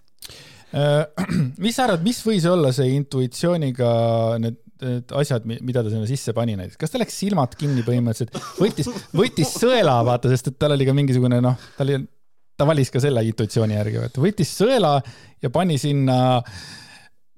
Äh, 0.74 1.04
mis 1.64 1.76
sa 1.76 1.84
arvad, 1.84 2.02
mis 2.02 2.22
võis 2.26 2.48
olla 2.48 2.72
see 2.72 2.96
intuitsiooniga 2.96 3.90
need 4.38 4.62
need 4.82 5.14
asjad, 5.16 5.46
mida 5.46 5.82
ta 5.84 5.92
sinna 5.92 6.08
sisse 6.08 6.34
pani 6.36 6.56
näiteks, 6.58 6.78
kas 6.80 6.92
ta 6.92 7.00
läks 7.00 7.16
silmad 7.22 7.54
kinni 7.58 7.84
põhimõtteliselt, 7.86 8.36
võttis, 8.60 8.90
võttis 9.16 9.52
sõela, 9.56 9.98
vaata, 10.06 10.30
sest 10.32 10.52
et 10.52 10.58
tal 10.60 10.76
oli 10.76 10.88
ka 10.88 10.94
mingisugune 10.96 11.40
noh, 11.44 11.60
tal 11.78 11.92
oli, 11.92 12.08
ta 12.56 12.66
valis 12.68 12.92
ka 12.92 13.02
selle 13.02 13.24
intuitsiooni 13.28 13.78
järgi, 13.78 14.02
vaata, 14.04 14.24
võttis 14.24 14.52
sõela 14.58 14.96
ja 15.42 15.52
pani 15.54 15.78
sinna 15.80 16.18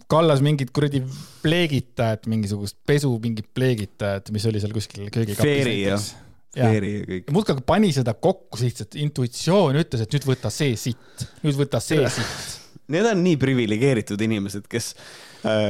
kallas 0.09 0.41
mingit 0.45 0.72
kuradi 0.74 1.03
pleegitajat, 1.43 2.26
mingisugust 2.32 2.78
pesu 2.89 3.11
mingit 3.22 3.51
pleegitajat, 3.55 4.32
mis 4.34 4.47
oli 4.49 4.62
seal 4.62 4.72
kuskil 4.74 5.11
köögikapis. 5.12 6.09
Ja, 6.57 6.64
Feeri 6.72 6.93
ja 6.97 7.05
kõik. 7.05 7.32
muudkui 7.34 7.62
pani 7.66 7.91
seda 7.93 8.14
kokku 8.16 8.59
lihtsalt, 8.62 8.97
intuitsioon 8.99 9.76
ütles, 9.82 10.03
et 10.03 10.14
nüüd 10.16 10.24
võta 10.30 10.51
see 10.53 10.78
sitt, 10.80 11.26
nüüd 11.45 11.59
võta 11.61 11.80
see 11.84 12.09
sitt. 12.11 12.55
Need 12.89 13.05
on 13.05 13.20
nii 13.20 13.36
priviligeeritud 13.36 14.22
inimesed, 14.24 14.64
kes 14.72 14.95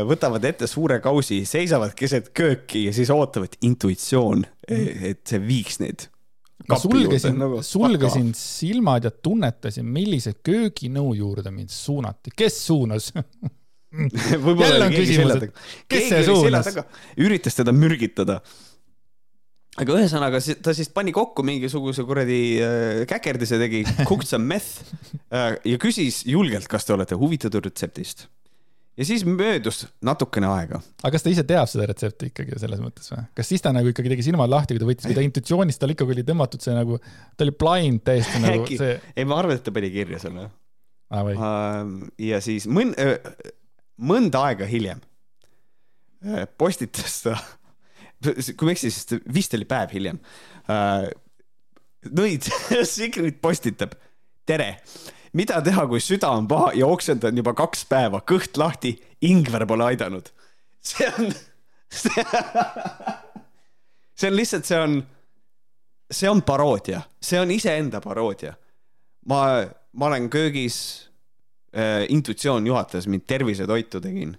võtavad 0.09 0.45
ette 0.49 0.67
suure 0.71 1.01
kausi, 1.05 1.43
seisavad 1.49 1.93
keset 1.99 2.31
kööki 2.37 2.87
ja 2.87 2.93
siis 2.97 3.11
ootavad 3.13 3.59
intuitsioon, 3.67 4.47
et 4.69 5.25
see 5.29 5.43
viiks 5.43 5.83
neid 5.83 6.09
ma 6.69 6.79
sulgesin, 6.81 7.37
nagu 7.39 7.61
sulgesin 7.65 8.33
silmad 8.37 9.07
ja 9.07 9.13
tunnetasin, 9.13 9.87
millise 9.89 10.35
kööginõu 10.45 11.15
juurde 11.17 11.53
mind 11.55 11.73
suunati, 11.73 12.33
kes 12.37 12.59
suunas 12.67 13.13
võib-olla 14.45 14.89
oli 14.89 14.97
keegi 14.99 15.21
selja 15.21 15.37
taga. 15.45 15.69
kes 15.89 16.09
see 16.11 16.25
suunas? 16.27 16.73
üritas 17.25 17.57
teda 17.57 17.73
mürgitada. 17.73 18.41
aga 19.79 19.97
ühesõnaga, 19.97 20.43
ta 20.65 20.75
siis 20.77 20.91
pani 20.93 21.15
kokku 21.17 21.45
mingisuguse 21.47 22.05
kuradi 22.09 22.41
äh, 22.61 23.05
käkerdise, 23.09 23.61
tegi 23.63 23.85
cooked 24.03 24.29
some 24.29 24.45
meth 24.51 24.83
äh, 25.33 25.55
ja 25.65 25.81
küsis 25.81 26.25
julgelt, 26.29 26.69
kas 26.69 26.85
te 26.89 26.97
olete 26.97 27.17
huvitatud 27.19 27.65
retseptist 27.65 28.27
ja 28.99 29.07
siis 29.07 29.25
möödus 29.27 29.85
natukene 30.05 30.51
aega. 30.51 30.81
aga 31.03 31.13
kas 31.15 31.25
ta 31.25 31.33
ise 31.33 31.45
teab 31.49 31.71
seda 31.71 31.87
retsepti 31.91 32.33
ikkagi 32.33 32.59
selles 32.61 32.83
mõttes 32.83 33.13
või? 33.13 33.25
kas 33.39 33.51
siis 33.53 33.65
ta 33.65 33.73
nagu 33.75 33.93
ikkagi 33.93 34.13
tegi 34.15 34.27
silmad 34.27 34.51
lahti, 34.53 34.75
kui 34.75 34.83
ta 34.83 34.91
võttis, 34.91 35.09
kui 35.09 35.19
ta 35.19 35.27
intuitsioonist 35.29 35.83
tal 35.83 35.95
ikkagi 35.95 36.17
oli 36.17 36.27
tõmmatud 36.29 36.65
see 36.65 36.77
nagu, 36.77 37.01
ta 37.37 37.47
oli 37.47 37.57
blind 37.65 38.05
täiesti 38.07 38.43
nagu 38.45 38.67
see. 38.71 38.97
ei, 39.15 39.29
ma 39.29 39.39
arvan, 39.43 39.59
et 39.59 39.67
ta 39.67 39.75
pani 39.75 39.93
kirja 39.95 40.23
selle 40.27 40.49
ah,. 41.15 41.85
ja 42.21 42.43
siis 42.45 42.67
mõn-, 42.71 42.97
mõnda 43.99 44.49
aega 44.51 44.69
hiljem 44.69 45.01
postitas 46.59 47.23
ta, 47.23 47.37
kui 48.57 48.67
ma 48.67 48.73
ei 48.73 48.77
eksi, 48.77 48.91
siis 48.91 49.23
vist 49.33 49.55
oli 49.55 49.67
päev 49.69 49.95
hiljem. 49.95 50.19
Nõid 52.19 52.49
Sigrid 52.95 53.41
postitab, 53.43 53.95
tere, 54.49 54.77
mida 55.39 55.61
teha, 55.65 55.87
kui 55.91 56.03
süda 56.03 56.33
on 56.35 56.49
paha 56.51 56.73
ja 56.79 56.89
oksendan 56.91 57.39
juba 57.39 57.55
kaks 57.59 57.85
päeva, 57.91 58.23
kõht 58.27 58.59
lahti, 58.61 58.97
ingver 59.27 59.67
pole 59.69 59.93
aidanud. 59.93 60.31
see 60.83 61.09
on, 61.19 61.31
see 64.19 64.31
on 64.31 64.37
lihtsalt, 64.37 64.69
see 64.69 64.81
on, 64.81 64.99
see 66.11 66.31
on 66.31 66.43
paroodia, 66.43 67.03
see 67.23 67.41
on 67.41 67.53
iseenda 67.55 68.03
paroodia. 68.05 68.57
ma, 69.29 69.43
ma 69.93 70.11
olen 70.11 70.29
köögis 70.33 70.77
äh, 71.77 72.07
intuitsioon 72.09 72.67
juhatas 72.67 73.07
mind 73.07 73.27
tervisetoitu 73.27 74.01
tegin 74.01 74.37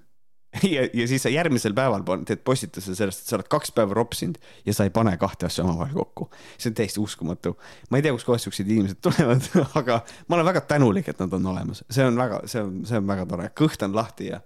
ja, 0.76 0.86
ja 0.94 1.08
siis 1.08 1.24
sa 1.24 1.30
järgmisel 1.30 1.76
päeval 1.78 2.04
teed 2.26 2.42
postituse 2.46 2.96
sellest, 2.98 3.22
et 3.22 3.32
sa 3.32 3.38
oled 3.38 3.50
kaks 3.52 3.74
päeva 3.76 3.94
ropsinud 3.98 4.40
ja 4.66 4.74
sa 4.74 4.88
ei 4.88 4.94
pane 4.94 5.14
kahte 5.22 5.46
asja 5.46 5.64
omavahel 5.64 5.94
kokku. 5.94 6.30
see 6.58 6.72
on 6.72 6.78
täiesti 6.80 7.02
uskumatu. 7.04 7.56
ma 7.90 8.00
ei 8.00 8.06
tea, 8.06 8.14
kustkohast 8.16 8.48
siuksed 8.48 8.70
inimesed 8.70 9.02
tulevad 9.06 9.46
aga 9.78 10.02
ma 10.28 10.40
olen 10.40 10.50
väga 10.50 10.64
tänulik, 10.72 11.12
et 11.12 11.22
nad 11.22 11.34
on 11.38 11.46
olemas, 11.54 11.84
see 11.90 12.06
on 12.06 12.18
väga, 12.18 12.42
see 12.50 12.64
on, 12.64 12.82
see 12.90 12.98
on 12.98 13.08
väga 13.08 13.28
tore, 13.30 13.52
kõht 13.62 13.86
on 13.86 13.96
lahti 13.96 14.32
ja. 14.32 14.42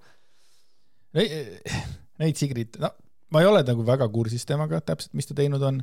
Neid 1.14 2.39
Sigrid, 2.39 2.80
no 2.82 2.91
ma 3.34 3.41
ei 3.41 3.49
ole 3.49 3.64
nagu 3.66 3.86
väga 3.88 4.10
kursis 4.12 4.45
temaga 4.49 4.82
täpselt, 4.82 5.14
mis 5.18 5.30
ta 5.30 5.38
teinud 5.38 5.64
on 5.64 5.82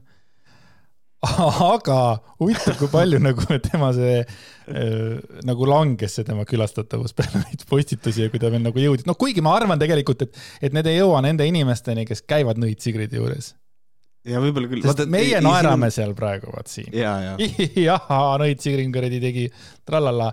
aga 1.21 1.97
huvitav, 2.41 2.77
kui 2.81 2.89
palju 2.89 3.19
nagu 3.29 3.45
tema 3.61 3.91
see 3.97 4.21
äh, 4.23 5.17
nagu 5.45 5.69
langes 5.69 6.17
see 6.17 6.27
tema 6.27 6.47
külastatavus 6.49 7.13
peale 7.17 7.43
neid 7.47 7.65
postitusi 7.69 8.25
ja 8.25 8.33
kui 8.33 8.41
ta 8.41 8.53
veel 8.53 8.65
nagu 8.65 8.81
jõudis, 8.81 9.07
noh, 9.09 9.19
kuigi 9.21 9.45
ma 9.45 9.53
arvan 9.59 9.81
tegelikult, 9.81 10.25
et, 10.27 10.41
et 10.65 10.77
need 10.77 10.89
ei 10.89 11.01
jõua 11.01 11.21
nende 11.27 11.47
inimesteni, 11.49 12.07
kes 12.09 12.25
käivad 12.29 12.61
Nõid 12.61 12.81
Sigridi 12.81 13.21
juures. 13.21 13.53
ja 14.29 14.41
võib-olla 14.41 14.73
küll. 14.73 14.81
sest 14.81 14.95
Vaata, 14.95 15.09
meie 15.13 15.37
ei, 15.37 15.45
naerame 15.45 15.91
siin... 15.91 15.99
seal 15.99 16.17
praegu, 16.17 16.55
vaat 16.57 16.73
siin. 16.73 16.91
jah, 17.89 18.11
Nõid 18.41 18.65
Sigrin 18.65 18.93
kuradi 18.95 19.21
tegi 19.21 19.49
trallala. 19.85 20.33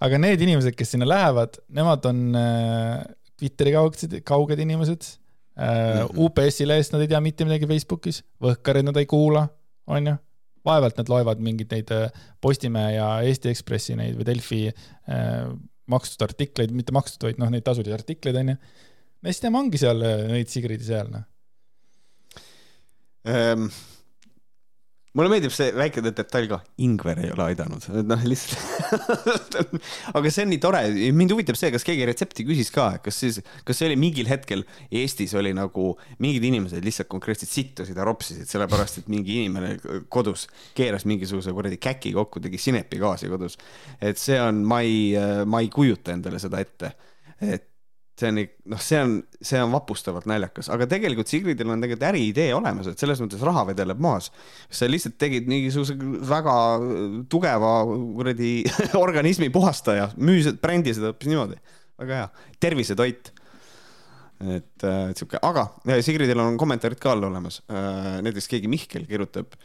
aga 0.00 0.22
need 0.22 0.46
inimesed, 0.46 0.78
kes 0.78 0.94
sinna 0.94 1.10
lähevad, 1.10 1.58
nemad 1.74 2.06
on 2.06 2.28
äh, 2.38 3.00
Twitteri 3.40 3.74
kauged, 3.74 4.20
kauged 4.22 4.62
inimesed 4.62 5.16
mm 5.58 5.64
-hmm. 5.64 6.20
UPS-i 6.22 6.66
lehest 6.68 6.92
nad 6.94 7.02
ei 7.02 7.08
tea 7.08 7.20
mitte 7.20 7.44
midagi 7.44 7.66
Facebookis, 7.66 8.22
Võhkarid 8.40 8.86
nad 8.86 8.96
ei 8.96 9.06
kuula, 9.10 9.48
onju. 9.96 10.16
vaevalt 10.66 10.98
nad 11.00 11.08
loevad 11.08 11.40
mingeid 11.40 11.72
neid 11.72 11.90
äh, 11.96 12.22
Postimehe 12.40 12.94
ja 12.98 13.08
Eesti 13.24 13.48
Ekspressi 13.52 13.96
neid 13.96 14.18
või 14.18 14.26
Delfi 14.28 14.62
äh, 14.68 15.46
makstud 15.90 16.26
artikleid, 16.28 16.74
mitte 16.76 16.94
makstud, 16.94 17.24
vaid 17.26 17.40
noh, 17.40 17.50
neid 17.50 17.64
tasulisi 17.66 17.96
artikleid, 17.96 18.36
onju. 18.42 18.56
no 19.20 19.32
siis 19.32 19.40
tema 19.42 19.62
ongi 19.62 19.80
seal 19.80 20.04
äh, 20.04 20.26
neid 20.34 20.52
Sigrid 20.52 20.84
seal, 20.86 21.12
noh 21.14 21.26
um 23.20 23.66
mulle 25.16 25.30
meeldib 25.32 25.52
see 25.54 25.72
väike 25.74 26.02
detail 26.04 26.46
ka, 26.50 26.60
Ingver 26.86 27.18
ei 27.22 27.32
ole 27.34 27.48
aidanud, 27.50 27.86
noh 28.06 28.26
lihtsalt 28.30 29.56
aga 30.16 30.30
see 30.30 30.44
on 30.44 30.52
nii 30.52 30.60
tore, 30.62 30.82
mind 31.16 31.34
huvitab 31.34 31.58
see, 31.58 31.72
kas 31.74 31.86
keegi 31.86 32.06
retsepti 32.06 32.46
küsis 32.46 32.70
ka, 32.74 32.86
kas 33.02 33.18
siis, 33.24 33.40
kas 33.66 33.80
see 33.80 33.88
oli 33.90 33.98
mingil 34.00 34.30
hetkel 34.30 34.62
Eestis 34.86 35.34
oli 35.38 35.52
nagu 35.56 35.88
mingid 36.22 36.46
inimesed 36.50 36.86
lihtsalt 36.86 37.10
konkreetselt 37.10 37.50
sittusid 37.50 37.98
ja 37.98 38.06
ropsisid, 38.06 38.46
sellepärast 38.50 39.02
et 39.02 39.10
mingi 39.10 39.40
inimene 39.42 40.04
kodus 40.12 40.46
keeras 40.78 41.06
mingisuguse 41.10 41.54
kuradi 41.56 41.80
käki 41.82 42.14
kokku, 42.14 42.42
tegi 42.44 42.60
sinepigaasi 42.62 43.32
kodus. 43.32 43.58
et 43.98 44.20
see 44.20 44.38
on, 44.40 44.62
ma 44.62 44.82
ei, 44.86 45.10
ma 45.46 45.64
ei 45.64 45.72
kujuta 45.74 46.14
endale 46.14 46.38
seda 46.42 46.62
ette, 46.62 46.94
et 47.40 47.69
see 48.20 48.28
on, 48.30 48.40
noh, 48.72 48.82
see 48.82 49.00
on, 49.00 49.16
see 49.44 49.60
on 49.60 49.72
vapustavalt 49.72 50.26
naljakas, 50.30 50.68
aga 50.72 50.86
tegelikult 50.90 51.30
Sigridil 51.30 51.70
on 51.72 51.82
tegelikult 51.82 52.08
äriidee 52.10 52.50
olemas, 52.56 52.90
et 52.90 53.00
selles 53.00 53.20
mõttes 53.22 53.42
raha 53.46 53.64
vedeleb 53.70 54.00
maas. 54.02 54.30
sa 54.68 54.88
lihtsalt 54.90 55.18
tegid 55.20 55.48
mingisuguse 55.50 55.96
väga 56.28 56.54
tugeva 57.32 57.74
kuradi 57.88 58.52
organismi 59.04 59.50
puhastaja, 59.54 60.10
müüsid, 60.20 60.60
brändisid 60.62 61.06
hoopis 61.08 61.32
niimoodi. 61.32 61.60
väga 62.00 62.22
hea, 62.22 62.28
tervisetoit. 62.60 63.32
et 64.40 64.88
äh, 64.88 65.02
sihuke, 65.16 65.40
aga 65.44 65.68
Sigridil 66.04 66.40
on 66.40 66.56
kommentaarid 66.60 67.00
ka 67.00 67.12
all 67.12 67.28
olemas 67.28 67.60
äh,. 67.68 68.20
näiteks 68.24 68.48
keegi 68.48 68.70
Mihkel 68.72 69.04
kirjutab 69.08 69.56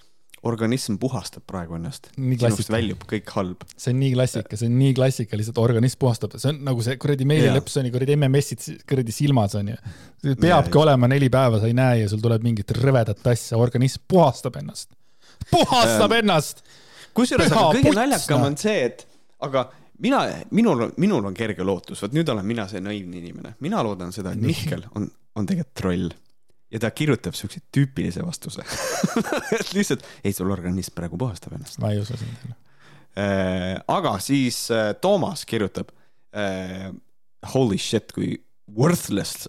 organism 0.46 0.98
puhastab 1.02 1.43
praegu 1.50 1.78
ennast. 1.78 2.12
sinust 2.16 2.70
väljub 2.70 3.06
kõik 3.10 3.32
halb. 3.36 3.64
see 3.78 3.93
on 3.93 4.00
nii 4.02 4.12
klassika, 4.14 4.60
see 4.60 4.70
on 4.70 4.76
nii 4.80 4.93
klassika, 4.98 5.39
lihtsalt 5.39 5.62
organism 5.62 6.02
puhastab, 6.04 6.36
see 6.41 6.52
on 6.52 6.62
nagu 6.68 6.86
see 6.86 6.98
kuradi 7.02 7.28
Meeli 7.30 7.50
Lepsoni 7.54 7.91
kuradi 7.93 8.18
MMS-id 8.18 8.84
kuradi 8.89 9.16
silmas 9.16 9.56
on 9.60 9.74
ju. 9.74 9.78
peabki 10.41 10.82
olema 10.82 11.10
neli 11.12 11.32
päeva, 11.34 11.62
sa 11.62 11.72
ei 11.72 11.78
näe 11.78 12.04
ja 12.04 12.12
sul 12.12 12.22
tuleb 12.24 12.46
mingit 12.46 12.76
rõvedat 12.78 13.26
asja, 13.34 13.58
organism 13.62 14.06
puhastab 14.12 14.62
ennast. 14.62 14.91
puhastab 15.52 16.14
ennast! 16.20 16.62
kusjuures 17.16 17.52
aga 17.52 17.72
kõige 17.78 17.96
naljakam 17.96 18.46
on 18.50 18.60
see, 18.60 18.86
et 18.89 19.06
aga 19.46 19.70
mina, 20.04 20.26
minul, 20.56 20.89
minul 21.02 21.26
on 21.26 21.38
kerge 21.38 21.66
lootus, 21.66 22.04
vot 22.04 22.14
nüüd 22.16 22.30
olen 22.32 22.46
mina 22.46 22.68
see 22.72 22.84
naiivne 22.84 23.22
inimene, 23.22 23.56
mina 23.66 23.82
loodan 23.86 24.14
seda, 24.16 24.36
et 24.36 24.43
Mihkel 24.43 24.86
on, 24.93 25.08
on 25.36 25.48
tegelikult 25.50 25.80
troll 25.80 26.14
ja 26.76 26.82
ta 26.84 26.91
kirjutab 26.91 27.38
siukse 27.38 27.61
tüüpilise 27.76 28.23
vastuse 28.26 28.65
et 29.57 29.73
lihtsalt, 29.76 30.05
ei, 30.23 30.34
sul 30.36 30.51
organism 30.51 30.95
praegu 30.97 31.19
puhastab 31.19 31.55
ennast. 31.57 31.80
ma 31.84 31.93
ei 31.95 32.01
usu 32.03 32.17
sind 32.19 32.49
äh,. 33.15 33.80
aga 33.88 34.17
siis 34.23 34.65
äh, 34.73 34.91
Toomas 35.01 35.45
kirjutab 35.47 35.93
äh, 36.36 36.91
holy 37.53 37.80
shit, 37.80 38.11
kui 38.15 38.36
worthless 38.76 39.45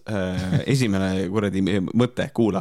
esimene 0.68 1.24
kuradi 1.32 1.62
mõte, 1.96 2.26
kuula 2.36 2.60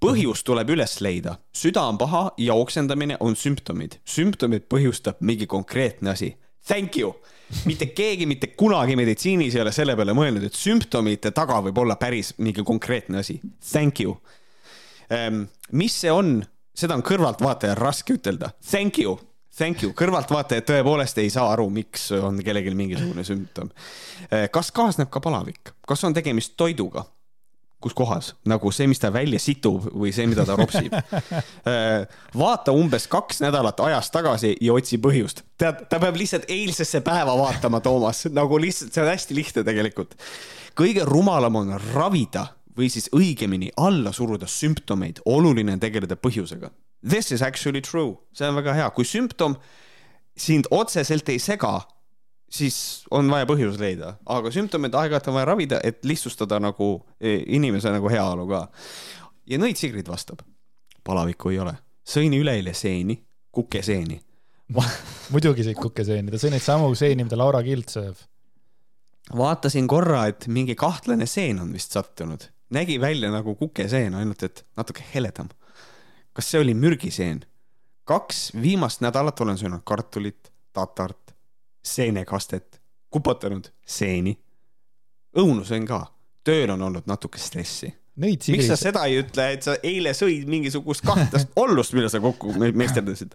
põhjus 0.00 0.40
tuleb 0.44 0.72
üles 0.72 0.96
leida, 1.04 1.36
süda 1.54 1.84
on 1.88 1.98
paha 2.00 2.22
ja 2.40 2.56
oksendamine 2.56 3.18
on 3.20 3.36
sümptomid. 3.36 3.98
sümptomid 4.04 4.64
põhjustab 4.72 5.20
mingi 5.20 5.46
konkreetne 5.46 6.12
asi. 6.12 6.34
Thank 6.66 6.96
you 6.96 7.12
mitte 7.68 7.86
keegi 7.96 8.26
mitte 8.26 8.52
kunagi 8.58 8.96
meditsiinis 8.96 9.54
ei 9.56 9.62
ole 9.62 9.72
selle 9.74 9.96
peale 9.98 10.14
mõelnud, 10.16 10.46
et 10.46 10.56
sümptomite 10.58 11.32
taga 11.36 11.60
võib 11.64 11.78
olla 11.84 11.96
päris 12.00 12.34
mingi 12.38 12.64
konkreetne 12.66 13.20
asi. 13.22 13.40
Thank 13.70 14.00
you. 14.04 14.16
Ehm, 15.12 15.44
mis 15.72 15.96
see 16.04 16.12
on, 16.12 16.38
seda 16.74 16.96
on 16.98 17.04
kõrvaltvaatajal 17.06 17.78
raske 17.78 18.16
ütelda. 18.18 18.52
Thank 18.70 19.00
you, 19.02 19.16
thank 19.56 19.84
you, 19.84 19.92
kõrvaltvaatajad 19.96 20.68
tõepoolest 20.70 21.20
ei 21.22 21.32
saa 21.32 21.50
aru, 21.52 21.68
miks 21.72 22.10
on 22.16 22.40
kellelgi 22.44 22.74
mingisugune 22.74 23.26
sümptom. 23.26 23.72
Ehm, 24.30 24.48
kas 24.54 24.72
kaasneb 24.74 25.12
ka 25.12 25.22
palavik, 25.24 25.74
kas 25.88 26.04
on 26.08 26.16
tegemist 26.16 26.56
toiduga? 26.60 27.06
Kus 27.84 27.94
kohas, 27.96 28.32
nagu 28.48 28.72
see, 28.72 28.88
mis 28.88 29.00
ta 29.02 29.10
välja 29.12 29.38
situb 29.42 29.90
või 29.92 30.12
see, 30.16 30.26
mida 30.30 30.46
ta 30.48 30.56
ropsib. 30.58 30.94
Äh, 31.64 32.04
vaata 32.36 32.72
umbes 32.76 33.06
kaks 33.10 33.38
nädalat 33.40 33.78
ajas 33.86 34.10
tagasi 34.12 34.50
ja 34.62 34.74
otsi 34.76 34.98
põhjust. 35.02 35.42
tead, 35.60 35.84
ta 35.88 35.98
peab 36.02 36.16
lihtsalt 36.18 36.44
eilsesse 36.52 37.00
päeva 37.04 37.34
vaatama, 37.38 37.80
Toomas, 37.84 38.24
nagu 38.32 38.58
lihtsalt, 38.60 38.92
see 38.92 39.02
on 39.02 39.08
hästi 39.08 39.36
lihtne 39.36 39.64
tegelikult. 39.66 40.14
kõige 40.76 41.06
rumalam 41.08 41.56
on 41.56 41.72
ravida 41.94 42.46
või 42.76 42.90
siis 42.92 43.08
õigemini 43.14 43.70
alla 43.80 44.12
suruda 44.12 44.46
sümptomeid, 44.50 45.22
oluline 45.24 45.76
on 45.76 45.80
tegeleda 45.80 46.18
põhjusega. 46.20 46.70
This 47.06 47.32
is 47.32 47.42
actually 47.42 47.80
true, 47.80 48.18
see 48.32 48.48
on 48.48 48.58
väga 48.60 48.76
hea, 48.76 48.90
kui 48.90 49.08
sümptom 49.08 49.56
sind 50.36 50.68
otseselt 50.70 51.28
ei 51.32 51.40
sega 51.42 51.78
siis 52.54 52.76
on 53.10 53.30
vaja 53.30 53.48
põhjus 53.50 53.78
leida, 53.80 54.14
aga 54.30 54.52
sümptomeid 54.54 54.94
aeg-ajalt 54.94 55.30
on 55.30 55.38
vaja 55.38 55.48
ravida, 55.50 55.80
et 55.84 56.04
lihtsustada 56.06 56.60
nagu 56.62 56.90
e, 57.20 57.40
inimese 57.56 57.90
nagu 57.94 58.10
heaolu 58.10 58.46
ka. 58.50 58.66
ja 59.50 59.58
Nõit 59.58 59.80
Sigrid 59.80 60.08
vastab, 60.08 60.44
palavikku 61.04 61.50
ei 61.50 61.58
ole, 61.64 61.74
sõin 62.06 62.36
üleeile 62.36 62.74
seeni, 62.74 63.18
kukeseeni 63.54 64.20
muidugi 65.34 65.64
sõid 65.66 65.78
kukeseeni, 65.78 66.32
ta 66.32 66.40
sõi 66.40 66.52
neid 66.54 66.64
samu 66.64 66.88
seeni, 66.96 67.26
mida 67.26 67.38
Laura 67.38 67.60
Kild 67.64 67.90
sööb. 67.92 68.16
vaatasin 69.36 69.88
korra, 69.88 70.26
et 70.28 70.46
mingi 70.48 70.74
kahtlane 70.74 71.26
seen 71.26 71.60
on 71.60 71.72
vist 71.72 71.92
sattunud, 71.92 72.48
nägi 72.74 72.98
välja 73.00 73.30
nagu 73.32 73.54
kukeseen, 73.60 74.14
ainult 74.14 74.42
et 74.42 74.64
natuke 74.76 75.04
heledam. 75.14 75.48
kas 76.32 76.50
see 76.50 76.60
oli 76.60 76.74
mürgiseen? 76.74 77.44
kaks 78.04 78.52
viimast 78.60 79.00
nädalat 79.00 79.40
olen 79.40 79.58
söönud 79.58 79.80
kartulit, 79.84 80.52
tatart, 80.72 81.23
seenekastet, 81.84 82.80
kupatanud 83.12 83.68
seeni. 83.86 84.34
õunu 85.38 85.64
sõin 85.66 85.86
ka, 85.86 86.00
tööl 86.46 86.74
on 86.74 86.82
olnud 86.88 87.08
natuke 87.10 87.38
stressi. 87.42 87.90
miks 88.16 88.68
sa 88.68 88.76
seda 88.78 89.04
ei 89.10 89.18
ütle, 89.22 89.48
et 89.56 89.66
sa 89.66 89.74
eile 89.82 90.14
sõid 90.14 90.46
mingisugust 90.50 91.04
kahtlast 91.06 91.52
ollust, 91.62 91.94
mille 91.96 92.08
sa 92.08 92.20
kokku 92.22 92.54
meisterdasid? 92.54 93.34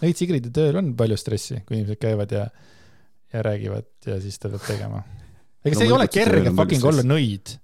Neid 0.00 0.16
Sigride 0.16 0.50
tööl 0.54 0.78
on 0.78 0.92
palju 0.96 1.16
stressi, 1.18 1.62
kui 1.66 1.78
inimesed 1.78 2.00
käivad 2.00 2.32
ja, 2.32 2.48
ja 3.32 3.42
räägivad 3.42 3.88
ja 4.06 4.20
siis 4.22 4.38
ta 4.38 4.50
peab 4.52 4.64
tegema. 4.66 5.02
ega 5.64 5.74
no, 5.74 5.80
see 5.80 5.88
ei 5.88 5.96
ole 5.96 6.08
kerge 6.12 6.54
fucking 6.54 6.86
olla 6.92 7.04
nõid 7.06 7.58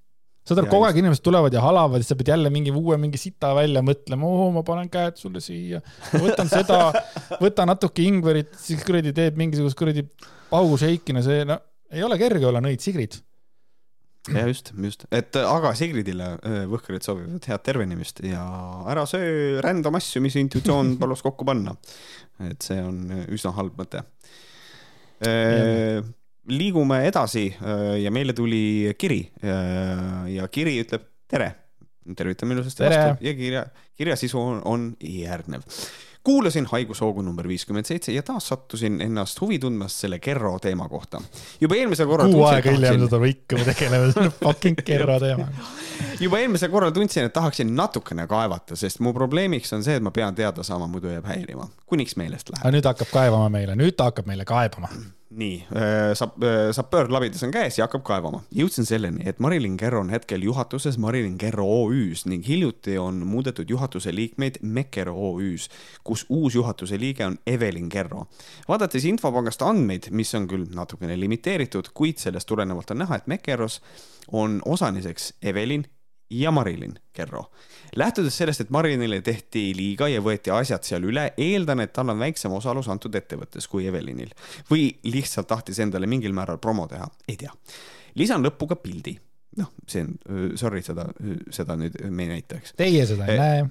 saad 0.45 0.61
aru, 0.61 0.69
kogu 0.69 0.85
aeg 0.89 0.99
inimesed 1.01 1.25
tulevad 1.25 1.55
ja 1.57 1.63
halavad 1.65 2.03
ja 2.03 2.07
sa 2.07 2.17
pead 2.19 2.31
jälle 2.35 2.51
mingi 2.53 2.73
uue 2.75 2.99
mingi 3.01 3.21
sita 3.21 3.55
välja 3.57 3.81
mõtlema, 3.85 4.29
oo, 4.29 4.51
ma 4.53 4.63
panen 4.67 4.91
käed 4.93 5.17
sulle 5.21 5.41
siia, 5.45 5.81
võtan 6.13 6.51
seda, 6.53 6.81
võta 7.45 7.65
natuke 7.69 8.05
ingverit, 8.05 8.53
siis 8.61 8.85
kuradi 8.85 9.15
teed 9.17 9.39
mingisugust 9.41 9.79
kuradi 9.79 10.05
paugušeiki, 10.51 11.17
no 11.17 11.23
see, 11.25 11.47
no 11.49 11.57
ei 11.95 12.05
ole 12.05 12.19
kerge 12.21 12.51
olla 12.51 12.61
nõid 12.65 12.85
Sigrid. 12.85 13.17
ja 14.35 14.45
just, 14.49 14.73
just, 14.85 15.07
et 15.13 15.37
aga 15.41 15.73
Sigridile 15.79 16.31
äh, 16.37 16.59
Võhkarid 16.69 17.05
soovivad 17.05 17.49
head 17.49 17.65
tervenemist 17.65 18.21
ja 18.25 18.45
ära 18.93 19.07
söö 19.09 19.63
random 19.65 19.97
asju, 20.01 20.23
mis 20.25 20.37
intuitsioon 20.41 20.95
palus 21.01 21.25
kokku 21.25 21.49
panna. 21.49 21.77
et 22.51 22.61
see 22.65 22.81
on 22.85 23.25
üsna 23.33 23.55
halb 23.57 23.81
mõte 23.81 24.05
liigume 26.49 27.05
edasi 27.09 27.47
äh, 27.55 28.01
ja 28.03 28.11
meile 28.15 28.33
tuli 28.37 28.95
kiri 28.99 29.21
äh, 29.45 30.33
ja 30.37 30.49
kiri 30.49 30.79
ütleb 30.85 31.07
tere. 31.29 31.55
tervitame 32.17 32.55
ilusasti 32.55 32.85
vastu 32.85 33.25
ja 33.25 33.35
kirja, 33.35 33.67
kirja 33.97 34.17
sisu 34.17 34.41
on, 34.41 34.59
on 34.65 34.91
järgnev 35.01 35.63
kuulasin 36.25 36.67
haigushoogu 36.67 37.23
number 37.23 37.49
viiskümmend 37.49 37.85
seitse 37.85 38.13
ja 38.13 38.23
taas 38.23 38.49
sattusin 38.49 39.01
ennast 39.01 39.41
huvi 39.41 39.59
tundmas 39.59 40.01
selle 40.01 40.19
Kerro 40.19 40.59
teema 40.59 40.89
kohta. 40.89 41.21
juba 41.61 41.75
eelmisel 41.75 42.07
korral. 42.07 42.33
kuu 42.33 42.45
aega 42.45 42.73
hiljem 42.73 43.01
seda 43.05 43.19
me 43.21 43.29
ikka 43.29 43.59
tegeleme 43.65 44.13
selle 44.13 44.31
fucking 44.45 44.79
Kerro 44.85 45.19
teemaga. 45.21 45.67
juba 46.21 46.39
eelmisel 46.39 46.71
korral 46.73 46.95
tundsin, 46.97 47.29
et 47.29 47.33
tahaksin 47.33 47.75
natukene 47.77 48.27
kaevata, 48.27 48.77
sest 48.77 49.01
mu 49.05 49.13
probleemiks 49.13 49.73
on 49.77 49.85
see, 49.85 49.99
et 50.01 50.05
ma 50.05 50.11
pean 50.11 50.35
teada 50.35 50.65
saama, 50.65 50.89
muidu 50.89 51.13
jääb 51.13 51.29
häirima, 51.29 51.69
kuniks 51.87 52.17
meelest 52.17 52.53
läheb. 52.55 52.73
nüüd 52.79 52.89
hakkab 52.89 53.13
kaevama 53.13 53.53
meile, 53.53 53.77
nüüd 53.77 53.97
ta 53.97 54.09
hakkab 54.09 54.33
meile 54.33 54.49
kaebama 54.49 54.89
nii, 55.31 55.67
äh, 55.77 56.15
saab, 56.15 56.43
äh, 56.43 56.73
sapöör 56.73 57.09
labidas 57.13 57.43
on 57.43 57.51
käes 57.51 57.79
ja 57.79 57.85
hakkab 57.85 58.03
kaevama. 58.05 58.43
jõudsin 58.55 58.87
selleni, 58.87 59.23
et 59.27 59.41
Marilyn 59.41 59.77
Kerro 59.77 60.01
on 60.01 60.11
hetkel 60.11 60.43
juhatuses 60.43 60.99
Marilyn 60.99 61.39
Kerro 61.39 61.65
OÜ-s 61.65 62.27
ning 62.27 62.47
hiljuti 62.47 62.99
on 62.99 63.27
muudetud 63.27 63.71
juhatuse 63.71 64.15
liikmeid 64.15 64.61
Mekker 64.63 65.09
OÜ-s, 65.11 65.69
kus 66.05 66.27
uus 66.29 66.55
juhatuse 66.55 66.99
liige 67.01 67.27
on 67.27 67.39
Evelyn 67.47 67.89
Kerro. 67.89 68.27
vaadates 68.69 69.05
infopangast 69.05 69.63
andmeid, 69.63 70.11
mis 70.11 70.35
on 70.35 70.49
küll 70.49 70.67
natukene 70.75 71.21
limiteeritud, 71.21 71.91
kuid 71.95 72.19
sellest 72.19 72.49
tulenevalt 72.49 72.91
on 72.91 72.99
näha, 72.99 73.17
et 73.17 73.27
Mekkeros 73.27 73.81
on 74.33 74.63
osaliseks 74.65 75.35
Evelyn 75.43 75.87
ja 76.31 76.51
Marilyn 76.51 76.95
Kerro. 77.13 77.51
lähtudes 77.97 78.37
sellest, 78.37 78.61
et 78.61 78.71
Marilynile 78.71 79.21
tehti 79.23 79.73
liiga 79.77 80.09
ja 80.09 80.21
võeti 80.21 80.51
asjad 80.51 80.83
seal 80.83 81.05
üle, 81.05 81.29
eeldan, 81.37 81.81
et 81.81 81.93
tal 81.93 82.11
on 82.11 82.19
väiksem 82.19 82.53
osalus 82.53 82.89
antud 82.89 83.15
ettevõttes 83.15 83.69
kui 83.69 83.87
Evelynil 83.87 84.33
või 84.71 84.89
lihtsalt 85.05 85.47
tahtis 85.47 85.79
endale 85.79 86.07
mingil 86.07 86.33
määral 86.33 86.59
promo 86.59 86.89
teha, 86.91 87.07
ei 87.29 87.37
tea. 87.37 87.53
lisan 88.15 88.43
lõppu 88.43 88.69
ka 88.69 88.77
pildi 88.77 89.19
noh, 89.59 89.71
see 89.87 90.03
on, 90.05 90.13
sorry, 90.59 90.83
seda, 90.83 91.07
seda 91.55 91.77
nüüd 91.79 91.97
me 92.11 92.27
ei 92.27 92.37
näita, 92.37 92.59
eks. 92.59 92.75
Teie 92.79 93.07
seda 93.07 93.29
ei 93.29 93.37
Eh, 93.37 93.43
näe. 93.43 93.65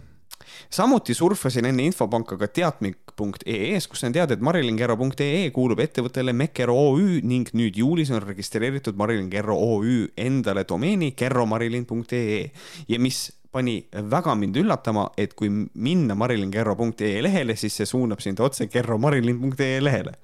Samuti 0.69 1.13
surfasin 1.13 1.67
enne 1.69 1.85
infopanka 1.89 2.37
ka 2.39 2.47
teatmik.ee-s, 2.47 3.87
kus 3.87 4.03
sain 4.03 4.15
teada, 4.15 4.37
et 4.37 4.43
marilinkerro.ee 4.43 5.51
kuulub 5.55 5.83
ettevõttele 5.83 6.33
Mekero 6.33 6.75
OÜ 6.89 7.21
ning 7.27 7.51
nüüd 7.57 7.77
juulis 7.79 8.11
on 8.13 8.23
registreeritud 8.23 8.97
Marilyn 8.99 9.29
Kerro 9.33 9.57
OÜ 9.57 10.09
endale 10.17 10.65
domeeni 10.69 11.13
kerromarilyn.ee 11.17 12.43
ja 12.87 12.99
mis 12.99 13.25
pani 13.53 13.77
väga 14.09 14.33
mind 14.35 14.57
üllatama, 14.57 15.07
et 15.17 15.35
kui 15.37 15.49
minna 15.49 16.17
marilynkerro.ee 16.17 17.21
lehele, 17.21 17.55
siis 17.55 17.77
see 17.77 17.89
suunab 17.89 18.21
sind 18.23 18.41
otse 18.41 18.67
kerromarilyn.ee 18.67 19.79
lehele 19.83 20.17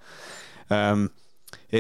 ähm,. 0.74 1.10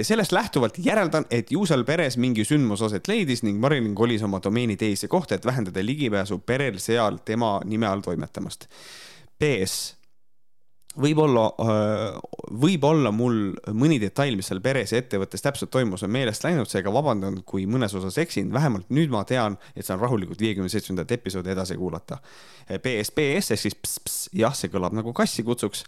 Sellest 0.01 0.31
lähtuvalt 0.31 0.79
järeldan, 0.83 1.25
et 1.31 1.51
ju 1.51 1.65
seal 1.69 1.83
peres 1.85 2.17
mingi 2.17 2.45
sündmus 2.45 2.81
aset 2.85 3.07
leidis 3.07 3.43
ning 3.45 3.59
Marilyn 3.61 3.95
kolis 3.95 4.23
oma 4.25 4.41
domeeni 4.43 4.77
teise 4.77 5.07
kohta, 5.07 5.35
et 5.35 5.45
vähendada 5.45 5.85
ligipääsu 5.85 6.39
perel 6.39 6.79
seal 6.79 7.21
tema 7.25 7.59
nime 7.65 7.87
all 7.87 8.05
toimetamast. 8.05 8.67
PS 9.39 9.99
võib-olla, 10.99 11.45
võib-olla 12.61 13.11
mul 13.13 13.39
mõni 13.77 13.99
detail, 14.01 14.35
mis 14.37 14.49
seal 14.49 14.61
peres 14.63 14.93
ja 14.93 15.01
ettevõttes 15.01 15.43
täpselt 15.43 15.71
toimus, 15.73 16.03
on 16.05 16.11
meelest 16.13 16.43
läinud, 16.45 16.69
seega 16.69 16.93
vabandan, 16.93 17.41
kui 17.47 17.65
mõnes 17.69 17.93
osas 17.97 18.17
eksin, 18.21 18.51
vähemalt 18.53 18.89
nüüd 18.93 19.13
ma 19.13 19.23
tean, 19.29 19.57
et 19.75 19.85
saan 19.85 20.01
rahulikult 20.01 20.41
viiekümne 20.41 20.71
seitsmendat 20.71 21.11
episoodi 21.19 21.53
edasi 21.53 21.77
kuulata. 21.79 22.19
PS, 22.67 23.13
PS 23.15 23.53
ehk 23.55 23.63
siis 23.65 23.77
ps, 23.77 23.99
ps, 24.05 24.17
jah, 24.37 24.55
see 24.55 24.71
kõlab 24.73 24.95
nagu 24.97 25.13
kassi 25.15 25.45
kutsuks. 25.47 25.85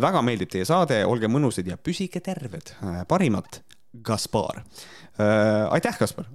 Väga 0.00 0.22
meeldib 0.24 0.52
teie 0.52 0.66
saade, 0.68 1.00
olge 1.08 1.30
mõnusad 1.30 1.68
ja 1.68 1.78
püsige 1.80 2.20
terved. 2.24 2.74
parimat, 3.08 3.62
Kaspar. 4.04 4.62
aitäh, 5.70 5.96
Kaspar. 5.98 6.26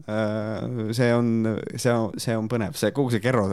see 0.91 1.11
on, 1.13 1.59
see 1.75 1.93
on, 1.93 2.09
see 2.17 2.37
on 2.37 2.49
põnev, 2.49 2.77
see 2.79 2.93
kogu 2.95 3.13
see 3.13 3.21
Kerro, 3.23 3.47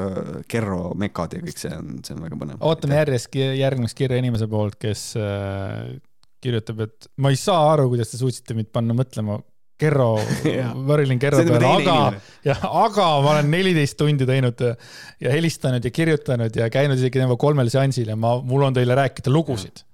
Kerro 0.48 0.94
mekad 0.96 1.36
ja 1.36 1.44
kõik 1.44 1.60
see 1.60 1.74
on, 1.74 1.98
see 2.04 2.16
on 2.16 2.24
väga 2.24 2.40
põnev. 2.40 2.62
ootame 2.64 3.02
järjest 3.02 3.36
järgmist 3.36 3.98
kirja 3.98 4.20
inimese 4.22 4.48
poolt, 4.48 4.78
kes 4.80 5.10
äh, 5.20 5.98
kirjutab, 6.40 6.82
et 6.86 7.12
ma 7.20 7.32
ei 7.34 7.38
saa 7.40 7.74
aru, 7.74 7.90
kuidas 7.92 8.12
te 8.12 8.20
suutsite 8.20 8.56
mind 8.56 8.72
panna 8.72 8.96
mõtlema 8.96 9.38
Kerro 9.78 10.16
Marilyn 10.88 11.20
Kerro 11.22 11.42
nagu 11.44 11.54
peale, 11.54 11.92
aga 11.92 12.22
jah, 12.46 12.64
aga 12.82 13.08
ma 13.22 13.34
olen 13.36 13.50
neliteist 13.52 13.98
tundi 14.00 14.26
teinud 14.26 14.64
ja 14.64 15.34
helistanud 15.34 15.84
ja 15.84 15.92
kirjutanud 15.94 16.56
ja 16.58 16.66
käinud 16.72 16.98
isegi 16.98 17.20
temaga 17.20 17.38
kolmel 17.44 17.70
seansil 17.70 18.10
ja 18.10 18.16
ma, 18.18 18.38
mul 18.42 18.66
on 18.66 18.74
teile 18.74 18.96
rääkida 18.98 19.30
lugusid. 19.30 19.84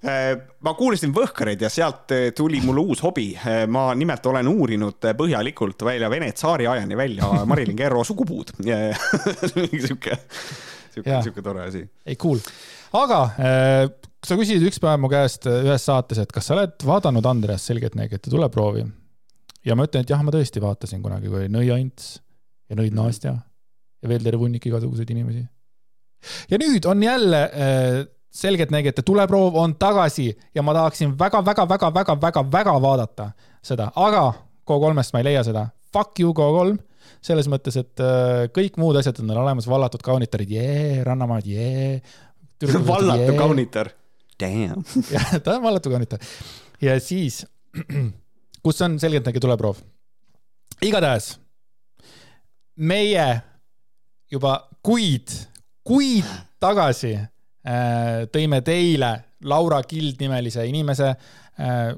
Äh, 0.00 0.30
ma 0.64 0.72
kuulasin 0.72 1.12
Võhkareid 1.12 1.60
ja 1.60 1.68
sealt 1.68 2.12
äh, 2.16 2.30
tuli 2.32 2.62
mulle 2.64 2.80
uus 2.88 3.02
hobi. 3.04 3.34
ma 3.68 3.90
nimelt 3.92 4.26
olen 4.26 4.48
uurinud 4.48 5.04
äh, 5.04 5.12
põhjalikult 5.16 5.82
välja 5.84 6.08
Vene 6.10 6.30
tsaariajani 6.32 6.96
välja 6.96 7.28
Marilyn 7.50 7.76
Kerro 7.76 8.04
sugupuud. 8.04 8.54
sihuke, 8.64 10.16
sihuke, 10.94 11.18
sihuke 11.22 11.42
tore 11.44 11.66
asi. 11.66 11.82
ei 12.06 12.16
cool, 12.16 12.40
aga 12.96 13.18
äh, 13.44 13.82
sa 14.24 14.38
küsisid 14.40 14.64
üks 14.70 14.80
päev 14.80 15.02
mu 15.02 15.10
käest 15.12 15.44
äh, 15.50 15.60
ühes 15.66 15.84
saates, 15.84 16.20
et 16.22 16.32
kas 16.32 16.48
sa 16.48 16.56
oled 16.56 16.86
vaadanud 16.86 17.26
Andreas 17.28 17.66
Selgeltnägijate 17.68 18.32
tuleproovi. 18.32 18.86
ja 19.68 19.76
ma 19.76 19.84
ütlen, 19.88 20.06
et 20.06 20.12
jah, 20.12 20.22
ma 20.24 20.32
tõesti 20.34 20.62
vaatasin 20.64 21.02
kunagi, 21.04 21.28
kui 21.28 21.42
oli 21.42 21.52
Nõi 21.52 21.68
Ants 21.74 22.14
ja 22.70 22.78
Nõid 22.78 22.96
Nastja 22.96 23.34
ja 24.00 24.08
veel 24.08 24.24
terve 24.24 24.40
hunnik 24.44 24.64
igasuguseid 24.64 25.12
inimesi. 25.12 25.44
ja 26.50 26.60
nüüd 26.60 26.88
on 26.88 27.04
jälle 27.04 27.42
äh, 27.52 28.00
Selgeltnägijate 28.30 29.02
tuleproov 29.02 29.56
on 29.58 29.74
tagasi 29.74 30.28
ja 30.54 30.62
ma 30.62 30.74
tahaksin 30.74 31.16
väga-väga-väga-väga-väga-väga 31.18 32.74
vaadata 32.82 33.30
seda, 33.62 33.90
aga 33.96 34.32
Go3-st 34.70 35.14
ma 35.14 35.22
ei 35.22 35.26
leia 35.26 35.42
seda. 35.46 35.66
Fuck 35.92 36.20
you 36.22 36.30
Go3 36.36 36.78
selles 37.24 37.48
mõttes, 37.50 37.76
et 37.80 38.00
äh, 38.04 38.46
kõik 38.54 38.78
muud 38.80 38.96
asjad 39.00 39.18
on 39.24 39.34
olemas, 39.34 39.66
vallatud 39.68 40.02
kaunitarid, 40.04 40.52
jee, 40.54 41.02
rannamaad, 41.04 41.48
jee. 41.48 42.00
vallatu. 42.92 43.34
kaunitar. 43.38 43.90
Damn. 44.40 44.84
jah, 45.10 45.36
ta 45.42 45.58
on 45.58 45.62
vallatu 45.66 45.90
kaunitar. 45.92 46.22
ja 46.80 46.96
siis, 47.00 47.42
kus 48.64 48.82
on 48.86 48.98
selgeltnägi 49.00 49.42
tuleproov. 49.42 49.82
igatahes 50.86 51.34
meie 52.80 53.26
juba 54.32 54.54
kuid, 54.82 55.28
kuid 55.84 56.24
tagasi 56.60 57.18
tõime 58.32 58.62
teile 58.64 59.10
Laura 59.44 59.82
Kild 59.84 60.20
nimelise 60.20 60.64
inimese 60.68 61.10
äh, 61.10 61.90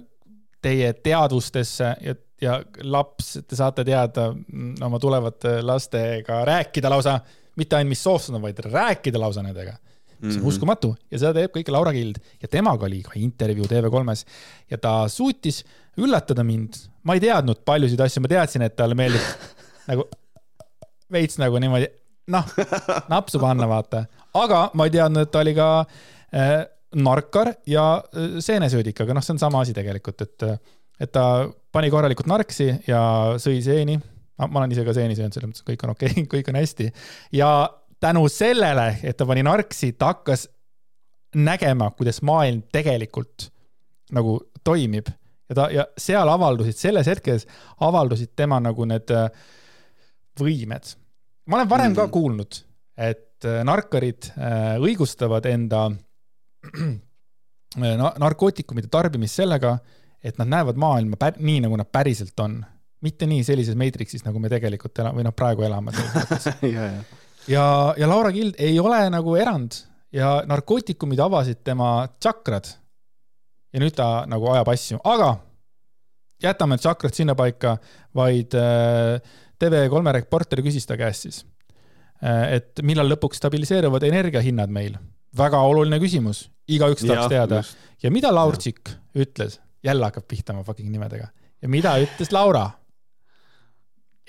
teie 0.62 0.92
teadvustesse 1.02 1.92
ja, 2.02 2.16
ja 2.42 2.58
laps, 2.82 3.36
te 3.46 3.58
saate 3.58 3.84
teada 3.86 4.30
mm, 4.32 4.74
oma 4.82 4.98
tulevate 5.02 5.60
lastega 5.62 6.42
rääkida 6.48 6.90
lausa, 6.90 7.18
mitte 7.58 7.78
ainult 7.78 7.94
mis 7.94 8.02
soost 8.02 8.30
nad 8.30 8.40
on, 8.40 8.46
vaid 8.48 8.62
rääkida 8.66 9.22
lausa 9.22 9.44
nendega 9.46 9.78
see 10.22 10.38
on 10.38 10.46
uskumatu 10.46 10.92
ja 11.10 11.18
seda 11.18 11.32
teeb 11.34 11.54
kõike 11.56 11.72
Laura 11.74 11.92
Kild 11.94 12.20
ja 12.42 12.50
temaga 12.50 12.86
oli 12.86 13.00
ka 13.02 13.16
intervjuu 13.18 13.66
TV3-s 13.70 14.22
ja 14.70 14.78
ta 14.78 14.92
suutis 15.10 15.62
üllatada 15.98 16.44
mind. 16.46 16.78
ma 17.02 17.16
ei 17.16 17.22
teadnud 17.24 17.64
paljusid 17.66 18.00
asju, 18.00 18.22
ma 18.22 18.30
teadsin, 18.30 18.62
et 18.62 18.76
talle 18.78 18.94
meeldib 18.98 19.24
nagu 19.90 20.06
veits 21.12 21.38
nagu 21.40 21.58
niimoodi, 21.60 21.88
noh, 22.32 22.52
napsu 23.12 23.40
panna, 23.42 23.66
vaata. 23.68 24.06
Aga 24.34 24.62
ma 24.74 24.86
ei 24.88 24.94
teadnud, 24.94 25.26
et 25.26 25.32
ta 25.32 25.42
oli 25.42 25.54
ka 25.56 25.68
äh, 25.82 26.54
narkar 26.94 27.54
ja 27.66 27.86
äh, 27.98 28.38
seenesöödik, 28.44 29.00
aga 29.04 29.16
noh, 29.16 29.24
see 29.24 29.34
on 29.36 29.42
sama 29.42 29.62
asi 29.64 29.74
tegelikult, 29.76 30.24
et, 30.24 30.46
et 31.00 31.12
ta 31.12 31.26
pani 31.72 31.90
korralikult 31.92 32.30
narksi 32.30 32.68
ja 32.88 33.02
sõi 33.42 33.62
seeni. 33.64 33.98
ma 34.42 34.58
olen 34.58 34.72
ise 34.72 34.84
ka 34.84 34.94
seeni 34.96 35.16
söönud, 35.16 35.34
selles 35.34 35.50
mõttes 35.50 35.66
kõik 35.66 35.84
on 35.84 35.94
okei 35.94 36.10
okay, 36.10 36.28
kõik 36.36 36.50
on 36.50 36.58
hästi 36.58 36.90
ja 37.38 37.52
tänu 38.02 38.26
sellele, 38.32 38.96
et 39.02 39.16
ta 39.16 39.26
pani 39.28 39.44
narksi, 39.46 39.92
ta 39.94 40.12
hakkas 40.14 40.48
nägema, 41.38 41.90
kuidas 41.96 42.20
maailm 42.26 42.64
tegelikult 42.72 43.48
nagu 44.12 44.40
toimib 44.64 45.08
ja 45.48 45.56
ta 45.56 45.68
ja 45.72 45.86
seal 45.98 46.28
avaldusid, 46.28 46.76
selles 46.76 47.08
hetkes 47.08 47.46
avaldusid 47.80 48.34
tema 48.36 48.60
nagu 48.60 48.84
need 48.88 49.12
äh, 49.14 49.28
võimed. 50.40 50.94
ma 51.46 51.56
olen 51.56 51.68
varem 51.68 51.92
mm 51.92 51.96
-hmm. 51.96 52.00
ka 52.00 52.08
kuulnud, 52.08 52.64
et 52.96 53.31
äh, 53.48 53.62
narkarid 53.66 54.30
äh, 54.36 54.76
õigustavad 54.82 55.46
enda 55.50 55.86
äh, 56.66 56.94
na- 57.76 58.14
narkootikumide 58.22 58.90
tarbimist 58.92 59.40
sellega, 59.40 59.76
et 60.22 60.38
nad 60.38 60.50
näevad 60.50 60.78
maailma 60.78 61.18
pär- 61.20 61.40
nii, 61.40 61.62
nagu 61.66 61.78
nad 61.80 61.90
päriselt 61.92 62.38
on. 62.40 62.62
mitte 63.02 63.26
nii 63.26 63.42
sellises 63.42 63.74
maatrix'is, 63.74 64.22
nagu 64.22 64.38
me 64.38 64.46
tegelikult 64.46 64.98
elame 65.02 65.18
või 65.18 65.24
noh, 65.26 65.32
praegu 65.34 65.64
elame 65.66 65.90
ja. 66.76 66.84
ja, 67.50 67.64
ja 67.98 68.06
Laura 68.08 68.30
Kild 68.30 68.54
ei 68.62 68.76
ole 68.78 69.00
nagu 69.10 69.34
erand 69.34 69.74
ja 70.14 70.36
narkootikumid 70.46 71.18
avasid 71.18 71.64
tema 71.64 72.06
tsakrad. 72.20 72.68
ja 73.72 73.80
nüüd 73.82 73.96
ta 73.96 74.22
nagu 74.30 74.52
ajab 74.52 74.70
asju, 74.70 75.00
aga 75.02 75.32
jätame 76.42 76.78
tsakrad 76.78 77.14
sinnapaika, 77.14 77.76
vaid 78.14 78.54
äh, 78.54 79.18
TV3 79.58 80.12
reporter 80.18 80.62
küsis 80.62 80.86
ta 80.86 80.96
käest 81.00 81.26
siis, 81.26 81.42
et 82.22 82.82
millal 82.86 83.10
lõpuks 83.10 83.40
stabiliseeruvad 83.42 84.04
energiahinnad 84.06 84.70
meil. 84.70 84.96
väga 85.36 85.58
oluline 85.64 85.98
küsimus, 85.98 86.44
igaüks 86.68 87.06
tahaks 87.06 87.32
teada. 87.32 87.62
ja 88.02 88.10
mida 88.10 88.34
Laurtsik 88.34 88.90
ütles, 89.14 89.60
jälle 89.82 90.04
hakkab 90.04 90.28
pihta 90.28 90.52
oma 90.52 90.64
fucking 90.64 90.90
nimedega 90.90 91.28
ja 91.62 91.68
mida 91.68 91.96
ütles 92.02 92.32
Laura? 92.32 92.70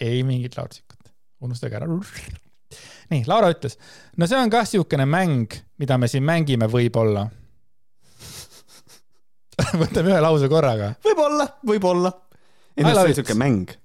ei 0.02 0.24
mingit 0.24 0.58
Laurtsikut, 0.58 1.12
unustage 1.42 1.78
ära. 1.78 1.88
nii, 3.12 3.24
Laura 3.28 3.52
ütles, 3.54 3.78
no 4.18 4.28
see 4.30 4.40
on 4.40 4.50
kah 4.54 4.66
siukene 4.68 5.06
mäng, 5.06 5.54
mida 5.78 5.98
me 6.02 6.10
siin 6.10 6.26
mängime 6.26 6.70
võib-olla. 6.72 7.28
võtame 9.82 10.14
ühe 10.14 10.22
lause 10.24 10.50
korraga. 10.50 10.94
võib-olla, 11.06 11.48
võib-olla. 11.66 12.14
ei 12.78 12.88
love 12.88 12.96
see 13.00 13.14
on 13.14 13.20
siuke 13.22 13.38
mäng. 13.38 13.78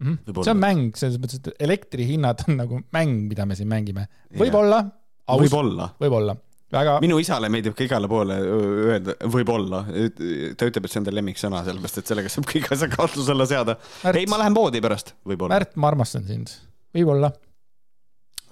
Võib-olla. 0.00 0.44
see 0.46 0.54
on 0.54 0.60
mäng, 0.62 0.94
selles 0.96 1.18
mõttes, 1.20 1.40
et 1.42 1.64
elektrihinnad 1.66 2.46
on 2.48 2.56
nagu 2.62 2.78
mäng, 2.96 3.26
mida 3.28 3.44
me 3.48 3.56
siin 3.58 3.68
mängime. 3.68 4.06
võib-olla, 4.40 4.80
võib-olla. 5.28 5.90
võib-olla, 6.00 6.36
väga, 6.72 6.96
minu 7.04 7.18
isale 7.20 7.50
meeldib 7.52 7.76
ka 7.76 7.84
igale 7.84 8.08
poole 8.10 8.38
öelda 8.40 9.16
võib-olla. 9.28 9.82
ta 9.90 10.70
ütleb, 10.70 10.88
et 10.88 10.94
see 10.94 11.02
on 11.02 11.08
ta 11.08 11.14
lemmiksõna, 11.14 11.62
sellepärast 11.66 12.00
et 12.00 12.12
sellega 12.14 12.32
saab 12.32 12.48
kõik 12.48 12.70
asjad 12.72 12.94
kahtluse 12.94 13.34
alla 13.34 13.48
seada. 13.50 13.76
Ei, 14.14 14.24
ma 14.30 14.40
lähen 14.40 14.56
poodi 14.56 14.80
pärast, 14.84 15.14
võib-olla. 15.28 15.52
Märt, 15.52 15.76
ma 15.76 15.92
armastan 15.92 16.24
sind. 16.28 16.54
võib-olla. 16.96 17.32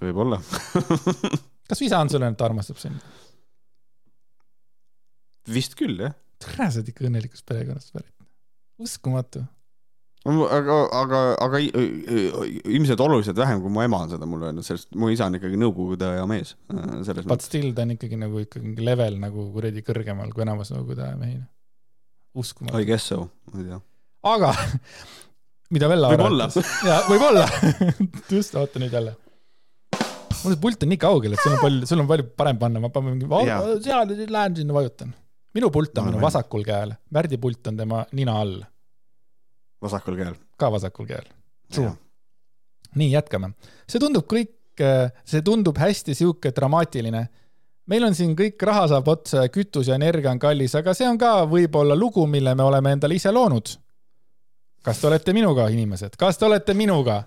võib-olla. 0.03 0.43
kas 1.69 1.81
su 1.81 1.89
isa 1.89 2.03
on 2.03 2.13
sulle 2.13 2.29
et 2.29 2.39
ta 2.39 2.49
armastab 2.49 2.81
sind? 2.83 3.17
vist 5.49 5.79
küll, 5.79 5.97
jah. 5.97 6.13
tere, 6.43 6.69
sa 6.69 6.83
oled 6.83 6.91
ikka 6.93 7.07
õnnelikust 7.09 7.47
perekonnast 7.49 7.95
pärit. 7.97 8.13
uskumatu. 8.85 9.49
aga, 10.27 10.77
aga, 11.01 11.19
aga 11.41 11.59
i- 11.63 11.71
i- 11.71 12.61
ilmselt 12.77 13.01
oluliselt 13.01 13.37
vähem, 13.39 13.61
kui 13.63 13.71
mu 13.71 13.81
ema 13.83 14.01
on 14.05 14.11
seda 14.11 14.27
mulle 14.27 14.49
öelnud, 14.51 14.65
sest 14.67 14.91
mu 14.95 15.09
isa 15.11 15.27
on 15.27 15.35
ikkagi 15.39 15.57
nõukogude 15.57 16.05
aja 16.11 16.27
mees. 16.27 16.55
selles 16.69 17.25
But 17.25 17.27
mõttes. 17.39 17.47
still 17.47 17.73
ta 17.73 17.83
on 17.87 17.91
ikkagi 17.97 18.17
nagu 18.19 18.41
ikkagi 18.45 18.75
level 18.85 19.19
nagu 19.23 19.47
kuradi 19.55 19.83
kõrgemal 19.87 20.33
kui 20.35 20.43
enamus 20.43 20.71
nõukogude 20.75 21.05
aja 21.07 21.17
mehi. 21.17 21.39
uskumatu 22.35 22.79
I. 22.81 22.85
guess 22.85 23.05
so, 23.09 23.29
ma 23.53 23.61
ei 23.63 23.65
tea. 23.71 23.81
aga 24.35 24.53
mida 25.71 25.89
Vella 25.89 26.09
arvates. 26.13 26.59
jaa, 26.85 27.01
võib-olla. 27.09 27.47
just, 28.37 28.55
oota 28.59 28.79
nüüd 28.83 28.93
jälle. 28.93 29.15
mul 30.45 30.53
see 30.55 30.61
pult 30.63 30.83
on 30.83 30.89
nii 30.93 31.01
kaugel, 31.03 31.33
et 31.35 31.41
sul 31.43 31.53
on 31.57 31.63
palju, 31.63 31.87
sul 31.91 32.01
on 32.05 32.07
palju 32.11 32.29
parem 32.39 32.59
panna, 32.59 32.81
ma 32.81 32.89
panen 32.95 33.17
mingi 33.17 33.27
seal 33.85 34.13
lähen 34.35 34.57
sinna 34.57 34.75
vajutan. 34.77 35.15
minu 35.55 35.71
pult 35.75 35.97
on 35.99 36.11
minu 36.13 36.21
vasakul 36.23 36.63
käel, 36.67 36.93
Märdi 37.15 37.39
pult 37.43 37.67
on 37.71 37.77
tema 37.81 38.05
nina 38.13 38.37
all, 38.43 38.61
vasakul 39.83 40.17
käel. 40.17 40.35
ka 40.57 40.73
vasakul 40.73 41.07
käel. 41.07 41.27
Nii, 42.95 43.11
jätkame. 43.13 43.53
see 43.89 44.01
tundub 44.01 44.27
kõik, 44.31 44.55
see 45.25 45.43
tundub 45.45 45.79
hästi 45.79 46.15
sihuke 46.15 46.53
dramaatiline. 46.55 47.29
meil 47.87 48.05
on 48.05 48.15
siin 48.15 48.37
kõik 48.37 48.63
raha 48.63 48.89
saab 48.89 49.09
otsa 49.09 49.45
ja 49.45 49.49
kütus 49.49 49.89
ja 49.89 49.95
energia 49.95 50.31
on 50.31 50.39
kallis, 50.39 50.75
aga 50.75 50.95
see 50.95 51.09
on 51.09 51.19
ka 51.19 51.45
võib-olla 51.47 51.97
lugu, 51.97 52.27
mille 52.27 52.55
me 52.55 52.63
oleme 52.63 52.93
endale 52.93 53.15
ise 53.15 53.33
loonud. 53.33 53.77
kas 54.83 55.01
te 55.01 55.07
olete 55.07 55.33
minuga, 55.33 55.69
inimesed, 55.69 56.17
kas 56.17 56.39
te 56.39 56.47
olete 56.47 56.75
minuga? 56.75 57.23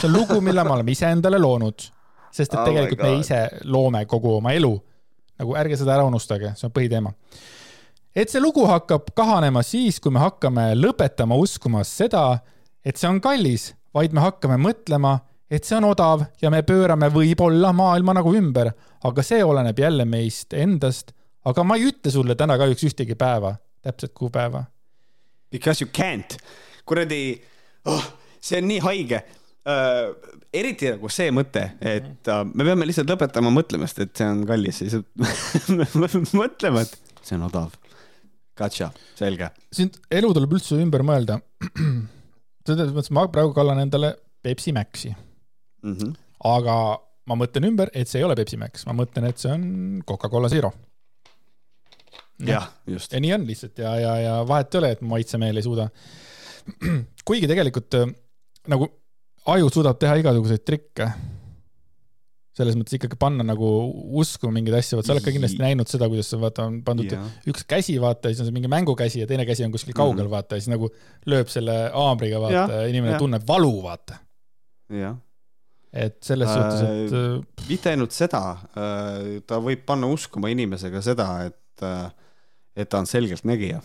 see 0.00 0.08
on 0.08 0.16
lugu, 0.16 0.40
mille 0.40 0.64
me 0.64 0.70
oleme 0.70 0.92
ise 0.92 1.06
endale 1.06 1.38
loonud. 1.38 1.90
sest 2.30 2.52
et 2.52 2.60
Oh 2.60 2.64
tegelikult 2.64 3.02
me 3.02 3.18
ise 3.20 3.48
loome 3.64 4.04
kogu 4.06 4.36
oma 4.36 4.52
elu. 4.52 4.74
nagu 5.38 5.56
ärge 5.56 5.76
seda 5.76 5.94
ära 5.94 6.04
unustage, 6.04 6.52
see 6.56 6.66
on 6.66 6.72
põhiteema 6.72 7.12
et 8.16 8.32
see 8.32 8.40
lugu 8.40 8.64
hakkab 8.68 9.10
kahanema 9.16 9.62
siis, 9.66 10.00
kui 10.00 10.14
me 10.14 10.22
hakkame 10.22 10.70
lõpetama 10.78 11.36
uskuma 11.36 11.84
seda, 11.84 12.38
et 12.84 12.96
see 12.96 13.10
on 13.10 13.20
kallis, 13.20 13.74
vaid 13.94 14.14
me 14.16 14.24
hakkame 14.24 14.56
mõtlema, 14.62 15.18
et 15.52 15.66
see 15.66 15.76
on 15.78 15.90
odav 15.90 16.24
ja 16.42 16.50
me 16.50 16.62
pöörame 16.66 17.10
võib-olla 17.12 17.72
maailma 17.76 18.16
nagu 18.16 18.32
ümber, 18.34 18.72
aga 19.06 19.24
see 19.26 19.44
oleneb 19.44 19.78
jälle 19.78 20.08
meist 20.08 20.56
endast. 20.56 21.12
aga 21.46 21.62
ma 21.62 21.76
ei 21.78 21.86
ütle 21.86 22.10
sulle 22.10 22.34
täna 22.34 22.56
kahjuks 22.58 22.82
ühtegi 22.88 23.14
päeva, 23.14 23.52
täpset 23.82 24.10
kuupäeva. 24.14 24.64
Because 25.50 25.84
you 25.84 25.90
can't. 25.94 26.38
kuradi 26.86 27.40
oh,, 27.84 28.02
see 28.40 28.58
on 28.58 28.68
nii 28.68 28.80
haige 28.82 29.20
uh,. 29.22 30.16
eriti 30.52 30.90
nagu 30.90 31.08
see 31.12 31.30
mõte, 31.30 31.68
et 31.80 32.32
uh, 32.32 32.42
me 32.48 32.64
peame 32.64 32.88
lihtsalt 32.88 33.10
lõpetama 33.12 33.52
mõtlemast, 33.54 34.00
et 34.02 34.16
see 34.16 34.26
on 34.26 34.42
kallis, 34.48 34.80
siis 34.82 36.34
mõtlema, 36.34 36.82
et 36.82 37.20
see 37.22 37.36
on 37.38 37.46
odav. 37.50 37.74
Gotcha, 38.56 38.90
selge. 39.18 39.50
siin 39.72 39.90
elu 40.10 40.30
tuleb 40.36 40.54
üldse 40.56 40.78
ümber 40.80 41.04
mõelda. 41.06 41.40
selles 42.66 42.92
mõttes 42.94 43.12
ma 43.14 43.26
praegu 43.32 43.52
kallan 43.56 43.82
endale 43.84 44.14
Pepsi 44.42 44.72
Maxi, 44.76 45.14
Mm 45.86 45.92
-hmm. 45.94 46.14
aga 46.48 46.74
ma 47.28 47.34
mõtlen 47.38 47.66
ümber, 47.68 47.90
et 47.94 48.08
see 48.08 48.18
ei 48.18 48.24
ole 48.24 48.34
Pepsi 48.34 48.56
Max, 48.56 48.86
ma 48.86 48.94
mõtlen, 48.96 49.28
et 49.28 49.38
see 49.38 49.52
on 49.52 50.02
Coca-Cola 50.08 50.48
Zero. 50.48 50.72
jah, 52.38 52.68
just. 52.86 53.12
ja 53.12 53.20
nii 53.20 53.32
on 53.34 53.46
lihtsalt 53.46 53.78
ja, 53.78 53.94
ja, 54.00 54.16
ja 54.20 54.32
vahet 54.48 54.74
ei 54.74 54.78
ole, 54.78 54.90
et 54.90 55.00
maitsemeel 55.00 55.56
ei 55.56 55.62
suuda. 55.62 55.88
kuigi 57.26 57.46
tegelikult 57.48 57.94
äh, 57.94 58.10
nagu 58.68 58.88
aju 59.46 59.70
suudab 59.72 59.98
teha 59.98 60.16
igasuguseid 60.20 60.64
trikke. 60.66 61.10
Selles 62.56 62.76
mõttes 62.78 62.96
ikkagi 62.96 63.18
panna 63.20 63.44
nagu 63.44 63.68
uskuma 64.16 64.54
mingeid 64.56 64.78
asju, 64.78 64.96
vot 64.98 65.08
sa 65.08 65.12
oled 65.12 65.24
ka 65.24 65.34
kindlasti 65.34 65.60
näinud 65.60 65.90
seda, 65.90 66.08
kuidas 66.08 66.30
sa 66.32 66.38
vaata 66.40 66.64
on 66.70 66.80
pandud 66.86 67.12
Jaa. 67.12 67.26
üks 67.52 67.66
käsi, 67.68 67.98
vaata, 68.00 68.32
siis 68.32 68.40
on 68.40 68.48
see 68.48 68.56
mingi 68.56 68.70
mängukäsi 68.72 69.20
ja 69.20 69.28
teine 69.28 69.44
käsi 69.48 69.66
on 69.66 69.74
kuskil 69.74 69.96
kaugel 69.96 70.22
mm, 70.22 70.26
-hmm. 70.26 70.36
vaata, 70.38 70.56
ja 70.56 70.64
siis 70.64 70.72
nagu 70.72 70.88
lööb 71.28 71.52
selle 71.52 71.76
haamriga, 71.92 72.40
vaata 72.40 72.56
Jah,, 72.56 72.74
ja 72.78 72.88
inimene 72.88 73.16
jah. 73.16 73.20
tunneb 73.20 73.44
valu, 73.48 73.74
vaata. 73.84 74.20
jah, 74.88 75.18
et 75.96 76.16
selles 76.24 76.48
Äh, 76.50 76.54
suhtes, 76.54 76.82
et 76.84 77.16
äh, 77.16 77.66
mitte 77.70 77.92
ainult 77.92 78.14
seda, 78.14 78.42
ta 79.48 79.60
võib 79.62 79.84
panna 79.88 80.10
uskuma 80.12 80.50
inimesega 80.52 81.02
seda, 81.04 81.28
et, 81.48 81.86
et 82.76 82.88
ta 82.88 83.02
on 83.02 83.08
selgeltnägija. 83.10 83.82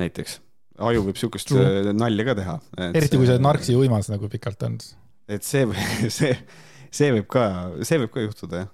näiteks, 0.00 0.38
aju 0.86 1.04
võib 1.08 1.18
siukest 1.18 1.52
äh, 1.56 1.92
nalja 1.96 2.28
ka 2.30 2.36
teha. 2.38 2.56
eriti 2.92 3.18
kui 3.18 3.28
sa 3.28 3.36
oled 3.36 3.46
narksi 3.46 3.76
uimas 3.78 4.10
nagu 4.12 4.28
pikalt 4.32 4.62
olnud. 4.68 4.84
et 5.28 5.46
see, 5.46 5.66
see, 6.18 6.34
see 6.94 7.14
võib 7.14 7.30
ka, 7.30 7.46
see 7.86 8.00
võib 8.02 8.12
ka 8.14 8.24
juhtuda, 8.24 8.64
jah. 8.64 8.70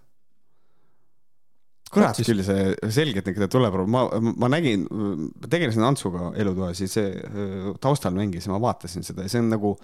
kurat 1.92 2.18
küll, 2.18 2.42
see 2.44 2.90
selgeltnägija 2.96 3.48
tuleb, 3.52 3.78
ma, 3.92 4.06
ma 4.16 4.50
nägin, 4.52 4.88
tegelesin 5.46 5.86
Antsuga 5.86 6.32
elutoas 6.36 6.82
ja 6.82 6.90
see 6.90 7.12
öö, 7.14 7.76
taustal 7.80 8.16
mängis 8.16 8.48
ja 8.48 8.54
ma 8.54 8.60
vaatasin 8.62 9.06
seda 9.06 9.26
ja 9.26 9.32
see 9.32 9.44
on 9.44 9.52
nagu 9.54 9.76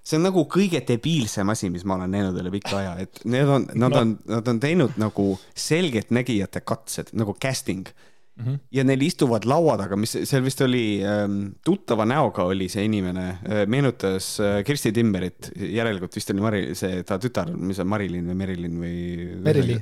see 0.00 0.18
on 0.18 0.24
nagu 0.26 0.44
kõige 0.50 0.80
debiilsem 0.86 1.48
asi, 1.52 1.70
mis 1.72 1.84
ma 1.88 1.96
olen 1.98 2.14
näinud 2.14 2.38
üle 2.40 2.52
pika 2.54 2.78
aja, 2.78 2.94
et 3.04 3.20
need 3.28 3.48
on, 3.50 3.66
nad 3.78 3.96
on, 3.96 4.14
nad 4.30 4.48
on 4.48 4.60
teinud 4.62 4.96
nagu 5.00 5.32
selgeltnägijate 5.54 6.62
katsed 6.66 7.12
nagu 7.16 7.36
casting 7.40 7.90
Mm 8.38 8.46
-hmm. 8.46 8.58
ja 8.72 8.84
neil 8.84 9.02
istuvad 9.02 9.44
laua 9.44 9.76
taga, 9.76 9.96
mis 10.00 10.14
seal 10.24 10.44
vist 10.44 10.60
oli 10.64 11.02
ähm, 11.04 11.40
tuttava 11.64 12.06
näoga 12.08 12.44
oli 12.48 12.68
see 12.72 12.84
inimene 12.84 13.26
äh,, 13.28 13.66
meenutas 13.66 14.40
äh, 14.40 14.62
Kirsti 14.64 14.92
Timmerit, 14.92 15.50
järelikult 15.56 16.16
vist 16.16 16.30
oli 16.30 16.40
Mari, 16.40 16.62
see 16.74 17.02
ta 17.04 17.18
tütar, 17.18 17.50
mis 17.56 17.78
on 17.78 17.90
Marilyn 17.90 18.30
või 18.30 18.34
Merilin 18.34 18.78
või. 18.80 18.96
Merili.. 19.44 19.80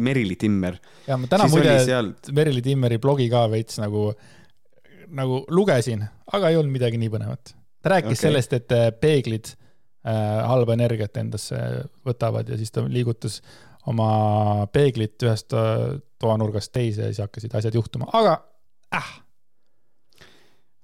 Merili 0.00 0.36
Timmer. 0.36 0.76
ja 1.06 1.16
ma 1.18 1.26
täna 1.26 1.48
muide 1.50 1.78
seal- 1.84 2.12
Merili 2.32 2.62
Timmeri 2.62 2.98
blogi 2.98 3.28
ka 3.30 3.46
veits 3.50 3.78
nagu, 3.78 4.12
nagu 5.08 5.44
lugesin, 5.50 6.04
aga 6.32 6.50
ei 6.50 6.56
olnud 6.56 6.72
midagi 6.72 6.98
nii 6.98 7.10
põnevat. 7.10 7.54
ta 7.82 7.96
rääkis 7.96 8.18
okay. 8.18 8.26
sellest, 8.28 8.52
et 8.52 8.72
äh, 8.72 8.90
peeglid 9.00 9.52
äh, 10.06 10.46
halba 10.46 10.74
energiat 10.78 11.16
endasse 11.16 11.58
võtavad 12.06 12.48
ja 12.48 12.56
siis 12.56 12.70
ta 12.70 12.86
liigutas 12.86 13.42
oma 13.90 14.68
peeglit 14.72 15.20
ühest 15.26 15.56
äh, 15.56 15.98
toanurgast 16.20 16.72
teise 16.74 17.08
ja 17.08 17.12
siis 17.12 17.24
hakkasid 17.24 17.58
asjad 17.58 17.76
juhtuma, 17.76 18.08
aga 18.16 18.38
äh, 18.96 19.10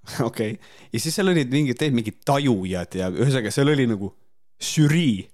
okei 0.28 0.56
okay., 0.56 0.74
ja 0.92 1.00
siis 1.00 1.16
seal 1.16 1.32
olid 1.32 1.52
mingid, 1.52 1.82
mingid 1.94 2.20
tajujad 2.26 2.98
ja 2.98 3.10
ühesõnaga 3.14 3.52
seal 3.54 3.72
oli 3.72 3.88
nagu 3.90 4.12
žürii, 4.62 5.24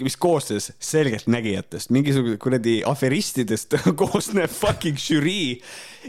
mis 0.00 0.16
koosnes 0.16 0.70
selgeltnägijatest, 0.80 1.90
mingisugune 1.92 2.38
kuradi 2.40 2.78
aferistidest 2.88 3.76
koosnev 4.00 4.48
fucking 4.52 4.96
žürii. 5.00 5.58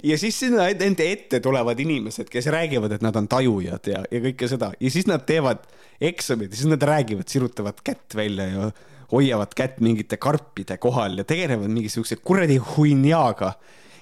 ja 0.07 0.17
siis 0.17 0.39
sinna 0.39 0.69
nende 0.79 1.09
ette 1.11 1.41
tulevad 1.43 1.79
inimesed, 1.79 2.29
kes 2.31 2.47
räägivad, 2.53 2.95
et 2.95 3.03
nad 3.03 3.15
on 3.19 3.27
tajujad 3.31 3.91
ja, 3.91 4.05
ja 4.11 4.23
kõike 4.29 4.47
seda 4.51 4.71
ja 4.79 4.93
siis 4.93 5.09
nad 5.11 5.25
teevad 5.27 5.67
eksamid 6.01 6.53
ja 6.53 6.61
siis 6.61 6.71
nad 6.71 6.87
räägivad, 6.87 7.27
sirutavad 7.29 7.83
kätt 7.83 8.15
välja 8.15 8.47
ja 8.47 8.71
hoiavad 9.11 9.53
kätt 9.57 9.79
mingite 9.83 10.17
karpide 10.21 10.77
kohal 10.81 11.17
ja 11.19 11.27
tegelevad 11.27 11.71
mingisuguse 11.71 12.17
kuradi 12.23 12.57
huinjaaga. 12.57 13.53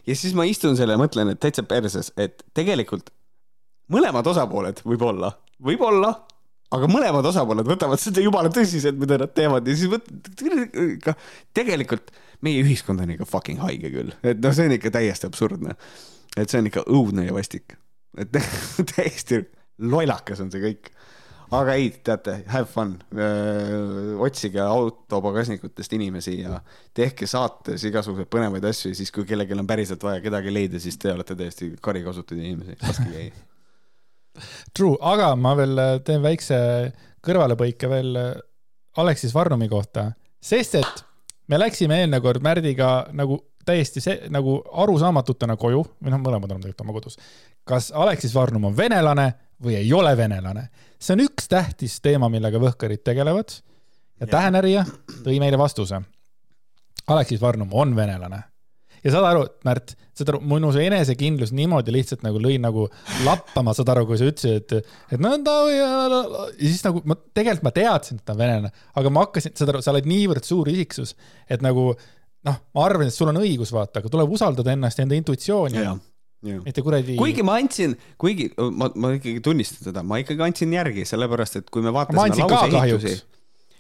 ja 0.07 0.15
siis 0.15 0.34
ma 0.38 0.45
istun 0.48 0.77
seal 0.77 0.94
ja 0.94 0.98
mõtlen, 0.99 1.34
et 1.34 1.40
täitsa 1.40 1.64
perses, 1.64 2.14
et 2.18 2.44
tegelikult 2.53 3.10
mõlemad 3.94 4.27
osapooled 4.30 4.84
võib-olla, 4.86 5.31
võib-olla, 5.65 6.14
aga 6.76 6.90
mõlemad 6.91 7.26
osapooled 7.26 7.68
võtavad 7.68 8.02
seda 8.02 8.22
jumala 8.23 8.52
tõsiselt, 8.53 8.99
mida 9.02 9.18
nad 9.22 9.34
teevad 9.36 9.68
ja 9.68 9.76
siis 9.77 9.91
mõt-, 9.91 10.10
tegelikult 11.57 12.14
meie 12.45 12.61
ühiskond 12.64 13.02
on 13.03 13.15
ikka 13.15 13.27
fucking 13.30 13.61
haige 13.64 13.91
küll, 13.94 14.14
et 14.23 14.41
noh, 14.44 14.56
see 14.56 14.69
on 14.69 14.77
ikka 14.77 14.94
täiesti 14.99 15.30
absurdne. 15.30 15.76
et 16.38 16.49
see 16.49 16.61
on 16.61 16.69
ikka 16.69 16.86
õudne 16.88 17.26
ja 17.26 17.36
vastik, 17.36 17.76
et 18.18 18.31
täiesti 18.95 19.44
lollakas 19.80 20.44
on 20.44 20.52
see 20.53 20.64
kõik. 20.64 20.91
Aga 21.56 21.76
ei, 21.80 21.90
teate, 22.06 22.36
have 22.52 22.68
fun, 22.70 22.94
otsige 24.22 24.62
autopagasnikutest 24.64 25.94
inimesi 25.98 26.40
ja 26.42 26.60
tehke 26.96 27.28
saates 27.30 27.84
igasuguseid 27.90 28.30
põnevaid 28.32 28.66
asju 28.70 28.94
ja 28.94 29.00
siis, 29.00 29.12
kui 29.16 29.26
kellelgi 29.30 29.58
on 29.58 29.70
päriselt 29.70 30.04
vaja 30.06 30.22
kedagi 30.24 30.54
leida, 30.54 30.82
siis 30.82 31.00
te 31.02 31.14
olete 31.14 31.38
täiesti 31.40 31.72
karikasutud 31.82 32.38
inimesi, 32.38 32.78
laske 32.84 33.08
käia. 33.10 33.46
true, 34.78 34.98
aga 35.02 35.34
ma 35.40 35.56
veel 35.58 35.82
äh, 35.82 35.94
teen 36.06 36.24
väikse 36.24 36.58
kõrvalepõike 37.26 37.90
veel 37.92 38.16
äh, 38.20 38.32
Aleksis 39.00 39.34
Varnumi 39.36 39.70
kohta, 39.72 40.10
sest 40.42 40.76
et 40.80 41.06
me 41.50 41.60
läksime 41.60 42.02
eelmine 42.02 42.22
kord 42.24 42.44
Märdiga 42.46 43.10
nagu 43.16 43.40
täiesti 43.70 44.02
see 44.04 44.30
nagu 44.34 44.60
arusaamatutena 44.84 45.56
koju 45.60 45.82
või 46.00 46.14
noh, 46.14 46.22
mõlemad 46.22 46.50
oleme 46.50 46.64
tegelikult 46.64 46.86
oma 46.86 46.96
kodus. 46.96 47.20
kas 47.68 47.92
Aleksis 47.92 48.34
Varnum 48.36 48.70
on 48.70 48.78
venelane 48.78 49.32
või 49.64 49.78
ei 49.82 49.92
ole 49.94 50.16
venelane? 50.18 50.70
See 51.00 51.16
on 51.16 51.26
üks 51.26 51.50
tähtis 51.52 52.00
teema, 52.04 52.30
millega 52.32 52.62
võhkarid 52.62 53.04
tegelevad 53.08 53.56
ja. 54.20 54.28
Tähenärija 54.28 54.86
tõi 55.24 55.40
meile 55.42 55.60
vastuse. 55.60 56.02
Aleksis 57.10 57.42
Varnum 57.42 57.72
on 57.74 57.96
venelane 57.98 58.44
ja 59.04 59.14
saad 59.14 59.28
aru, 59.30 59.46
Märt, 59.68 59.94
saad 60.18 60.34
aru, 60.34 60.42
minu 60.52 60.72
see 60.76 60.86
enesekindlus 60.90 61.54
niimoodi 61.56 61.94
lihtsalt 61.96 62.24
nagu 62.26 62.42
lõi 62.42 62.58
nagu 62.62 62.88
lappama, 63.26 63.74
saad 63.78 63.92
aru, 63.94 64.06
kui 64.10 64.20
sa 64.20 64.28
ütlesid, 64.30 64.76
et, 64.76 64.94
et 65.16 65.24
no 65.24 65.32
ta 65.46 65.56
ja, 65.72 65.90
ja 66.12 66.22
siis 66.60 66.84
nagu 66.86 67.04
ma 67.08 67.18
tegelikult 67.18 67.68
ma 67.70 67.74
teadsin, 67.76 68.20
et 68.20 68.28
ta 68.28 68.36
on 68.36 68.42
venelane, 68.42 68.72
aga 69.00 69.14
ma 69.14 69.26
hakkasin, 69.28 69.56
saad 69.60 69.74
aru, 69.74 69.84
sa 69.86 69.94
oled 69.94 70.10
niivõrd 70.10 70.48
suur 70.48 70.72
isiksus, 70.72 71.16
et 71.50 71.64
nagu 71.66 71.92
noh, 71.94 72.62
ma 72.76 72.86
arvan, 72.86 73.10
et 73.10 73.16
sul 73.16 73.32
on 73.32 73.42
õigus, 73.42 73.74
vaata, 73.76 74.04
aga 74.04 74.12
tuleb 74.12 74.36
usaldada 74.36 74.76
ennast 74.76 75.00
ja 75.00 75.08
enda 75.08 75.18
intuitsiooni. 75.20 75.80
Mitte 76.44 76.84
kuradi. 76.86 77.18
kuigi 77.20 77.44
ma 77.44 77.57
andsin, 77.60 77.98
kuigi 78.22 78.52
ma, 78.57 78.91
ma 78.95 79.16
ikkagi 79.18 79.41
tunnistan 79.44 79.90
seda, 79.90 80.06
ma 80.07 80.22
ikkagi 80.22 80.45
andsin 80.45 80.74
järgi, 80.78 81.03
sellepärast 81.10 81.60
et 81.60 81.74
kui 81.74 81.84
me 81.84 81.91
ka 81.91 82.07
lauseehitusi 82.16 83.18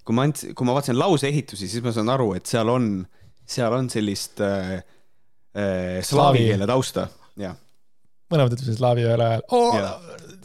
kui 0.09 0.17
ma 0.17 0.25
andsin, 0.25 0.55
kui 0.57 0.65
ma 0.65 0.73
vaatasin 0.73 0.97
lauseehitusi, 0.97 1.67
siis 1.69 1.83
ma 1.85 1.93
saan 1.93 2.09
aru, 2.09 2.31
et 2.33 2.49
seal 2.49 2.69
on, 2.73 2.89
seal 3.45 3.75
on 3.77 3.91
sellist 3.93 4.41
äh, 4.41 4.79
äh, 5.53 5.99
slaavi 6.05 6.47
keele 6.47 6.65
tausta, 6.69 7.05
jah. 7.37 7.53
mõlemad 8.33 8.55
ütlesime 8.57 8.79
slaavi 8.79 9.05
ühel 9.05 9.23
ajal 9.25 9.45
oh, 9.53 9.77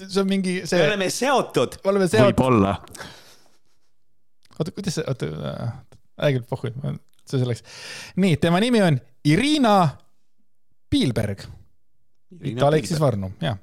see 0.03 0.21
on 0.21 0.29
mingi 0.29 0.59
see 0.69 0.83
me, 0.83 0.91
oleme 0.91 1.09
seotud. 1.13 1.79
me 1.81 1.93
oleme 1.95 2.11
seotud, 2.13 2.29
võib-olla. 2.29 2.75
oota, 4.59 4.69
kuidas 4.69 5.01
see, 5.01 5.09
oota, 5.09 5.33
äkki 6.29 6.45
pohhu, 6.51 6.75
see 7.25 7.41
selleks. 7.41 7.65
nii, 8.21 8.37
tema 8.45 8.61
nimi 8.61 8.85
on 8.85 9.01
Irina 9.33 9.79
Piilberg, 10.93 11.49
mitte 12.41 12.65
Aleksis. 12.65 13.01
Varnum, 13.01 13.33
jah. 13.41 13.59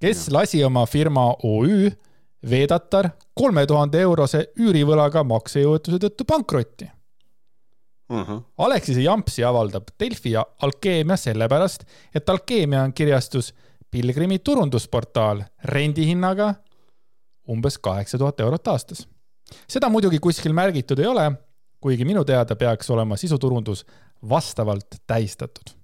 kes 0.00 0.28
lasi 0.30 0.64
oma 0.64 0.86
firma 0.86 1.30
OÜ 1.42 1.90
Vedatar 2.50 3.08
kolme 3.34 3.64
tuhande 3.66 4.00
eurose 4.04 4.42
üürivõlaga 4.60 5.22
maksejõuetuse 5.24 5.98
tõttu 6.02 6.26
pankrotti. 6.28 6.90
Alexise 8.58 9.00
Jampsi 9.00 9.44
avaldab 9.44 9.88
Delfi 10.00 10.34
ja 10.34 10.44
Alkeemia 10.62 11.16
sellepärast, 11.16 11.86
et 12.14 12.28
Alkeemia 12.28 12.82
on 12.82 12.92
kirjastus 12.92 13.54
Pilgrimi 13.90 14.38
turundusportaal 14.38 15.40
rendihinnaga 15.64 16.54
umbes 17.48 17.78
kaheksa 17.78 18.18
tuhat 18.18 18.40
eurot 18.40 18.68
aastas. 18.68 19.08
seda 19.68 19.88
muidugi 19.88 20.18
kuskil 20.18 20.52
märgitud 20.52 20.98
ei 20.98 21.06
ole, 21.06 21.32
kuigi 21.80 22.04
minu 22.04 22.24
teada 22.24 22.56
peaks 22.56 22.90
olema 22.90 23.16
sisuturundus 23.16 23.84
vastavalt 24.28 25.00
tähistatud. 25.06 25.74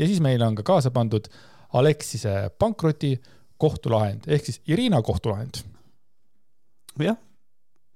Ja 0.00 0.08
siis 0.08 0.20
meile 0.24 0.46
on 0.48 0.56
ka 0.58 0.64
kaasa 0.66 0.90
pandud 0.94 1.28
Alexise 1.76 2.48
pankroti 2.58 3.14
kohtulahend 3.60 4.26
ehk 4.32 4.48
siis 4.48 4.60
Irina 4.72 5.02
kohtulahend. 5.06 5.60
jah, 7.00 7.18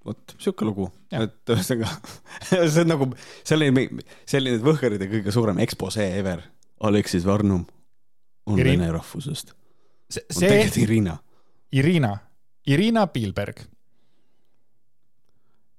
vot 0.04 0.36
sihuke 0.38 0.68
lugu, 0.68 0.90
et 1.12 1.54
ühesõnaga 1.56 1.90
see 2.74 2.84
on 2.84 2.92
nagu 2.92 3.08
selline, 3.42 3.88
selline 4.28 4.60
Võhkeride 4.64 5.08
kõige 5.10 5.32
suurem 5.34 5.58
expose 5.64 6.06
ever. 6.18 6.44
Aleksis 6.84 7.24
Varnum 7.24 7.62
on 8.50 8.58
Irin- 8.60 8.76
vene 8.82 8.90
rahvusest, 8.92 9.54
see, 10.10 10.24
on 10.28 10.40
tegelikult 10.42 10.74
see 10.76 10.84
Irina. 10.88 11.14
Irina, 11.72 12.10
Irina 12.68 13.06
Piilberg 13.10 13.62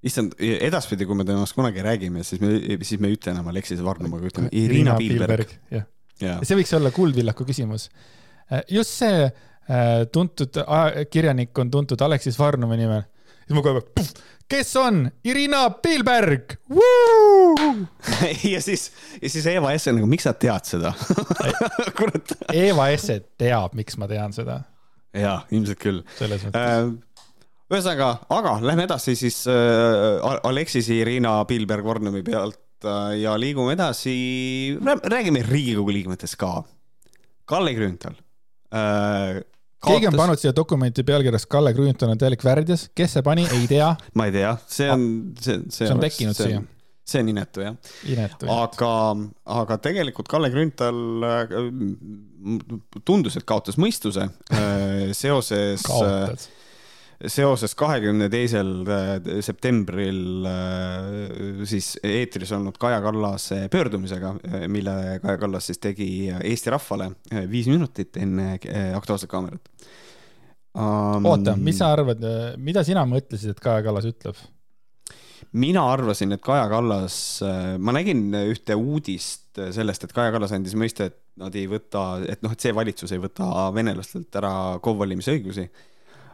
issand, 0.06 0.34
edaspidi, 0.38 1.06
kui 1.08 1.16
me 1.18 1.24
temast 1.26 1.54
kunagi 1.56 1.82
räägime, 1.84 2.22
siis 2.26 2.40
me, 2.42 2.52
siis 2.86 3.00
me 3.02 3.10
ei 3.10 3.16
ütle 3.16 3.32
enam 3.34 3.48
Aleksis 3.50 3.80
Varnum, 3.84 4.14
aga 4.18 4.28
ütleme 4.30 4.50
Irina 4.54 4.96
Piilberg. 4.98 5.52
jah, 5.72 5.86
jaa, 6.22 6.38
see 6.44 6.58
võiks 6.58 6.72
olla 6.76 6.92
Kuldvillaku 6.94 7.46
küsimus. 7.48 7.88
just 8.70 8.94
see 8.96 9.26
äh, 9.26 10.06
tuntud 10.12 10.62
kirjanik 11.10 11.58
on 11.58 11.70
tuntud 11.70 12.00
Aleksis 12.00 12.38
Varnumi 12.38 12.78
nimel. 12.80 13.02
siis 13.46 13.56
ma 13.56 13.62
kohe, 13.64 13.82
kes 14.48 14.76
on 14.80 15.02
Irina 15.26 15.64
Piilberg? 15.82 16.56
ja 18.52 18.62
siis, 18.62 18.90
ja 19.22 19.30
siis 19.30 19.46
Eva 19.50 19.72
Essen 19.74 19.98
nagu, 19.98 20.08
miks 20.10 20.26
sa 20.28 20.34
tead 20.34 20.68
seda? 20.68 20.94
kurat. 21.98 22.36
Eva 22.54 22.88
Esse 22.94 23.20
teab, 23.38 23.74
miks 23.78 23.98
ma 24.00 24.08
tean 24.10 24.34
seda, 24.36 24.60
jaa, 25.16 25.40
ilmselt 25.50 25.82
küll. 25.82 26.04
selles 26.18 26.46
mõttes. 26.46 27.02
ühesõnaga, 27.72 28.12
aga 28.30 28.58
lähme 28.62 28.86
edasi 28.86 29.16
siis 29.18 29.42
äh, 29.50 30.22
Aleksisi 30.46 31.00
Irina 31.02 31.40
Piilberg-Vornumi 31.48 32.22
pealt 32.26 32.60
äh, 32.60 32.65
ja 33.20 33.34
liigume 33.40 33.74
edasi, 33.76 34.14
räägime 34.82 35.42
Riigikogu 35.46 35.94
liikmetest 35.94 36.38
ka. 36.40 36.62
Kalle 37.46 37.74
Grünthal 37.74 38.16
äh,. 38.74 39.42
keegi 39.86 40.08
on 40.08 40.16
pannud 40.18 40.40
siia 40.40 40.54
dokumenti 40.56 41.04
pealkirjas 41.06 41.46
Kalle 41.46 41.72
Grünthal 41.76 42.10
on 42.14 42.18
täielik 42.18 42.42
värdjas, 42.44 42.88
kes 42.96 43.18
see 43.18 43.26
pani, 43.26 43.44
ei 43.54 43.68
tea, 43.70 43.92
ma 44.18 44.26
ei 44.26 44.34
tea, 44.34 44.56
see 44.66 44.88
on, 44.90 45.04
see, 45.38 45.60
see 45.68 45.86
see 45.86 45.92
on 45.94 46.02
tekkinud 46.02 46.38
siia, 46.38 46.62
see 47.06 47.22
on 47.22 47.30
inetu 47.30 47.62
jah, 47.62 47.78
aga, 48.56 48.92
aga 49.60 49.78
tegelikult 49.84 50.30
Kalle 50.32 50.50
Grünthal 50.50 51.28
äh, 51.28 51.56
tundus, 53.06 53.38
et 53.38 53.46
kaotas 53.46 53.78
mõistuse 53.78 54.26
äh, 54.26 55.12
seoses 55.14 55.84
äh, 55.84 55.86
kaotad. 55.86 56.48
Seoses 57.24 57.72
kahekümne 57.78 58.28
teisel 58.32 58.72
äh, 58.92 59.12
septembril 59.44 60.46
äh, 60.48 61.62
siis 61.68 61.94
eetris 62.04 62.52
olnud 62.56 62.76
Kaja 62.80 63.00
Kallase 63.04 63.62
pöördumisega, 63.72 64.34
mille 64.68 64.96
Kaja 65.22 65.38
Kallas 65.40 65.70
siis 65.70 65.80
tegi 65.82 66.08
Eesti 66.36 66.74
rahvale 66.74 67.10
äh, 67.32 67.46
viis 67.50 67.70
minutit 67.72 68.18
enne 68.20 68.56
äh, 68.58 68.90
Aktuaalset 68.96 69.30
kaamerat 69.32 69.72
um,. 70.76 71.24
oota, 71.32 71.56
mis 71.56 71.80
sa 71.80 71.94
arvad, 71.96 72.20
mida 72.60 72.84
sina 72.84 73.06
mõtlesid, 73.08 73.56
et 73.56 73.64
Kaja 73.64 73.84
Kallas 73.86 74.08
ütleb? 74.12 74.44
mina 75.56 75.86
arvasin, 75.88 76.36
et 76.36 76.44
Kaja 76.44 76.68
Kallas, 76.68 77.16
ma 77.80 77.92
nägin 77.96 78.28
ühte 78.44 78.76
uudist 78.76 79.56
sellest, 79.72 80.04
et 80.04 80.12
Kaja 80.12 80.34
Kallas 80.34 80.52
andis 80.52 80.76
mõista, 80.76 81.08
et 81.08 81.22
nad 81.40 81.54
ei 81.56 81.68
võta, 81.70 82.18
et 82.28 82.42
noh, 82.44 82.52
et 82.52 82.60
see 82.60 82.74
valitsus 82.76 83.12
ei 83.14 83.20
võta 83.22 83.70
venelastelt 83.76 84.36
ära 84.40 84.52
KOV 84.84 85.04
valimise 85.04 85.32
õigusi. 85.36 85.66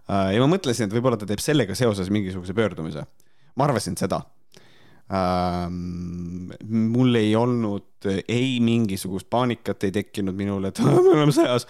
Ja 0.08 0.42
ma 0.42 0.48
mõtlesin, 0.50 0.88
et 0.88 0.94
võib-olla 0.94 1.18
ta 1.20 1.28
teeb 1.28 1.42
sellega 1.42 1.76
seoses 1.78 2.10
mingisuguse 2.12 2.54
pöördumise. 2.56 3.04
ma 3.56 3.68
arvasin 3.68 3.96
seda. 4.00 4.22
mul 6.62 7.14
ei 7.20 7.34
olnud 7.36 8.08
ei 8.28 8.60
mingisugust 8.64 9.28
paanikat 9.30 9.84
ei 9.84 9.92
tekkinud 9.92 10.34
minul, 10.34 10.64
et 10.70 10.80
me 10.84 10.96
oleme 10.98 11.32
sõjas. 11.32 11.68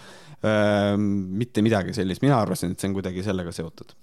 mitte 1.17 1.61
midagi 1.61 1.93
sellist, 1.93 2.21
mina 2.23 2.39
arvasin, 2.39 2.71
et 2.71 2.79
see 2.79 2.89
on 2.89 2.97
kuidagi 2.99 3.23
sellega 3.23 3.51
seotud. 3.51 3.95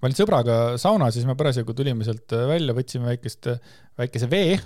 ma 0.00 0.08
olin 0.08 0.18
sõbraga 0.18 0.58
saunas 0.78 1.14
ja 1.14 1.20
siis 1.20 1.28
me 1.28 1.36
parasjagu 1.36 1.74
tulime 1.74 2.04
sealt 2.04 2.36
välja, 2.48 2.76
võtsime 2.76 3.10
väikest, 3.12 3.50
väikese 3.98 4.30
vee 4.30 4.58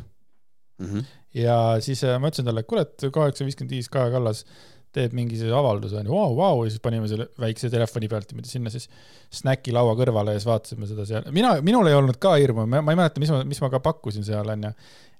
Mm 0.82 0.88
-hmm. 0.88 1.04
ja 1.34 1.76
siis 1.80 2.04
äh, 2.04 2.20
ma 2.20 2.28
ütlesin 2.28 2.44
talle, 2.44 2.60
et 2.60 2.66
kuule, 2.66 2.82
et 2.82 3.04
kaheksa 3.12 3.44
viiskümmend 3.44 3.70
viis 3.70 3.88
Kaja 3.88 4.10
Kallas 4.10 4.44
teeb 4.92 5.14
mingi 5.16 5.38
sellise 5.38 5.56
avalduse 5.56 5.98
onju, 6.00 6.12
vau, 6.12 6.34
vau 6.36 6.64
ja 6.66 6.72
siis 6.72 6.82
panime 6.84 7.08
selle 7.10 7.28
väikse 7.40 7.70
telefoni 7.72 8.10
pealt 8.12 8.32
niimoodi 8.32 8.50
sinna 8.50 8.72
siis 8.72 8.88
snäki 9.32 9.74
laua 9.74 9.94
kõrvale 9.98 10.34
ja 10.34 10.40
siis 10.40 10.48
vaatasime 10.50 10.88
seda 10.90 11.06
seal. 11.08 11.28
mina, 11.34 11.54
minul 11.64 11.88
ei 11.88 11.96
olnud 11.96 12.18
ka 12.22 12.34
hirmu, 12.40 12.66
ma 12.68 12.82
ei 12.82 12.98
mäleta, 12.98 13.22
mis 13.22 13.32
ma, 13.32 13.40
mis 13.48 13.62
ma 13.64 13.70
ka 13.72 13.80
pakkusin 13.84 14.26
seal 14.26 14.52
onju. 14.54 14.72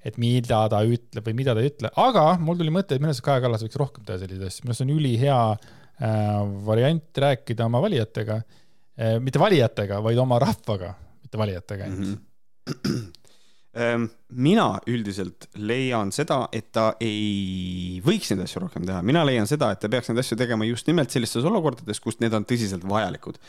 et 0.05 0.19
mida 0.19 0.65
ta 0.69 0.83
ütleb 0.83 1.29
või 1.31 1.37
mida 1.39 1.55
ta 1.55 1.63
ei 1.63 1.71
ütle, 1.71 1.93
aga 2.05 2.27
mul 2.43 2.59
tuli 2.59 2.75
mõte, 2.75 2.97
et 2.97 3.03
minu 3.03 3.13
arust 3.13 3.25
Kaja 3.25 3.45
Kallas 3.45 3.63
võiks 3.63 3.79
rohkem 3.79 4.05
teha 4.09 4.19
selliseid 4.19 4.49
asju, 4.49 4.67
minu 4.67 4.75
arust 4.75 4.85
on 4.85 4.93
ülihea 4.97 5.39
äh, 5.53 6.35
variant 6.67 7.23
rääkida 7.25 7.69
oma 7.71 7.81
valijatega 7.85 8.41
äh,, 8.43 9.17
mitte 9.23 9.41
valijatega, 9.43 10.03
vaid 10.05 10.21
oma 10.21 10.41
rahvaga, 10.43 10.95
mitte 11.23 11.41
valijatega 11.41 11.89
ainult 11.89 12.07
mm. 12.07 12.23
Mhm. 12.73 13.22
Ehm, 13.73 14.05
mina 14.37 14.67
üldiselt 14.91 15.47
leian 15.57 16.11
seda, 16.13 16.43
et 16.53 16.67
ta 16.77 16.91
ei 17.01 18.01
võiks 18.05 18.29
neid 18.33 18.43
asju 18.45 18.67
rohkem 18.67 18.85
teha, 18.85 18.99
mina 19.07 19.23
leian 19.25 19.49
seda, 19.49 19.71
et 19.73 19.81
ta 19.81 19.89
peaks 19.93 20.11
neid 20.11 20.21
asju 20.21 20.37
tegema 20.37 20.67
just 20.69 20.89
nimelt 20.91 21.15
sellistes 21.15 21.47
olukordades, 21.49 22.01
kus 22.05 22.21
need 22.21 22.37
on 22.37 22.45
tõsiselt 22.49 22.85
vajalikud. 22.89 23.41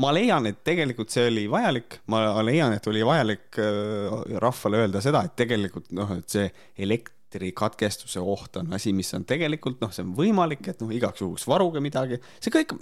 ma 0.00 0.12
leian, 0.12 0.48
et 0.48 0.64
tegelikult 0.64 1.12
see 1.12 1.26
oli 1.28 1.44
vajalik, 1.48 2.00
ma 2.12 2.40
leian, 2.44 2.72
et 2.76 2.88
oli 2.88 3.04
vajalik 3.04 3.60
äh, 3.60 4.16
rahvale 4.40 4.82
öelda 4.84 5.04
seda, 5.04 5.22
et 5.24 5.36
tegelikult 5.44 5.92
noh, 5.96 6.16
et 6.16 6.32
see 6.32 6.48
elektrikatkestuse 6.88 8.20
oht 8.20 8.56
on 8.60 8.76
asi, 8.76 8.96
mis 8.96 9.12
on 9.16 9.28
tegelikult 9.28 9.80
noh, 9.84 9.92
see 9.92 10.04
on 10.08 10.16
võimalik, 10.16 10.64
et 10.72 10.80
noh, 10.80 10.92
igaks 10.92 11.20
juhuks 11.20 11.48
varuge 11.48 11.84
midagi, 11.84 12.20
see 12.40 12.52
kõik 12.52 12.78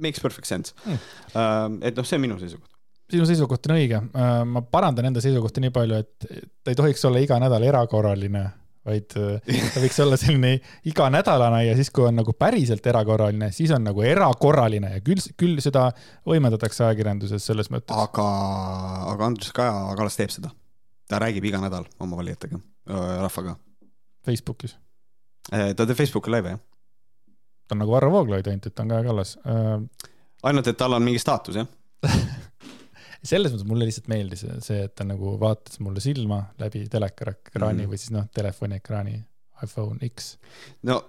makes 0.00 0.24
perfect 0.24 0.48
sense 0.48 0.76
mm.. 0.84 1.80
et 1.84 1.96
noh, 1.96 2.08
see 2.08 2.16
on 2.16 2.28
minu 2.28 2.40
seisukoht. 2.40 2.79
Sinu 3.10 3.26
seisukoht 3.28 3.66
on 3.68 3.76
õige, 3.76 4.00
ma 4.46 4.62
parandan 4.62 5.10
enda 5.10 5.22
seisukohta 5.24 5.62
nii 5.62 5.72
palju, 5.74 6.00
et 6.00 6.30
ta 6.62 6.72
ei 6.72 6.78
tohiks 6.78 7.04
olla 7.08 7.22
iga 7.22 7.38
nädal 7.42 7.64
erakorraline, 7.66 8.44
vaid 8.86 9.16
äh, 9.20 9.58
ta 9.74 9.82
võiks 9.82 9.98
olla 10.04 10.18
selline 10.20 10.52
iganädalane 10.88 11.64
ja 11.66 11.74
siis, 11.78 11.90
kui 11.94 12.06
on 12.08 12.16
nagu 12.20 12.34
päriselt 12.38 12.86
erakorraline, 12.92 13.50
siis 13.56 13.72
on 13.76 13.84
nagu 13.86 14.04
erakorraline 14.06 14.94
ja 14.96 15.02
küll, 15.04 15.22
küll 15.40 15.60
seda 15.64 15.88
võimendatakse 16.28 16.86
ajakirjanduses 16.88 17.44
selles 17.50 17.70
mõttes. 17.72 17.96
aga, 17.96 18.26
aga 19.12 19.28
Andrus 19.28 19.52
Kaja 19.56 19.74
Kallas 19.98 20.18
teeb 20.20 20.32
seda. 20.34 20.52
ta 21.10 21.20
räägib 21.22 21.50
iga 21.50 21.60
nädal 21.62 21.88
oma 22.00 22.20
valijatega, 22.20 22.60
rahvaga. 23.26 23.56
Facebookis. 24.26 24.76
ta 25.50 25.74
teeb 25.84 25.96
Facebooki 25.98 26.32
laive 26.32 26.56
jah, 26.56 26.62
ta 27.68 27.76
on 27.76 27.84
nagu 27.84 27.96
Varro 27.96 28.12
Vooglaid 28.14 28.48
ainult, 28.48 28.70
et 28.70 28.74
ta 28.74 28.86
on 28.86 28.94
Kaja 28.94 29.08
Kallas. 29.10 29.36
ainult 30.42 30.72
et 30.72 30.78
tal 30.78 30.96
on 30.96 31.04
mingi 31.04 31.20
staatus 31.22 31.60
jah. 31.60 31.68
selles 33.22 33.52
mõttes 33.52 33.68
mulle 33.68 33.88
lihtsalt 33.88 34.08
meeldis 34.12 34.44
see, 34.64 34.84
et 34.86 34.94
ta 34.96 35.04
nagu 35.08 35.34
vaatas 35.40 35.80
mulle 35.84 36.02
silma 36.04 36.42
läbi 36.60 36.86
teleka 36.90 37.30
ekraani 37.34 37.82
mm. 37.82 37.84
-hmm. 37.84 37.92
või 37.92 38.00
siis 38.00 38.14
noh, 38.14 38.28
telefoni 38.34 38.80
ekraani 38.80 39.18
iPhone 39.64 40.00
X. 40.08 40.34
no 40.82 41.00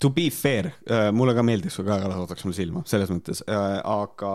to 0.00 0.10
be 0.10 0.28
fair, 0.32 0.72
mulle 1.12 1.34
ka 1.36 1.44
meeldiks, 1.44 1.78
kui 1.78 1.86
Kaja 1.88 2.02
Kallas 2.04 2.22
vaataks 2.24 2.46
mulle 2.46 2.56
silma, 2.56 2.82
selles 2.88 3.10
mõttes, 3.12 3.42
aga 3.48 4.34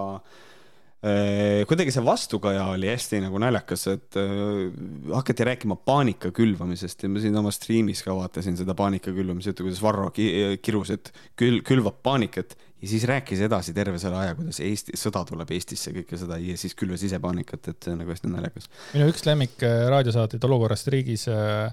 äh, 1.02 1.64
kuidagi 1.70 1.94
see 1.96 2.06
vastukaja 2.06 2.68
oli 2.74 2.92
hästi 2.92 3.24
nagu 3.26 3.42
naljakas, 3.42 3.88
et 3.96 4.20
äh, 4.20 4.68
hakati 5.14 5.48
rääkima 5.50 5.80
paanika 5.86 6.32
külvamisest 6.36 7.06
ja 7.06 7.12
ma 7.12 7.24
siin 7.24 7.40
oma 7.40 7.54
striimis 7.54 8.04
ka 8.06 8.16
vaatasin 8.18 8.60
seda 8.60 8.78
paanika 8.78 9.14
külvamise 9.16 9.52
juttu, 9.52 9.68
kuidas 9.68 9.82
Varro 9.84 10.12
ki- 10.16 10.60
kirus, 10.64 10.94
et 10.94 11.14
kül-, 11.40 11.64
külvab 11.66 12.04
paanikat 12.06 12.56
ja 12.84 12.90
siis 12.92 13.06
rääkis 13.08 13.40
edasi 13.46 13.74
terve 13.76 14.00
selle 14.02 14.20
aja, 14.20 14.34
kuidas 14.36 14.60
Eesti, 14.64 14.98
sõda 15.00 15.24
tuleb 15.28 15.52
Eestisse, 15.56 15.94
kõike 15.96 16.20
seda 16.20 16.36
ja 16.42 16.56
siis 16.60 16.76
külvas 16.76 17.06
ise 17.08 17.20
paanikat, 17.24 17.70
et 17.72 17.86
see 17.86 17.94
on 17.94 18.02
nagu 18.04 18.12
hästi 18.12 18.32
naljakas. 18.32 18.68
minu 18.92 19.08
üks 19.12 19.24
lemmik 19.28 19.64
äh, 19.64 19.86
raadiosaateid 19.94 20.44
Olukorrast 20.50 20.90
riigis 20.92 21.24
äh, 21.32 21.72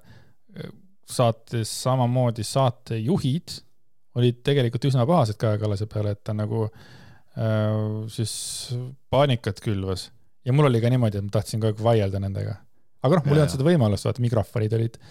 saates 1.10 1.72
samamoodi 1.82 2.46
saatejuhid 2.46 3.56
olid 4.20 4.40
tegelikult 4.46 4.86
üsna 4.90 5.06
pahased 5.08 5.38
Kaja 5.40 5.58
Kallase 5.58 5.88
peale, 5.90 6.14
et 6.14 6.22
ta 6.26 6.34
nagu 6.36 6.66
äh, 6.66 7.74
siis 8.12 8.34
paanikat 9.10 9.62
külvas. 9.64 10.10
ja 10.46 10.54
mul 10.54 10.70
oli 10.70 10.82
ka 10.82 10.92
niimoodi, 10.92 11.18
et 11.18 11.26
ma 11.26 11.34
tahtsin 11.40 11.62
kogu 11.62 11.74
aeg 11.74 11.84
vaielda 11.88 12.22
nendega. 12.22 12.54
aga 13.02 13.18
noh, 13.18 13.26
mul 13.26 13.40
ei 13.40 13.44
olnud 13.44 13.56
seda 13.56 13.66
võimalust, 13.66 14.06
vaata 14.06 14.22
mikrofonid 14.22 14.78
olid 14.78 15.02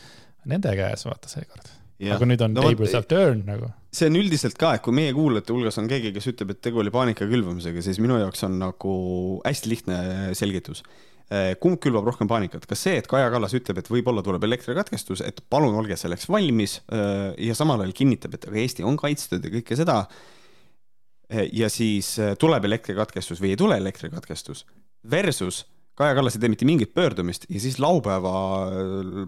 nende 0.47 0.71
käes, 0.79 1.03
vaata 1.09 1.31
seekord. 1.31 1.75
Aga 1.99 2.29
nüüd 2.29 2.45
on 2.45 2.55
no, 2.55 2.63
tables 2.63 2.95
have 2.95 3.09
turned 3.11 3.49
nagu. 3.49 3.73
see 3.91 4.07
on 4.07 4.15
üldiselt 4.21 4.55
ka, 4.59 4.75
et 4.77 4.85
kui 4.85 4.95
meie 4.95 5.11
kuulajate 5.15 5.55
hulgas 5.55 5.81
on 5.81 5.89
keegi, 5.91 6.13
kes 6.15 6.31
ütleb, 6.31 6.55
et 6.55 6.63
tegu 6.63 6.79
oli 6.83 6.93
paanika 6.93 7.27
külvamisega, 7.27 7.83
siis 7.83 7.99
minu 8.03 8.21
jaoks 8.21 8.45
on 8.47 8.59
nagu 8.61 8.95
hästi 9.43 9.73
lihtne 9.73 10.01
selgitus 10.37 10.85
Eh, 11.29 11.51
kumb 11.61 11.77
külvab 11.77 12.07
rohkem 12.09 12.25
paanikat, 12.25 12.63
kas 12.65 12.81
see, 12.87 12.95
et 12.97 13.07
Kaja 13.09 13.27
Kallas 13.29 13.53
ütleb, 13.53 13.77
et 13.77 13.89
võib-olla 13.91 14.23
tuleb 14.25 14.47
elektrikatkestus, 14.47 15.21
et 15.21 15.43
palun 15.53 15.75
olge 15.77 15.93
selleks 15.99 16.25
valmis 16.25 16.79
eh, 16.89 17.35
ja 17.45 17.53
samal 17.57 17.83
ajal 17.83 17.93
kinnitab, 17.99 18.33
et 18.33 18.47
aga 18.49 18.57
Eesti 18.57 18.85
on 18.89 18.97
kaitstud 18.97 19.45
ja 19.45 19.51
kõike 19.53 19.77
seda. 19.77 19.99
Eh, 21.29 21.45
ja 21.53 21.69
siis 21.69 22.15
tuleb 22.41 22.65
elektrikatkestus 22.65 23.43
või 23.43 23.53
ei 23.53 23.59
tule 23.61 23.77
elektrikatkestus 23.77 24.65
versus 25.05 25.67
Kaja 25.99 26.15
Kallas 26.17 26.39
ei 26.39 26.41
tee 26.41 26.49
mitte 26.49 26.65
mingit 26.65 26.95
pöördumist 26.97 27.45
ja 27.51 27.61
siis 27.61 27.77
laupäeva 27.83 28.33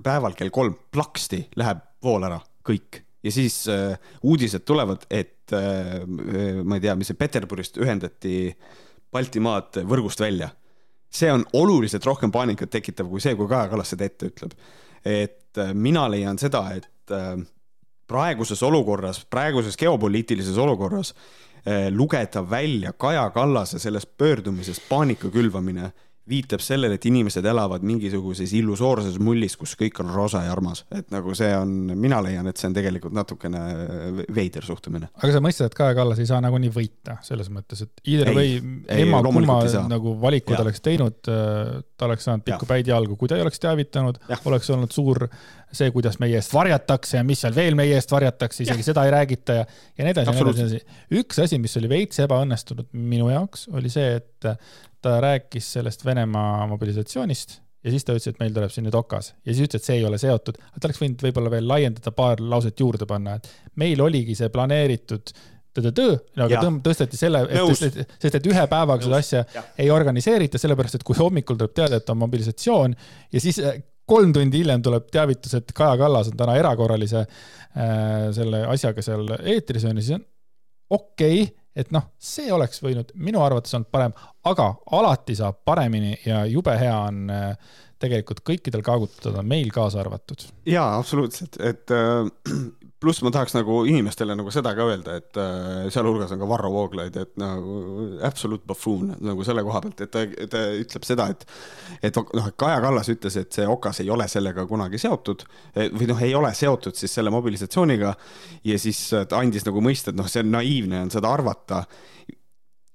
päeval 0.02 0.34
kell 0.40 0.50
kolm 0.56 0.74
plaksti 0.96 1.44
läheb 1.60 1.86
vool 2.02 2.26
ära, 2.26 2.40
kõik 2.68 3.02
ja 3.24 3.32
siis 3.34 3.64
äh, 3.70 3.98
uudised 4.24 4.66
tulevad, 4.66 5.06
et 5.10 5.54
äh, 5.54 6.02
ma 6.64 6.78
ei 6.78 6.88
tea, 6.88 6.96
mis 6.98 7.12
see 7.12 7.20
Peterburist 7.20 7.78
ühendati 7.82 8.50
Baltimaad 9.12 9.84
võrgust 9.86 10.24
välja 10.24 10.50
see 11.12 11.32
on 11.32 11.46
oluliselt 11.54 12.06
rohkem 12.06 12.32
paanikat 12.32 12.72
tekitav 12.72 13.10
kui 13.12 13.22
see, 13.22 13.36
kui 13.36 13.50
Kaja 13.52 13.70
Kallas 13.72 13.92
seda 13.94 14.08
ette 14.08 14.32
ütleb. 14.32 14.56
et 15.06 15.58
äh, 15.58 15.74
mina 15.74 16.06
leian 16.12 16.38
seda, 16.40 16.64
et 16.78 17.12
äh, 17.12 17.36
praeguses 18.08 18.62
olukorras, 18.64 19.24
praeguses 19.26 19.78
geopoliitilises 19.78 20.58
olukorras 20.58 21.14
äh, 21.66 21.90
lugeda 21.92 22.44
välja 22.50 22.94
Kaja 22.94 23.30
Kallase 23.30 23.80
sellest 23.80 24.18
pöördumisest 24.18 24.88
paanika 24.90 25.30
külvamine 25.30 25.92
viitab 26.30 26.62
sellele, 26.62 26.98
et 27.00 27.06
inimesed 27.10 27.46
elavad 27.50 27.84
mingisuguses 27.86 28.54
illusoorses 28.60 29.18
mullis, 29.24 29.56
kus 29.58 29.74
kõik 29.80 30.02
on 30.04 30.12
roosa 30.14 30.44
ja 30.46 30.52
armas, 30.54 30.84
et 30.94 31.10
nagu 31.14 31.34
see 31.38 31.50
on, 31.58 31.72
mina 31.98 32.20
leian, 32.22 32.46
et 32.50 32.62
see 32.62 32.70
on 32.70 32.76
tegelikult 32.78 33.16
natukene 33.18 33.62
veider 34.34 34.66
suhtumine. 34.66 35.10
aga 35.18 35.32
sa 35.34 35.42
mõistad, 35.44 35.72
et 35.72 35.78
Kaja 35.78 35.96
Kallas 35.98 36.22
ei 36.22 36.30
saa 36.30 36.42
nagunii 36.44 36.70
võita 36.74 37.18
selles 37.26 37.50
mõttes, 37.54 37.82
et 37.88 38.04
either 38.06 38.30
way, 38.38 38.60
emma 38.94 39.24
kumma 39.26 39.58
nagu 39.90 40.14
valikud 40.22 40.56
ja. 40.56 40.62
oleks 40.66 40.84
teinud, 40.86 41.18
ta 41.26 42.10
oleks 42.10 42.30
saanud 42.30 42.46
pikku 42.46 42.70
päid 42.70 42.92
jalgu, 42.92 43.18
kui 43.18 43.32
ta 43.32 43.40
ei 43.40 43.46
oleks 43.46 43.62
teavitanud, 43.64 44.22
oleks 44.46 44.70
olnud 44.76 44.94
suur 44.94 45.26
see, 45.72 45.90
kuidas 45.96 46.20
meie 46.22 46.38
eest 46.38 46.54
varjatakse 46.54 47.18
ja 47.18 47.26
mis 47.26 47.42
seal 47.42 47.56
veel 47.56 47.78
meie 47.80 47.96
eest 47.98 48.12
varjatakse, 48.12 48.66
isegi 48.66 48.84
ja. 48.84 48.90
seda 48.92 49.08
ei 49.08 49.14
räägita 49.16 49.58
ja, 49.62 49.66
ja 49.98 50.06
nii 50.06 50.14
edasi, 50.14 50.36
nii 50.38 50.54
edasi. 50.54 50.82
üks 51.22 51.42
asi, 51.42 51.60
mis 51.64 51.76
oli 51.80 51.90
veits 51.92 52.22
ebaõnnestunud 52.22 52.92
minu 52.94 53.32
jaoks, 53.32 53.70
oli 53.74 53.90
see, 53.90 54.20
et 54.20 54.52
ta 55.02 55.18
rääkis 55.24 55.74
sellest 55.78 56.06
Venemaa 56.06 56.68
mobilisatsioonist 56.72 57.60
ja 57.84 57.94
siis 57.94 58.06
ta 58.06 58.16
ütles, 58.16 58.30
et 58.30 58.42
meil 58.42 58.54
tuleb 58.56 58.74
siin 58.74 58.86
nüüd 58.88 58.98
okas 58.98 59.32
ja 59.46 59.54
siis 59.54 59.66
ütles, 59.66 59.82
et 59.82 59.90
see 59.90 59.98
ei 60.00 60.06
ole 60.08 60.20
seotud, 60.22 60.60
ta 60.60 60.88
oleks 60.88 61.02
võinud 61.02 61.26
võib-olla 61.26 61.54
veel 61.54 61.68
laiendada 61.70 62.14
paar 62.16 62.42
lauset 62.44 62.80
juurde 62.80 63.08
panna, 63.10 63.40
et 63.40 63.50
meil 63.82 64.02
oligi 64.06 64.36
see 64.38 64.52
planeeritud 64.54 65.34
tõdõdõ, 65.72 66.08
aga 66.46 66.58
ja. 66.58 66.74
tõsteti 66.84 67.18
selle, 67.20 67.46
et, 67.48 68.02
sest 68.20 68.38
et 68.38 68.50
ühe 68.52 68.66
päevaga 68.70 69.06
seda 69.06 69.22
asja 69.24 69.46
ja. 69.56 69.64
ei 69.80 69.92
organiseerita, 69.94 70.60
sellepärast 70.62 71.00
et 71.00 71.06
kui 71.08 71.16
hommikul 71.18 71.58
tuleb 71.58 71.74
teada, 71.78 72.02
et 72.02 72.12
on 72.12 72.20
mobilisatsioon 72.26 72.96
ja 73.32 73.44
siis 73.44 73.62
äh, 73.64 73.80
kolm 74.12 74.34
tundi 74.36 74.60
hiljem 74.60 74.84
tuleb 74.84 75.08
teavitus, 75.14 75.56
et 75.58 75.72
Kaja 75.76 75.96
Kallas 76.02 76.32
on 76.34 76.38
täna 76.40 76.58
erakorralise 76.60 77.24
äh, 77.24 78.28
selle 78.36 78.66
asjaga 78.74 79.06
seal 79.06 79.32
eetris 79.40 79.88
on 79.88 79.98
ju, 79.98 80.06
siis 80.06 80.20
on 80.20 80.28
okei 80.92 81.44
okay, 81.46 81.61
et 81.76 81.92
noh, 81.96 82.10
see 82.20 82.52
oleks 82.52 82.82
võinud 82.84 83.14
minu 83.16 83.44
arvates 83.44 83.74
olnud 83.78 83.92
parem, 83.94 84.16
aga 84.50 84.68
alati 84.98 85.36
saab 85.40 85.62
paremini 85.66 86.18
ja 86.26 86.44
jube 86.50 86.76
hea 86.80 86.98
on 87.08 87.32
äh, 87.32 87.78
tegelikult 88.02 88.42
kõikidel 88.48 88.84
kaagutada, 88.86 89.44
meil 89.46 89.70
kaasa 89.74 90.02
arvatud. 90.04 90.48
jaa, 90.66 90.98
absoluutselt, 90.98 91.60
et 91.62 91.94
äh, 91.96 92.26
pluss 93.02 93.24
ma 93.26 93.32
tahaks 93.34 93.56
nagu 93.56 93.80
inimestele 93.90 94.36
nagu 94.38 94.52
seda 94.54 94.76
ka 94.78 94.86
öelda, 94.86 95.16
et 95.18 95.38
äh, 95.42 95.88
sealhulgas 95.94 96.34
on 96.36 96.42
ka 96.42 96.48
Varro 96.50 96.70
Vooglaid, 96.74 97.16
et 97.18 97.32
nagu 97.42 97.78
absolute 98.28 98.68
buffoon 98.70 99.16
nagu 99.26 99.46
selle 99.48 99.64
koha 99.66 99.82
pealt, 99.86 100.04
et 100.06 100.12
ta, 100.14 100.22
ta 100.52 100.62
ütleb 100.78 101.08
seda, 101.08 101.28
et 101.34 101.46
et 102.12 102.20
noh, 102.38 102.52
Kaja 102.62 102.78
Kallas 102.84 103.10
ütles, 103.14 103.38
et 103.42 103.58
see 103.58 103.66
okas 103.68 104.04
ei 104.04 104.12
ole 104.14 104.28
sellega 104.32 104.68
kunagi 104.70 105.02
seotud 105.02 105.46
või 105.96 106.10
noh, 106.12 106.22
ei 106.22 106.36
ole 106.38 106.54
seotud 106.58 106.98
siis 106.98 107.14
selle 107.18 107.34
mobilisatsiooniga 107.34 108.14
ja 108.70 108.78
siis 108.82 109.02
ta 109.10 109.42
andis 109.42 109.66
nagu 109.66 109.82
mõista, 109.84 110.14
et 110.14 110.20
noh, 110.20 110.30
see 110.30 110.46
on 110.46 110.54
naiivne 110.60 111.02
on 111.08 111.12
seda 111.14 111.34
arvata. 111.34 111.84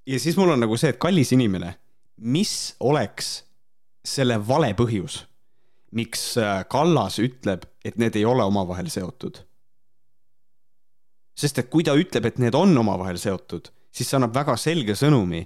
ja 0.06 0.22
siis 0.22 0.38
mul 0.38 0.54
on 0.54 0.62
nagu 0.62 0.78
see, 0.78 0.94
et 0.94 1.02
kallis 1.02 1.34
inimene, 1.34 1.74
mis 2.22 2.76
oleks 2.80 3.40
selle 4.06 4.38
vale 4.38 4.70
põhjus, 4.78 5.24
miks 5.98 6.36
äh, 6.38 6.62
Kallas 6.70 7.18
ütleb, 7.18 7.66
et 7.84 7.98
need 7.98 8.14
ei 8.14 8.24
ole 8.28 8.46
omavahel 8.46 8.86
seotud 8.92 9.42
sest 11.36 11.60
et 11.60 11.70
kui 11.70 11.84
ta 11.84 11.94
ütleb, 11.98 12.26
et 12.30 12.38
need 12.42 12.56
on 12.56 12.72
omavahel 12.80 13.18
seotud, 13.20 13.68
siis 13.92 14.08
see 14.08 14.18
annab 14.18 14.34
väga 14.34 14.56
selge 14.60 14.96
sõnumi, 14.98 15.42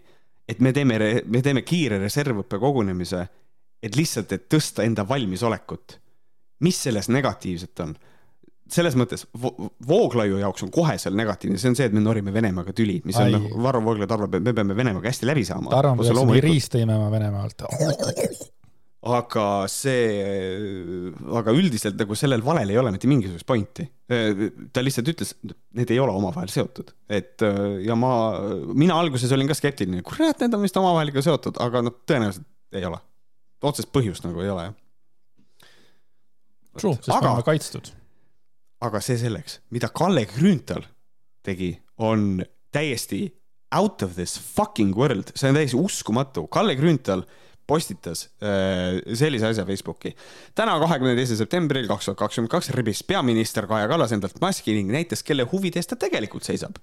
et 0.50 0.60
me 0.62 0.72
teeme, 0.74 0.98
me 1.26 1.42
teeme 1.42 1.62
kiire 1.66 1.98
reservõppe 2.02 2.58
kogunemise, 2.62 3.24
et 3.82 3.96
lihtsalt, 3.96 4.32
et 4.36 4.46
tõsta 4.50 4.84
enda 4.86 5.06
valmisolekut. 5.08 5.98
mis 6.60 6.76
selles 6.76 7.08
negatiivset 7.08 7.80
on? 7.80 7.96
selles 8.70 8.94
mõttes 8.94 9.24
Vooglaiu 9.88 10.38
jaoks 10.38 10.62
on 10.62 10.70
kohe 10.70 10.94
seal 10.98 11.16
negatiivne, 11.18 11.58
see 11.58 11.72
on 11.72 11.76
see, 11.78 11.88
et 11.90 11.94
me 11.96 12.02
norime 12.04 12.30
Venemaaga 12.30 12.74
tüli, 12.76 13.00
mis 13.04 13.18
Ai. 13.18 13.32
on 13.34 13.48
noh, 13.48 13.62
Varro 13.64 13.82
Vooglaid 13.82 14.12
arvab, 14.14 14.36
et 14.38 14.44
me 14.46 14.54
peame 14.54 14.76
Venemaaga 14.78 15.10
hästi 15.10 15.26
läbi 15.26 15.42
saama. 15.48 15.72
ta 15.72 15.80
arvab, 15.82 15.98
et 15.98 16.06
me 16.06 16.14
peaksime 16.14 16.40
riista 16.44 16.78
imema 16.78 17.10
Venemaalt 17.10 17.66
aga 19.00 19.44
see, 19.72 21.12
aga 21.32 21.52
üldiselt 21.56 21.96
nagu 21.96 22.16
sellel 22.18 22.42
valel 22.44 22.68
ei 22.68 22.76
ole 22.76 22.90
mitte 22.92 23.08
mingisugust 23.08 23.46
pointi. 23.48 23.86
ta 24.06 24.82
lihtsalt 24.84 25.08
ütles, 25.08 25.32
need 25.78 25.92
ei 25.94 26.00
ole 26.02 26.12
omavahel 26.12 26.50
seotud, 26.52 26.92
et 27.08 27.40
ja 27.84 27.96
ma, 27.96 28.12
mina 28.76 28.98
alguses 29.00 29.32
olin 29.32 29.48
ka 29.48 29.56
skeptiline, 29.56 30.04
kurat, 30.04 30.42
need 30.42 30.56
on 30.56 30.66
vist 30.66 30.76
omavahel 30.76 31.14
ikka 31.14 31.24
seotud, 31.24 31.60
aga 31.64 31.84
noh, 31.86 31.96
tõenäoliselt 32.04 32.76
ei 32.76 32.84
ole. 32.90 33.00
otsest 33.64 33.92
põhjust 33.94 34.26
nagu 34.26 34.44
ei 34.44 34.52
ole, 34.52 34.68
jah. 34.68 34.78
True, 36.78 36.96
sest 37.00 37.10
aga, 37.10 37.24
me 37.24 37.32
oleme 37.32 37.48
kaitstud. 37.48 37.92
aga 38.84 39.00
see 39.04 39.18
selleks, 39.20 39.60
mida 39.72 39.88
Kalle 39.96 40.26
Grünthal 40.28 40.84
tegi, 41.46 41.72
on 41.96 42.42
täiesti 42.72 43.30
out 43.72 44.02
of 44.02 44.16
this 44.18 44.36
fucking 44.36 44.92
world, 44.96 45.32
see 45.34 45.48
on 45.48 45.56
täiesti 45.56 45.78
uskumatu. 45.78 46.46
Kalle 46.52 46.76
Grünthal 46.76 47.24
postitas 47.70 48.26
äh, 48.42 48.98
sellise 49.14 49.50
asja 49.52 49.66
Facebooki. 49.68 50.14
täna, 50.58 50.76
kahekümne 50.82 51.14
teisel 51.18 51.38
septembril 51.40 51.88
kaks 51.90 52.10
tuhat 52.10 52.20
kakskümmend 52.24 52.52
kaks 52.52 52.72
rebis 52.76 53.04
peaminister 53.06 53.68
Kaja 53.70 53.88
Kallas 53.90 54.14
endalt 54.16 54.40
maski 54.42 54.74
ning 54.76 54.92
näitas, 54.92 55.22
kelle 55.26 55.46
huvide 55.52 55.80
eest 55.80 55.94
ta 55.94 56.00
tegelikult 56.08 56.46
seisab 56.46 56.78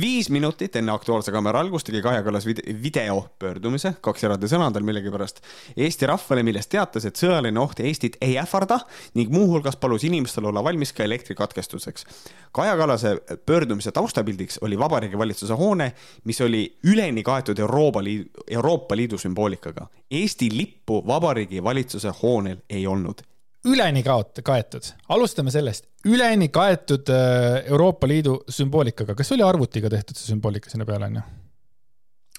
viis 0.00 0.30
minutit 0.30 0.76
enne 0.76 0.92
Aktuaalse 0.92 1.32
Kaamera 1.32 1.60
algust 1.60 1.86
tegi 1.86 2.02
Kaja 2.02 2.22
Kallas 2.22 2.46
videopöördumise, 2.46 3.94
kaks 4.00 4.24
eraldi 4.24 4.48
sõna 4.50 4.68
on 4.68 4.76
tal 4.76 4.86
millegipärast, 4.86 5.42
Eesti 5.76 6.08
rahvale, 6.10 6.42
milles 6.46 6.66
teatas, 6.72 7.06
et 7.08 7.20
sõjaline 7.20 7.60
oht 7.60 7.80
Eestit 7.80 8.18
ei 8.20 8.38
ähvarda 8.40 8.80
ning 9.14 9.32
muuhulgas 9.32 9.76
palus 9.76 10.04
inimestel 10.08 10.48
olla 10.50 10.64
valmis 10.64 10.92
ka 10.96 11.04
elektrikatkestuseks. 11.04 12.06
Kaja 12.52 12.76
Kallase 12.76 13.16
pöördumise 13.46 13.92
taustapildiks 13.92 14.58
oli 14.62 14.78
Vabariigi 14.78 15.18
Valitsuse 15.18 15.54
hoone, 15.54 15.92
mis 16.24 16.40
oli 16.40 16.64
üleni 16.84 17.22
kaetud 17.22 17.58
Euroopa 17.58 18.04
Liidu, 18.04 18.44
Euroopa 18.50 18.96
Liidu 18.96 19.18
sümboolikaga. 19.18 19.86
Eesti 20.10 20.50
lippu 20.52 21.02
Vabariigi 21.06 21.64
Valitsuse 21.64 22.12
hoonel 22.22 22.62
ei 22.70 22.86
olnud 22.86 23.22
üleni 23.66 24.02
kaot-, 24.06 24.42
kaetud, 24.46 24.86
alustame 25.12 25.52
sellest, 25.54 25.88
üleni 26.08 26.48
kaetud 26.54 27.10
äh, 27.12 27.64
Euroopa 27.70 28.08
Liidu 28.08 28.38
sümboolikaga, 28.52 29.16
kas 29.18 29.32
oli 29.34 29.44
arvutiga 29.46 29.90
tehtud 29.92 30.18
see 30.18 30.30
sümboolika 30.32 30.70
sinna 30.72 30.86
peale, 30.88 31.10
onju? 31.10 31.24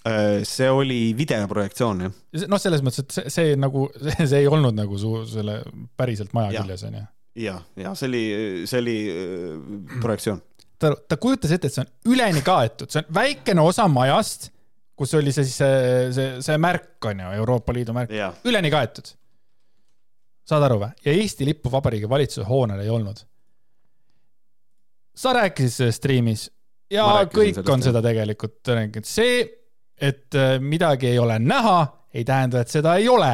Äh, 0.08 0.42
see 0.48 0.70
oli 0.72 1.02
videoprojektsioon, 1.18 2.08
jah. 2.08 2.18
noh, 2.48 2.62
selles 2.62 2.84
mõttes, 2.86 3.04
et 3.04 3.18
see, 3.18 3.34
see 3.34 3.56
nagu, 3.60 3.88
see 4.20 4.42
ei 4.44 4.50
olnud 4.50 4.78
nagu 4.78 5.00
su 5.02 5.22
selle 5.30 5.62
päriselt 6.00 6.36
maja 6.38 6.56
ja. 6.56 6.64
küljes, 6.64 6.86
onju. 6.88 7.06
ja, 7.44 7.58
ja 7.80 7.96
see 7.98 8.12
oli, 8.12 8.26
see 8.70 8.84
oli 8.84 9.00
äh, 9.12 9.98
projektsioon. 10.04 10.44
ta, 10.80 10.94
ta 10.96 11.20
kujutas 11.22 11.56
ette, 11.56 11.72
et 11.72 11.76
see 11.80 11.84
on 11.84 12.16
üleni 12.16 12.46
kaetud, 12.46 12.92
see 12.94 13.04
on 13.04 13.12
väikene 13.20 13.68
osa 13.68 13.90
majast, 13.92 14.52
kus 14.98 15.14
oli 15.18 15.34
see 15.36 15.46
siis 15.46 15.60
see, 15.60 16.12
see, 16.16 16.36
see 16.46 16.60
märk 16.62 17.06
on 17.06 17.26
ju, 17.26 17.38
Euroopa 17.44 17.76
Liidu 17.76 17.94
märk, 17.98 18.14
üleni 18.48 18.72
kaetud 18.74 19.12
saad 20.48 20.64
aru 20.68 20.80
või? 20.82 20.92
ja 21.06 21.14
Eesti 21.14 21.48
lippu 21.48 21.72
Vabariigi 21.72 22.10
Valitsuse 22.10 22.48
hoonel 22.48 22.80
ei 22.84 22.90
olnud. 22.90 23.18
sa 25.16 25.34
rääkisid 25.34 25.74
sellest 25.74 25.98
striimis 25.98 26.48
ja 26.92 27.06
kõik 27.34 27.70
on 27.74 27.84
seda 27.84 28.02
tegelikult 28.02 28.68
rääkinud. 28.68 29.08
see, 29.08 29.42
et 30.02 30.36
äh, 30.36 30.58
midagi 30.60 31.08
ei 31.12 31.20
ole 31.20 31.40
näha, 31.40 31.80
ei 32.14 32.24
tähenda, 32.26 32.62
et 32.62 32.72
seda 32.72 32.96
ei 32.96 33.10
ole. 33.10 33.34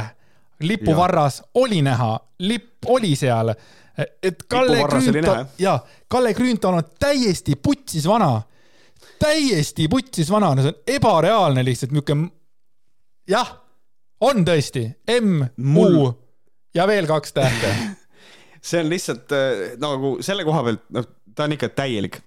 lipuvarras 0.64 1.42
oli 1.54 1.82
näha, 1.82 2.20
lipp 2.40 2.86
oli 2.86 3.16
seal. 3.16 3.54
et 4.24 4.44
Kalle 4.50 4.84
Grünthal 4.90 5.46
jaa, 5.60 5.78
Kalle 6.08 6.34
Grünthal 6.34 6.74
on 6.74 6.84
täiesti 7.00 7.56
putsis 7.56 8.08
vana, 8.08 8.42
täiesti 9.20 9.88
putsis 9.88 10.32
vana, 10.32 10.56
no 10.56 10.62
see 10.62 10.74
on 10.74 10.96
ebareaalne 10.96 11.66
lihtsalt, 11.66 11.92
niisugune, 11.94 12.32
jah, 13.30 13.52
on 14.22 14.46
tõesti, 14.48 14.88
M, 15.20 15.44
U 15.78 16.23
ja 16.74 16.88
veel 16.88 17.08
kaks 17.10 17.34
tähte. 17.34 17.74
see 18.68 18.84
on 18.84 18.92
lihtsalt 18.92 19.34
äh, 19.36 19.64
nagu 19.82 20.18
selle 20.24 20.46
koha 20.48 20.64
pealt, 20.68 20.86
noh, 20.96 21.10
ta 21.36 21.48
on 21.48 21.58
ikka 21.58 21.74
täielik. 21.76 22.22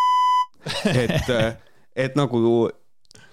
et, 1.04 1.30
et 1.94 2.16
nagu 2.18 2.40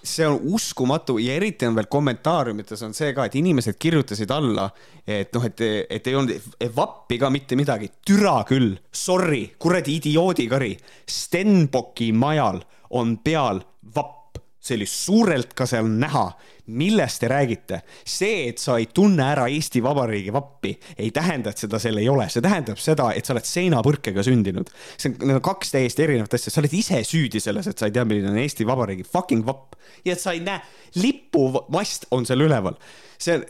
see 0.04 0.26
on 0.28 0.38
uskumatu 0.52 1.16
ja 1.18 1.34
eriti 1.34 1.66
on 1.66 1.76
veel 1.76 1.88
kommentaariumites 1.90 2.82
on 2.84 2.92
see 2.96 3.12
ka, 3.16 3.26
et 3.26 3.36
inimesed 3.40 3.78
kirjutasid 3.80 4.30
alla, 4.34 4.68
et 5.06 5.32
noh, 5.34 5.46
et, 5.48 5.62
et 5.96 6.10
ei 6.10 6.18
olnud 6.18 6.68
vappi 6.76 7.18
ka 7.20 7.30
mitte 7.32 7.56
midagi, 7.58 7.90
türa 8.06 8.36
küll, 8.48 8.74
sorry, 8.92 9.46
kuradi 9.58 9.96
idioodikari. 9.98 10.74
Stenbocki 11.08 12.12
majal 12.12 12.60
on 12.94 13.16
peal 13.24 13.62
vapp, 13.96 14.23
see 14.64 14.78
oli 14.78 14.86
suurelt 14.88 15.52
ka 15.56 15.66
seal 15.68 15.88
näha. 15.88 16.26
millest 16.66 17.20
te 17.20 17.28
räägite? 17.28 17.82
see, 18.08 18.48
et 18.48 18.58
sa 18.58 18.78
ei 18.80 18.86
tunne 18.86 19.22
ära 19.26 19.44
Eesti 19.52 19.82
Vabariigi 19.84 20.32
vappi, 20.32 20.72
ei 20.96 21.10
tähenda, 21.12 21.52
et 21.52 21.60
seda 21.60 21.78
seal 21.78 22.00
ei 22.00 22.08
ole, 22.08 22.24
see 22.32 22.40
tähendab 22.44 22.80
seda, 22.80 23.10
et 23.12 23.26
sa 23.26 23.34
oled 23.34 23.44
seinapõrkega 23.48 24.24
sündinud. 24.24 24.72
see 24.96 25.12
on, 25.12 25.18
need 25.26 25.40
on 25.40 25.44
kaks 25.44 25.74
täiesti 25.74 26.06
erinevat 26.06 26.38
asja, 26.38 26.52
sa 26.54 26.62
oled 26.62 26.78
ise 26.80 27.02
süüdi 27.04 27.42
selles, 27.44 27.68
et 27.68 27.78
sa 27.78 27.90
ei 27.90 27.96
tea, 27.96 28.06
milline 28.08 28.32
on 28.32 28.40
Eesti 28.40 28.66
Vabariigi 28.66 29.04
fucking 29.04 29.44
vapp 29.44 29.76
ja 30.04 30.16
et 30.16 30.24
sa 30.24 30.32
ei 30.32 30.40
näe, 30.44 30.62
lipumast 30.96 32.08
on 32.16 32.24
seal 32.24 32.46
üleval. 32.46 32.80
see 33.18 33.36
on 33.36 33.44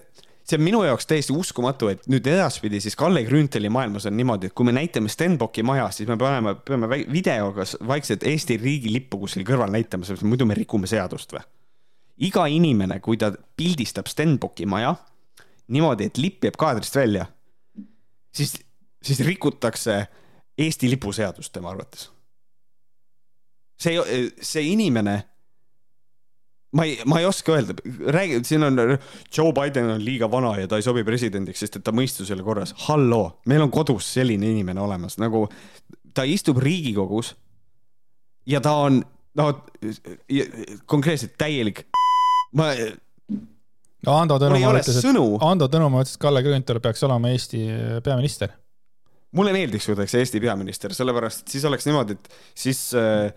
see 0.45 0.59
on 0.59 0.65
minu 0.65 0.83
jaoks 0.85 1.07
täiesti 1.09 1.33
uskumatu, 1.33 1.89
et 1.93 2.05
nüüd 2.11 2.27
edaspidi 2.29 2.81
siis 2.85 2.97
Kalle 3.01 3.25
Grünthali 3.25 3.71
maailmas 3.73 4.07
on 4.11 4.17
niimoodi, 4.17 4.51
et 4.51 4.57
kui 4.57 4.67
me 4.69 4.75
näitame 4.77 5.09
Stenbocki 5.09 5.65
maja, 5.65 5.89
siis 5.95 6.09
me 6.11 6.19
peame, 6.21 6.55
peame 6.69 6.89
videoga 6.91 7.65
vaikselt 7.87 8.27
Eesti 8.29 8.59
riigilippu 8.61 9.23
kuskil 9.25 9.47
kõrval 9.49 9.73
näitama, 9.73 10.05
sellepärast 10.05 10.29
muidu 10.29 10.49
me 10.49 10.59
rikume 10.59 10.91
seadust 10.91 11.33
või? 11.37 11.45
iga 12.29 12.45
inimene, 12.47 13.01
kui 13.03 13.19
ta 13.19 13.33
pildistab 13.57 14.07
Stenbocki 14.07 14.69
maja 14.71 14.93
niimoodi, 15.73 16.11
et 16.11 16.21
lipp 16.21 16.45
jääb 16.45 16.59
kaadrist 16.61 16.97
välja, 16.97 17.27
siis, 18.35 18.55
siis 19.03 19.21
rikutakse 19.27 20.05
Eesti 20.59 20.91
lipuseadust 20.93 21.53
tema 21.53 21.73
arvates. 21.73 22.11
see, 23.81 23.97
see 24.41 24.63
inimene 24.71 25.23
ma 26.75 26.85
ei, 26.85 26.99
ma 27.07 27.21
ei 27.21 27.27
oska 27.29 27.55
öelda, 27.55 27.77
räägi, 28.13 28.41
siin 28.45 28.63
on 28.67 28.79
Joe 29.37 29.53
Biden 29.53 29.91
on 29.91 30.05
liiga 30.05 30.31
vana 30.31 30.57
ja 30.59 30.69
ta 30.69 30.79
ei 30.81 30.87
sobi 30.87 31.05
presidendiks, 31.07 31.63
sest 31.63 31.79
et 31.79 31.85
ta 31.87 31.95
mõistus 31.95 32.31
ei 32.31 32.37
ole 32.39 32.47
korras. 32.47 32.75
halloo, 32.89 33.41
meil 33.47 33.63
on 33.63 33.71
kodus 33.75 34.11
selline 34.17 34.51
inimene 34.51 34.81
olemas, 34.81 35.19
nagu 35.23 35.47
ta 36.15 36.27
istub 36.27 36.59
Riigikogus 36.63 37.35
ja 38.47 38.61
ta 38.65 38.75
on, 38.87 39.03
no 39.39 39.49
konkreetselt 40.87 41.39
täielik. 41.39 41.87
ma, 42.59 42.73
no 44.07 44.19
Ando 44.19 44.39
Tõnumaa 44.43 44.77
ütles, 44.81 45.01
et 45.01 45.09
Ando 45.49 45.71
Tõnumaa 45.71 46.05
ütles, 46.05 46.19
et 46.19 46.27
Kalle 46.27 46.45
Grünthal 46.47 46.83
peaks 46.83 47.03
olema 47.07 47.33
Eesti 47.35 47.65
peaminister. 48.05 48.55
mulle 49.35 49.55
meeldiks, 49.55 49.87
kui 49.87 49.95
ta 49.95 50.03
oleks 50.03 50.15
Eesti 50.19 50.43
peaminister, 50.43 50.95
sellepärast 50.95 51.47
et 51.47 51.57
siis 51.57 51.65
oleks 51.71 51.87
niimoodi, 51.87 52.19
et 52.19 52.41
siis 52.67 52.89
äh, 52.99 53.31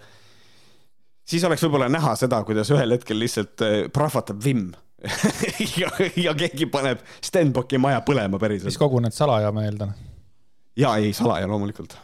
siis 1.28 1.46
oleks 1.48 1.64
võib-olla 1.66 1.90
näha 1.92 2.16
seda, 2.20 2.42
kuidas 2.48 2.72
ühel 2.74 2.96
hetkel 2.96 3.20
lihtsalt 3.22 3.64
äh, 3.66 3.80
prahvatab 3.94 4.44
vimm 4.44 4.74
ja, 5.82 5.92
ja 6.18 6.34
keegi 6.38 6.66
paneb 6.74 7.04
Stenbocki 7.22 7.78
maja 7.82 8.02
põlema 8.06 8.38
siis 8.38 8.44
päriselt. 8.44 8.78
koguned 8.82 9.14
salaja, 9.14 9.52
ma 9.54 9.66
eeldan. 9.68 9.94
ja 10.78 10.96
ei, 10.98 11.14
salaja 11.14 11.50
loomulikult. 11.50 11.98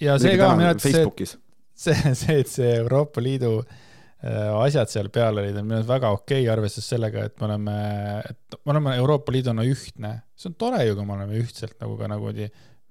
ja 0.00 0.18
see 0.20 0.36
ka 0.36 0.52
minu 0.56 0.68
arvates 0.68 0.84
see, 0.84 0.96
Facebookis. 0.96 1.36
see, 1.78 2.40
et 2.42 2.52
see 2.52 2.74
Euroopa 2.82 3.24
Liidu 3.24 3.54
äh, 3.62 4.52
asjad 4.60 4.92
seal 4.92 5.08
peal 5.14 5.40
olid, 5.40 5.56
on 5.56 5.70
minu 5.70 5.80
arust 5.80 5.92
väga 5.94 6.12
okei 6.18 6.42
okay,, 6.42 6.52
arvestades 6.52 6.90
sellega, 6.92 7.24
et 7.30 7.40
me 7.40 7.48
oleme, 7.48 7.76
et 8.28 8.58
me 8.60 8.74
oleme 8.76 8.96
Euroopa 9.00 9.32
Liiduna 9.32 9.64
ühtne. 9.64 10.18
see 10.36 10.52
on 10.52 10.58
tore 10.60 10.84
ju, 10.84 10.98
kui 10.98 11.08
me 11.08 11.16
oleme 11.16 11.40
ühtselt 11.40 11.78
nagu 11.80 11.96
ka 11.96 12.12
nagu, 12.12 12.34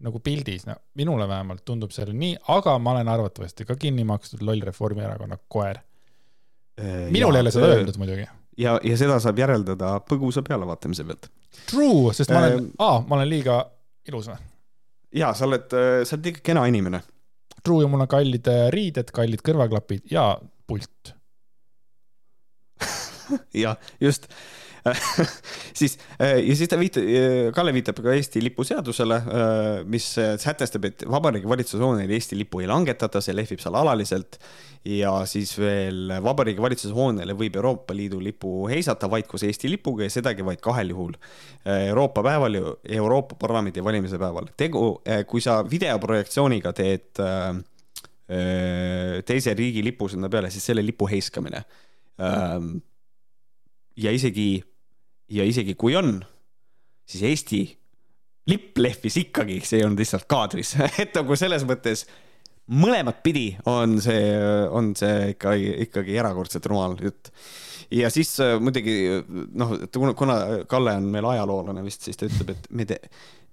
nagu 0.06 0.20
pildis, 0.24 0.68
no 0.68 0.76
minule 1.00 1.28
vähemalt 1.30 1.64
tundub 1.66 1.94
see 1.96 2.06
nii, 2.14 2.36
aga 2.54 2.78
ma 2.80 2.94
olen 2.94 3.08
arvatavasti 3.10 3.66
ka 3.66 3.76
kinni 3.80 4.06
makstud 4.08 4.44
loll 4.46 4.62
Reformierakonna 4.66 5.40
koer. 5.48 5.80
minul 7.10 7.36
ei 7.36 7.42
ole 7.42 7.52
seda 7.52 7.72
öeldud 7.74 7.98
muidugi. 7.98 8.28
ja, 8.58 8.78
ja 8.84 8.98
seda 8.98 9.20
saab 9.24 9.40
järeldada 9.42 9.96
põgusa 10.10 10.44
pealevaatamise 10.46 11.04
pealt. 11.08 11.32
True, 11.72 12.14
sest 12.14 12.30
ma 12.30 12.44
olen 12.44 12.60
Ähm,, 12.60 12.70
aa, 12.80 13.02
ma 13.08 13.18
olen 13.18 13.30
liiga 13.30 13.58
ilus 14.08 14.30
või? 14.30 14.38
ja 15.18 15.34
sa 15.34 15.48
oled, 15.50 15.74
sa 16.06 16.16
oled 16.18 16.32
ikka 16.34 16.46
kena 16.52 16.68
inimene. 16.70 17.02
True 17.64 17.84
ja 17.84 17.90
mul 17.90 18.06
on 18.06 18.12
kallid 18.12 18.48
äh, 18.52 18.68
riided, 18.74 19.10
kallid 19.16 19.42
kõrvaklapid 19.46 20.06
ja 20.12 20.30
pult. 20.68 21.14
jah, 23.66 23.80
just 24.00 24.30
siis 25.80 25.98
ja 26.20 26.56
siis 26.56 26.70
ta 26.70 26.80
viitab, 26.80 27.06
Kalle 27.56 27.74
viitab 27.76 28.00
ka 28.04 28.14
Eesti 28.16 28.42
lipuseadusele, 28.46 29.20
mis 29.90 30.08
sätestab, 30.16 30.88
et 30.90 31.06
Vabariigi 31.10 31.50
Valitsuse 31.50 31.84
hoonel 31.84 32.12
Eesti 32.18 32.40
lippu 32.40 32.64
ei 32.64 32.70
langetata, 32.70 33.22
see 33.24 33.36
lehvib 33.36 33.62
seal 33.64 33.78
alaliselt 33.80 34.40
ja 34.88 35.14
siis 35.30 35.54
veel 35.60 36.14
Vabariigi 36.24 36.64
Valitsuse 36.64 36.96
hoonele 36.96 37.36
võib 37.38 37.58
Euroopa 37.60 37.96
Liidu 37.98 38.20
lipu 38.24 38.68
heisata 38.72 39.10
vaid 39.12 39.28
koos 39.30 39.46
Eesti 39.48 39.72
lipuga 39.72 40.08
ja 40.08 40.14
sedagi 40.14 40.46
vaid 40.46 40.62
kahel 40.64 40.94
juhul. 40.94 41.16
Euroopa 41.66 42.24
päeval 42.26 42.60
ja 42.60 42.76
Euroopa 43.00 43.36
Parlamendi 43.40 43.84
valimise 43.84 44.20
päeval. 44.22 44.52
tegu, 44.58 45.02
kui 45.28 45.42
sa 45.42 45.60
videoprojektsiooniga 45.68 46.74
teed 46.78 47.24
äh, 47.24 47.58
teise 48.28 49.54
riigi 49.56 49.84
lipu 49.84 50.10
sinna 50.12 50.30
peale, 50.30 50.52
siis 50.52 50.66
selle 50.68 50.84
lipu 50.86 51.08
heiskamine 51.08 51.62
ähm, 52.20 52.74
ja 53.98 54.12
isegi, 54.12 54.64
ja 55.30 55.46
isegi 55.48 55.76
kui 55.80 55.96
on, 56.00 56.20
siis 57.08 57.24
Eesti 57.28 57.62
lipp 58.48 58.80
lehvis 58.80 59.18
ikkagi, 59.24 59.60
see 59.66 59.82
ei 59.82 59.86
olnud 59.88 60.00
lihtsalt 60.02 60.28
kaadris, 60.30 60.76
et 61.04 61.16
nagu 61.18 61.36
selles 61.40 61.66
mõttes 61.68 62.06
mõlemat 62.68 63.22
pidi 63.24 63.50
on 63.68 63.98
see, 64.04 64.36
on 64.72 64.92
see 64.98 65.32
ikka, 65.34 65.56
ikkagi 65.88 66.18
erakordselt 66.20 66.68
rumal 66.68 66.98
jutt. 67.02 67.32
ja 67.92 68.12
siis 68.12 68.34
äh, 68.44 68.58
muidugi 68.60 68.98
noh, 69.56 69.78
kuna 70.16 70.38
Kalle 70.68 70.98
on 71.00 71.08
meil 71.12 71.28
ajaloolane 71.32 71.84
vist, 71.86 72.08
siis 72.08 72.20
ta 72.20 72.28
ütleb, 72.28 72.56
et 72.56 72.70
me 72.70 72.88
te, 72.88 73.00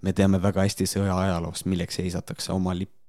me 0.03 0.13
teame 0.13 0.43
väga 0.43 0.67
hästi 0.67 0.89
sõja 0.91 1.17
ajaloost, 1.27 1.67
milleks 1.71 2.03
heisatakse 2.03 2.53
oma 2.55 2.75
lipp 2.75 3.04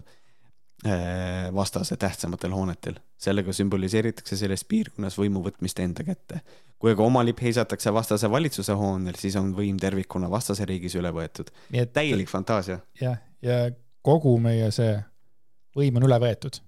vastase 1.54 1.98
tähtsamatel 1.98 2.52
hoonetel. 2.54 3.00
sellega 3.18 3.54
sümboliseeritakse 3.54 4.38
selles 4.38 4.64
piirkonnas 4.70 5.18
võimu 5.18 5.42
võtmist 5.46 5.80
enda 5.82 6.04
kätte. 6.04 6.42
kui 6.80 6.92
aga 6.92 7.04
oma 7.04 7.24
lipp 7.26 7.42
heisatakse 7.42 7.94
vastase 7.94 8.30
valitsuse 8.32 8.74
hoonel, 8.74 9.16
siis 9.18 9.36
on 9.36 9.54
võim 9.56 9.80
tervikuna 9.82 10.30
vastase 10.30 10.66
riigis 10.66 10.96
üle 10.96 11.12
võetud. 11.12 11.50
täielik 11.94 12.30
fantaasia. 12.30 12.80
jah, 13.02 13.18
ja 13.42 13.72
kogu 14.06 14.38
meie 14.40 14.72
see 14.72 14.94
võim 15.76 16.00
on 16.00 16.08
üle 16.08 16.20
võetud. 16.22 16.60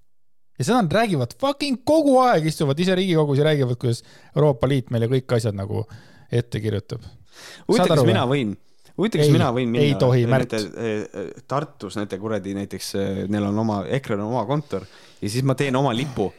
ja 0.58 0.66
seda 0.66 0.82
nad 0.82 0.94
räägivad 0.94 1.36
fucking 1.40 1.84
kogu 1.86 2.18
aeg, 2.24 2.48
istuvad 2.50 2.80
ise 2.80 2.96
Riigikogus 2.98 3.38
ja 3.38 3.46
räägivad, 3.50 3.78
kuidas 3.78 4.04
Euroopa 4.36 4.68
Liit 4.68 4.90
meile 4.92 5.10
kõik 5.12 5.38
asjad 5.38 5.58
nagu 5.58 5.86
ette 6.32 6.62
kirjutab. 6.64 7.06
huvitav, 7.68 7.96
kas 7.96 8.08
mina 8.08 8.26
võin, 8.30 8.56
huvitav, 8.98 9.22
kas 9.24 9.32
mina 9.34 9.52
võin 9.56 9.72
minna 9.72 9.86
ei 9.86 9.96
tohi, 10.00 10.26
Märt. 10.30 10.58
nende, 10.58 10.90
eh, 11.14 11.30
Tartus 11.48 12.00
nende 12.00 12.20
kuradi 12.22 12.56
näiteks, 12.58 12.92
neil 13.30 13.48
on 13.52 13.64
oma, 13.66 13.84
EKRE-l 14.00 14.24
on 14.24 14.34
oma 14.34 14.44
kontor 14.50 14.86
ja 15.22 15.30
siis 15.30 15.46
ma 15.48 15.58
teen 15.58 15.76
oma 15.80 15.96
lipu 15.96 16.32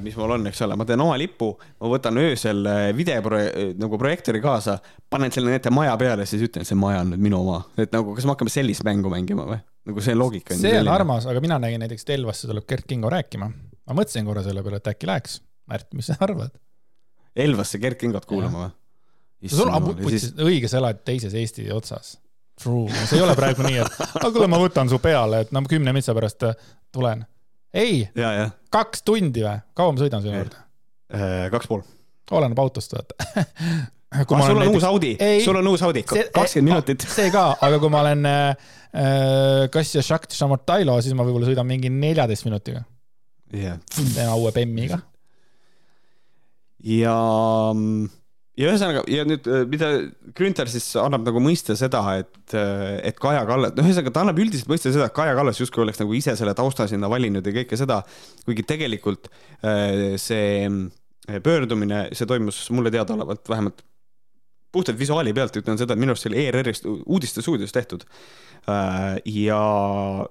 mis 0.00 0.14
mul 0.16 0.30
on, 0.38 0.46
eks 0.48 0.62
ole, 0.64 0.76
ma 0.78 0.86
teen 0.88 1.02
oma 1.04 1.18
lipu, 1.20 1.50
ma 1.82 1.88
võtan 1.92 2.16
öösel 2.16 2.64
videoproje-, 2.96 3.74
nagu 3.76 3.98
projektoori 4.00 4.40
kaasa, 4.40 4.78
panen 5.12 5.34
selle 5.34 5.52
nende 5.52 5.72
maja 5.74 5.98
peale, 6.00 6.24
siis 6.24 6.46
ütlen, 6.46 6.64
see 6.64 6.78
maja 6.80 7.02
on 7.02 7.12
nüüd 7.12 7.26
minu 7.26 7.42
oma, 7.42 7.58
et 7.76 7.92
nagu, 7.92 8.14
kas 8.16 8.24
me 8.24 8.32
hakkame 8.32 8.52
sellist 8.54 8.86
mängu 8.88 9.12
mängima 9.12 9.44
või? 9.50 9.58
nagu 9.90 10.02
see 10.04 10.16
loogika 10.16 10.54
on. 10.54 10.62
see 10.62 10.80
on. 10.80 10.90
armas, 10.92 11.26
aga 11.30 11.42
mina 11.44 11.58
nägin 11.62 11.80
näiteks, 11.82 12.04
et 12.06 12.16
Elvasse 12.16 12.48
tuleb 12.50 12.66
Gert 12.68 12.88
Kingo 12.88 13.10
rääkima. 13.12 13.50
ma 13.50 13.96
mõtlesin 13.96 14.26
korra 14.28 14.44
selle 14.46 14.64
peale, 14.64 14.80
et 14.80 14.90
äkki 14.92 15.08
läheks. 15.08 15.40
Märt, 15.70 15.88
mis 15.94 16.10
sa 16.10 16.16
arvad? 16.24 16.54
Elvasse 17.36 17.78
Gerd 17.82 17.98
Kingot 18.00 18.26
kuulama 18.28 18.64
või? 18.64 18.76
Sul 19.48 19.70
on 19.72 19.92
siis... 20.08 20.32
õige, 20.36 20.68
sa 20.68 20.80
elad 20.80 21.00
teises 21.06 21.36
Eesti 21.36 21.70
otsas. 21.72 22.18
True, 22.60 22.90
see 23.08 23.16
ei 23.16 23.24
ole 23.24 23.34
praegu 23.38 23.64
nii, 23.64 23.78
et 23.80 24.02
aga 24.20 24.32
kuule, 24.34 24.48
ma 24.52 24.58
võtan 24.60 24.90
su 24.90 24.98
peale, 25.00 25.46
et 25.46 25.54
no 25.56 25.62
kümne 25.68 25.94
metsa 25.96 26.12
pärast 26.16 26.44
äh, 26.44 26.66
tulen. 26.92 27.22
ei, 27.72 28.02
kaks 28.74 29.06
tundi 29.06 29.46
või? 29.46 29.62
kaua 29.76 29.94
ma 29.94 30.02
sõidan 30.02 30.24
sinu 30.24 30.36
juurde? 30.36 30.60
kaks 31.54 31.70
pool. 31.70 31.86
oleneb 32.36 32.60
autost, 32.60 32.92
vaata. 32.96 33.16
Ah, 34.10 34.24
sul 34.26 34.58
on 34.58 34.68
uus 34.74 34.82
Audi, 34.82 35.12
sul 35.44 35.54
on 35.54 35.66
uus 35.70 35.82
Audi, 35.86 36.00
kakskümmend 36.02 36.66
minutit. 36.66 37.04
see 37.14 37.30
ka, 37.30 37.44
aga 37.62 37.76
kui 37.78 37.92
ma 37.94 38.00
olen 38.02 38.26
äh, 38.26 38.72
Kass 39.70 39.94
ja 39.94 40.02
Shakt 40.02 40.34
Šamotailo, 40.34 40.96
siis 40.98 41.14
ma 41.14 41.22
võib-olla 41.22 41.46
sõidan 41.46 41.68
mingi 41.68 41.92
neljateist 41.94 42.48
minutiga. 42.48 42.82
jah. 43.54 43.78
teen 43.94 44.32
uue 44.34 44.50
Bemmiga. 44.56 44.98
ja, 46.82 47.14
ja 48.60 48.70
ühesõnaga 48.70 49.02
ja 49.10 49.24
nüüd, 49.28 49.48
mida 49.72 49.90
Grünthal 50.36 50.70
siis 50.72 50.86
annab 51.00 51.24
nagu 51.26 51.42
mõista 51.42 51.76
seda, 51.78 52.02
et, 52.20 52.54
et 52.54 53.18
Kaja 53.20 53.42
Kallas, 53.48 53.74
noh, 53.76 53.88
ühesõnaga 53.88 54.14
ta 54.14 54.24
annab 54.24 54.40
üldiselt 54.44 54.70
mõista 54.70 54.92
seda, 54.92 55.08
et 55.08 55.16
Kaja 55.16 55.34
Kallas 55.38 55.60
justkui 55.62 55.84
oleks 55.86 56.00
nagu 56.02 56.16
ise 56.18 56.36
selle 56.38 56.54
tausta 56.58 56.88
sinna 56.90 57.10
valinud 57.12 57.46
ja 57.46 57.56
kõike 57.60 57.78
seda, 57.80 58.02
kuigi 58.44 58.66
tegelikult 58.68 59.30
see 60.20 60.68
pöördumine, 61.44 62.08
see 62.16 62.26
toimus 62.26 62.64
mulle 62.74 62.90
teadaolevalt 62.92 63.48
vähemalt 63.48 63.84
puhtalt 64.72 64.98
visuaali 64.98 65.32
pealt 65.34 65.56
ütlen 65.56 65.78
seda, 65.78 65.94
et 65.94 66.00
minu 66.00 66.14
arust 66.14 66.26
see 66.26 66.32
oli 66.32 66.44
ERR-ist 66.46 66.86
uudistestuudios 66.86 67.74
tehtud. 67.74 68.04
Äh, 68.70 69.16
ja 69.24 69.60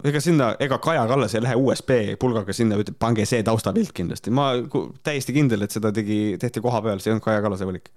ega 0.05 0.21
sinna, 0.23 0.51
ega 0.63 0.77
Kaja 0.83 1.05
Kallas 1.09 1.35
ei 1.35 1.43
lähe 1.43 1.57
USB 1.59 1.95
pulgaga 2.21 2.55
sinna, 2.55 2.77
ütleb, 2.79 2.95
pange 3.01 3.25
see 3.27 3.41
taustapilt 3.43 3.91
kindlasti. 3.95 4.31
ma 4.31 4.51
täiesti 5.03 5.35
kindel, 5.35 5.65
et 5.65 5.75
seda 5.75 5.91
tegi, 5.95 6.37
tehti 6.39 6.63
koha 6.63 6.81
peal, 6.85 7.01
see 7.01 7.11
ei 7.11 7.17
olnud 7.17 7.25
Kaja 7.25 7.43
Kallase 7.43 7.67
valik. 7.67 7.91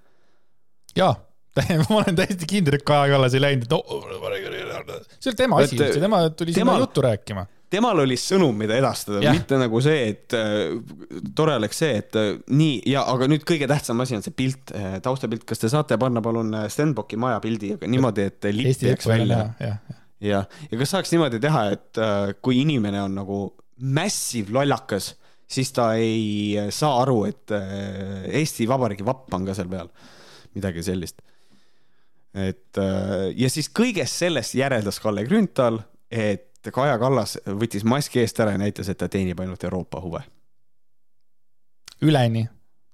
Jaa, 0.98 1.14
ma 1.89 1.98
olen 2.01 2.16
täiesti 2.16 2.48
kindel, 2.48 2.78
et 2.78 2.85
Kaja 2.86 3.10
Kallas 3.12 3.35
ei 3.36 3.43
läinud, 3.43 3.66
et 3.66 3.74
oh, 3.77 4.06
see 5.19 5.32
oli 5.32 5.39
tema 5.39 5.59
asi, 5.60 5.77
tema 5.77 6.23
tuli 6.31 6.55
tema... 6.55 6.73
sinna 6.73 6.78
juttu 6.81 7.05
rääkima. 7.05 7.44
temal 7.73 8.02
oli 8.05 8.16
sõnum, 8.20 8.56
mida 8.56 8.77
edastada, 8.81 9.20
mitte 9.32 9.59
nagu 9.60 9.81
see, 9.85 10.05
et 10.12 10.36
äh, 10.36 10.77
tore 11.36 11.56
oleks 11.60 11.82
see, 11.85 11.97
et 12.01 12.20
äh, 12.20 12.31
nii 12.52 12.78
ja, 12.94 13.05
aga 13.12 13.28
nüüd 13.32 13.44
kõige 13.48 13.69
tähtsam 13.70 14.01
asi 14.05 14.16
on 14.16 14.24
see 14.24 14.36
pilt 14.36 14.73
äh,, 14.77 14.98
taustapilt, 15.05 15.44
kas 15.48 15.60
te 15.60 15.73
saate 15.73 15.98
panna 16.01 16.24
palun 16.24 16.55
Stenbocki 16.73 17.20
maja 17.20 17.40
pildi, 17.44 17.74
aga 17.78 17.90
niimoodi, 17.90 18.28
et 18.32 18.48
lipp 18.52 18.86
jääks 18.89 19.09
välja. 19.12 19.43
ja, 19.60 19.74
ja, 20.24 20.44
ja 20.70 20.81
kas 20.81 20.94
saaks 20.97 21.12
niimoodi 21.12 21.40
teha, 21.43 21.66
et 21.77 22.01
äh, 22.01 22.32
kui 22.40 22.62
inimene 22.64 23.02
on 23.05 23.20
nagu 23.20 23.43
massive 23.82 24.55
lollakas, 24.55 25.12
siis 25.52 25.73
ta 25.77 25.93
ei 26.01 26.56
saa 26.73 27.02
aru, 27.02 27.23
et 27.28 27.52
äh, 27.56 28.24
Eesti 28.40 28.69
Vabariigi 28.70 29.05
vapp 29.06 29.32
on 29.36 29.47
ka 29.48 29.56
seal 29.56 29.70
peal, 29.73 29.90
midagi 30.55 30.83
sellist 30.83 31.23
et 32.35 32.79
äh, 32.81 33.31
ja 33.37 33.51
siis 33.53 33.69
kõigest 33.69 34.23
sellest 34.24 34.57
järeldas 34.57 35.01
Kalle 35.03 35.24
Grünthal, 35.29 35.79
et 36.11 36.49
Kaja 36.73 36.95
Kallas 37.01 37.37
võttis 37.59 37.85
maski 37.85 38.23
eest 38.23 38.39
ära 38.41 38.55
ja 38.55 38.61
näitas, 38.61 38.89
et 38.89 38.99
ta 38.99 39.09
teenib 39.11 39.41
ainult 39.43 39.65
Euroopa 39.65 40.01
huve. 40.01 40.23
üleni, 42.03 42.47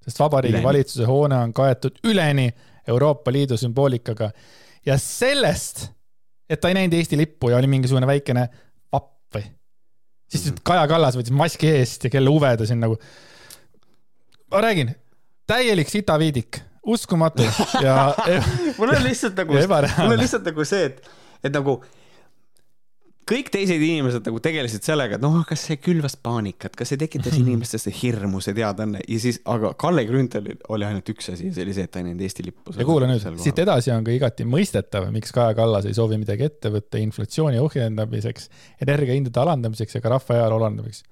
sest 0.05 0.19
Vabariigi 0.19 0.53
üleni. 0.53 0.65
Valitsuse 0.65 1.05
hoone 1.05 1.37
on 1.37 1.53
kaetud 1.53 1.95
üleni 2.03 2.49
Euroopa 2.87 3.31
Liidu 3.31 3.57
sümboolikaga 3.57 4.31
ja 4.85 4.97
sellest, 4.97 5.87
et 6.49 6.61
ta 6.61 6.69
ei 6.69 6.77
näinud 6.77 6.93
Eesti 6.93 7.17
lippu 7.17 7.49
ja 7.49 7.57
oli 7.57 7.67
mingisugune 7.67 8.07
väikene 8.07 8.47
vapp 8.91 9.35
või, 9.35 9.43
siis 10.27 10.45
mm 10.45 10.51
-hmm. 10.51 10.61
Kaja 10.63 10.87
Kallas 10.87 11.17
võttis 11.17 11.33
maski 11.33 11.67
eest 11.67 12.03
ja 12.03 12.09
kelle 12.09 12.29
huve 12.29 12.57
ta 12.57 12.65
siin 12.65 12.79
nagu, 12.79 12.99
ma 14.51 14.61
räägin, 14.61 14.95
täielik 15.47 15.89
sitaviidik 15.89 16.68
uskumatu 16.95 17.45
ja 17.83 17.95
mul 18.79 18.91
on 18.91 19.05
lihtsalt 19.05 19.39
nagu, 19.39 19.55
mul 19.55 20.13
on 20.13 20.19
lihtsalt 20.19 20.45
nagu 20.49 20.67
see, 20.67 20.89
et, 20.89 21.09
et 21.45 21.55
nagu 21.55 21.79
kõik 23.29 23.51
teised 23.53 23.81
inimesed 23.83 24.25
nagu 24.25 24.39
tegelesid 24.41 24.85
sellega, 24.85 25.17
et 25.17 25.23
noh, 25.23 25.35
kas 25.47 25.67
see 25.67 25.77
külvas 25.81 26.15
paanikat, 26.17 26.73
kas 26.77 26.91
see 26.91 26.99
tekitas 27.01 27.35
inimestes 27.37 27.85
hirmu, 27.99 28.41
see 28.43 28.55
teadaanne 28.57 29.03
ja 29.03 29.19
siis, 29.21 29.41
aga 29.49 29.73
Kalle 29.79 30.05
Grünthalil 30.09 30.57
oli 30.73 30.87
ainult 30.87 31.11
üks 31.13 31.29
asi 31.33 31.49
ja 31.49 31.55
see 31.55 31.67
oli 31.67 31.75
see, 31.77 31.85
et 31.85 31.93
ta 31.93 32.01
ei 32.01 32.07
näinud 32.07 32.23
Eesti 32.25 32.47
lippu. 32.47 32.73
ja 32.77 32.87
kuula 32.87 33.09
nüüd, 33.09 33.27
siit 33.43 33.61
edasi 33.61 33.93
on 33.93 34.07
ka 34.07 34.15
igati 34.15 34.47
mõistetav, 34.49 35.09
miks 35.13 35.35
Kaja 35.35 35.53
Kallas 35.57 35.85
ei 35.89 35.97
soovi 35.97 36.17
midagi 36.21 36.47
ette 36.49 36.73
võtta 36.73 37.01
inflatsiooni 37.01 37.61
ohjeldamiseks, 37.61 38.49
energiahindade 38.87 39.43
alandamiseks 39.45 39.99
ja 39.99 40.03
ka 40.03 40.15
rahva 40.15 40.39
heaolu 40.39 40.61
alandamiseks. 40.63 41.05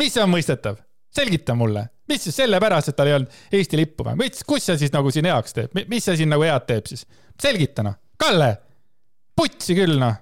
mis 0.00 0.16
on 0.22 0.32
mõistetav? 0.32 0.80
selgita 1.14 1.54
mulle, 1.54 1.84
mis 2.10 2.26
siis 2.26 2.36
sellepärast, 2.42 2.92
et 2.92 2.98
tal 2.98 3.10
ei 3.10 3.16
olnud 3.18 3.38
Eesti 3.54 3.80
lippu 3.80 4.06
või, 4.08 4.18
mis, 4.24 4.44
kus 4.46 4.68
see 4.68 4.80
siis 4.80 4.92
nagu 4.94 5.12
siin 5.14 5.28
heaks 5.30 5.56
teeb, 5.56 5.80
mis 5.90 6.04
see 6.04 6.20
siin 6.20 6.32
nagu 6.32 6.44
head 6.46 6.68
teeb 6.68 6.90
siis? 6.90 7.06
selgita 7.40 7.82
noh, 7.86 7.96
Kalle, 8.20 8.52
putsi 9.36 9.74
küll 9.74 9.98
noh. 9.98 10.20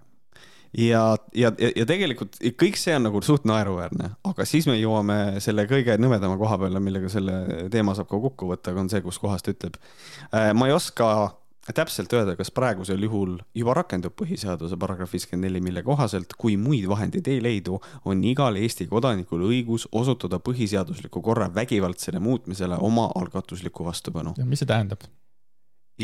Ja, 0.72 1.02
ja, 1.36 1.50
ja 1.60 1.84
tegelikult 1.84 2.38
kõik 2.56 2.78
see 2.80 2.94
on 2.96 3.04
nagu 3.04 3.20
suht 3.20 3.44
naeruväärne, 3.44 4.14
aga 4.24 4.46
siis 4.48 4.64
me 4.70 4.78
jõuame 4.78 5.42
selle 5.44 5.66
kõige 5.68 5.98
nõmedama 6.00 6.38
koha 6.40 6.56
peale, 6.62 6.80
millega 6.80 7.10
selle 7.12 7.66
teema 7.72 7.92
saab 7.98 8.08
ka 8.08 8.20
kokku 8.22 8.48
võtta, 8.48 8.72
on 8.80 8.88
see, 8.88 9.02
kus 9.04 9.20
kohas 9.20 9.44
ta 9.44 9.52
ütleb. 9.52 9.76
Äh, 10.32 10.54
ma 10.56 10.70
ei 10.70 10.72
oska 10.72 11.10
täpselt 11.70 12.12
öelda, 12.12 12.34
kas 12.36 12.50
praegusel 12.50 13.02
juhul 13.06 13.36
juba 13.54 13.74
rakendub 13.78 14.14
põhiseaduse 14.18 14.76
paragrahv 14.80 15.12
viiskümmend 15.14 15.46
neli, 15.46 15.62
mille 15.62 15.82
kohaselt, 15.86 16.34
kui 16.38 16.56
muid 16.58 16.88
vahendeid 16.90 17.28
ei 17.30 17.42
leidu, 17.42 17.78
on 18.08 18.22
igal 18.26 18.58
Eesti 18.58 18.88
kodanikul 18.90 19.44
õigus 19.46 19.86
osutada 19.92 20.40
põhiseadusliku 20.42 21.22
korra 21.22 21.48
vägivaldsele 21.54 22.18
muutmisele 22.22 22.78
omaalgatuslikku 22.80 23.84
vastupanu. 23.86 24.34
mis 24.44 24.64
see 24.64 24.70
tähendab? 24.70 25.06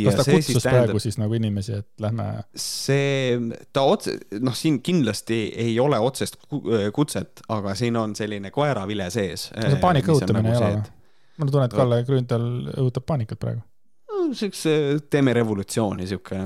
kas 0.05 0.15
ta 0.15 0.25
kutsus 0.29 0.63
tähendab, 0.63 0.85
praegu 0.93 1.01
siis 1.03 1.19
nagu 1.19 1.35
inimesi, 1.35 1.81
et 1.83 2.05
lähme? 2.05 2.27
see, 2.55 3.35
ta 3.73 3.83
otse, 3.83 4.15
noh, 4.39 4.55
siin 4.55 4.79
kindlasti 4.85 5.41
ei 5.57 5.75
ole 5.81 5.99
otsest 5.99 6.39
kutset, 6.95 7.43
aga 7.49 7.75
siin 7.75 7.97
on 7.99 8.15
selline 8.17 8.53
koeravile 8.55 9.11
sees. 9.11 9.49
see 9.51 9.81
paanika 9.83 10.15
õhutamine 10.15 10.45
nagu 10.45 10.55
ei 10.55 10.61
ole 10.61 10.77
või? 10.77 10.95
mul 11.39 11.49
on 11.49 11.53
tunne, 11.57 11.67
et 11.67 11.77
Kalle 11.81 12.01
Grünthal 12.07 12.47
õhutab 12.77 13.09
paanikat 13.09 13.43
praegu 13.43 13.65
siukse, 14.37 14.73
teeme 15.13 15.33
revolutsiooni, 15.37 16.07
siuke 16.09 16.39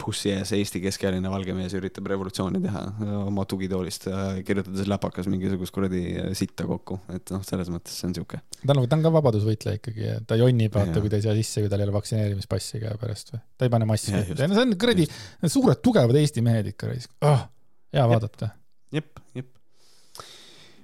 bussi 0.00 0.32
ees 0.34 0.52
Eesti 0.56 0.80
keskealine 0.82 1.30
valge 1.32 1.54
mees 1.56 1.74
üritab 1.78 2.08
revolutsiooni 2.12 2.60
teha 2.64 2.82
oma 3.24 3.46
tugitoolist, 3.48 4.08
kirjutades 4.46 4.90
läpakas 4.90 5.28
mingisugust 5.32 5.74
kuradi 5.74 6.04
sitta 6.38 6.68
kokku, 6.68 7.00
et 7.14 7.34
noh, 7.34 7.42
selles 7.46 7.70
mõttes 7.72 7.96
see 7.98 8.10
on 8.10 8.16
siuke. 8.20 8.40
ta 8.64 8.76
on, 8.76 8.84
ta 8.88 8.98
on 8.98 9.06
ka 9.06 9.14
vabadusvõitleja 9.18 9.80
ikkagi, 9.80 10.12
ta 10.28 10.38
jonnib, 10.40 10.74
vaata, 10.76 11.02
kui 11.02 11.12
ta 11.12 11.20
ei 11.20 11.26
saa 11.26 11.36
sisse, 11.38 11.64
kui 11.64 11.72
tal 11.72 11.82
ei 11.82 11.88
ole 11.88 11.96
vaktsineerimispassi 11.96 12.82
käepärast 12.84 13.34
või, 13.34 13.42
ta 13.58 13.68
ei 13.68 13.74
pane 13.74 13.90
massi 13.90 14.14
ette, 14.14 14.48
no 14.48 14.58
see 14.58 14.68
on 14.68 14.78
kuradi, 14.80 15.08
suured 15.44 15.82
tugevad 15.84 16.22
Eesti 16.22 16.44
mehed 16.44 16.72
ikka 16.74 16.92
raisk. 16.92 17.12
Oh,, 17.24 17.46
hea 17.94 18.08
vaadata. 18.10 18.54
jep, 18.94 19.10
jep 19.10 19.23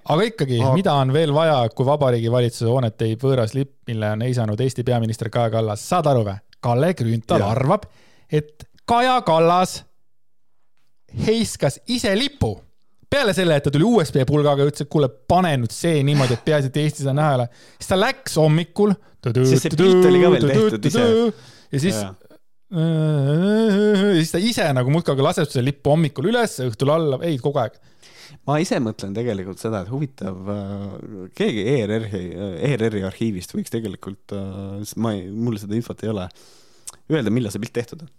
aga 0.05 0.27
ikkagi 0.31 0.61
aga..., 0.61 0.73
mida 0.77 0.95
on 1.01 1.13
veel 1.15 1.33
vaja, 1.35 1.59
kui 1.75 1.87
Vabariigi 1.89 2.33
Valitsuse 2.33 2.71
hoonet 2.71 2.97
teeb 3.01 3.23
võõras 3.25 3.55
lipp, 3.57 3.75
mille 3.91 4.15
on 4.17 4.25
heisanud 4.25 4.61
Eesti 4.61 4.85
peaminister 4.87 5.31
Kaja 5.33 5.53
Kallas, 5.57 5.85
saad 5.93 6.09
aru 6.11 6.25
või? 6.29 6.39
Kalle 6.61 6.93
Grünthal 6.97 7.45
ja. 7.45 7.53
arvab, 7.55 7.87
et 8.33 8.67
Kaja 8.89 9.21
Kallas 9.27 9.81
heiskas 11.27 11.81
ise 11.89 12.13
lipu. 12.19 12.57
peale 13.11 13.33
selle, 13.35 13.57
et 13.59 13.65
ta 13.67 13.73
tuli 13.75 13.85
USB 13.85 14.23
pulgaga 14.27 14.63
ja 14.63 14.71
ütles, 14.71 14.87
et 14.87 14.91
kuule, 14.93 15.09
pane 15.11 15.51
nüüd 15.59 15.73
see 15.75 16.03
niimoodi, 16.07 16.37
et 16.37 16.45
peaasi, 16.47 16.71
et 16.71 16.77
Eesti 16.85 17.03
seda 17.03 17.15
näha 17.17 17.31
ei 17.33 17.39
ole. 17.41 17.47
siis 17.79 17.91
ta 17.91 17.99
läks 17.99 18.37
hommikul. 18.39 18.95
siis 19.43 19.65
see 19.65 19.75
pilt 19.75 20.07
oli 20.07 20.23
ka 20.23 20.35
veel 20.37 20.51
tehtud 20.53 20.91
ise. 20.93 21.07
ja 21.73 21.81
siis 21.83 21.99
ja 22.71 24.13
siis 24.21 24.31
ta 24.31 24.39
ise 24.39 24.69
nagu 24.77 24.93
muudkui 24.95 25.17
aga 25.17 25.25
laseb 25.27 25.51
selle 25.51 25.73
lippu 25.73 25.91
hommikul 25.91 26.29
üles, 26.31 26.55
õhtul 26.63 26.93
alla, 26.95 27.19
ei 27.27 27.41
kogu 27.43 27.59
aeg 27.59 27.75
ma 28.49 28.59
ise 28.63 28.79
mõtlen 28.83 29.15
tegelikult 29.17 29.61
seda, 29.63 29.83
et 29.85 29.91
huvitav, 29.93 30.39
äh, 30.55 31.27
keegi 31.37 31.65
ERR-i, 31.75 32.23
ERR-i 32.71 33.05
arhiivist 33.07 33.55
võiks 33.57 33.73
tegelikult, 33.73 34.35
äh, 34.37 34.95
ma 35.03 35.15
ei, 35.17 35.27
mul 35.31 35.59
seda 35.61 35.77
infot 35.79 36.05
ei 36.05 36.13
ole, 36.13 36.29
öelda, 37.11 37.33
millal 37.35 37.55
see 37.55 37.63
pilt 37.63 37.77
tehtud 37.81 38.07
on. 38.07 38.13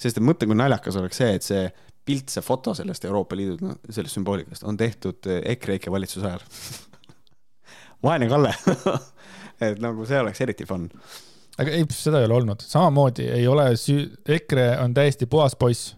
sest 0.00 0.18
et 0.18 0.26
mõtle, 0.26 0.48
kui 0.50 0.58
naljakas 0.58 0.98
oleks 1.00 1.20
see, 1.22 1.34
et 1.38 1.46
see 1.46 1.66
pilt, 2.04 2.32
see 2.32 2.44
foto 2.44 2.74
sellest 2.76 3.04
Euroopa 3.08 3.36
Liidu, 3.38 3.76
sellest 3.88 4.18
sümboolikast 4.18 4.66
on 4.68 4.76
tehtud 4.76 5.24
EKREIKE 5.40 5.92
valitsuse 5.92 6.26
ajal 6.28 6.42
vaene 8.04 8.28
Kalle 8.28 8.52
et 9.64 9.80
nagu 9.82 10.06
see 10.08 10.20
oleks 10.20 10.42
eriti 10.44 10.66
fun. 10.68 10.88
aga 11.58 11.74
ei, 11.74 11.86
seda 11.94 12.20
ei 12.20 12.28
ole 12.28 12.38
olnud, 12.40 12.64
samamoodi 12.66 13.28
ei 13.36 13.46
ole 13.48 13.70
süü-, 13.80 14.08
EKRE 14.38 14.68
on 14.84 14.96
täiesti 14.96 15.28
puhas 15.30 15.56
poiss 15.56 15.94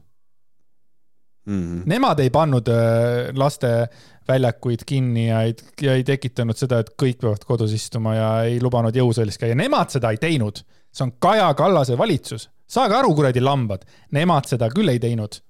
Mm 1.47 1.63
-hmm. 1.63 1.83
Nemad 1.87 2.19
ei 2.19 2.31
pannud 2.31 2.69
äh, 2.69 3.31
laste 3.35 3.89
väljakuid 4.29 4.83
kinni 4.87 5.29
ja 5.29 5.43
ei, 5.43 5.55
ja 5.81 5.95
ei 5.95 6.05
tekitanud 6.05 6.59
seda, 6.59 6.81
et 6.83 6.91
kõik 7.03 7.21
peavad 7.23 7.45
kodus 7.47 7.73
istuma 7.73 8.15
ja 8.15 8.31
ei 8.49 8.59
lubanud 8.63 8.97
jõusaalis 8.97 9.39
käia, 9.39 9.55
nemad 9.55 9.93
seda 9.95 10.11
ei 10.11 10.19
teinud. 10.19 10.63
see 10.97 11.05
on 11.05 11.13
Kaja 11.21 11.55
Kallase 11.55 11.99
valitsus, 11.99 12.49
saage 12.67 12.95
aru, 12.97 13.15
kuradi 13.15 13.41
lambad, 13.41 13.85
nemad 14.11 14.49
seda 14.49 14.71
küll 14.73 14.89
ei 14.89 14.99
teinud. 14.99 15.41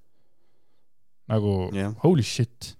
nagu 1.28 1.70
yeah. 1.74 1.94
holy 2.05 2.23
shit. 2.23 2.77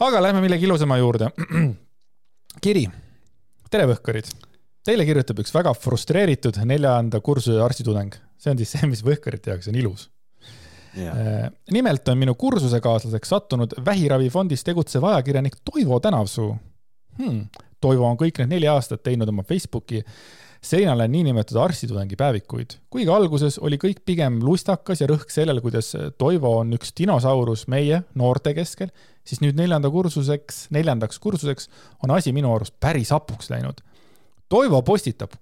aga 0.00 0.22
lähme 0.22 0.40
millegi 0.40 0.64
ilusama 0.64 0.98
juurde. 0.98 1.30
kiri, 2.64 2.88
tere 3.70 3.86
Võhkarid. 3.86 4.30
Teile 4.84 5.04
kirjutab 5.04 5.40
üks 5.42 5.52
väga 5.54 5.74
frustreeritud 5.74 6.56
neljanda 6.64 7.20
kursuse 7.20 7.60
arstitudeng. 7.60 8.14
see 8.38 8.50
on 8.50 8.58
siis 8.58 8.70
see, 8.76 8.86
mis 8.86 9.02
Võhkarite 9.04 9.50
jaoks 9.50 9.68
on 9.68 9.74
ilus 9.74 10.08
Äh, 11.06 11.50
nimelt 11.70 12.08
on 12.08 12.18
minu 12.18 12.34
kursusekaaslaseks 12.34 13.28
sattunud 13.28 13.78
vähiravifondis 13.84 14.64
tegutsev 14.64 15.04
ajakirjanik 15.04 15.60
Toivo 15.64 16.00
Tänavsuu 16.00 16.56
hmm.. 17.18 17.46
Toivo 17.80 18.08
on 18.08 18.18
kõik 18.18 18.40
need 18.42 18.56
neli 18.56 18.68
aastat 18.68 19.04
teinud 19.06 19.28
oma 19.30 19.44
Facebooki 19.46 20.02
seinale 20.64 21.06
niinimetatud 21.08 21.60
arstitudengi 21.62 22.16
päevikuid. 22.16 22.74
kuigi 22.90 23.10
alguses 23.10 23.58
oli 23.58 23.78
kõik 23.78 24.02
pigem 24.04 24.40
lustakas 24.42 25.00
ja 25.00 25.06
rõhk 25.06 25.30
sellel, 25.30 25.60
kuidas 25.62 25.92
Toivo 26.18 26.56
on 26.58 26.74
üks 26.74 26.90
dinosaurus 26.98 27.68
meie 27.68 28.02
noorte 28.14 28.54
keskel, 28.54 28.90
siis 29.24 29.40
nüüd 29.44 29.58
neljanda 29.58 29.90
kursuseks, 29.90 30.66
neljandaks 30.74 31.18
kursuseks 31.18 31.68
on 32.02 32.10
asi 32.10 32.32
minu 32.32 32.54
arust 32.54 32.74
päris 32.80 33.14
hapuks 33.14 33.50
läinud. 33.50 33.80
Toivo 34.48 34.82
postitab 34.82 35.36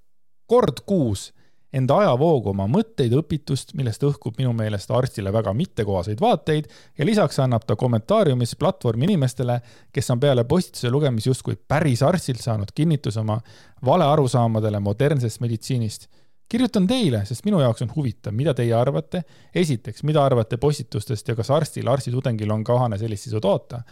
kord 0.46 0.84
kuus 0.86 1.30
enda 1.72 1.98
ajavoogu 2.02 2.50
oma 2.52 2.66
mõtteid, 2.70 3.12
õpitust, 3.18 3.74
millest 3.78 4.02
õhkub 4.06 4.38
minu 4.38 4.52
meelest 4.56 4.90
arstile 4.94 5.32
väga 5.34 5.52
mittekohaseid 5.56 6.20
vaateid 6.20 6.68
ja 6.98 7.06
lisaks 7.06 7.40
annab 7.42 7.66
ta 7.66 7.76
kommentaariumis 7.76 8.56
platvormi 8.56 9.08
inimestele, 9.10 9.60
kes 9.92 10.10
on 10.14 10.20
peale 10.20 10.44
postituse 10.44 10.90
lugemist 10.90 11.26
justkui 11.26 11.56
päris 11.56 12.02
arstilt 12.06 12.40
saanud 12.40 12.70
kinnituse 12.74 13.20
oma 13.20 13.40
valearusaamadele 13.84 14.80
modernsest 14.80 15.40
meditsiinist 15.40 16.08
kirjutan 16.48 16.86
teile, 16.86 17.24
sest 17.26 17.44
minu 17.46 17.60
jaoks 17.60 17.82
on 17.82 17.90
huvitav, 17.96 18.34
mida 18.36 18.54
teie 18.54 18.74
arvate. 18.74 19.24
esiteks, 19.54 20.04
mida 20.06 20.24
arvate 20.24 20.56
postitustest 20.56 21.28
ja 21.28 21.34
kas 21.34 21.50
arstil, 21.50 21.88
arstitudengil 21.88 22.50
on 22.50 22.64
kohane 22.64 22.98
sellist 22.98 23.26
sisu 23.26 23.40
toota? 23.40 23.82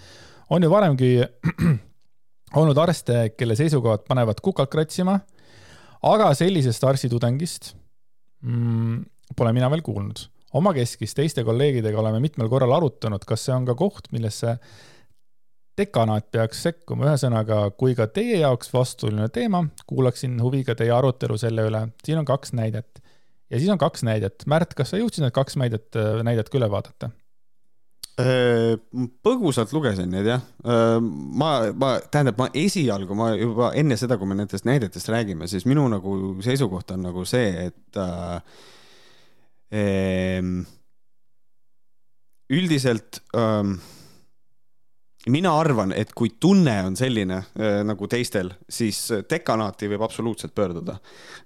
on 0.51 0.63
ju 0.63 0.71
varemgi 0.71 1.11
olnud 2.61 2.79
arste, 2.79 3.31
kelle 3.37 3.57
seisukohad 3.57 4.05
panevad 4.09 4.41
kukalt 4.43 4.71
kratsima, 4.71 5.19
aga 6.05 6.31
sellisest 6.37 6.85
arstitudengist 6.85 7.73
mm, 8.45 9.05
pole 9.37 9.53
mina 9.57 9.71
veel 9.73 9.85
kuulnud. 9.85 10.27
omakeskis 10.55 11.17
teiste 11.17 11.45
kolleegidega 11.45 12.01
oleme 12.01 12.21
mitmel 12.23 12.51
korral 12.53 12.75
arutanud, 12.77 13.25
kas 13.27 13.47
see 13.47 13.55
on 13.55 13.65
ka 13.67 13.75
koht, 13.79 14.11
millesse 14.15 14.59
dekanaat 15.79 16.29
peaks 16.31 16.61
sekkuma, 16.69 17.09
ühesõnaga, 17.09 17.65
kui 17.79 17.97
ka 17.99 18.07
teie 18.07 18.39
jaoks 18.45 18.71
vastuoluline 18.71 19.27
teema, 19.35 19.65
kuulaksin 19.91 20.37
huviga 20.43 20.77
teie 20.79 20.93
arutelu 20.95 21.39
selle 21.41 21.67
üle. 21.67 21.89
siin 22.07 22.21
on 22.21 22.29
kaks 22.29 22.55
näidet. 22.55 23.03
ja 23.51 23.59
siis 23.59 23.71
on 23.71 23.79
kaks 23.79 24.07
näidet. 24.07 24.47
Märt, 24.47 24.75
kas 24.79 24.95
sa 24.95 25.01
jõudsid 25.01 25.25
need 25.25 25.35
kaks 25.35 25.59
näidet, 25.59 25.91
näidet 26.23 26.49
ka 26.49 26.61
üle 26.61 26.71
vaadata? 26.71 27.11
Äh, 28.15 28.77
põgusalt 29.27 29.73
lugesin 29.75 30.13
neid 30.15 30.29
jah. 30.29 30.43
Äh, 30.63 31.01
ma, 31.03 31.49
ma, 31.75 31.97
tähendab, 32.15 32.39
ma 32.39 32.47
esialgu, 32.55 33.17
ma 33.19 33.33
juba 33.35 33.73
enne 33.75 33.99
seda, 33.99 34.21
kui 34.21 34.31
me 34.31 34.37
nendest 34.39 34.69
näidetest 34.69 35.11
räägime, 35.11 35.49
siis 35.51 35.67
minu 35.67 35.89
nagu 35.91 36.15
seisukoht 36.45 36.95
on 36.95 37.09
nagu 37.09 37.27
see, 37.27 37.67
et 37.73 37.99
äh, 37.99 38.63
ehm, 39.83 40.63
üldiselt 42.55 43.19
äh, 43.35 43.75
mina 45.35 45.59
arvan, 45.59 45.91
et 45.99 46.15
kui 46.15 46.37
tunne 46.41 46.79
on 46.87 46.95
selline 46.99 47.43
äh, 47.43 47.83
nagu 47.83 48.07
teistel, 48.11 48.55
siis 48.71 49.09
dekanaati 49.31 49.89
võib 49.91 50.07
absoluutselt 50.07 50.55
pöörduda 50.55 51.01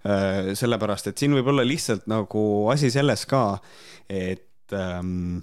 äh,. 0.04 0.54
sellepärast, 0.58 1.08
et 1.08 1.24
siin 1.24 1.32
võib 1.38 1.48
olla 1.54 1.64
lihtsalt 1.64 2.08
nagu 2.12 2.42
asi 2.72 2.92
selles 2.92 3.24
ka, 3.30 3.44
et 4.04 4.76
ähm,, 4.76 5.38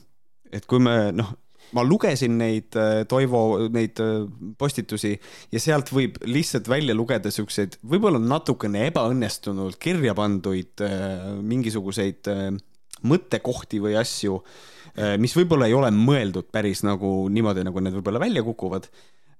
et 0.55 0.65
kui 0.69 0.79
me 0.83 0.95
noh, 1.15 1.33
ma 1.73 1.83
lugesin 1.85 2.37
neid 2.39 2.75
äh, 2.77 3.03
Toivo 3.09 3.41
neid 3.73 3.99
äh, 4.03 4.27
postitusi 4.59 5.15
ja 5.53 5.61
sealt 5.61 5.91
võib 5.95 6.19
lihtsalt 6.27 6.69
välja 6.69 6.95
lugeda 6.97 7.31
siukseid 7.33 7.79
võib-olla 7.85 8.21
natukene 8.21 8.85
ebaõnnestunult 8.91 9.79
kirja 9.81 10.15
panduid 10.17 10.85
äh, 10.85 11.33
mingisuguseid 11.41 12.31
mõttekohti 13.05 13.81
või 13.83 13.99
asju 13.99 14.39
mis 15.19 15.33
võib-olla 15.35 15.67
ei 15.67 15.73
ole 15.75 15.89
mõeldud 15.91 16.47
päris 16.55 16.79
nagu 16.87 17.25
niimoodi, 17.27 17.65
nagu 17.67 17.81
need 17.83 17.97
võib-olla 17.97 18.21
välja 18.23 18.39
kukuvad. 18.47 18.85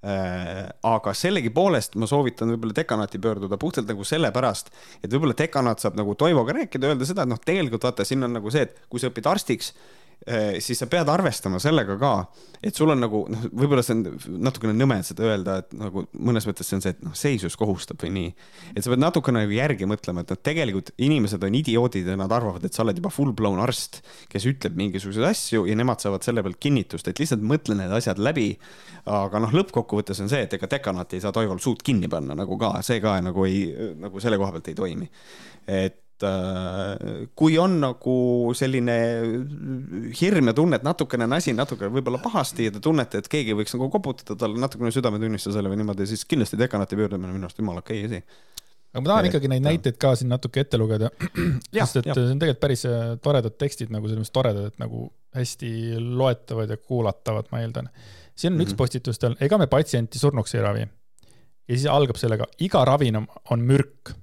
Aga 0.03 1.13
sellegipoolest 1.15 1.95
ma 1.95 2.09
soovitan 2.11 2.51
võib-olla 2.51 2.75
dekanaati 2.75 3.21
pöörduda 3.23 3.55
puhtalt 3.57 3.87
nagu 3.87 4.03
sellepärast, 4.03 4.73
et 4.99 5.07
võib-olla 5.07 5.37
dekanaat 5.39 5.79
saab 5.79 5.95
nagu 5.95 6.17
Toivoga 6.19 6.57
rääkida, 6.59 6.91
öelda 6.91 7.07
seda, 7.07 7.23
et 7.23 7.31
noh, 7.31 7.39
tegelikult 7.39 7.87
vaata, 7.87 8.03
siin 8.03 8.27
on 8.27 8.35
nagu 8.35 8.51
see, 8.51 8.67
et 8.67 8.83
kui 8.91 8.99
sa 8.99 9.07
õpid 9.13 9.31
arstiks 9.31 9.71
siis 10.59 10.79
sa 10.81 10.87
pead 10.89 11.09
arvestama 11.11 11.59
sellega 11.61 11.97
ka, 12.01 12.11
et 12.65 12.73
sul 12.75 12.89
on 12.89 13.01
nagu 13.03 13.19
noh, 13.29 13.43
võib-olla 13.53 13.83
see 13.85 13.93
on 13.93 14.39
natukene 14.47 14.73
nõme 14.73 14.97
seda 15.05 15.27
öelda, 15.27 15.57
et 15.61 15.75
nagu 15.77 16.05
mõnes 16.17 16.47
mõttes 16.49 16.69
see 16.69 16.79
on 16.79 16.83
see, 16.85 16.95
et 16.95 17.03
noh, 17.05 17.13
seisus 17.17 17.57
kohustab 17.59 18.01
või 18.01 18.11
nii. 18.15 18.31
et 18.73 18.81
sa 18.81 18.89
pead 18.89 19.03
natukene 19.03 19.43
nagu 19.43 19.53
järgi 19.53 19.89
mõtlema, 19.89 20.23
et 20.25 20.33
noh, 20.33 20.39
tegelikult 20.49 20.89
inimesed 20.97 21.45
on 21.45 21.57
idioodid 21.59 22.09
ja 22.09 22.17
nad 22.17 22.33
arvavad, 22.33 22.65
et 22.65 22.73
sa 22.73 22.81
oled 22.85 22.97
juba 22.97 23.11
full 23.13 23.35
blown 23.37 23.61
arst, 23.61 24.01
kes 24.31 24.47
ütleb 24.49 24.77
mingisuguseid 24.79 25.27
asju 25.29 25.67
ja 25.69 25.75
nemad 25.77 26.01
saavad 26.01 26.25
selle 26.25 26.43
pealt 26.45 26.57
kinnitust, 26.63 27.11
et 27.11 27.21
lihtsalt 27.21 27.45
mõtle 27.45 27.77
need 27.77 27.93
asjad 27.93 28.21
läbi. 28.21 28.55
aga 29.05 29.37
noh, 29.37 29.51
lõppkokkuvõttes 29.53 30.23
on 30.23 30.31
see, 30.31 30.47
et 30.47 30.53
ega 30.57 30.65
dekanaat 30.69 31.13
ei 31.13 31.21
saa 31.21 31.35
Toival 31.35 31.59
suud 31.61 31.83
kinni 31.85 32.09
panna 32.09 32.33
nagu 32.33 32.57
ka, 32.57 32.71
see 32.81 32.97
ka 33.03 33.19
nagu 33.21 33.45
ei, 33.45 33.67
nagu 34.01 34.23
selle 34.23 34.39
koha 34.41 34.55
pealt 34.55 34.71
ei 34.73 34.79
toimi. 34.79 35.11
et 35.67 36.01
Äh, 36.01 36.04
kui 37.35 37.57
on 37.59 37.79
nagu 37.81 38.15
selline 38.55 38.95
hirm 40.15 40.51
ja 40.51 40.53
tunne, 40.55 40.79
et 40.79 40.85
natukene 40.87 41.27
on 41.27 41.35
asi 41.35 41.53
natukene 41.53 41.91
võib-olla 41.91 42.21
pahasti 42.23 42.69
ja 42.69 42.71
te 42.71 42.79
tunnete, 42.79 43.19
et 43.19 43.27
keegi 43.31 43.55
võiks 43.57 43.75
nagu 43.75 43.89
koputada 43.91 44.37
talle 44.39 44.61
natukene 44.61 44.93
südametunnistusele 44.95 45.71
või 45.71 45.81
niimoodi, 45.81 46.07
siis 46.07 46.23
kindlasti 46.25 46.59
dekanaati 46.61 46.95
pöördumine 46.95 47.33
on 47.33 47.39
minu 47.39 47.49
arust 47.49 47.59
jumala 47.59 47.83
okei 47.83 48.05
asi 48.07 48.23
aga 48.95 49.03
ma 49.03 49.11
tahan 49.11 49.29
ikkagi 49.29 49.51
neid 49.51 49.65
näiteid 49.65 49.99
ka 49.99 50.13
siin 50.15 50.31
natuke 50.31 50.63
ette 50.63 50.79
lugeda, 50.79 51.11
sest 51.75 51.99
et 51.99 52.09
ja. 52.09 52.15
see 52.15 52.31
on 52.31 52.39
tegelikult 52.39 52.61
päris 52.63 52.85
äh, 52.87 53.07
toredad 53.23 53.57
tekstid 53.59 53.91
nagu 53.91 54.07
selles 54.07 54.23
mõttes 54.23 54.35
toredad, 54.35 54.69
et 54.71 54.79
nagu 54.79 55.09
hästi 55.35 55.71
loetavad 55.99 56.71
ja 56.71 56.77
kuulatavad, 56.79 57.51
ma 57.51 57.59
eeldan. 57.65 57.89
siin 58.35 58.53
on 58.53 58.55
mm 58.55 58.61
-hmm. 58.61 58.63
üks 58.63 58.71
mhm. 58.71 58.77
postitustel, 58.77 59.35
ega 59.39 59.57
me 59.59 59.67
patsienti 59.67 60.19
surnuks 60.19 60.55
ei 60.55 60.61
ravi. 60.61 60.87
ja 61.67 61.75
siis 61.75 61.89
algab 61.91 62.15
sellega, 62.15 62.47
iga 62.59 62.85
ravin 62.85 63.19
on 63.19 63.59
mürk 63.59 64.15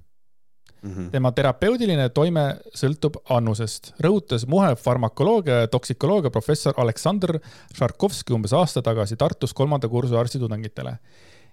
Mm 0.83 0.91
-hmm. 0.91 1.11
tema 1.11 1.31
terapeudiline 1.31 2.09
toime 2.09 2.41
sõltub 2.75 3.15
annusest, 3.29 3.93
rõhutas 4.03 4.43
Muhe 4.47 4.75
farmakoloogia 4.75 5.61
ja 5.61 5.67
toksikoloogia 5.67 6.29
professor 6.29 6.73
Aleksandr 6.77 7.39
Šarkovski 7.73 8.33
umbes 8.33 8.53
aasta 8.53 8.81
tagasi 8.81 9.15
Tartus 9.15 9.53
kolmanda 9.53 9.87
kursuse 9.87 10.19
arstitudengitele. 10.19 10.97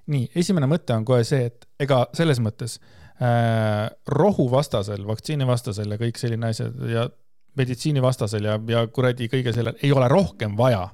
nii, 0.06 0.30
esimene 0.34 0.66
mõte 0.66 0.94
on 0.96 1.04
kohe 1.04 1.24
see, 1.24 1.44
et 1.46 1.66
ega 1.78 2.06
selles 2.12 2.40
mõttes 2.40 2.80
äh, 3.22 3.90
rohuvastasel, 4.06 5.06
vaktsiinivastasel 5.06 5.90
ja 5.90 5.98
kõik 5.98 6.18
selline 6.18 6.46
asjad 6.46 6.74
ja 6.90 7.08
meditsiinivastasel 7.56 8.44
ja, 8.44 8.58
ja 8.68 8.86
kuradi 8.86 9.28
kõige 9.28 9.52
sellel 9.54 9.78
ei 9.82 9.92
ole 9.92 10.08
rohkem 10.08 10.56
vaja. 10.58 10.88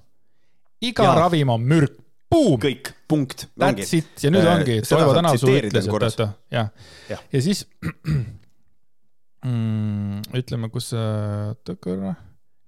iga 0.81 1.05
ja. 1.05 1.15
ravim 1.15 1.49
on 1.49 1.63
mürk, 1.63 1.97
Boom! 2.31 2.59
kõik, 2.61 2.91
punkt. 3.09 3.47
That's 3.59 3.95
it 3.97 4.25
ja 4.25 4.33
nüüd 4.35 4.47
äh, 4.47 4.53
ongi, 4.57 4.77
Toivo 4.87 5.15
Tänavsuu 5.17 5.53
ütles, 5.61 5.87
et 5.87 5.93
oota, 5.95 6.29
jah. 6.53 6.71
ja, 7.11 7.19
ja 7.33 7.43
siis 7.43 7.63
mm, 9.47 10.25
ütleme, 10.41 10.71
kus 10.75 10.91
oota 10.99 11.77
korra, 11.79 12.17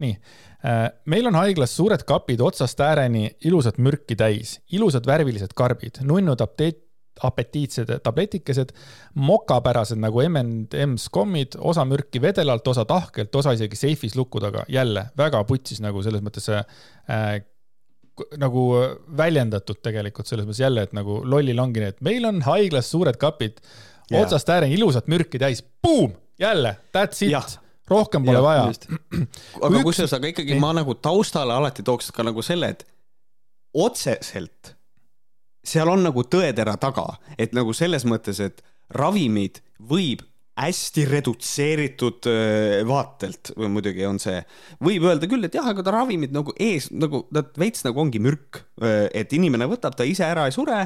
nii 0.03 0.15
äh,. 0.15 0.85
meil 1.11 1.31
on 1.31 1.39
haiglas 1.41 1.75
suured 1.75 2.05
kapid 2.07 2.43
otsast 2.45 2.81
ääreni 2.87 3.33
ilusat 3.51 3.81
mürki 3.83 4.19
täis, 4.19 4.61
ilusad 4.75 5.09
värvilised 5.11 5.57
karbid, 5.59 6.05
nunnud 6.07 6.41
apteet, 6.45 6.85
apetiitsed 7.27 7.91
tabletikesed, 8.07 8.71
mokapärased 9.19 9.99
nagu 9.99 10.23
M&M's 10.29 11.09
kommid, 11.11 11.59
osa 11.59 11.83
mürki 11.89 12.23
vedelalt, 12.23 12.67
osa 12.71 12.87
tahkelt, 12.87 13.35
osa 13.35 13.57
isegi 13.59 13.79
seifis 13.81 14.15
luku 14.15 14.39
taga. 14.39 14.63
jälle 14.71 15.09
väga 15.19 15.43
putsis 15.45 15.83
nagu 15.83 16.03
selles 16.07 16.23
mõttes 16.23 16.47
äh, 16.55 17.43
nagu 18.41 18.65
väljendatud 19.17 19.81
tegelikult 19.85 20.31
selles 20.31 20.49
mõttes 20.49 20.63
jälle, 20.63 20.87
et 20.89 20.97
nagu 20.97 21.21
lollil 21.25 21.59
ongi 21.63 21.83
nii, 21.83 21.95
et 21.95 22.03
meil 22.05 22.27
on 22.29 22.43
haiglas 22.47 22.91
suured 22.93 23.19
kapid 23.21 23.61
yeah., 23.61 24.23
otsast 24.23 24.51
ääreni 24.53 24.79
ilusat 24.79 25.09
mürki 25.11 25.41
täis, 25.41 25.65
boom, 25.83 26.15
jälle, 26.41 26.77
that's 26.95 27.25
it 27.25 27.59
rohkem 27.89 28.25
pole 28.25 28.37
ja, 28.37 28.45
vaja. 28.45 28.65
aga 29.63 29.73
üks... 29.73 29.85
kusjuures, 29.87 30.15
aga 30.19 30.33
ikkagi 30.33 30.59
ma 30.61 30.75
nagu 30.77 30.97
taustale 31.01 31.55
alati 31.57 31.85
tooks 31.87 32.11
ka 32.15 32.27
nagu 32.27 32.45
selle, 32.45 32.73
et 32.75 32.85
otseselt 33.77 34.75
seal 35.69 35.91
on 35.93 36.05
nagu 36.07 36.25
tõetera 36.25 36.77
taga, 36.81 37.07
et 37.41 37.55
nagu 37.57 37.75
selles 37.77 38.07
mõttes, 38.09 38.41
et 38.45 38.63
ravimid 38.95 39.63
võib 39.79 40.25
hästi 40.59 41.05
redutseeritud 41.09 42.29
vaatelt 42.89 43.53
muidugi 43.71 44.07
on 44.09 44.19
see, 44.23 44.41
võib 44.85 45.07
öelda 45.07 45.29
küll, 45.31 45.47
et 45.47 45.55
jah, 45.55 45.69
aga 45.71 45.85
ta 45.87 45.95
ravimid 45.95 46.35
nagu 46.35 46.55
ees 46.59 46.91
nagu 46.91 47.25
nad 47.35 47.53
veits 47.61 47.85
nagu 47.87 48.03
ongi 48.03 48.21
mürk, 48.23 48.63
et 49.15 49.33
inimene 49.39 49.69
võtab 49.71 49.95
ta 49.99 50.07
ise 50.09 50.27
ära 50.27 50.49
ei 50.49 50.55
sure, 50.55 50.81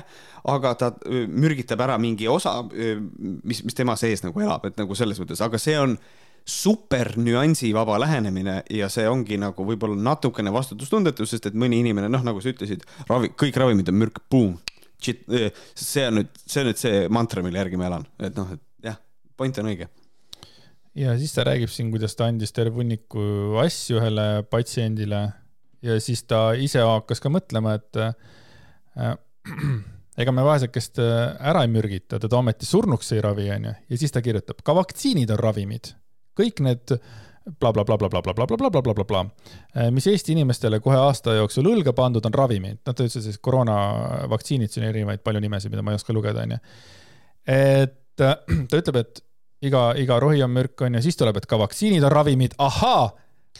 aga 0.53 0.75
ta 0.79 0.93
mürgitab 1.09 1.81
ära 1.87 1.97
mingi 2.03 2.29
osa, 2.29 2.59
mis, 2.69 3.63
mis 3.65 3.79
tema 3.79 3.97
sees 4.01 4.25
nagu 4.27 4.45
elab, 4.45 4.69
et 4.69 4.77
nagu 4.81 4.97
selles 4.99 5.21
mõttes, 5.23 5.41
aga 5.45 5.61
see 5.61 5.79
on 5.81 5.97
super 6.45 7.13
nüansivaba 7.17 8.01
lähenemine 8.01 8.63
ja 8.71 8.89
see 8.91 9.07
ongi 9.09 9.39
nagu 9.39 9.67
võib-olla 9.67 9.97
natukene 10.11 10.53
vastutustundetu, 10.55 11.27
sest 11.29 11.47
et 11.51 11.59
mõni 11.59 11.79
inimene, 11.83 12.11
noh, 12.11 12.25
nagu 12.27 12.43
sa 12.43 12.51
ütlesid, 12.51 12.83
ravi, 13.09 13.31
kõik 13.39 13.59
ravimid 13.63 13.93
on 13.93 14.01
mürk, 14.01 14.23
boom. 14.31 14.59
see 15.03 16.05
on 16.07 16.21
nüüd, 16.21 16.35
see 16.47 16.63
on 16.63 16.69
nüüd 16.71 16.83
see 16.83 17.07
mantra, 17.11 17.43
mille 17.43 17.59
järgi 17.63 17.79
ma 17.79 17.89
elan, 17.89 18.07
et 18.23 18.37
noh, 18.39 18.51
et 18.55 18.63
point 19.37 19.59
on 19.59 19.71
õige. 19.73 19.89
ja 20.99 21.15
siis 21.19 21.33
ta 21.35 21.47
räägib 21.49 21.71
siin, 21.73 21.91
kuidas 21.95 22.17
ta 22.17 22.29
andis 22.31 22.53
terve 22.53 22.81
hunniku 22.81 23.57
asju 23.63 24.01
ühele 24.01 24.27
patsiendile 24.51 25.23
ja 25.83 25.99
siis 26.01 26.25
ta 26.29 26.53
ise 26.59 26.85
hakkas 26.87 27.23
ka 27.23 27.33
mõtlema, 27.33 27.77
et 27.79 28.01
äh, 28.01 29.17
ega 30.23 30.35
me 30.35 30.45
vaesekest 30.47 31.01
äh, 31.03 31.33
ära 31.51 31.65
ei 31.67 31.73
mürgita, 31.73 32.21
teda 32.23 32.39
ometi 32.39 32.69
surnuks 32.69 33.13
ei 33.17 33.25
ravi, 33.25 33.49
onju. 33.57 33.75
ja 33.89 33.99
siis 33.99 34.15
ta 34.15 34.23
kirjutab, 34.25 34.63
ka 34.65 34.77
vaktsiinid 34.79 35.33
on 35.35 35.43
ravimid. 35.43 35.95
kõik 36.39 36.63
need 36.65 36.97
blablabla, 37.61 39.25
mis 39.91 40.07
Eesti 40.07 40.33
inimestele 40.37 40.79
kohe 40.81 40.97
aasta 40.97 41.35
jooksul 41.35 41.67
õlga 41.73 41.93
pandud 41.97 42.25
on 42.29 42.35
ravimid, 42.35 42.79
noh, 42.87 42.95
ta 42.95 43.03
ütles 43.03 43.25
siis 43.27 43.41
koroonavaktsiinid, 43.43 44.71
siin 44.71 44.87
erinevaid 44.87 45.25
palju 45.27 45.43
nimesid, 45.43 45.73
mida 45.73 45.83
ma 45.83 45.93
ei 45.93 45.99
oska 45.99 46.15
lugeda, 46.15 46.47
onju. 46.47 46.61
et 47.51 47.99
ta 48.71 48.81
ütleb, 48.81 48.99
et 49.03 49.23
iga, 49.69 49.93
iga 49.99 50.19
rohi 50.23 50.43
on 50.45 50.53
mürk, 50.55 50.81
on 50.85 50.99
ju, 50.99 51.05
siis 51.05 51.19
tuleb, 51.19 51.39
et 51.39 51.47
ka 51.51 51.61
vaktsiinid 51.61 52.05
on 52.05 52.13
ravimid, 52.13 52.57
ahaa, 52.63 53.07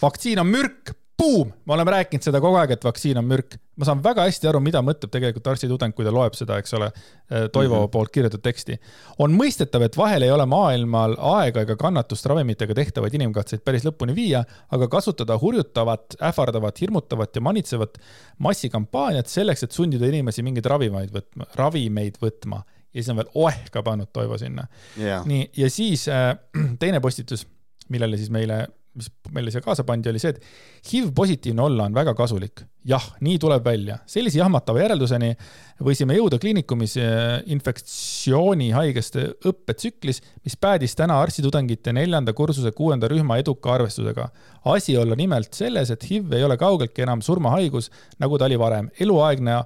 vaktsiin 0.03 0.43
on 0.43 0.51
mürk, 0.51 0.95
buum, 1.23 1.53
me 1.67 1.75
oleme 1.77 1.93
rääkinud 1.95 2.25
seda 2.25 2.41
kogu 2.43 2.57
aeg, 2.59 2.73
et 2.75 2.85
vaktsiin 2.85 3.19
on 3.21 3.27
mürk. 3.29 3.59
ma 3.77 3.87
saan 3.89 4.03
väga 4.05 4.27
hästi 4.27 4.49
aru, 4.51 4.61
mida 4.61 4.83
mõtleb 4.85 5.11
tegelikult 5.11 5.47
arstitudeng, 5.49 5.95
kui 5.97 6.05
ta 6.05 6.13
loeb 6.13 6.35
seda, 6.37 6.59
eks 6.61 6.75
ole, 6.77 6.91
Toivo 7.53 7.77
mm 7.77 7.85
-hmm. 7.85 7.91
poolt 7.91 8.11
kirjutatud 8.13 8.43
teksti. 8.43 8.79
on 9.19 9.37
mõistetav, 9.39 9.83
et 9.83 9.97
vahel 9.97 10.23
ei 10.23 10.31
ole 10.31 10.47
maailmal 10.47 11.17
aega 11.19 11.61
ega 11.61 11.77
kannatust 11.77 12.27
ravimitega 12.27 12.75
tehtavaid 12.75 13.15
inimkatseid 13.15 13.65
päris 13.65 13.85
lõpuni 13.85 14.15
viia, 14.15 14.45
aga 14.71 14.89
kasutada 14.89 15.39
hurjutavat, 15.39 16.17
ähvardavat, 16.23 16.81
hirmutavat 16.81 17.37
ja 17.37 17.41
manitsevat 17.41 17.99
massikampaaniat 18.39 19.27
selleks, 19.27 19.63
et 19.63 19.73
sundida 19.73 20.07
inimesi 20.07 20.43
mingeid 20.43 20.67
ravimeid 20.67 21.11
võtma, 21.11 21.47
ravimeid 21.55 22.19
võtma 22.23 22.63
ja 22.93 23.01
siis 23.01 23.11
on 23.13 23.23
veel 23.23 23.33
oeh 23.47 23.65
ka 23.73 23.83
pannud 23.87 24.13
Toivo 24.13 24.39
sinna. 24.41 24.67
jaa, 25.01 25.23
nii, 25.29 25.49
ja 25.57 25.71
siis 25.73 26.07
äh, 26.13 26.37
teine 26.83 27.01
postitus, 27.01 27.47
millele 27.93 28.19
siis 28.21 28.31
meile, 28.33 28.67
mis 28.97 29.09
meile 29.33 29.53
siia 29.53 29.65
kaasa 29.65 29.85
pandi, 29.89 30.11
oli 30.13 30.21
see, 30.21 30.35
et 30.35 30.45
HIV-positiivne 30.91 31.65
olla 31.65 31.87
on 31.89 31.95
väga 31.97 32.13
kasulik. 32.19 32.65
jah, 32.85 33.05
nii 33.25 33.39
tuleb 33.41 33.65
välja. 33.65 33.99
sellise 34.07 34.39
jahmatava 34.39 34.83
järelduseni 34.83 35.31
võisime 35.87 36.19
jõuda 36.19 36.39
kliinikumis 36.43 36.99
äh, 37.01 37.41
infektsioonihaigeste 37.55 39.25
õppetsüklis, 39.49 40.21
mis 40.45 40.59
päädis 40.61 40.97
täna 40.99 41.21
arstitudengite 41.23 41.95
neljanda 41.97 42.35
kursuse 42.37 42.75
kuuenda 42.77 43.09
rühma 43.09 43.39
eduka 43.41 43.73
arvestusega. 43.79 44.29
asi 44.65 44.99
olla 44.99 45.17
nimelt 45.17 45.55
selles, 45.55 45.91
et 45.91 46.05
HIV 46.11 46.37
ei 46.37 46.45
ole 46.45 46.57
kaugeltki 46.61 47.07
enam 47.09 47.23
surmahaigus, 47.23 47.91
nagu 48.19 48.39
ta 48.39 48.51
oli 48.51 48.59
varem. 48.59 48.91
eluaegne 49.01 49.63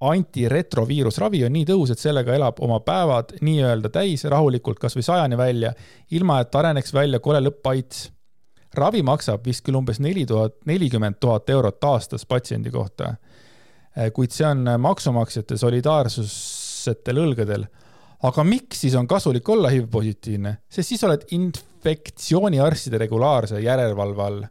antiretroviirusravi 0.00 1.44
on 1.46 1.54
nii 1.54 1.66
tõhus, 1.68 1.92
et 1.94 2.02
sellega 2.02 2.34
elab 2.34 2.58
oma 2.64 2.80
päevad 2.84 3.36
nii-öelda 3.44 3.90
täis 3.94 4.24
rahulikult 4.30 4.80
kasvõi 4.82 5.04
sajani 5.06 5.38
välja, 5.38 5.72
ilma 6.10 6.40
et 6.42 6.54
areneks 6.54 6.94
välja 6.94 7.20
kole 7.20 7.40
lõpp-AIDS. 7.44 8.10
ravi 8.74 9.02
maksab 9.06 9.44
vist 9.46 9.62
küll 9.64 9.76
umbes 9.78 10.00
neli 10.00 10.26
tuhat, 10.26 10.56
nelikümmend 10.66 11.20
tuhat 11.20 11.50
eurot 11.50 11.84
aastas 11.84 12.26
patsiendi 12.26 12.70
kohta. 12.70 13.14
kuid 14.12 14.30
see 14.30 14.46
on 14.46 14.66
maksumaksjate 14.78 15.56
solidaarsusetel 15.56 17.16
õlgadel. 17.16 17.66
aga 18.22 18.44
miks 18.44 18.80
siis 18.80 18.94
on 18.94 19.06
kasulik 19.06 19.48
olla 19.48 19.70
HIV-positiivne, 19.70 20.56
sest 20.68 20.88
siis 20.88 21.04
oled 21.04 21.24
infektsiooniarstide 21.30 22.98
regulaarse 22.98 23.60
järelevalve 23.60 24.22
all 24.22 24.44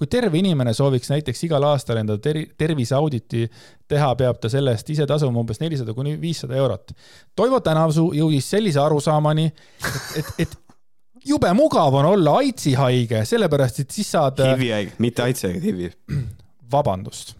kui 0.00 0.08
terve 0.08 0.38
inimene 0.40 0.72
sooviks 0.72 1.10
näiteks 1.12 1.42
igal 1.44 1.64
aastal 1.68 1.98
enda 2.00 2.14
ter 2.24 2.38
terviseauditi 2.58 3.42
teha, 3.90 4.14
peab 4.16 4.38
ta 4.40 4.48
selle 4.48 4.72
eest 4.72 4.88
ise 4.94 5.04
tasuma 5.08 5.42
umbes 5.42 5.60
nelisada 5.60 5.92
kuni 5.92 6.14
viissada 6.20 6.56
eurot. 6.56 6.94
Toivo 7.36 7.60
Tänavsuu 7.60 8.14
jõudis 8.16 8.48
sellise 8.54 8.80
arusaamani, 8.80 9.44
et, 9.50 10.22
et, 10.22 10.32
et 10.46 10.56
jube 11.28 11.52
mugav 11.58 11.98
on 12.00 12.08
olla 12.14 12.38
AIDSi 12.40 12.72
haige, 12.80 13.26
sellepärast 13.28 13.82
et 13.84 13.92
siis 13.98 14.08
saad, 14.16 14.40
HIV-i 14.40 14.72
haige, 14.72 14.96
mitte 15.04 15.26
AIDS, 15.26 15.44
vaid 15.44 15.68
HIV-i. 15.68 15.92
vabandust, 16.72 17.36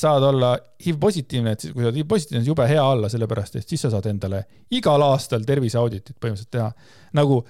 saad 0.00 0.24
olla 0.30 0.56
HIV 0.80 0.98
positiivne, 1.02 1.52
et 1.52 1.66
siis 1.66 1.76
kui 1.76 1.84
sa 1.84 1.90
oled 1.90 2.00
HIV 2.00 2.08
positiivne, 2.08 2.44
siis 2.44 2.54
jube 2.54 2.68
hea 2.72 2.88
olla, 2.96 3.12
sellepärast 3.12 3.60
et 3.60 3.68
siis 3.68 3.84
sa 3.84 3.92
saad 3.92 4.08
endale 4.08 4.46
igal 4.80 5.04
aastal 5.10 5.44
terviseauditit 5.44 6.16
põhimõtteliselt 6.16 6.56
teha. 6.56 6.70
nagu 7.20 7.42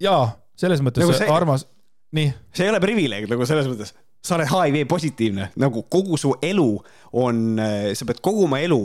jaa, 0.00 0.30
selles 0.58 0.80
mõttes 0.84 1.04
Nagu 1.04 1.18
see... 1.18 1.28
armas, 1.34 1.66
nii. 2.16 2.28
See 2.54 2.66
ei 2.66 2.72
ole 2.72 2.80
privileeg 2.82 3.28
nagu 3.30 3.46
selles 3.48 3.68
mõttes, 3.70 3.94
sa 4.24 4.36
oled 4.36 4.50
HIV 4.50 4.86
positiivne, 4.90 5.50
nagu 5.60 5.84
kogu 5.90 6.18
su 6.20 6.34
elu 6.42 6.70
on, 7.16 7.60
sa 7.94 8.08
pead 8.08 8.22
kogu 8.24 8.46
oma 8.48 8.60
elu 8.64 8.80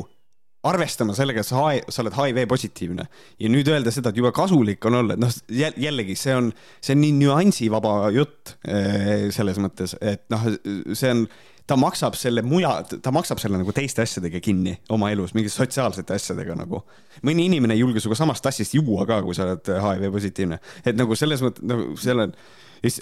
arvestama 0.63 1.15
sellega, 1.15 1.43
et 1.43 1.47
sa, 1.47 1.63
sa 1.91 2.03
oled 2.03 2.15
HIV 2.15 2.45
positiivne. 2.51 3.05
Ja 3.41 3.49
nüüd 3.51 3.67
öelda 3.71 3.91
seda, 3.91 4.13
et 4.13 4.19
jube 4.19 4.31
kasulik 4.35 4.85
on 4.87 5.01
olla, 5.01 5.15
et 5.17 5.23
noh, 5.23 5.33
jällegi 5.51 6.15
see 6.19 6.35
on, 6.39 6.51
see 6.79 6.95
on 6.95 7.01
nii 7.03 7.17
nüansivaba 7.19 7.95
jutt 8.15 8.55
eh, 8.63 9.27
selles 9.35 9.59
mõttes, 9.63 9.97
et 9.99 10.23
noh, 10.31 10.47
see 10.95 11.11
on, 11.11 11.25
ta 11.67 11.75
maksab 11.79 12.15
selle 12.19 12.43
muja, 12.47 12.71
ta 13.03 13.11
maksab 13.15 13.39
selle 13.43 13.59
nagu 13.59 13.75
teiste 13.75 14.03
asjadega 14.03 14.39
kinni 14.43 14.77
oma 14.91 15.11
elus, 15.13 15.35
mingite 15.35 15.55
sotsiaalsete 15.55 16.15
asjadega 16.15 16.55
nagu. 16.59 16.81
mõni 17.23 17.47
inimene 17.47 17.75
ei 17.75 17.83
julge 17.83 18.03
sinuga 18.03 18.19
samast 18.19 18.43
tassist 18.43 18.75
juua 18.75 19.07
ka, 19.07 19.21
kui 19.23 19.35
sa 19.35 19.47
oled 19.47 19.71
HIV 19.83 20.11
positiivne, 20.15 20.59
et 20.83 20.99
nagu 20.99 21.15
selles 21.19 21.43
mõttes 21.43 21.67
nagu 21.67 21.95
seal 21.99 22.23
on, 22.23 22.35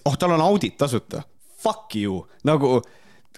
oh, 0.06 0.18
tal 0.18 0.36
on 0.38 0.44
audit 0.46 0.78
tasuta, 0.78 1.24
fuck 1.62 1.96
you, 1.96 2.22
nagu 2.48 2.80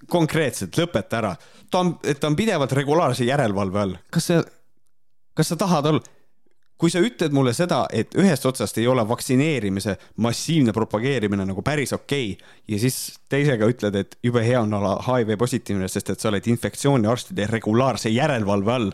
konkreetselt 0.10 0.78
lõpeta 0.78 1.20
ära, 1.22 1.36
ta 1.72 1.84
on, 1.84 1.95
ta 2.20 2.28
on 2.30 2.36
pidevalt 2.36 2.74
regulaarse 2.76 3.26
järelevalve 3.28 3.80
all, 3.80 3.95
kas 4.14 4.30
sa, 4.32 4.41
kas 5.38 5.53
sa 5.53 5.60
tahad 5.60 5.91
olla, 5.94 6.03
kui 6.84 6.91
sa 6.91 6.99
ütled 7.03 7.32
mulle 7.32 7.53
seda, 7.56 7.86
et 7.95 8.15
ühest 8.20 8.45
otsast 8.49 8.78
ei 8.82 8.88
ole 8.91 9.06
vaktsineerimise 9.07 9.95
massiivne 10.26 10.74
propageerimine 10.76 11.45
nagu 11.48 11.64
päris 11.64 11.94
okei 11.95 12.34
okay, 12.34 12.56
ja 12.68 12.80
siis 12.82 12.98
teisega 13.32 13.70
ütled, 13.72 13.95
et 13.95 14.18
jube 14.26 14.44
hea 14.44 14.60
on 14.60 14.74
olla 14.80 14.98
HIV 15.06 15.38
positiivne, 15.40 15.88
sest 15.88 16.11
et 16.11 16.20
sa 16.20 16.32
oled 16.32 16.49
infektsiooniarstide 16.52 17.48
regulaarse 17.52 18.11
järelevalve 18.11 18.74
all. 18.74 18.91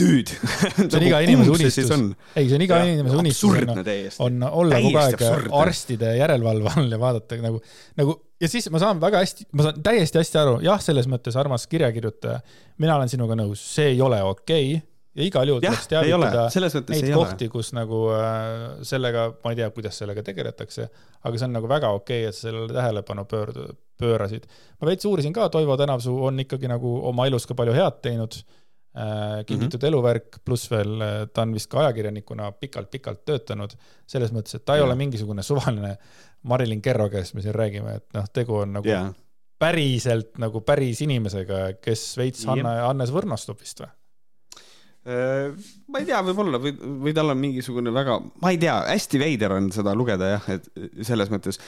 Dude. 0.00 0.32
see 0.90 0.96
on 0.96 1.06
iga 1.06 1.20
inimese 1.26 1.52
unistus. 1.52 1.90
ei, 2.34 2.48
see 2.48 2.56
on 2.56 2.64
iga 2.64 2.80
Jah, 2.80 2.90
inimese 2.94 3.20
unistus. 3.20 4.18
on, 4.24 4.40
on 4.40 4.48
olla 4.62 4.80
kogu 4.80 5.00
aeg 5.02 5.24
arstide 5.60 6.14
järelevalve 6.16 6.74
all 6.74 6.96
ja 6.96 7.00
vaadata 7.00 7.40
nagu, 7.44 7.60
nagu 8.00 8.16
ja 8.40 8.48
siis 8.48 8.70
ma 8.72 8.80
saan 8.82 9.00
väga 9.02 9.20
hästi, 9.24 9.48
ma 9.52 9.68
saan 9.68 9.82
täiesti 9.84 10.20
hästi 10.20 10.40
aru, 10.40 10.60
jah, 10.64 10.80
selles 10.82 11.08
mõttes 11.10 11.36
armas 11.40 11.66
kirjakirjutaja, 11.70 12.40
mina 12.80 12.96
olen 12.96 13.12
sinuga 13.12 13.36
nõus, 13.38 13.62
see 13.74 13.92
ei 13.94 14.00
ole 14.04 14.22
okei. 14.24 14.70
Okay, 14.76 14.86
ja 15.18 15.26
igal 15.26 15.50
juhul 15.50 15.62
tuleks, 15.64 15.88
teavitada, 15.90 16.46
neid 16.92 17.08
kohti, 17.14 17.48
kus 17.50 17.72
nagu 17.76 18.04
äh, 18.14 18.82
sellega, 18.86 19.26
ma 19.44 19.52
ei 19.52 19.58
tea, 19.58 19.68
kuidas 19.74 19.98
sellega 20.00 20.22
tegeletakse, 20.26 20.86
aga 21.26 21.40
see 21.40 21.48
on 21.48 21.56
nagu 21.58 21.70
väga 21.70 21.90
okei 21.96 22.22
okay,, 22.22 22.30
et 22.30 22.38
sa 22.38 22.46
sellele 22.46 22.70
tähelepanu 22.76 23.26
pöörd-, 23.30 23.74
pöörasid. 24.00 24.46
ma 24.80 24.90
veits 24.90 25.08
uurisin 25.10 25.34
ka, 25.36 25.48
Toivo 25.52 25.76
Tänavsuu 25.80 26.14
on 26.28 26.40
ikkagi 26.44 26.70
nagu 26.70 26.94
oma 27.10 27.26
elus 27.28 27.48
ka 27.48 27.58
palju 27.58 27.74
head 27.76 27.98
teinud 28.06 28.38
kingitud 29.46 29.78
mm 29.78 29.82
-hmm. 29.82 29.88
eluvärk, 29.88 30.40
pluss 30.44 30.70
veel 30.70 31.00
äh, 31.00 31.28
ta 31.32 31.42
on 31.42 31.54
vist 31.54 31.70
ka 31.70 31.84
ajakirjanikuna 31.84 32.50
pikalt-pikalt 32.52 33.24
töötanud, 33.24 33.76
selles 34.06 34.32
mõttes, 34.34 34.56
et 34.56 34.64
ta 34.64 34.74
ei 34.74 34.82
Jaa. 34.82 34.86
ole 34.86 34.96
mingisugune 34.98 35.42
suvaline 35.46 35.96
Marilyn 36.42 36.82
Kerro, 36.82 37.08
kellest 37.10 37.34
me 37.34 37.42
siin 37.42 37.54
räägime, 37.54 37.94
et 38.00 38.06
noh, 38.14 38.26
tegu 38.32 38.56
on 38.64 38.72
nagu 38.72 38.88
jaa, 38.88 39.12
päriselt 39.58 40.38
nagu 40.38 40.60
päris 40.60 41.00
inimesega, 41.06 41.72
kes 41.80 42.16
veits 42.16 42.42
Jep. 42.42 42.50
Hanne, 42.50 42.80
Hannes 42.80 43.12
võrnastub 43.14 43.60
vist 43.60 43.80
või? 43.84 43.92
Äh, 45.06 45.54
ma 45.88 46.02
ei 46.02 46.08
tea, 46.08 46.18
võib-olla 46.26 46.58
või, 46.58 46.74
või 47.06 47.14
tal 47.14 47.30
on 47.30 47.38
mingisugune 47.38 47.92
väga, 47.94 48.18
ma 48.42 48.50
ei 48.50 48.58
tea, 48.58 48.74
hästi 48.90 49.20
veider 49.22 49.54
on 49.54 49.70
seda 49.72 49.94
lugeda 49.94 50.34
jah, 50.34 50.48
et 50.56 50.66
selles 51.06 51.30
mõttes. 51.30 51.60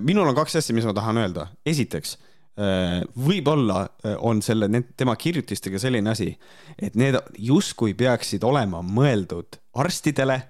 minul 0.00 0.28
on 0.28 0.38
kaks 0.38 0.56
asja, 0.62 0.74
mis 0.74 0.86
ma 0.86 0.94
tahan 0.94 1.18
öelda. 1.18 1.48
esiteks, 1.66 2.16
võib-olla 3.26 3.82
äh, 3.84 4.16
on 4.18 4.42
selle, 4.42 4.68
tema 4.96 5.16
kirjutistega 5.16 5.78
selline 5.78 6.10
asi, 6.10 6.32
et 6.78 6.96
need 6.98 7.16
justkui 7.38 7.94
peaksid 7.94 8.44
olema 8.44 8.82
mõeldud 8.82 9.60
arstidele, 9.80 10.42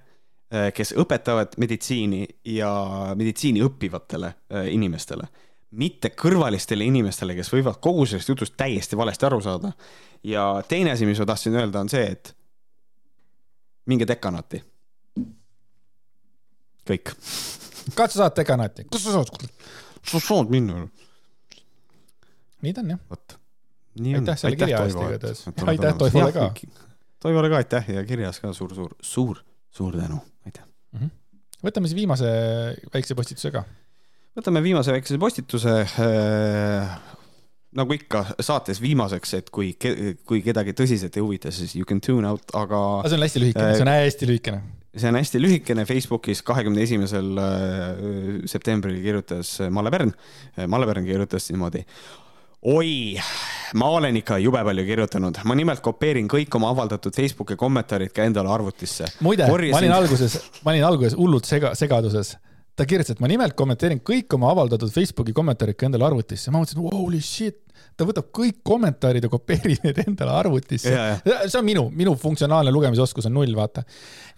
kes 0.75 0.91
õpetavad 0.99 1.53
meditsiini 1.63 2.25
ja 2.51 2.71
meditsiini 3.15 3.61
õppivatele 3.63 4.33
äh, 4.33 4.65
inimestele 4.75 5.29
mitte 5.71 6.11
kõrvalistele 6.19 6.87
inimestele, 6.87 7.37
kes 7.39 7.51
võivad 7.53 7.79
kogu 7.83 8.07
sellest 8.09 8.33
jutust 8.33 8.57
täiesti 8.59 8.99
valesti 8.99 9.27
aru 9.27 9.41
saada. 9.45 9.73
ja 10.23 10.63
teine 10.69 10.91
asi, 10.93 11.07
mis 11.07 11.19
ma 11.19 11.27
tahtsin 11.27 11.55
öelda, 11.55 11.81
on 11.81 11.89
see, 11.89 12.03
et 12.11 12.35
minge 13.87 14.07
dekanaati. 14.07 14.63
kõik. 16.91 17.15
kas 17.95 18.13
sa 18.13 18.25
saad 18.25 18.37
dekanaati? 18.37 18.89
kus 18.91 19.05
sa 19.05 19.13
saad? 19.13 19.47
sa 20.03 20.21
saad 20.21 20.51
minna. 20.51 20.89
Nii 22.63 22.77
ta 22.77 22.85
on 22.85 22.95
jah. 22.97 23.05
vot. 23.11 23.37
Aitäh 24.01 24.39
selle 24.39 24.57
kirja 24.57 24.85
eest 24.87 25.01
igatahes. 25.03 25.45
Aitäh 25.67 25.97
Toivole 25.99 26.33
ka.. 26.33 26.51
Toivole 27.21 27.51
ka 27.53 27.61
aitäh 27.61 27.91
ja 27.97 28.05
kirjas 28.09 28.41
ka 28.41 28.53
suur, 28.57 28.73
suur, 28.75 28.95
suur, 29.05 29.41
suur 29.75 29.97
tänu, 29.99 30.21
aitäh. 30.49 30.65
võtame 31.61 31.91
siis 31.91 31.99
viimase 31.99 32.31
väikse 32.95 33.17
postituse 33.19 33.51
ka. 33.53 33.65
võtame 34.39 34.63
viimase 34.65 34.95
väikese 34.95 35.19
postituse 35.21 35.75
äh,. 35.85 36.95
nagu 37.77 37.95
ikka 37.95 38.25
saates 38.41 38.81
viimaseks, 38.83 39.35
et 39.37 39.51
kui, 39.55 39.75
kui 40.27 40.41
kedagi 40.43 40.73
tõsiselt 40.79 41.19
ei 41.19 41.27
huvita, 41.27 41.53
siis 41.55 41.77
you 41.77 41.85
can 41.85 42.01
tune 42.01 42.27
out, 42.27 42.47
aga 42.57 42.81
see 43.07 43.19
on 43.19 43.27
hästi 43.27 43.45
lühikene, 43.45 43.75
see 43.77 43.85
on 43.85 43.93
hästi 43.93 44.31
lühikene. 44.31 44.63
see 44.97 45.13
on 45.13 45.21
hästi 45.21 45.43
lühikene, 45.45 45.85
Facebookis 45.87 46.43
kahekümne 46.47 46.83
esimesel 46.87 47.45
septembril 48.49 49.03
kirjutas 49.05 49.59
Malle 49.71 49.93
Pärn, 49.93 50.17
Malle 50.67 50.89
Pärn 50.89 51.05
kirjutas 51.05 51.53
niimoodi. 51.53 51.85
oi, 52.63 53.17
ma 53.75 53.89
olen 53.97 54.21
ikka 54.21 54.39
jube 54.43 54.61
palju 54.65 54.85
kirjutanud, 54.85 55.41
ma 55.49 55.57
nimelt 55.57 55.81
kopeerin 55.85 56.29
kõik 56.29 56.55
oma 56.59 56.73
avaldatud 56.75 57.15
Facebooki 57.17 57.57
kommentaarid 57.61 58.13
ka 58.13 58.27
endale 58.29 58.53
arvutisse. 58.53 59.09
muide, 59.25 59.49
ma 59.49 59.81
olin 59.81 59.97
alguses, 59.97 60.37
ma 60.65 60.75
olin 60.75 60.87
alguses 60.91 61.17
hullult 61.19 61.49
sega, 61.49 61.75
segaduses. 61.79 62.37
ta 62.77 62.87
kirjutas, 62.89 63.17
et 63.17 63.21
ma 63.21 63.29
nimelt 63.29 63.57
kommenteerin 63.57 64.01
kõik 64.05 64.37
oma 64.37 64.53
avaldatud 64.55 64.93
Facebooki 64.93 65.33
kommentaarid 65.37 65.77
ka 65.77 65.89
endale 65.89 66.07
arvutisse, 66.07 66.53
ma 66.53 66.61
mõtlesin, 66.61 66.85
holy 66.93 67.21
shit, 67.25 67.59
ta 67.97 68.05
võtab 68.09 68.29
kõik 68.37 68.61
kommentaarid 68.65 69.25
ja 69.25 69.33
kopeerib 69.33 69.85
need 69.85 70.03
endale 70.05 70.33
arvutisse 70.37 70.93
see 71.25 71.59
on 71.59 71.65
minu, 71.65 71.87
minu 71.97 72.15
funktsionaalne 72.21 72.73
lugemisoskus 72.73 73.29
on 73.29 73.37
null, 73.37 73.57
vaata. 73.57 73.85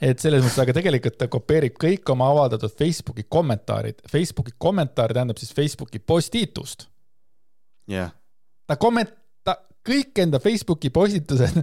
et 0.00 0.22
selles 0.22 0.42
mõttes, 0.42 0.62
aga 0.62 0.78
tegelikult 0.78 1.18
ta 1.18 1.30
kopeerib 1.30 1.74
kõik 1.74 2.14
oma 2.14 2.30
avaldatud 2.34 2.70
Facebooki 2.78 3.26
kommentaarid. 3.28 4.02
Facebooki 4.10 4.54
kommentaar 4.58 5.14
tähendab 5.14 5.42
siis 5.42 5.54
Facebooki 5.54 5.98
postitust. 5.98 6.91
jah, 7.90 8.12
ta 8.68 8.76
komment-, 8.80 9.14
ta 9.44 9.56
kõik 9.86 10.22
enda 10.24 10.40
Facebooki 10.42 10.90
postitused, 10.94 11.62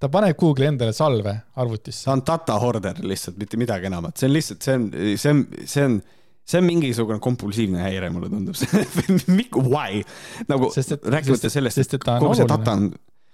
ta 0.00 0.08
paneb 0.12 0.38
kuhugi 0.38 0.66
endale 0.70 0.94
salve 0.96 1.34
arvutisse. 1.60 2.06
ta 2.06 2.16
on 2.16 2.24
data 2.26 2.56
hoarder 2.62 3.02
lihtsalt, 3.04 3.38
mitte 3.40 3.60
midagi 3.60 3.90
enamat, 3.90 4.16
see 4.16 4.30
on 4.30 4.34
lihtsalt, 4.36 4.64
see 4.64 4.78
on, 4.78 4.88
see 5.20 5.34
on, 5.34 5.44
see 5.74 5.84
on, 5.86 6.00
see 6.50 6.62
on 6.62 6.66
mingisugune 6.66 7.20
kompulsiivne 7.22 7.84
häire, 7.84 8.10
mulle 8.14 8.32
tundub. 8.32 8.58
Why? 9.74 10.02
nagu 10.50 10.72
rääkimata 10.72 11.52
sellest, 11.52 11.84
et 11.84 11.96
kogu 12.10 12.34
see 12.38 12.48
data 12.48 12.76
on, 12.78 12.90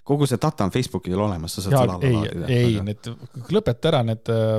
kogu 0.07 0.29
see 0.29 0.43
data 0.43 0.67
on 0.67 0.75
Facebookil 0.75 1.19
olemas, 1.19 1.57
sa 1.57 1.65
saad 1.65 1.79
selle 1.79 1.97
alla 1.97 2.11
ei, 2.11 2.21
laadida. 2.21 2.53
ei, 2.53 2.79
need, 2.91 3.11
lõpeta 3.55 3.93
ära 3.95 4.05
need 4.07 4.33
äh, 4.33 4.59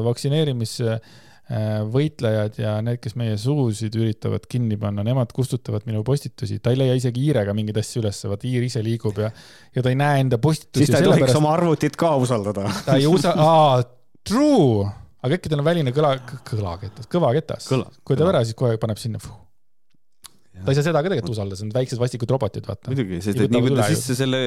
vaktsineerimisvõitlejad 1.47 2.59
ja 2.59 2.75
need, 2.83 2.99
kes 3.01 3.15
meie 3.19 3.37
suusid 3.39 3.95
üritavad 3.95 4.45
kinni 4.49 4.77
panna, 4.79 5.03
nemad 5.05 5.31
kustutavad 5.35 5.85
minu 5.87 6.03
postitusi, 6.03 6.59
ta 6.59 6.73
ei 6.73 6.79
leia 6.81 6.97
isegi 6.97 7.23
hiirega 7.23 7.53
mingeid 7.55 7.79
asju 7.79 8.03
ülesse, 8.03 8.27
vaat 8.27 8.43
hiir 8.43 8.65
ise 8.67 8.83
liigub 8.83 9.17
ja, 9.21 9.31
ja 9.75 9.83
ta 9.83 9.93
ei 9.93 9.99
näe 9.99 10.21
enda 10.25 10.37
postitusi. 10.43 10.85
siis 10.85 10.93
ta 10.93 11.01
ei 11.01 11.07
tohiks 11.07 11.35
oma 11.39 11.53
arvutit 11.55 11.95
ka 11.99 12.15
usaldada. 12.19 12.67
ta 12.87 12.97
ei 12.99 13.07
usa-, 13.07 13.35
aa, 13.37 13.81
true, 14.27 14.87
aga 15.23 15.39
äkki 15.39 15.51
tal 15.51 15.63
on 15.63 15.69
väline 15.69 15.95
kõla, 15.95 16.17
kõlaketas, 16.47 17.09
kõvaketas 17.11 17.71
Kõla-. 17.71 17.91
kui 18.03 18.19
ta 18.19 18.27
ära, 18.27 18.43
siis 18.47 18.57
kohe 18.59 18.79
paneb 18.81 18.99
sinna. 18.99 19.21
ta 19.23 20.73
ei 20.73 20.75
saa 20.75 20.89
seda 20.89 20.99
ka 20.99 21.07
tegelikult 21.07 21.37
usaldada, 21.37 21.61
see 21.61 21.69
on 21.69 21.75
väiksed 21.79 22.01
vastikud 22.01 22.35
robotid, 22.35 22.67
vaata. 22.67 22.91
muidugi, 22.91 23.23
sest 23.23 23.45
et 23.45 23.55
nii 23.55 23.67
kui 23.69 23.75
ta 23.77 23.87
sisse 23.93 24.19
selle 24.19 24.43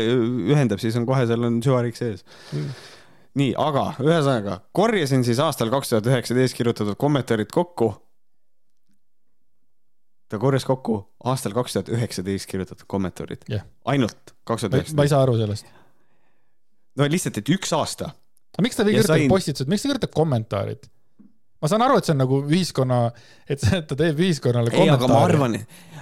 ühendab, 0.52 0.82
siis 0.82 1.01
on 1.01 1.09
kohe 1.09 1.24
seal 1.31 1.48
on 1.48 1.62
süvariik 1.64 1.97
sees. 1.97 2.27
nii, 3.39 3.52
aga 3.59 3.85
ühesõnaga 4.02 4.61
korjasin 4.77 5.24
siis 5.27 5.39
aastal 5.43 5.70
kaks 5.70 5.93
tuhat 5.93 6.07
üheksateist 6.11 6.57
kirjutatud 6.59 6.97
kommentaarid 6.98 7.51
kokku. 7.55 7.93
ta 10.31 10.39
korjas 10.39 10.65
kokku 10.66 10.97
aastal 11.24 11.55
kaks 11.57 11.73
tuhat 11.77 11.89
üheksateist 11.94 12.47
kirjutatud 12.51 12.86
kommentaarid 12.90 13.44
Jah.. 13.51 13.65
ainult 13.85 14.35
kaks 14.44 14.66
tuhat 14.66 14.73
ma 14.73 14.78
ei 14.78 14.82
üheksateist. 14.86 15.11
saa 15.15 15.23
aru 15.27 15.36
sellest. 15.40 15.66
no 16.98 17.09
lihtsalt, 17.11 17.39
et 17.43 17.48
üks 17.57 17.73
aasta. 17.77 18.11
aga 18.55 18.66
miks 18.66 18.77
ta 18.78 18.86
ei 18.86 18.94
kirjuta 18.97 19.15
sain- 19.15 19.28
postitused, 19.31 19.70
miks 19.70 19.82
ta 19.86 19.93
kirjutab 19.93 20.15
kommentaarid? 20.15 20.90
ma 21.61 21.69
saan 21.69 21.82
aru, 21.85 21.98
et 22.01 22.09
see 22.09 22.15
on 22.15 22.23
nagu 22.23 22.39
ühiskonna, 22.48 22.98
et 23.51 23.61
ta 23.89 23.97
teeb 23.98 24.19
ühiskonnale 24.24 24.73
ei, 24.73 24.89
aga 24.89 25.05
ma 25.07 25.20
kommentaare. 25.20 25.35
arvan, 25.35 25.57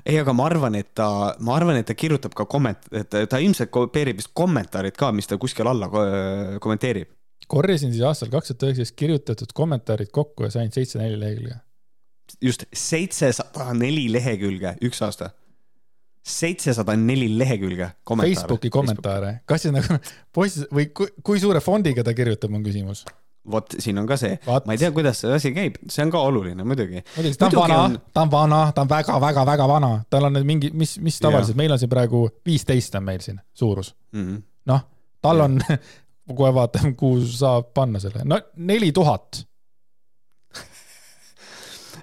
ei, 0.05 0.19
aga 0.23 0.33
ma 0.39 0.45
arvan, 0.47 0.77
et 0.79 0.93
ta, 0.95 1.09
ma 1.43 1.57
arvan, 1.59 1.81
et 1.81 1.89
ta 1.89 1.97
kirjutab 1.99 2.37
ka 2.39 2.47
komment-, 2.47 2.87
et 2.95 3.11
ta- 3.11 3.41
ilmselt 3.43 3.73
kopeerib 3.75 4.21
vist 4.21 4.31
kommentaarid 4.39 4.95
ka, 4.97 5.11
mis 5.13 5.27
ta 5.27 5.37
kuskil 5.41 5.67
alla 5.67 5.89
ko- 5.91 6.05
kommenteerib. 6.63 7.11
Korjasin 7.47 7.93
siis 7.93 8.05
aastal 8.05 8.31
kaks 8.33 8.53
tuhat 8.53 8.69
üheksateist 8.69 8.97
kirjutatud 8.99 9.53
kommentaarid 9.55 10.11
kokku 10.13 10.49
ja 10.49 10.51
sain 10.51 10.73
seitse 10.73 10.99
neli 10.99 11.21
lehekülge. 11.21 11.55
just 12.43 12.65
seitsesada 12.73 13.73
neli 13.75 14.13
lehekülge, 14.13 14.75
üks 14.85 15.03
aasta. 15.03 15.31
seitsesada 16.29 16.97
neli 16.97 17.31
lehekülge 17.39 17.91
kommentaare. 18.05 18.35
Facebooki 18.35 18.71
kommentaare, 18.71 19.41
kas 19.47 19.63
siis 19.63 19.73
nagu 19.75 19.97
post- 20.37 20.67
või 20.75 20.91
kui, 20.93 21.09
kui 21.25 21.41
suure 21.41 21.61
fondiga 21.65 22.05
ta 22.05 22.15
kirjutab, 22.15 22.53
on 22.53 22.65
küsimus. 22.65 23.05
vot 23.49 23.79
siin 23.81 23.99
on 23.99 24.07
ka 24.07 24.19
see, 24.21 24.35
ma 24.45 24.75
ei 24.75 24.81
tea, 24.81 24.91
kuidas 24.93 25.23
see 25.23 25.33
asi 25.33 25.55
käib, 25.57 25.79
see 25.89 26.05
on 26.05 26.11
ka 26.13 26.21
oluline 26.21 26.65
muidugi. 26.69 27.01
muidugi, 27.17 27.39
ta 27.39 27.49
on 27.49 27.57
vana 27.57 27.79
on-, 27.85 27.97
ta 28.13 28.27
on 28.27 28.35
vana, 28.35 28.59
ta 28.75 28.85
on 28.85 28.91
väga-väga-väga 28.93 29.69
vana, 29.69 29.95
tal 30.11 30.29
on 30.29 30.37
nüüd 30.37 30.51
mingi, 30.51 30.71
mis, 30.77 30.99
mis 31.01 31.17
tavaliselt, 31.23 31.57
meil 31.57 31.73
on 31.73 31.81
siin 31.81 31.93
praegu 31.93 32.27
viisteist 32.47 33.01
on 33.01 33.09
meil 33.09 33.25
siin 33.25 33.41
suurus. 33.55 33.95
Mm 34.13 34.27
-hmm. 34.27 34.45
noh, 34.69 34.85
tal 35.25 35.41
on, 35.47 35.57
kohe 36.37 36.55
vaatame, 36.55 36.95
kuhu 36.99 37.23
saab 37.25 37.73
panna 37.77 38.01
selle, 38.03 38.25
no 38.29 38.41
neli 38.57 38.91
tuhat. 38.93 39.45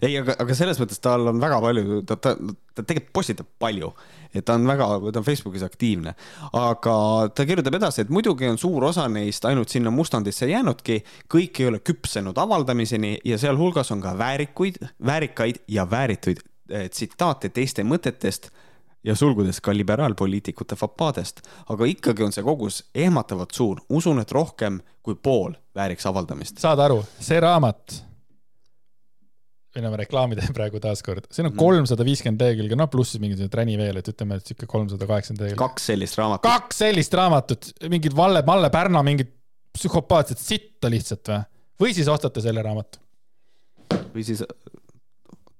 ei, 0.05 0.17
aga, 0.19 0.35
aga 0.41 0.57
selles 0.57 0.79
mõttes 0.81 1.01
tal 1.03 1.29
on 1.31 1.39
väga 1.41 1.61
palju, 1.63 2.01
ta, 2.09 2.17
ta, 2.17 2.35
ta 2.75 2.83
tegelikult 2.83 3.13
postitab 3.15 3.49
palju, 3.61 3.91
et 4.35 4.45
ta 4.45 4.57
on 4.59 4.67
väga, 4.67 4.87
ta 5.13 5.21
on 5.21 5.27
Facebookis 5.27 5.63
aktiivne, 5.65 6.15
aga 6.59 6.95
ta 7.35 7.47
kirjutab 7.47 7.77
edasi, 7.79 8.03
et 8.03 8.13
muidugi 8.13 8.49
on 8.49 8.59
suur 8.61 8.89
osa 8.89 9.07
neist 9.11 9.47
ainult 9.47 9.73
sinna 9.73 9.93
mustandisse 9.93 10.49
jäänudki, 10.49 11.01
kõik 11.31 11.61
ei 11.61 11.71
ole 11.71 11.81
küpsenud 11.85 12.37
avaldamiseni 12.41 13.17
ja 13.25 13.39
sealhulgas 13.41 13.93
on 13.95 14.03
ka 14.03 14.15
väärikuid, 14.19 14.81
väärikaid 15.05 15.63
ja 15.71 15.87
väärituid 15.89 16.43
eh, 16.69 16.89
tsitaate 16.89 17.53
teiste 17.55 17.87
mõtetest 17.87 18.51
ja 19.05 19.15
sulgudes 19.15 19.61
ka 19.61 19.73
liberaalpoliitikute 19.75 20.75
fapaadest, 20.79 21.43
aga 21.69 21.85
ikkagi 21.91 22.23
on 22.25 22.33
see 22.33 22.43
kogus 22.43 22.81
ehmatavalt 22.95 23.53
suur, 23.53 23.81
usun, 23.89 24.19
et 24.23 24.31
rohkem 24.33 24.79
kui 25.05 25.15
pool 25.15 25.53
vääriks 25.77 26.05
avaldamist. 26.09 26.57
saad 26.63 26.79
aru, 26.81 27.03
see 27.19 27.39
raamat, 27.43 27.99
või 29.75 29.83
no 29.83 29.91
ma 29.91 29.99
reklaami 29.99 30.37
teen 30.39 30.53
praegu 30.57 30.79
taaskord, 30.83 31.27
siin 31.35 31.49
on 31.49 31.53
Mhm. 31.53 31.59
kolmsada 31.59 32.05
viiskümmend 32.07 32.41
lehekülge, 32.41 32.77
no 32.79 32.87
pluss 32.91 33.17
mingisugune 33.19 33.51
träni 33.53 33.77
veel, 33.79 33.97
et 34.01 34.07
ütleme, 34.11 34.39
et 34.39 34.47
sihuke 34.47 34.65
kolmsada 34.71 35.07
kaheksakümmend 35.09 35.43
lehekülge. 35.45 35.61
kaks 35.63 35.89
sellist 35.91 36.17
raamatut. 36.21 36.49
kaks 36.49 36.77
sellist 36.83 37.13
raamatut, 37.13 37.71
mingid 37.91 38.15
Valle, 38.15 38.41
Malle 38.47 38.69
Pärna 38.73 39.03
mingit 39.03 39.33
psühhopaatset 39.75 40.39
sitta 40.39 40.89
lihtsalt 40.89 41.27
või? 41.27 41.41
või 41.83 41.93
siis 41.93 42.07
ostate 42.07 42.41
selle 42.41 42.61
raamatu 42.63 42.99
või 44.15 44.23
siis, 44.23 44.41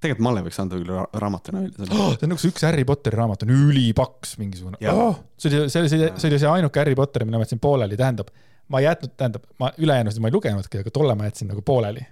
tegelikult 0.06 0.26
Malle 0.26 0.44
võiks 0.46 0.60
anda 0.62 0.80
küll 0.80 0.92
ra 0.92 1.06
raamatuna 1.22 1.62
välja 1.62 1.88
oh,. 1.92 2.12
see 2.16 2.28
on 2.28 2.34
nagu 2.34 2.42
see 2.42 2.52
üks 2.54 2.66
Harry 2.68 2.86
Potteri 2.88 3.20
raamat 3.20 3.46
on 3.46 3.54
ülipaks 3.56 4.36
mingisugune 4.42 4.92
oh,. 4.92 5.22
see 5.42 5.52
oli, 5.52 5.70
see 5.72 5.82
oli, 5.84 5.92
see 5.92 6.30
oli, 6.30 6.42
see 6.42 6.52
ainuke 6.52 6.82
Harry 6.82 6.98
Potter, 6.98 7.26
mille 7.28 7.42
ma 7.42 7.48
jätsin 7.48 7.62
pooleli, 7.64 7.98
tähendab, 8.00 8.30
ma 8.72 8.82
ei 8.82 8.88
jätnud, 8.88 9.16
tähendab, 9.20 9.48
ma 9.62 9.72
ülejäänusid 9.82 10.24
ma 10.24 10.32
ei 10.32 10.36
lugenudki, 10.38 10.84
aga 10.84 10.94
tolle 10.94 11.16
ma 11.18 11.30
jätsin 11.30 11.50
nagu 11.52 11.66
pooleli. 11.66 12.06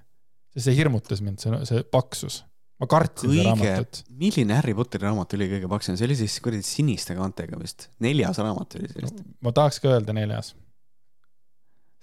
see 0.57 0.76
hirmutas 0.78 1.24
mind, 1.26 1.41
see, 1.41 1.61
see 1.70 1.86
paksus. 1.94 2.41
ma 2.82 2.90
kartsin 2.90 3.30
seda 3.32 3.53
kõige 3.53 3.70
raamatut., 3.70 4.02
milline 4.26 4.57
Harry 4.60 4.76
Potteri 4.78 5.07
raamat 5.07 5.38
oli 5.38 5.49
kõige 5.56 5.72
paksem, 5.72 5.99
see 5.99 6.10
oli 6.10 6.20
siis 6.20 6.40
kuradi 6.44 6.65
siniste 6.68 7.18
kaantega 7.18 7.60
vist, 7.61 7.90
neljas 8.03 8.41
raamat 8.44 8.78
oli 8.80 8.91
see 8.91 9.06
vist. 9.06 9.24
ma 9.45 9.56
tahaks 9.56 9.82
ka 9.84 9.95
öelda 9.95 10.18
neljas. 10.18 10.53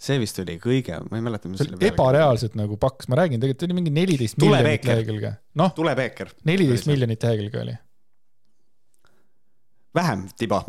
See 0.00 0.16
vist 0.22 0.40
oli 0.40 0.56
kõige, 0.60 0.96
ma 1.10 1.18
ei 1.18 1.24
mäleta, 1.24 1.50
mis 1.50 1.60
see 1.60 1.74
oli 1.74 1.90
ebareaalselt 1.90 2.56
nagu 2.58 2.78
paks, 2.80 3.08
ma 3.12 3.20
räägin 3.20 3.42
tegelikult, 3.42 3.66
oli 3.68 3.76
mingi 3.76 3.92
neliteist 3.94 4.40
miljonit 4.40 4.88
lehekülge. 4.88 5.34
noh, 5.60 5.76
neliteist 6.48 6.88
miljonit 6.88 7.26
lehekülge 7.26 7.60
oli. 7.60 7.76
vähem 9.94 10.26
tiba. 10.38 10.62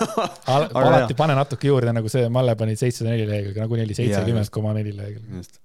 Al- 0.54 0.68
alati 0.70 1.14
jah. 1.14 1.18
pane 1.18 1.36
natuke 1.38 1.70
juurde, 1.70 1.94
nagu 1.96 2.10
see 2.12 2.28
Malle 2.30 2.54
pani 2.60 2.76
seitsesada 2.78 3.14
neli 3.14 3.26
lehekülge, 3.30 3.62
nagunii 3.64 3.86
oli 3.88 3.98
seitsekümmend 3.98 4.52
koma 4.54 4.74
neli 4.76 4.94
lehekülge. 4.96 5.42
just. 5.42 5.60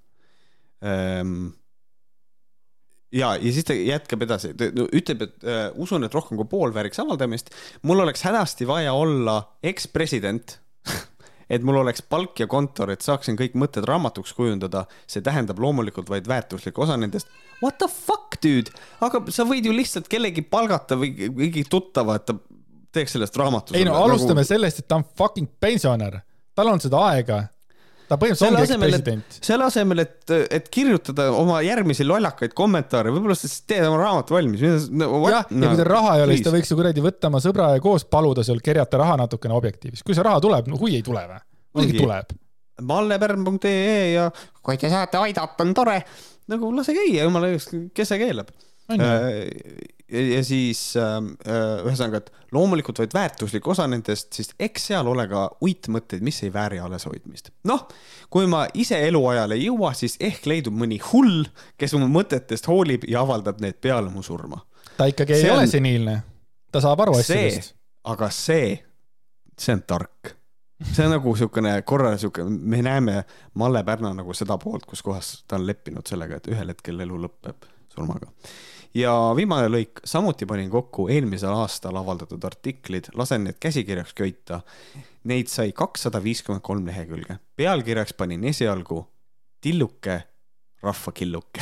ja, 3.22 3.35
ja 3.35 3.52
siis 3.53 3.68
ta 3.68 3.77
jätkab 3.77 4.26
edasi, 4.26 4.56
ütleb, 4.56 5.27
et 5.27 5.45
äh, 5.45 5.64
usun, 5.84 6.07
et 6.07 6.18
rohkem 6.18 6.39
kui 6.41 6.49
pool 6.49 6.73
vääriks 6.73 7.03
avaldamist. 7.03 7.53
mul 7.85 8.02
oleks 8.02 8.26
hädasti 8.26 8.65
vaja 8.68 8.98
olla 8.98 9.43
ekspresident, 9.61 10.57
et 11.51 11.63
mul 11.67 11.81
oleks 11.81 12.03
palk 12.07 12.39
ja 12.39 12.47
kontor, 12.49 12.93
et 12.93 13.03
saaksin 13.03 13.35
kõik 13.39 13.57
mõtted 13.59 13.85
raamatuks 13.87 14.33
kujundada. 14.37 14.85
see 15.07 15.21
tähendab 15.21 15.59
loomulikult 15.59 16.09
vaid 16.09 16.27
väärtuslik 16.27 16.79
osa 16.79 16.97
nendest. 16.97 17.27
What 17.61 17.77
the 17.77 17.89
fuck, 17.91 18.39
dude, 18.41 18.71
aga 19.01 19.23
sa 19.29 19.43
võid 19.45 19.67
ju 19.67 19.75
lihtsalt 19.75 20.07
kellegi 20.09 20.41
palgata 20.41 20.95
või 20.95 21.29
mingi 21.29 21.65
tuttava, 21.69 22.15
et 22.15 22.25
ta 22.25 22.37
teeks 22.91 23.17
sellest 23.17 23.37
raamatu. 23.37 23.75
ei 23.75 23.85
no 23.85 23.97
alustame 23.99 24.43
sellest, 24.47 24.79
et 24.79 24.87
ta 24.87 24.99
on 25.01 25.05
fucking 25.17 25.49
pensionär, 25.59 26.21
tal 26.55 26.71
on 26.71 26.79
seda 26.83 27.03
aega. 27.11 27.43
Ta 28.11 28.17
põhimõtteliselt 28.19 28.57
ongi 28.57 28.75
ekspresident., 28.75 29.38
selle 29.39 29.67
asemel, 29.69 30.03
et, 30.03 30.33
et 30.51 30.67
kirjutada 30.73 31.29
oma 31.35 31.61
järgmisi 31.63 32.05
lollakaid 32.07 32.55
kommentaare, 32.57 33.13
võib-olla 33.13 33.38
sa 33.39 33.47
siis 33.47 33.63
teed 33.69 33.85
oma 33.88 34.01
raamatu 34.01 34.35
valmis. 34.35 34.63
jah, 34.65 34.81
ja 34.91 35.71
kui 35.71 35.79
tal 35.79 35.88
raha 35.88 36.17
ei 36.17 36.25
ole, 36.25 36.35
siis 36.35 36.47
ta 36.47 36.55
võiks 36.55 36.73
ju 36.73 36.79
kuradi 36.79 37.05
võtta 37.05 37.31
oma 37.31 37.41
sõbra 37.43 37.69
ja 37.77 37.83
koos 37.83 38.07
paluda 38.11 38.43
seal 38.47 38.59
kerjata 38.63 38.99
raha 39.01 39.21
natukene 39.23 39.55
objektiivis. 39.55 40.03
kui 40.03 40.17
see 40.17 40.25
raha 40.27 40.43
tuleb, 40.43 40.67
no 40.71 40.79
hui 40.81 40.97
ei 40.97 41.05
tule 41.05 41.23
või? 41.29 41.39
muidugi 41.77 42.03
tuleb. 42.03 42.35
mallepärn.ee 42.91 43.95
ja 44.17 44.27
kui 44.59 44.79
te 44.81 44.91
saate 44.91 45.21
aidata, 45.21 45.63
on 45.63 45.73
tore. 45.77 46.01
nagu 46.51 46.73
lase 46.75 46.97
käia, 46.97 47.23
jumala 47.23 47.53
eest, 47.53 47.73
kes 47.95 48.11
see 48.11 48.19
keelab. 48.25 48.51
Ja 50.11 50.43
siis 50.43 50.79
äh, 50.99 51.15
äh, 51.47 51.85
ühesõnaga, 51.88 52.19
et 52.21 52.31
loomulikult 52.51 52.99
vaid 52.99 53.13
väärtuslik 53.15 53.67
osa 53.71 53.85
nendest, 53.88 54.31
siis 54.35 54.49
eks 54.59 54.89
seal 54.91 55.07
ole 55.07 55.23
ka 55.31 55.45
uitmõtteid, 55.63 56.23
mis 56.25 56.41
ei 56.43 56.51
vääri 56.53 56.81
alleshoidmist. 56.83 57.51
noh, 57.69 57.88
kui 58.29 58.47
ma 58.51 58.65
ise 58.73 58.99
eluajal 59.07 59.55
ei 59.55 59.65
jõua, 59.69 59.93
siis 59.97 60.17
ehk 60.19 60.45
leidub 60.51 60.75
mõni 60.77 60.99
hull, 61.11 61.45
kes 61.79 61.95
oma 61.97 62.09
mõtetest 62.11 62.67
hoolib 62.67 63.07
ja 63.07 63.23
avaldab 63.23 63.61
need 63.63 63.79
peale 63.81 64.11
mu 64.11 64.23
surma. 64.23 64.61
ta 64.97 65.07
ikkagi 65.11 65.33
ei 65.38 65.45
see 65.45 65.51
ole 65.51 65.65
on- 65.67 65.71
seniilne. 65.77 66.17
ta 66.71 66.81
saab 66.83 66.99
aru 67.07 67.17
asjadest., 67.21 67.75
aga 68.03 68.29
see, 68.29 68.75
see 69.57 69.73
on 69.77 69.83
tark. 69.88 70.35
see 70.91 71.05
on 71.05 71.11
nagu 71.15 71.35
siukene 71.38 71.77
korra 71.85 72.17
siuke, 72.17 72.43
me 72.43 72.81
näeme 72.81 73.23
Malle 73.53 73.83
Pärna 73.83 74.13
nagu 74.17 74.33
seda 74.33 74.57
poolt, 74.57 74.85
kus 74.85 75.01
kohas 75.05 75.43
ta 75.47 75.55
on 75.55 75.67
leppinud 75.67 76.07
sellega, 76.09 76.41
et 76.41 76.47
ühel 76.51 76.73
hetkel 76.73 76.99
elu 76.99 77.19
lõpeb 77.27 77.69
surmaga 77.93 78.27
ja 78.97 79.13
viimane 79.35 79.69
lõik, 79.72 80.01
samuti 80.07 80.47
panin 80.49 80.69
kokku 80.72 81.07
eelmisel 81.11 81.53
aastal 81.55 81.95
avaldatud 81.99 82.43
artiklid, 82.47 83.11
lasen 83.15 83.45
need 83.47 83.59
käsikirjaks 83.61 84.15
köita. 84.18 84.61
Neid 85.30 85.51
sai 85.51 85.72
kakssada 85.77 86.22
viiskümmend 86.23 86.63
kolm 86.65 86.88
lehekülge. 86.88 87.38
pealkirjaks 87.55 88.13
panin 88.18 88.43
esialgu 88.43 89.03
tilluke, 89.61 90.22
rahvakilluke. 90.81 91.61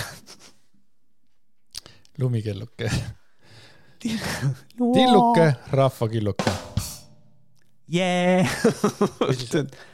Lumikelluke. 2.20 2.92
Tilluke, 4.78 5.54
rahvakilluke. 5.72 6.52
Yeah. 7.90 8.46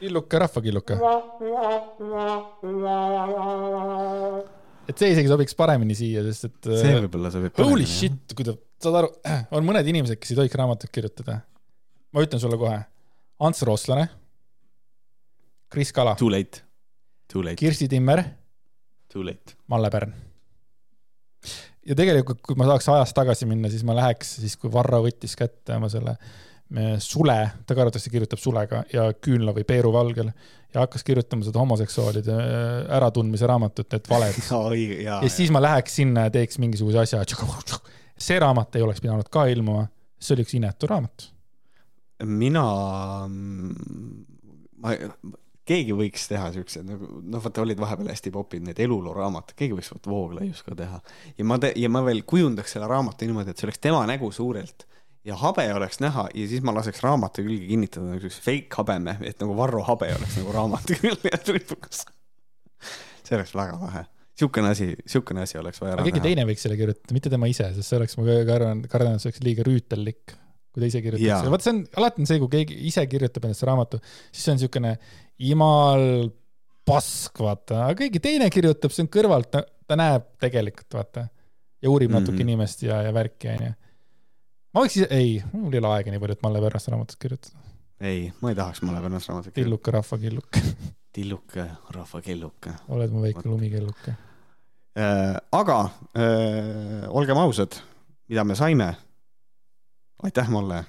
tilluke, 0.00 0.38
rahvakilluke 0.38 0.98
et 4.86 5.00
see 5.00 5.12
isegi 5.14 5.30
sobiks 5.30 5.56
paremini 5.58 5.96
siia, 5.98 6.22
sest 6.26 6.48
et. 6.48 6.68
see 6.82 6.94
võib-olla 7.00 7.32
sobib. 7.34 7.56
Holy 7.62 7.86
shit, 7.90 8.34
kui 8.36 8.46
ta, 8.46 8.54
saad 8.82 9.00
aru, 9.02 9.10
on 9.56 9.66
mõned 9.66 9.90
inimesed, 9.92 10.20
kes 10.20 10.32
ei 10.32 10.40
tohiks 10.40 10.58
raamatut 10.58 10.92
kirjutada. 10.94 11.40
ma 12.14 12.24
ütlen 12.24 12.42
sulle 12.42 12.58
kohe, 12.60 12.78
Ants 13.46 13.62
Rooslane, 13.66 14.06
Kris 15.72 15.92
Kala. 15.92 16.14
Too 16.16 16.30
late, 16.32 16.62
too 17.32 17.42
late. 17.44 17.58
Kirsti 17.60 17.88
Timmer. 17.90 18.22
Too 19.12 19.24
late. 19.26 19.56
Malle 19.72 19.90
Pärn. 19.90 20.14
ja 21.86 21.94
tegelikult, 21.94 22.40
kui 22.42 22.56
ma 22.58 22.66
saaks 22.66 22.88
ajas 22.90 23.14
tagasi 23.14 23.46
minna, 23.46 23.70
siis 23.70 23.84
ma 23.86 23.94
läheks 23.94 24.36
siis, 24.40 24.56
kui 24.58 24.72
Varro 24.72 25.04
võttis 25.04 25.36
kätte 25.38 25.76
oma 25.76 25.90
selle 25.92 26.16
Sule, 26.98 27.36
ta 27.62 27.74
ka 27.76 27.84
arvatavasti 27.84 28.10
kirjutab 28.10 28.40
Sulega 28.42 28.80
ja 28.90 29.04
Küünla 29.22 29.52
või 29.54 29.62
Peeru 29.68 29.92
valgel 29.94 30.32
ja 30.74 30.82
hakkas 30.82 31.04
kirjutama 31.06 31.46
seda 31.46 31.60
homoseksuaalide 31.62 32.34
äh, 32.34 32.96
äratundmise 32.96 33.46
raamatut, 33.46 33.94
et 33.94 34.10
valed 34.10 34.40
ja, 35.06 35.20
ja 35.22 35.30
siis 35.30 35.52
ma 35.54 35.62
läheks 35.62 36.00
sinna 36.00 36.26
ja 36.26 36.32
teeks 36.34 36.58
mingisuguse 36.58 37.04
asja. 37.04 37.22
see 38.18 38.38
raamat 38.42 38.76
ei 38.76 38.82
oleks 38.82 39.00
pidanud 39.04 39.30
ka 39.30 39.46
ilmuma, 39.52 39.86
see 40.18 40.34
oli 40.34 40.46
üks 40.46 40.56
inetu 40.58 40.90
raamat. 40.90 41.28
mina, 42.24 42.64
ma, 44.82 44.96
keegi 45.66 45.94
võiks 45.96 46.26
teha 46.30 46.50
siukseid 46.54 46.86
nagu 46.88 47.08
noh, 47.22 47.42
vaata 47.44 47.62
olid 47.62 47.80
vahepeal 47.80 48.10
hästi 48.10 48.34
popid 48.34 48.66
need 48.66 48.82
elulooraamatud, 48.82 49.56
keegi 49.58 49.78
võiks 49.78 49.94
vaata 49.94 50.12
Vooglaius 50.12 50.66
ka 50.66 50.76
teha 50.78 51.00
ja 51.38 51.46
ma 51.46 51.60
te, 51.62 51.72
ja 51.76 51.90
ma 51.92 52.04
veel 52.06 52.24
kujundaks 52.26 52.76
selle 52.76 52.90
raamatu 52.90 53.28
niimoodi, 53.28 53.54
et 53.54 53.62
see 53.62 53.70
oleks 53.70 53.82
tema 53.86 54.04
nägu 54.08 54.32
suurelt 54.34 54.86
ja 55.26 55.36
habe 55.40 55.66
oleks 55.74 56.00
näha 56.02 56.28
ja 56.34 56.48
siis 56.48 56.62
ma 56.64 56.74
laseks 56.76 57.02
raamatu 57.04 57.44
külge 57.46 57.66
kinnitada 57.68 58.06
nagu 58.06 58.22
siukse 58.22 58.42
fake 58.44 58.78
habeme, 58.78 59.16
et 59.26 59.40
nagu 59.42 59.56
Varro 59.58 59.82
habe 59.88 60.10
oleks 60.14 60.38
nagu 60.40 60.54
raamatu 60.54 60.98
külge 61.00 61.32
tripukas. 61.48 62.04
see 63.26 63.36
oleks 63.38 63.54
väga 63.56 63.78
lahe. 63.80 64.04
siukene 64.38 64.72
asi, 64.74 64.88
siukene 65.08 65.42
asi 65.46 65.58
oleks 65.58 65.82
vaja 65.82 65.96
ära 65.96 66.06
keegi 66.06 66.22
teine 66.24 66.46
võiks 66.48 66.66
selle 66.66 66.78
kirjutada, 66.78 67.16
mitte 67.16 67.32
tema 67.32 67.50
ise, 67.50 67.70
sest 67.74 67.90
see 67.90 67.98
oleks, 67.98 68.18
ma 68.20 68.40
kardan, 68.48 68.82
kardan, 68.92 69.16
et 69.16 69.24
see 69.24 69.32
oleks 69.32 69.42
liiga 69.46 69.66
rüütellik, 69.66 70.34
kui 70.70 70.82
ta 70.82 70.90
ise 70.90 71.02
kirjutaks. 71.04 71.50
vaat 71.54 71.66
see 71.66 71.74
on, 71.74 71.80
alati 72.02 72.22
on 72.22 72.30
see, 72.30 72.42
kui 72.42 72.52
keegi 72.52 72.80
ise 72.90 73.06
kirjutab 73.10 73.48
endast 73.48 73.66
raamatu, 73.66 74.02
siis 74.30 74.44
see 74.44 74.54
on 74.54 74.60
siukene 74.62 74.92
imal 75.50 76.04
pask, 76.86 77.42
vaata, 77.42 77.88
aga 77.88 77.98
keegi 78.04 78.22
teine 78.22 78.50
kirjutab, 78.52 78.94
see 78.94 79.02
on 79.06 79.10
kõrvalt, 79.10 79.58
ta 79.86 79.98
näeb 79.98 80.30
tegelikult, 80.42 81.00
vaata, 81.00 81.26
ja 81.82 81.90
uurib 81.90 82.14
natuke 82.14 82.36
mm 82.36 82.38
-hmm. 82.38 82.46
inimest 82.46 82.86
ja, 82.86 83.00
ja 83.08 83.10
värki, 83.16 83.50
onju 83.56 83.72
ma 84.76 84.84
võiks 84.84 84.98
ise, 84.98 85.06
ei, 85.14 85.38
mul 85.56 85.72
ei 85.72 85.80
ole 85.80 85.94
aega 85.94 86.12
nii 86.12 86.20
palju, 86.20 86.36
et 86.36 86.44
Malle 86.44 86.60
Pärnaste 86.60 86.92
raamatut 86.92 87.18
kirjutada. 87.22 87.62
ei, 88.04 88.26
ma 88.42 88.52
ei 88.52 88.58
tahaks 88.58 88.82
Malle 88.84 89.00
Pärnaste 89.00 89.32
raamatut 89.32 89.54
kirjutada. 89.54 89.64
tilluke 89.64 89.94
rahvakilluke 89.96 90.62
tilluke 91.16 91.64
rahvakilluke. 91.96 92.74
oled 92.92 93.14
mu 93.14 93.24
väike 93.24 93.46
lumikelluke 93.48 94.12
äh,. 95.00 95.38
aga 95.52 95.78
äh, 96.12 97.08
olgem 97.08 97.40
ausad, 97.40 97.80
mida 98.28 98.44
me 98.44 98.54
saime. 98.58 98.92
aitäh, 100.22 100.52
Malle. 100.52 100.84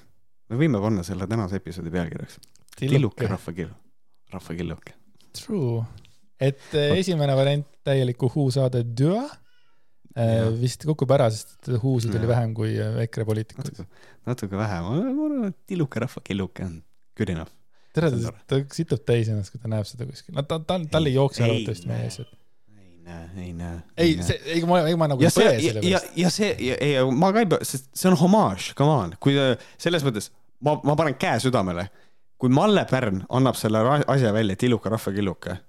me 0.50 0.60
võime 0.60 0.84
panna 0.84 1.06
selle 1.06 1.26
tänase 1.26 1.62
episoodi 1.62 1.90
pealkirjaks. 1.90 2.40
tilluke 2.76 3.26
rahvakill, 3.26 3.72
rahvakilluke. 4.36 4.94
True, 5.32 5.84
et 6.40 6.74
äh, 6.76 6.98
esimene 7.00 7.36
variant 7.36 7.66
täielik 7.88 8.22
uhuu-saade 8.22 8.84
Dua 9.00 9.24
Ja. 10.16 10.48
vist 10.56 10.82
kukub 10.88 11.10
ära, 11.14 11.28
sest 11.30 11.68
huusid 11.82 12.14
oli 12.16 12.26
vähem 12.30 12.54
kui 12.56 12.72
äh, 12.80 12.96
EKRE 13.04 13.26
poliitikuid. 13.28 13.84
natuke 14.26 14.58
vähem, 14.58 14.86
ma 14.88 15.26
arvan, 15.28 15.52
et 15.52 15.58
tilluke 15.68 16.00
rahvakilluke 16.02 16.64
on 16.64 16.80
good 17.18 17.30
enough. 17.34 17.52
tere, 17.94 18.10
ta 18.48 18.58
situb 18.74 19.04
täis 19.06 19.30
ennast, 19.30 19.52
kui 19.52 19.62
ta 19.62 19.70
näeb 19.70 19.86
seda 19.86 20.08
kuskil, 20.08 20.34
no 20.34 20.42
ta, 20.48 20.58
ta, 20.64 20.80
tal 20.90 21.06
ei 21.06 21.14
jookse 21.14 21.44
arvatavasti 21.46 21.92
meie 21.92 22.08
ees, 22.08 22.18
et 22.24 22.34
ei 22.80 22.90
näe, 23.04 23.28
ei 23.44 23.52
näe. 23.60 23.78
ei, 24.00 24.16
see, 24.26 24.40
ei 24.56 24.64
ma, 24.66 24.80
ei 24.88 24.98
ma 24.98 25.10
nagu 25.12 25.22
ja 25.22 25.30
ei 25.30 25.38
põe 25.38 25.54
selle 25.62 25.84
peale. 25.84 26.10
ja 26.24 26.32
see, 26.34 26.50
ei, 26.74 26.98
ma 27.22 27.30
ka 27.36 27.44
ei 27.44 27.52
pea, 27.54 27.70
sest 27.70 27.88
see 27.92 28.10
on 28.10 28.18
homaaž, 28.24 28.72
come 28.80 28.98
on, 29.04 29.16
kui 29.22 29.38
selles 29.78 30.08
mõttes 30.08 30.32
ma, 30.64 30.80
ma 30.82 30.98
panen 30.98 31.20
käe 31.20 31.38
südamele, 31.46 31.86
kui 32.40 32.50
Malle 32.50 32.88
Pärn 32.90 33.22
annab 33.38 33.60
selle 33.60 33.86
asja 34.00 34.34
välja, 34.34 34.58
tilluke 34.58 34.90
rahvakilluke, 34.90 35.60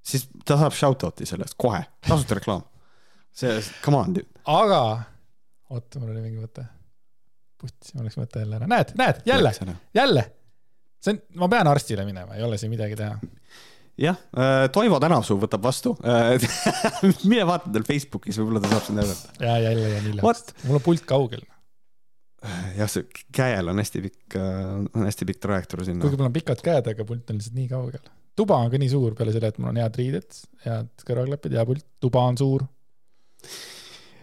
siis 0.00 0.30
ta 0.46 0.56
saab 0.60 0.76
shout-out'i 0.76 1.28
sellest 1.28 1.60
kohe, 1.60 1.84
tasuta 2.08 2.40
reklaam 2.40 2.64
see, 3.32 3.58
come 3.84 3.98
on. 3.98 4.16
aga, 4.44 4.80
oota, 5.72 6.00
mul 6.00 6.12
oli 6.14 6.24
mingi 6.24 6.40
mõte. 6.42 6.64
putsi, 7.60 7.94
mul 7.96 8.08
läks 8.08 8.18
mõte 8.20 8.42
jälle 8.42 8.58
ära, 8.58 8.68
näed, 8.70 8.96
näed, 8.98 9.22
jälle, 9.28 9.52
jälle. 9.96 10.26
see 11.02 11.14
on, 11.14 11.22
ma 11.42 11.48
pean 11.52 11.70
arstile 11.70 12.06
minema, 12.08 12.36
ei 12.36 12.44
ole 12.46 12.58
siin 12.60 12.72
midagi 12.72 12.98
teha. 12.98 13.16
jah 14.02 14.18
äh,, 14.36 14.66
Toivo 14.72 15.00
Tänavsuu 15.02 15.38
võtab 15.40 15.64
vastu 15.64 15.94
äh, 16.04 16.36
mine 17.30 17.46
vaata 17.48 17.72
tal 17.72 17.86
Facebookis, 17.88 18.40
võib-olla 18.40 18.64
ta 18.64 18.72
saab 18.72 18.86
sind 18.88 19.00
näidata. 19.00 19.34
ja 19.40 19.56
jälle 19.68 19.88
jään 19.94 20.08
hiljaks, 20.10 20.54
mul 20.66 20.80
on 20.80 20.86
pult 20.88 21.06
kaugel 21.08 21.44
jah, 22.76 22.90
see 22.90 23.06
käel 23.34 23.70
on 23.72 23.80
hästi 23.80 24.04
pikk, 24.08 24.36
äh, 24.40 24.74
on 24.82 25.06
hästi 25.08 25.28
pikk 25.28 25.44
trajektoor 25.46 25.86
sinna. 25.88 26.04
kuigi 26.04 26.20
mul 26.20 26.28
on 26.28 26.36
pikad 26.36 26.64
käed, 26.64 26.92
aga 26.92 27.08
pult 27.08 27.32
on 27.32 27.40
lihtsalt 27.40 27.56
nii 27.56 27.70
kaugel. 27.72 28.12
tuba 28.36 28.60
on 28.60 28.72
ka 28.72 28.80
nii 28.80 28.92
suur 28.92 29.16
peale 29.16 29.32
selle, 29.32 29.52
et 29.52 29.60
mul 29.62 29.72
on 29.72 29.82
head 29.84 29.98
riided, 30.00 30.44
head 30.66 31.08
kõrvaklapid, 31.08 31.56
hea 31.56 31.68
pult, 31.68 31.86
tuba 32.02 32.28
on 32.32 32.40
suur 32.40 32.64
Äh, 32.64 32.81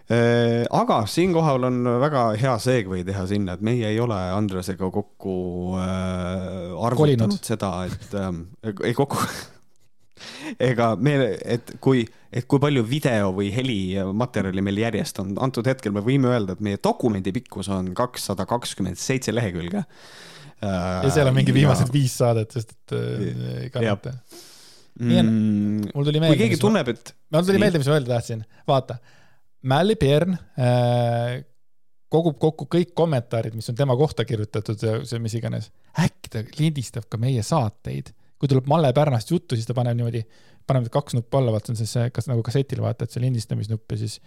aga 0.09 1.03
siinkohal 1.05 1.67
on 1.67 1.83
väga 2.01 2.23
hea 2.41 2.55
segway 2.57 3.03
teha 3.05 3.27
sinna, 3.29 3.53
et 3.53 3.61
meie 3.61 3.91
ei 3.91 3.99
ole 4.01 4.17
Andresega 4.33 4.89
kokku 4.89 5.35
äh, 5.77 6.73
arvutanud 6.73 6.97
Kolinud. 6.97 7.45
seda, 7.45 7.71
et 7.85 8.15
ähm, 8.17 8.47
ei 8.65 8.95
kokku 8.97 9.21
ega 10.69 10.93
me, 10.99 11.15
et 11.45 11.75
kui, 11.83 12.03
et 12.33 12.47
kui 12.49 12.61
palju 12.61 12.83
video 12.87 13.29
või 13.35 13.51
helimaterjali 13.53 14.63
meil 14.65 14.81
järjest 14.85 15.21
on, 15.23 15.35
antud 15.45 15.69
hetkel 15.69 15.93
me 15.95 16.03
võime 16.05 16.31
öelda, 16.33 16.57
et 16.57 16.65
meie 16.65 16.81
dokumendi 16.81 17.33
pikkus 17.35 17.69
on 17.73 17.93
kakssada 17.97 18.47
kakskümmend 18.49 18.99
seitse 18.99 19.33
lehekülge. 19.35 19.85
ja 20.63 21.11
seal 21.13 21.29
on 21.29 21.37
mingi 21.37 21.55
viimased 21.55 21.87
ja... 21.87 21.93
viis 21.93 22.17
saadet, 22.19 22.57
sest 22.57 22.73
et 22.75 22.97
äh, 22.97 23.59
ei 23.65 23.73
kannata. 23.73 24.17
Mm, 24.99 25.91
mul 25.93 26.07
tuli 26.07 26.19
meelde. 26.19 26.35
kui 26.35 26.43
keegi 26.43 26.59
tunneb, 26.59 26.89
et. 26.91 27.13
mul 27.31 27.47
tuli 27.47 27.61
meelde, 27.61 27.79
mis 27.81 27.87
ma 27.87 27.95
öelda 27.95 28.15
tahtsin, 28.17 28.43
vaata 28.67 28.97
Mälli 29.69 29.95
Pern 29.99 30.35
äh, 30.35 31.39
kogub 32.11 32.39
kokku 32.41 32.67
kõik 32.71 32.93
kommentaarid, 32.97 33.55
mis 33.55 33.69
on 33.71 33.77
tema 33.77 33.95
kohta 33.99 34.25
kirjutatud 34.27 34.83
ja 34.83 34.97
see 35.07 35.21
mis 35.23 35.35
iganes. 35.37 35.69
äkki 35.99 36.31
ta 36.33 36.43
lindistab 36.59 37.07
ka 37.11 37.19
meie 37.21 37.43
saateid, 37.45 38.13
kui 38.39 38.51
tuleb 38.51 38.69
Malle 38.71 38.91
Pärnast 38.95 39.31
juttu, 39.31 39.57
siis 39.57 39.67
ta 39.67 39.75
paneb 39.77 39.99
niimoodi, 39.99 40.23
paneb 40.67 40.89
kaks 40.93 41.17
nuppu 41.17 41.39
alla, 41.39 41.53
vaata 41.55 41.73
see 41.73 41.85
on 41.85 41.91
see, 41.93 42.13
kas 42.15 42.29
nagu 42.31 42.43
kassetil 42.45 42.81
vaata, 42.83 43.05
et 43.05 43.15
see 43.15 43.23
lindistamisnupp 43.23 43.95
ja 43.95 44.01
siis 44.03 44.19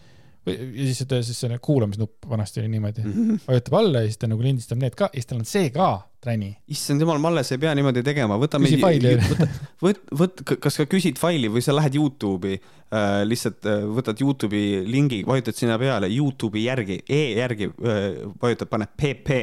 või 0.46 0.56
ja 0.58 0.86
siis 0.88 1.04
siis 1.28 1.40
see 1.44 1.58
kuulamisnupp 1.62 2.26
vanasti 2.28 2.60
oli 2.60 2.70
niimoodi 2.72 3.04
mm, 3.04 3.12
-hmm. 3.12 3.42
vajutab 3.46 3.74
alla 3.78 4.02
ja 4.02 4.10
siis 4.10 4.18
ta 4.18 4.26
nagu 4.26 4.42
lindistab 4.42 4.80
need 4.82 4.96
ka 4.98 5.06
ja 5.12 5.20
siis 5.20 5.28
tal 5.30 5.38
on 5.38 5.46
see 5.46 5.70
ka 5.70 5.90
träni. 6.22 6.52
issand 6.72 7.02
jumal, 7.02 7.18
Malle, 7.22 7.42
sa 7.46 7.56
ei 7.56 7.62
pea 7.62 7.72
niimoodi 7.78 8.04
tegema, 8.06 8.38
võta 8.40 8.60
küsi 8.62 8.78
faili. 8.82 9.16
võta, 9.30 9.48
võt, 9.82 10.04
võt, 10.20 10.44
kas 10.62 10.78
sa 10.78 10.86
küsid 10.90 11.20
faili 11.20 11.50
või 11.52 11.64
sa 11.64 11.74
lähed 11.76 11.98
Youtube'i 11.98 12.58
äh,, 12.58 13.22
lihtsalt 13.28 13.68
äh, 13.68 13.82
võtad 13.98 14.22
Youtube'i 14.22 14.84
lingi, 14.88 15.22
vajutad 15.28 15.58
sinna 15.58 15.80
peale 15.82 16.10
Youtube'i 16.12 16.64
järgi, 16.68 17.02
E 17.08 17.24
järgi 17.40 17.68
äh, 17.72 18.08
vajutad, 18.42 18.70
paned 18.72 18.94
PP 18.96 19.42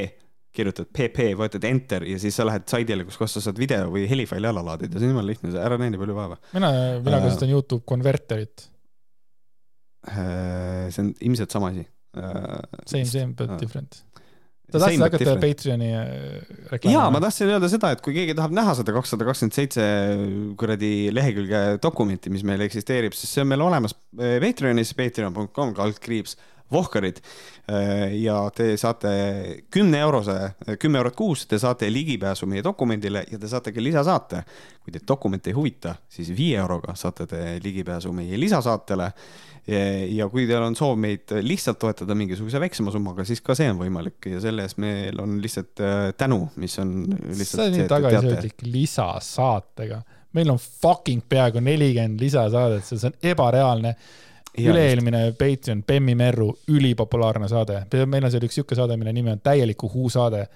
kirjutad 0.50 0.88
PP, 0.90 1.28
vajutad 1.38 1.62
enter 1.68 2.02
ja 2.10 2.16
siis 2.18 2.34
sa 2.34 2.42
lähed 2.48 2.64
saidile, 2.66 3.04
kus 3.06 3.20
kohas 3.20 3.36
sa 3.36 3.44
saad 3.44 3.60
video 3.60 3.86
või 3.92 4.08
helifaili 4.10 4.48
alla 4.50 4.64
laadida, 4.66 4.98
see 4.98 5.06
on 5.06 5.14
jumala 5.14 5.30
lihtne, 5.30 5.52
ära 5.62 5.78
näe 5.78 5.92
nii 5.94 6.00
palju 6.00 6.16
vaeva. 6.16 6.40
mina, 6.56 6.72
mina 7.04 7.20
äh, 7.20 7.26
kasutan 7.28 7.52
Youtube 7.54 7.86
Converterit 7.86 8.66
Äh, 10.08 10.88
see 10.90 11.02
on 11.02 11.14
ilmselt 11.20 11.50
sama 11.50 11.68
asi. 11.68 11.84
Äh, 12.16 12.62
same, 12.86 13.04
same 13.04 13.34
but 13.34 13.60
different. 13.60 14.04
Sa 14.72 14.82
tahtsid 14.84 15.04
hakata 15.04 15.34
Patreoni 15.42 15.90
äh, 15.96 16.04
reklaami? 16.70 16.94
jaa, 16.94 17.08
ma 17.14 17.22
tahtsin 17.24 17.50
öelda 17.50 17.70
seda, 17.72 17.92
et 17.96 18.04
kui 18.04 18.14
keegi 18.16 18.36
tahab 18.38 18.54
näha 18.56 18.76
seda 18.78 18.94
kakssada 18.96 19.26
kakskümmend 19.28 19.56
seitse 19.56 19.86
kuradi 20.60 20.92
lehekülge 21.14 21.62
dokumenti, 21.82 22.32
mis 22.34 22.46
meil 22.46 22.62
eksisteerib, 22.66 23.16
siis 23.16 23.34
see 23.34 23.44
on 23.44 23.50
meil 23.52 23.66
olemas 23.66 23.96
Patreonis, 24.16 24.94
patreon.com 24.98 25.74
kaldkriips 25.76 26.36
Vohkarid 26.72 27.20
ja 28.18 28.36
te 28.54 28.72
saate 28.80 29.10
kümne 29.70 30.00
eurose, 30.02 30.34
kümme 30.82 30.98
eurot 30.98 31.14
kuus, 31.18 31.44
te 31.46 31.58
saate 31.58 31.86
ligipääsu 31.92 32.48
meie 32.50 32.64
dokumendile 32.66 33.24
ja 33.30 33.38
te 33.38 33.50
saate 33.50 33.72
ka 33.72 33.82
lisasaate. 33.82 34.42
kui 34.80 34.92
teid 34.92 35.04
dokument 35.08 35.46
ei 35.46 35.52
huvita, 35.52 35.94
siis 36.08 36.32
viie 36.36 36.58
euroga 36.58 36.94
saate 36.98 37.26
te 37.30 37.60
ligipääsu 37.62 38.12
meie 38.12 38.40
lisasaatele 38.40 39.10
ja 40.10 40.28
kui 40.30 40.46
teil 40.48 40.64
on 40.64 40.76
soov 40.78 40.96
meid 41.00 41.32
lihtsalt 41.44 41.78
toetada 41.80 42.14
mingisuguse 42.18 42.60
väiksema 42.62 42.92
summaga, 42.94 43.24
siis 43.28 43.42
ka 43.44 43.54
see 43.58 43.68
on 43.70 43.78
võimalik 43.80 44.30
ja 44.32 44.40
selle 44.42 44.64
eest 44.66 44.80
meil 44.82 45.20
on 45.22 45.36
lihtsalt 45.42 45.82
äh, 45.84 45.98
tänu, 46.18 46.42
mis 46.60 46.78
on 46.82 46.94
lihtsalt. 47.10 47.52
see 47.52 47.66
on 47.66 47.76
nii 47.76 47.90
tagasihoidlik 47.90 48.64
lisasaatega. 48.66 50.00
meil 50.38 50.50
on 50.54 50.58
fucking 50.58 51.22
peaaegu 51.28 51.62
nelikümmend 51.64 52.22
lisasaadet, 52.22 52.86
see 52.88 53.06
on 53.10 53.16
ebareaalne. 53.34 53.94
Üle-eelmine 54.58 55.30
Patreon, 55.38 55.84
Bemmi 55.86 56.14
Merru, 56.18 56.50
ülipopulaarne 56.68 57.48
saade. 57.48 57.84
meil 58.06 58.24
on 58.24 58.32
seal 58.32 58.48
üks 58.48 58.58
sihuke 58.58 58.78
saade, 58.78 58.96
mille 58.96 59.12
nimi 59.12 59.30
on 59.30 59.40
Täieliku 59.40 59.90
Huu 59.92 60.10
saade. 60.10 60.46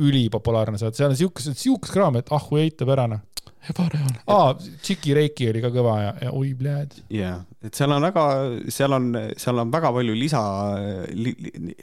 ülipopulaarne 0.00 0.78
saade, 0.78 0.96
seal 0.96 1.10
on 1.10 1.16
siukest, 1.16 1.58
siukest 1.58 1.92
kraami, 1.92 2.22
et 2.22 2.30
ah 2.32 2.44
kui 2.46 2.62
eitab 2.62 2.88
ära 2.94 3.08
noh 3.10 3.20
ebareaalne. 3.68 4.22
aa, 4.26 4.54
Tšiki 4.54 5.14
Reiki 5.16 5.48
oli 5.50 5.62
ka 5.62 5.70
kõva 5.74 5.96
ja, 6.00 6.12
ja 6.24 6.32
oi, 6.36 6.52
pljääd. 6.58 6.96
jah, 7.14 7.42
et 7.64 7.76
seal 7.76 7.92
on 7.92 8.06
väga, 8.06 8.24
seal 8.72 8.96
on, 8.96 9.10
seal 9.40 9.62
on 9.62 9.72
väga 9.72 9.92
palju 9.96 10.14
lisa 10.16 10.42
li,, 11.16 11.34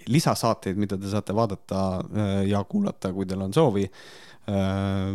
lisasaateid, 0.10 0.80
mida 0.80 0.98
te 1.02 1.12
saate 1.12 1.36
vaadata 1.38 1.84
äh, 2.00 2.40
ja 2.52 2.64
kuulata, 2.70 3.14
kui 3.14 3.30
teil 3.30 3.46
on 3.46 3.54
soovi. 3.56 3.86
Äh, 4.48 5.14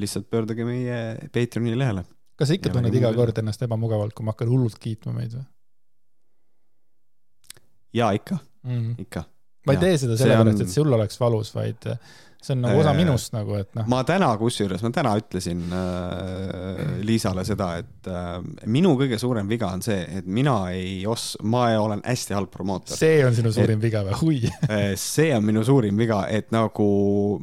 lihtsalt 0.00 0.30
pöörduge 0.32 0.64
meie 0.64 0.98
Patreoni 1.32 1.76
lehele. 1.78 2.04
kas 2.40 2.48
sa 2.48 2.56
ikka 2.56 2.70
ja 2.70 2.78
tunned 2.78 2.94
iga 2.96 3.12
kord 3.12 3.36
ennast 3.42 3.62
ebamugavalt, 3.66 4.14
kui 4.16 4.24
ma 4.24 4.32
hakkan 4.32 4.48
hullult 4.48 4.78
kiitma 4.80 5.12
meid 5.12 5.36
või? 5.36 5.44
Jaa, 7.96 8.10
ikka 8.16 8.38
mm, 8.66 8.96
ikka. 9.06 9.24
ma 9.66 9.76
ei 9.76 9.84
tee 9.84 10.00
seda 10.04 10.18
sellepärast 10.20 10.60
on..., 10.60 10.66
et 10.66 10.74
sul 10.74 10.98
oleks 10.98 11.20
valus, 11.20 11.54
vaid 11.54 11.88
see 12.40 12.54
on 12.54 12.62
nagu 12.64 12.80
osa 12.80 12.92
minust 12.96 13.34
nagu, 13.34 13.54
et 13.60 13.68
noh. 13.76 13.84
ma 13.90 14.00
täna, 14.08 14.30
kusjuures 14.40 14.80
ma 14.84 14.90
täna 14.94 15.12
ütlesin 15.20 15.60
äh, 15.76 16.80
Liisale 17.04 17.44
seda, 17.44 17.68
et 17.82 18.08
äh, 18.08 18.38
minu 18.70 18.94
kõige 18.98 19.18
suurem 19.20 19.48
viga 19.50 19.68
on 19.74 19.84
see, 19.84 20.00
et 20.20 20.28
mina 20.28 20.56
ei 20.72 21.04
os-, 21.10 21.34
ma 21.44 21.66
olen 21.80 22.00
hästi 22.06 22.36
halb 22.36 22.52
promootor. 22.52 22.96
see 22.96 23.20
on 23.26 23.36
sinu 23.36 23.52
suurim 23.54 23.76
et, 23.76 23.84
viga 23.84 24.04
või, 24.06 24.18
hui 24.22 24.40
äh, 24.72 24.92
see 25.00 25.30
on 25.36 25.44
minu 25.46 25.64
suurim 25.66 26.00
viga, 26.00 26.22
et 26.32 26.48
nagu 26.54 26.90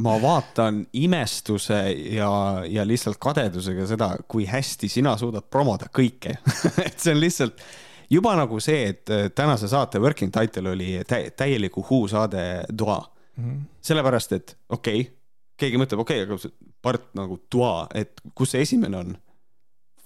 ma 0.02 0.18
vaatan 0.24 0.82
imestuse 0.98 1.82
ja, 2.18 2.32
ja 2.66 2.88
lihtsalt 2.88 3.22
kadedusega 3.22 3.86
seda, 3.90 4.14
kui 4.28 4.50
hästi 4.50 4.90
sina 4.92 5.14
suudad 5.22 5.46
promoda 5.46 5.92
kõike 5.94 6.40
et 6.88 6.98
see 6.98 7.14
on 7.14 7.22
lihtsalt 7.22 7.68
juba 8.10 8.36
nagu 8.40 8.60
see, 8.64 8.88
et 8.92 9.12
äh, 9.14 9.28
tänase 9.36 9.70
saate 9.72 10.02
working 10.04 10.32
title 10.34 10.72
oli 10.72 10.98
tä 11.08 11.22
täieliku 11.36 11.86
Who 11.90 12.08
saade 12.08 12.64
Doa 12.78 13.14
mm. 13.38 13.44
-hmm. 13.44 13.62
sellepärast, 13.82 14.32
et 14.32 14.58
okei 14.70 15.02
okay,, 15.02 15.14
keegi 15.58 15.78
mõtleb, 15.78 16.00
okei 16.00 16.24
okay,, 16.24 16.36
aga 16.36 16.54
part 16.82 17.08
nagu 17.18 17.40
toa, 17.50 17.88
et 17.94 18.22
kus 18.36 18.52
see 18.52 18.62
esimene 18.62 18.98
on? 18.98 19.18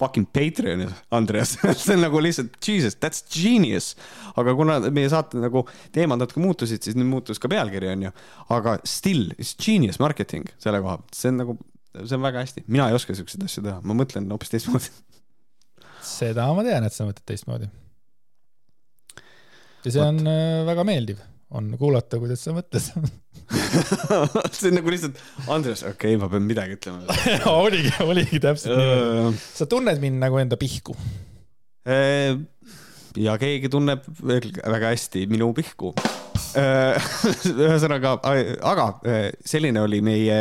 Fucking 0.01 0.25
Patreon, 0.33 0.93
Andreas 1.11 1.57
see 1.77 1.93
on 1.93 2.01
nagu 2.01 2.21
lihtsalt 2.21 2.55
jesus, 2.67 2.95
that's 2.97 3.21
genius. 3.43 3.95
aga 4.35 4.55
kuna 4.55 4.79
meie 4.89 5.09
saate 5.09 5.37
nagu 5.37 5.61
teemad 5.93 6.17
natuke 6.17 6.41
muutusid, 6.41 6.81
siis 6.81 6.97
nüüd 6.97 7.05
muutus 7.05 7.39
ka 7.39 7.49
pealkiri, 7.51 7.91
onju. 7.91 8.11
aga 8.49 8.79
still, 8.85 9.29
it's 9.37 9.53
genius 9.65 9.99
marketing 9.99 10.49
selle 10.57 10.81
koha 10.81 10.97
pealt, 10.97 11.13
see 11.13 11.29
on 11.29 11.37
nagu, 11.43 11.57
see 12.01 12.17
on 12.17 12.25
väga 12.25 12.41
hästi, 12.41 12.65
mina 12.67 12.89
ei 12.89 12.97
oska 12.97 13.13
siukseid 13.13 13.45
asju 13.45 13.63
teha, 13.67 13.77
ma 13.85 13.93
mõtlen 14.01 14.25
hoopis 14.33 14.55
teistmoodi 14.55 14.89
seda 16.01 16.47
ma 16.55 16.65
tean, 16.65 16.85
et 16.87 16.95
sa 16.95 17.05
mõtled 17.07 17.25
teistmoodi. 17.27 17.69
Ja 19.85 19.91
see 19.91 20.01
What? 20.01 20.21
on 20.21 20.27
äh, 20.29 20.61
väga 20.67 20.85
meeldiv 20.87 21.21
on 21.51 21.73
kuulata, 21.79 22.19
kuidas 22.21 22.43
sa 22.45 22.53
mõtled 22.55 22.81
see 24.55 24.69
on 24.69 24.77
nagu 24.77 24.93
lihtsalt, 24.93 25.19
Andres, 25.51 25.83
okei 25.83 26.15
okay,, 26.15 26.19
ma 26.21 26.29
pean 26.31 26.45
midagi 26.47 26.77
ütlema 26.77 27.17
oligi, 27.65 27.91
oligi 28.05 28.39
täpselt 28.43 28.77
nii. 28.77 29.33
sa 29.57 29.67
tunned 29.69 29.99
mind 30.03 30.21
nagu 30.21 30.39
enda 30.39 30.59
pihku. 30.59 30.95
Äh, 31.89 32.37
ja 33.19 33.35
keegi 33.41 33.71
tunneb 33.73 34.05
veel 34.21 34.47
väga 34.61 34.93
hästi 34.93 35.25
minu 35.31 35.49
pihku. 35.57 35.91
Äh, 36.55 37.11
ühesõnaga, 37.65 38.15
aga 38.71 38.87
selline 39.47 39.83
oli 39.83 39.99
meie 40.05 40.39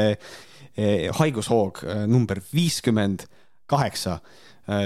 haigushoog 1.18 1.82
number 2.08 2.38
viiskümmend 2.54 3.26
kaheksa 3.68 4.20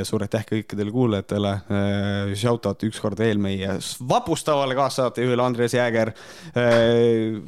suur 0.06 0.24
aitäh 0.24 0.44
kõikidele 0.48 0.92
kuulajatele. 0.94 1.52
Äh, 1.68 2.32
shout 2.38 2.66
out 2.68 2.84
ükskord 2.86 3.18
veel 3.20 3.40
meie 3.42 3.76
vapustavale 4.08 4.76
kaassaatejuhile 4.78 5.44
Andres 5.44 5.74
Jääger, 5.76 6.12
äh, 6.56 7.40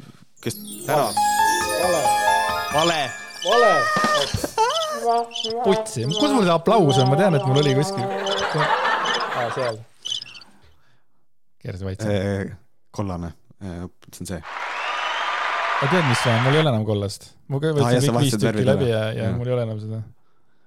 kes 0.43 0.59
täna. 0.85 1.07
vale. 2.73 3.01
vale. 3.47 3.73
putsi, 5.63 6.03
kus 6.03 6.31
mul 6.33 6.43
see 6.43 6.53
aplaus 6.53 6.99
on, 6.99 7.09
ma 7.09 7.19
tean, 7.19 7.37
et 7.39 7.45
mul 7.47 7.61
oli 7.63 7.75
kuskil 7.77 8.03
ah,. 8.03 9.53
seal. 9.55 9.79
keerasin 11.63 11.87
vait. 11.87 12.07
kollane, 12.91 13.31
see 13.61 14.25
on 14.25 14.33
see 14.33 14.41
aga 15.77 15.89
tead, 15.93 16.05
mis 16.09 16.21
on, 16.25 16.37
mul 16.43 16.57
ei 16.57 16.61
ole 16.65 16.71
enam 16.73 16.85
kollast. 16.85 17.31
ma 17.47 17.61
võtsin 17.61 18.03
kõik 18.03 18.21
viis 18.25 18.37
tükki 18.41 18.67
läbi 18.67 18.91
ja, 18.91 19.07
ja 19.15 19.31
mul 19.37 19.47
ei 19.47 19.55
ole 19.55 19.65
enam 19.69 19.81
seda 19.81 20.03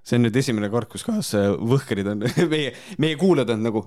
see 0.05 0.17
on 0.17 0.25
nüüd 0.25 0.37
esimene 0.41 0.69
kord, 0.73 0.89
kus 0.91 1.05
kohas 1.05 1.33
äh, 1.37 1.51
võhkerid 1.55 2.09
on 2.11 2.25
meie, 2.53 2.73
meie 3.01 3.17
kuulajad 3.19 3.53
on 3.55 3.65
nagu, 3.67 3.83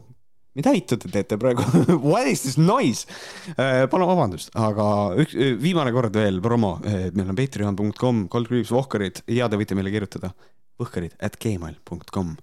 mida 0.54 0.72
vittu 0.74 0.98
te 1.00 1.10
teete 1.12 1.38
praegu 1.40 1.64
What 2.10 2.30
is 2.30 2.44
this 2.46 2.58
noise? 2.60 3.08
Äh, 3.56 3.84
palun 3.90 4.10
vabandust, 4.10 4.52
aga 4.58 4.86
üks, 5.20 5.34
äh, 5.34 5.54
viimane 5.60 5.94
kord 5.94 6.14
veel 6.14 6.40
promo, 6.44 6.76
meil 6.84 7.26
on 7.26 7.38
patreon.com, 7.38 8.26
koldkriips 8.32 8.72
vohkarid 8.74 9.24
ja 9.34 9.50
te 9.50 9.60
võite 9.60 9.78
meile 9.78 9.92
kirjutada 9.94 10.32
võhkarid 10.80 11.18
at 11.22 11.38
gmail.com. 11.42 12.36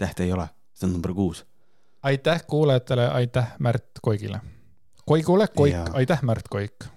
tähte 0.00 0.24
ei 0.24 0.32
ole, 0.36 0.48
see 0.76 0.88
on 0.88 0.94
number 0.96 1.16
kuus. 1.16 1.44
aitäh 2.02 2.44
kuulajatele, 2.48 3.08
aitäh 3.16 3.56
Märt 3.58 4.00
Koigile. 4.02 4.40
Koigule, 5.08 5.48
Koik, 5.48 5.92
aitäh 5.96 6.22
Märt 6.22 6.48
Koik. 6.52 6.88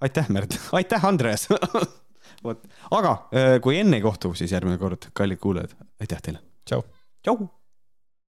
aitäh 0.00 0.28
Märt, 0.32 0.56
aitäh 0.72 1.04
Andres 1.04 1.48
vot, 2.44 2.66
aga 2.96 3.14
äh, 3.34 3.54
kui 3.64 3.78
enne 3.80 4.00
ei 4.00 4.04
kohtu, 4.04 4.32
siis 4.38 4.52
järgmine 4.54 4.78
kord, 4.80 5.10
kallid 5.16 5.40
kuulajad, 5.42 5.74
aitäh 6.00 6.22
teile. 6.24 6.42
tšau. 6.68 6.84
tšau. 7.24 7.48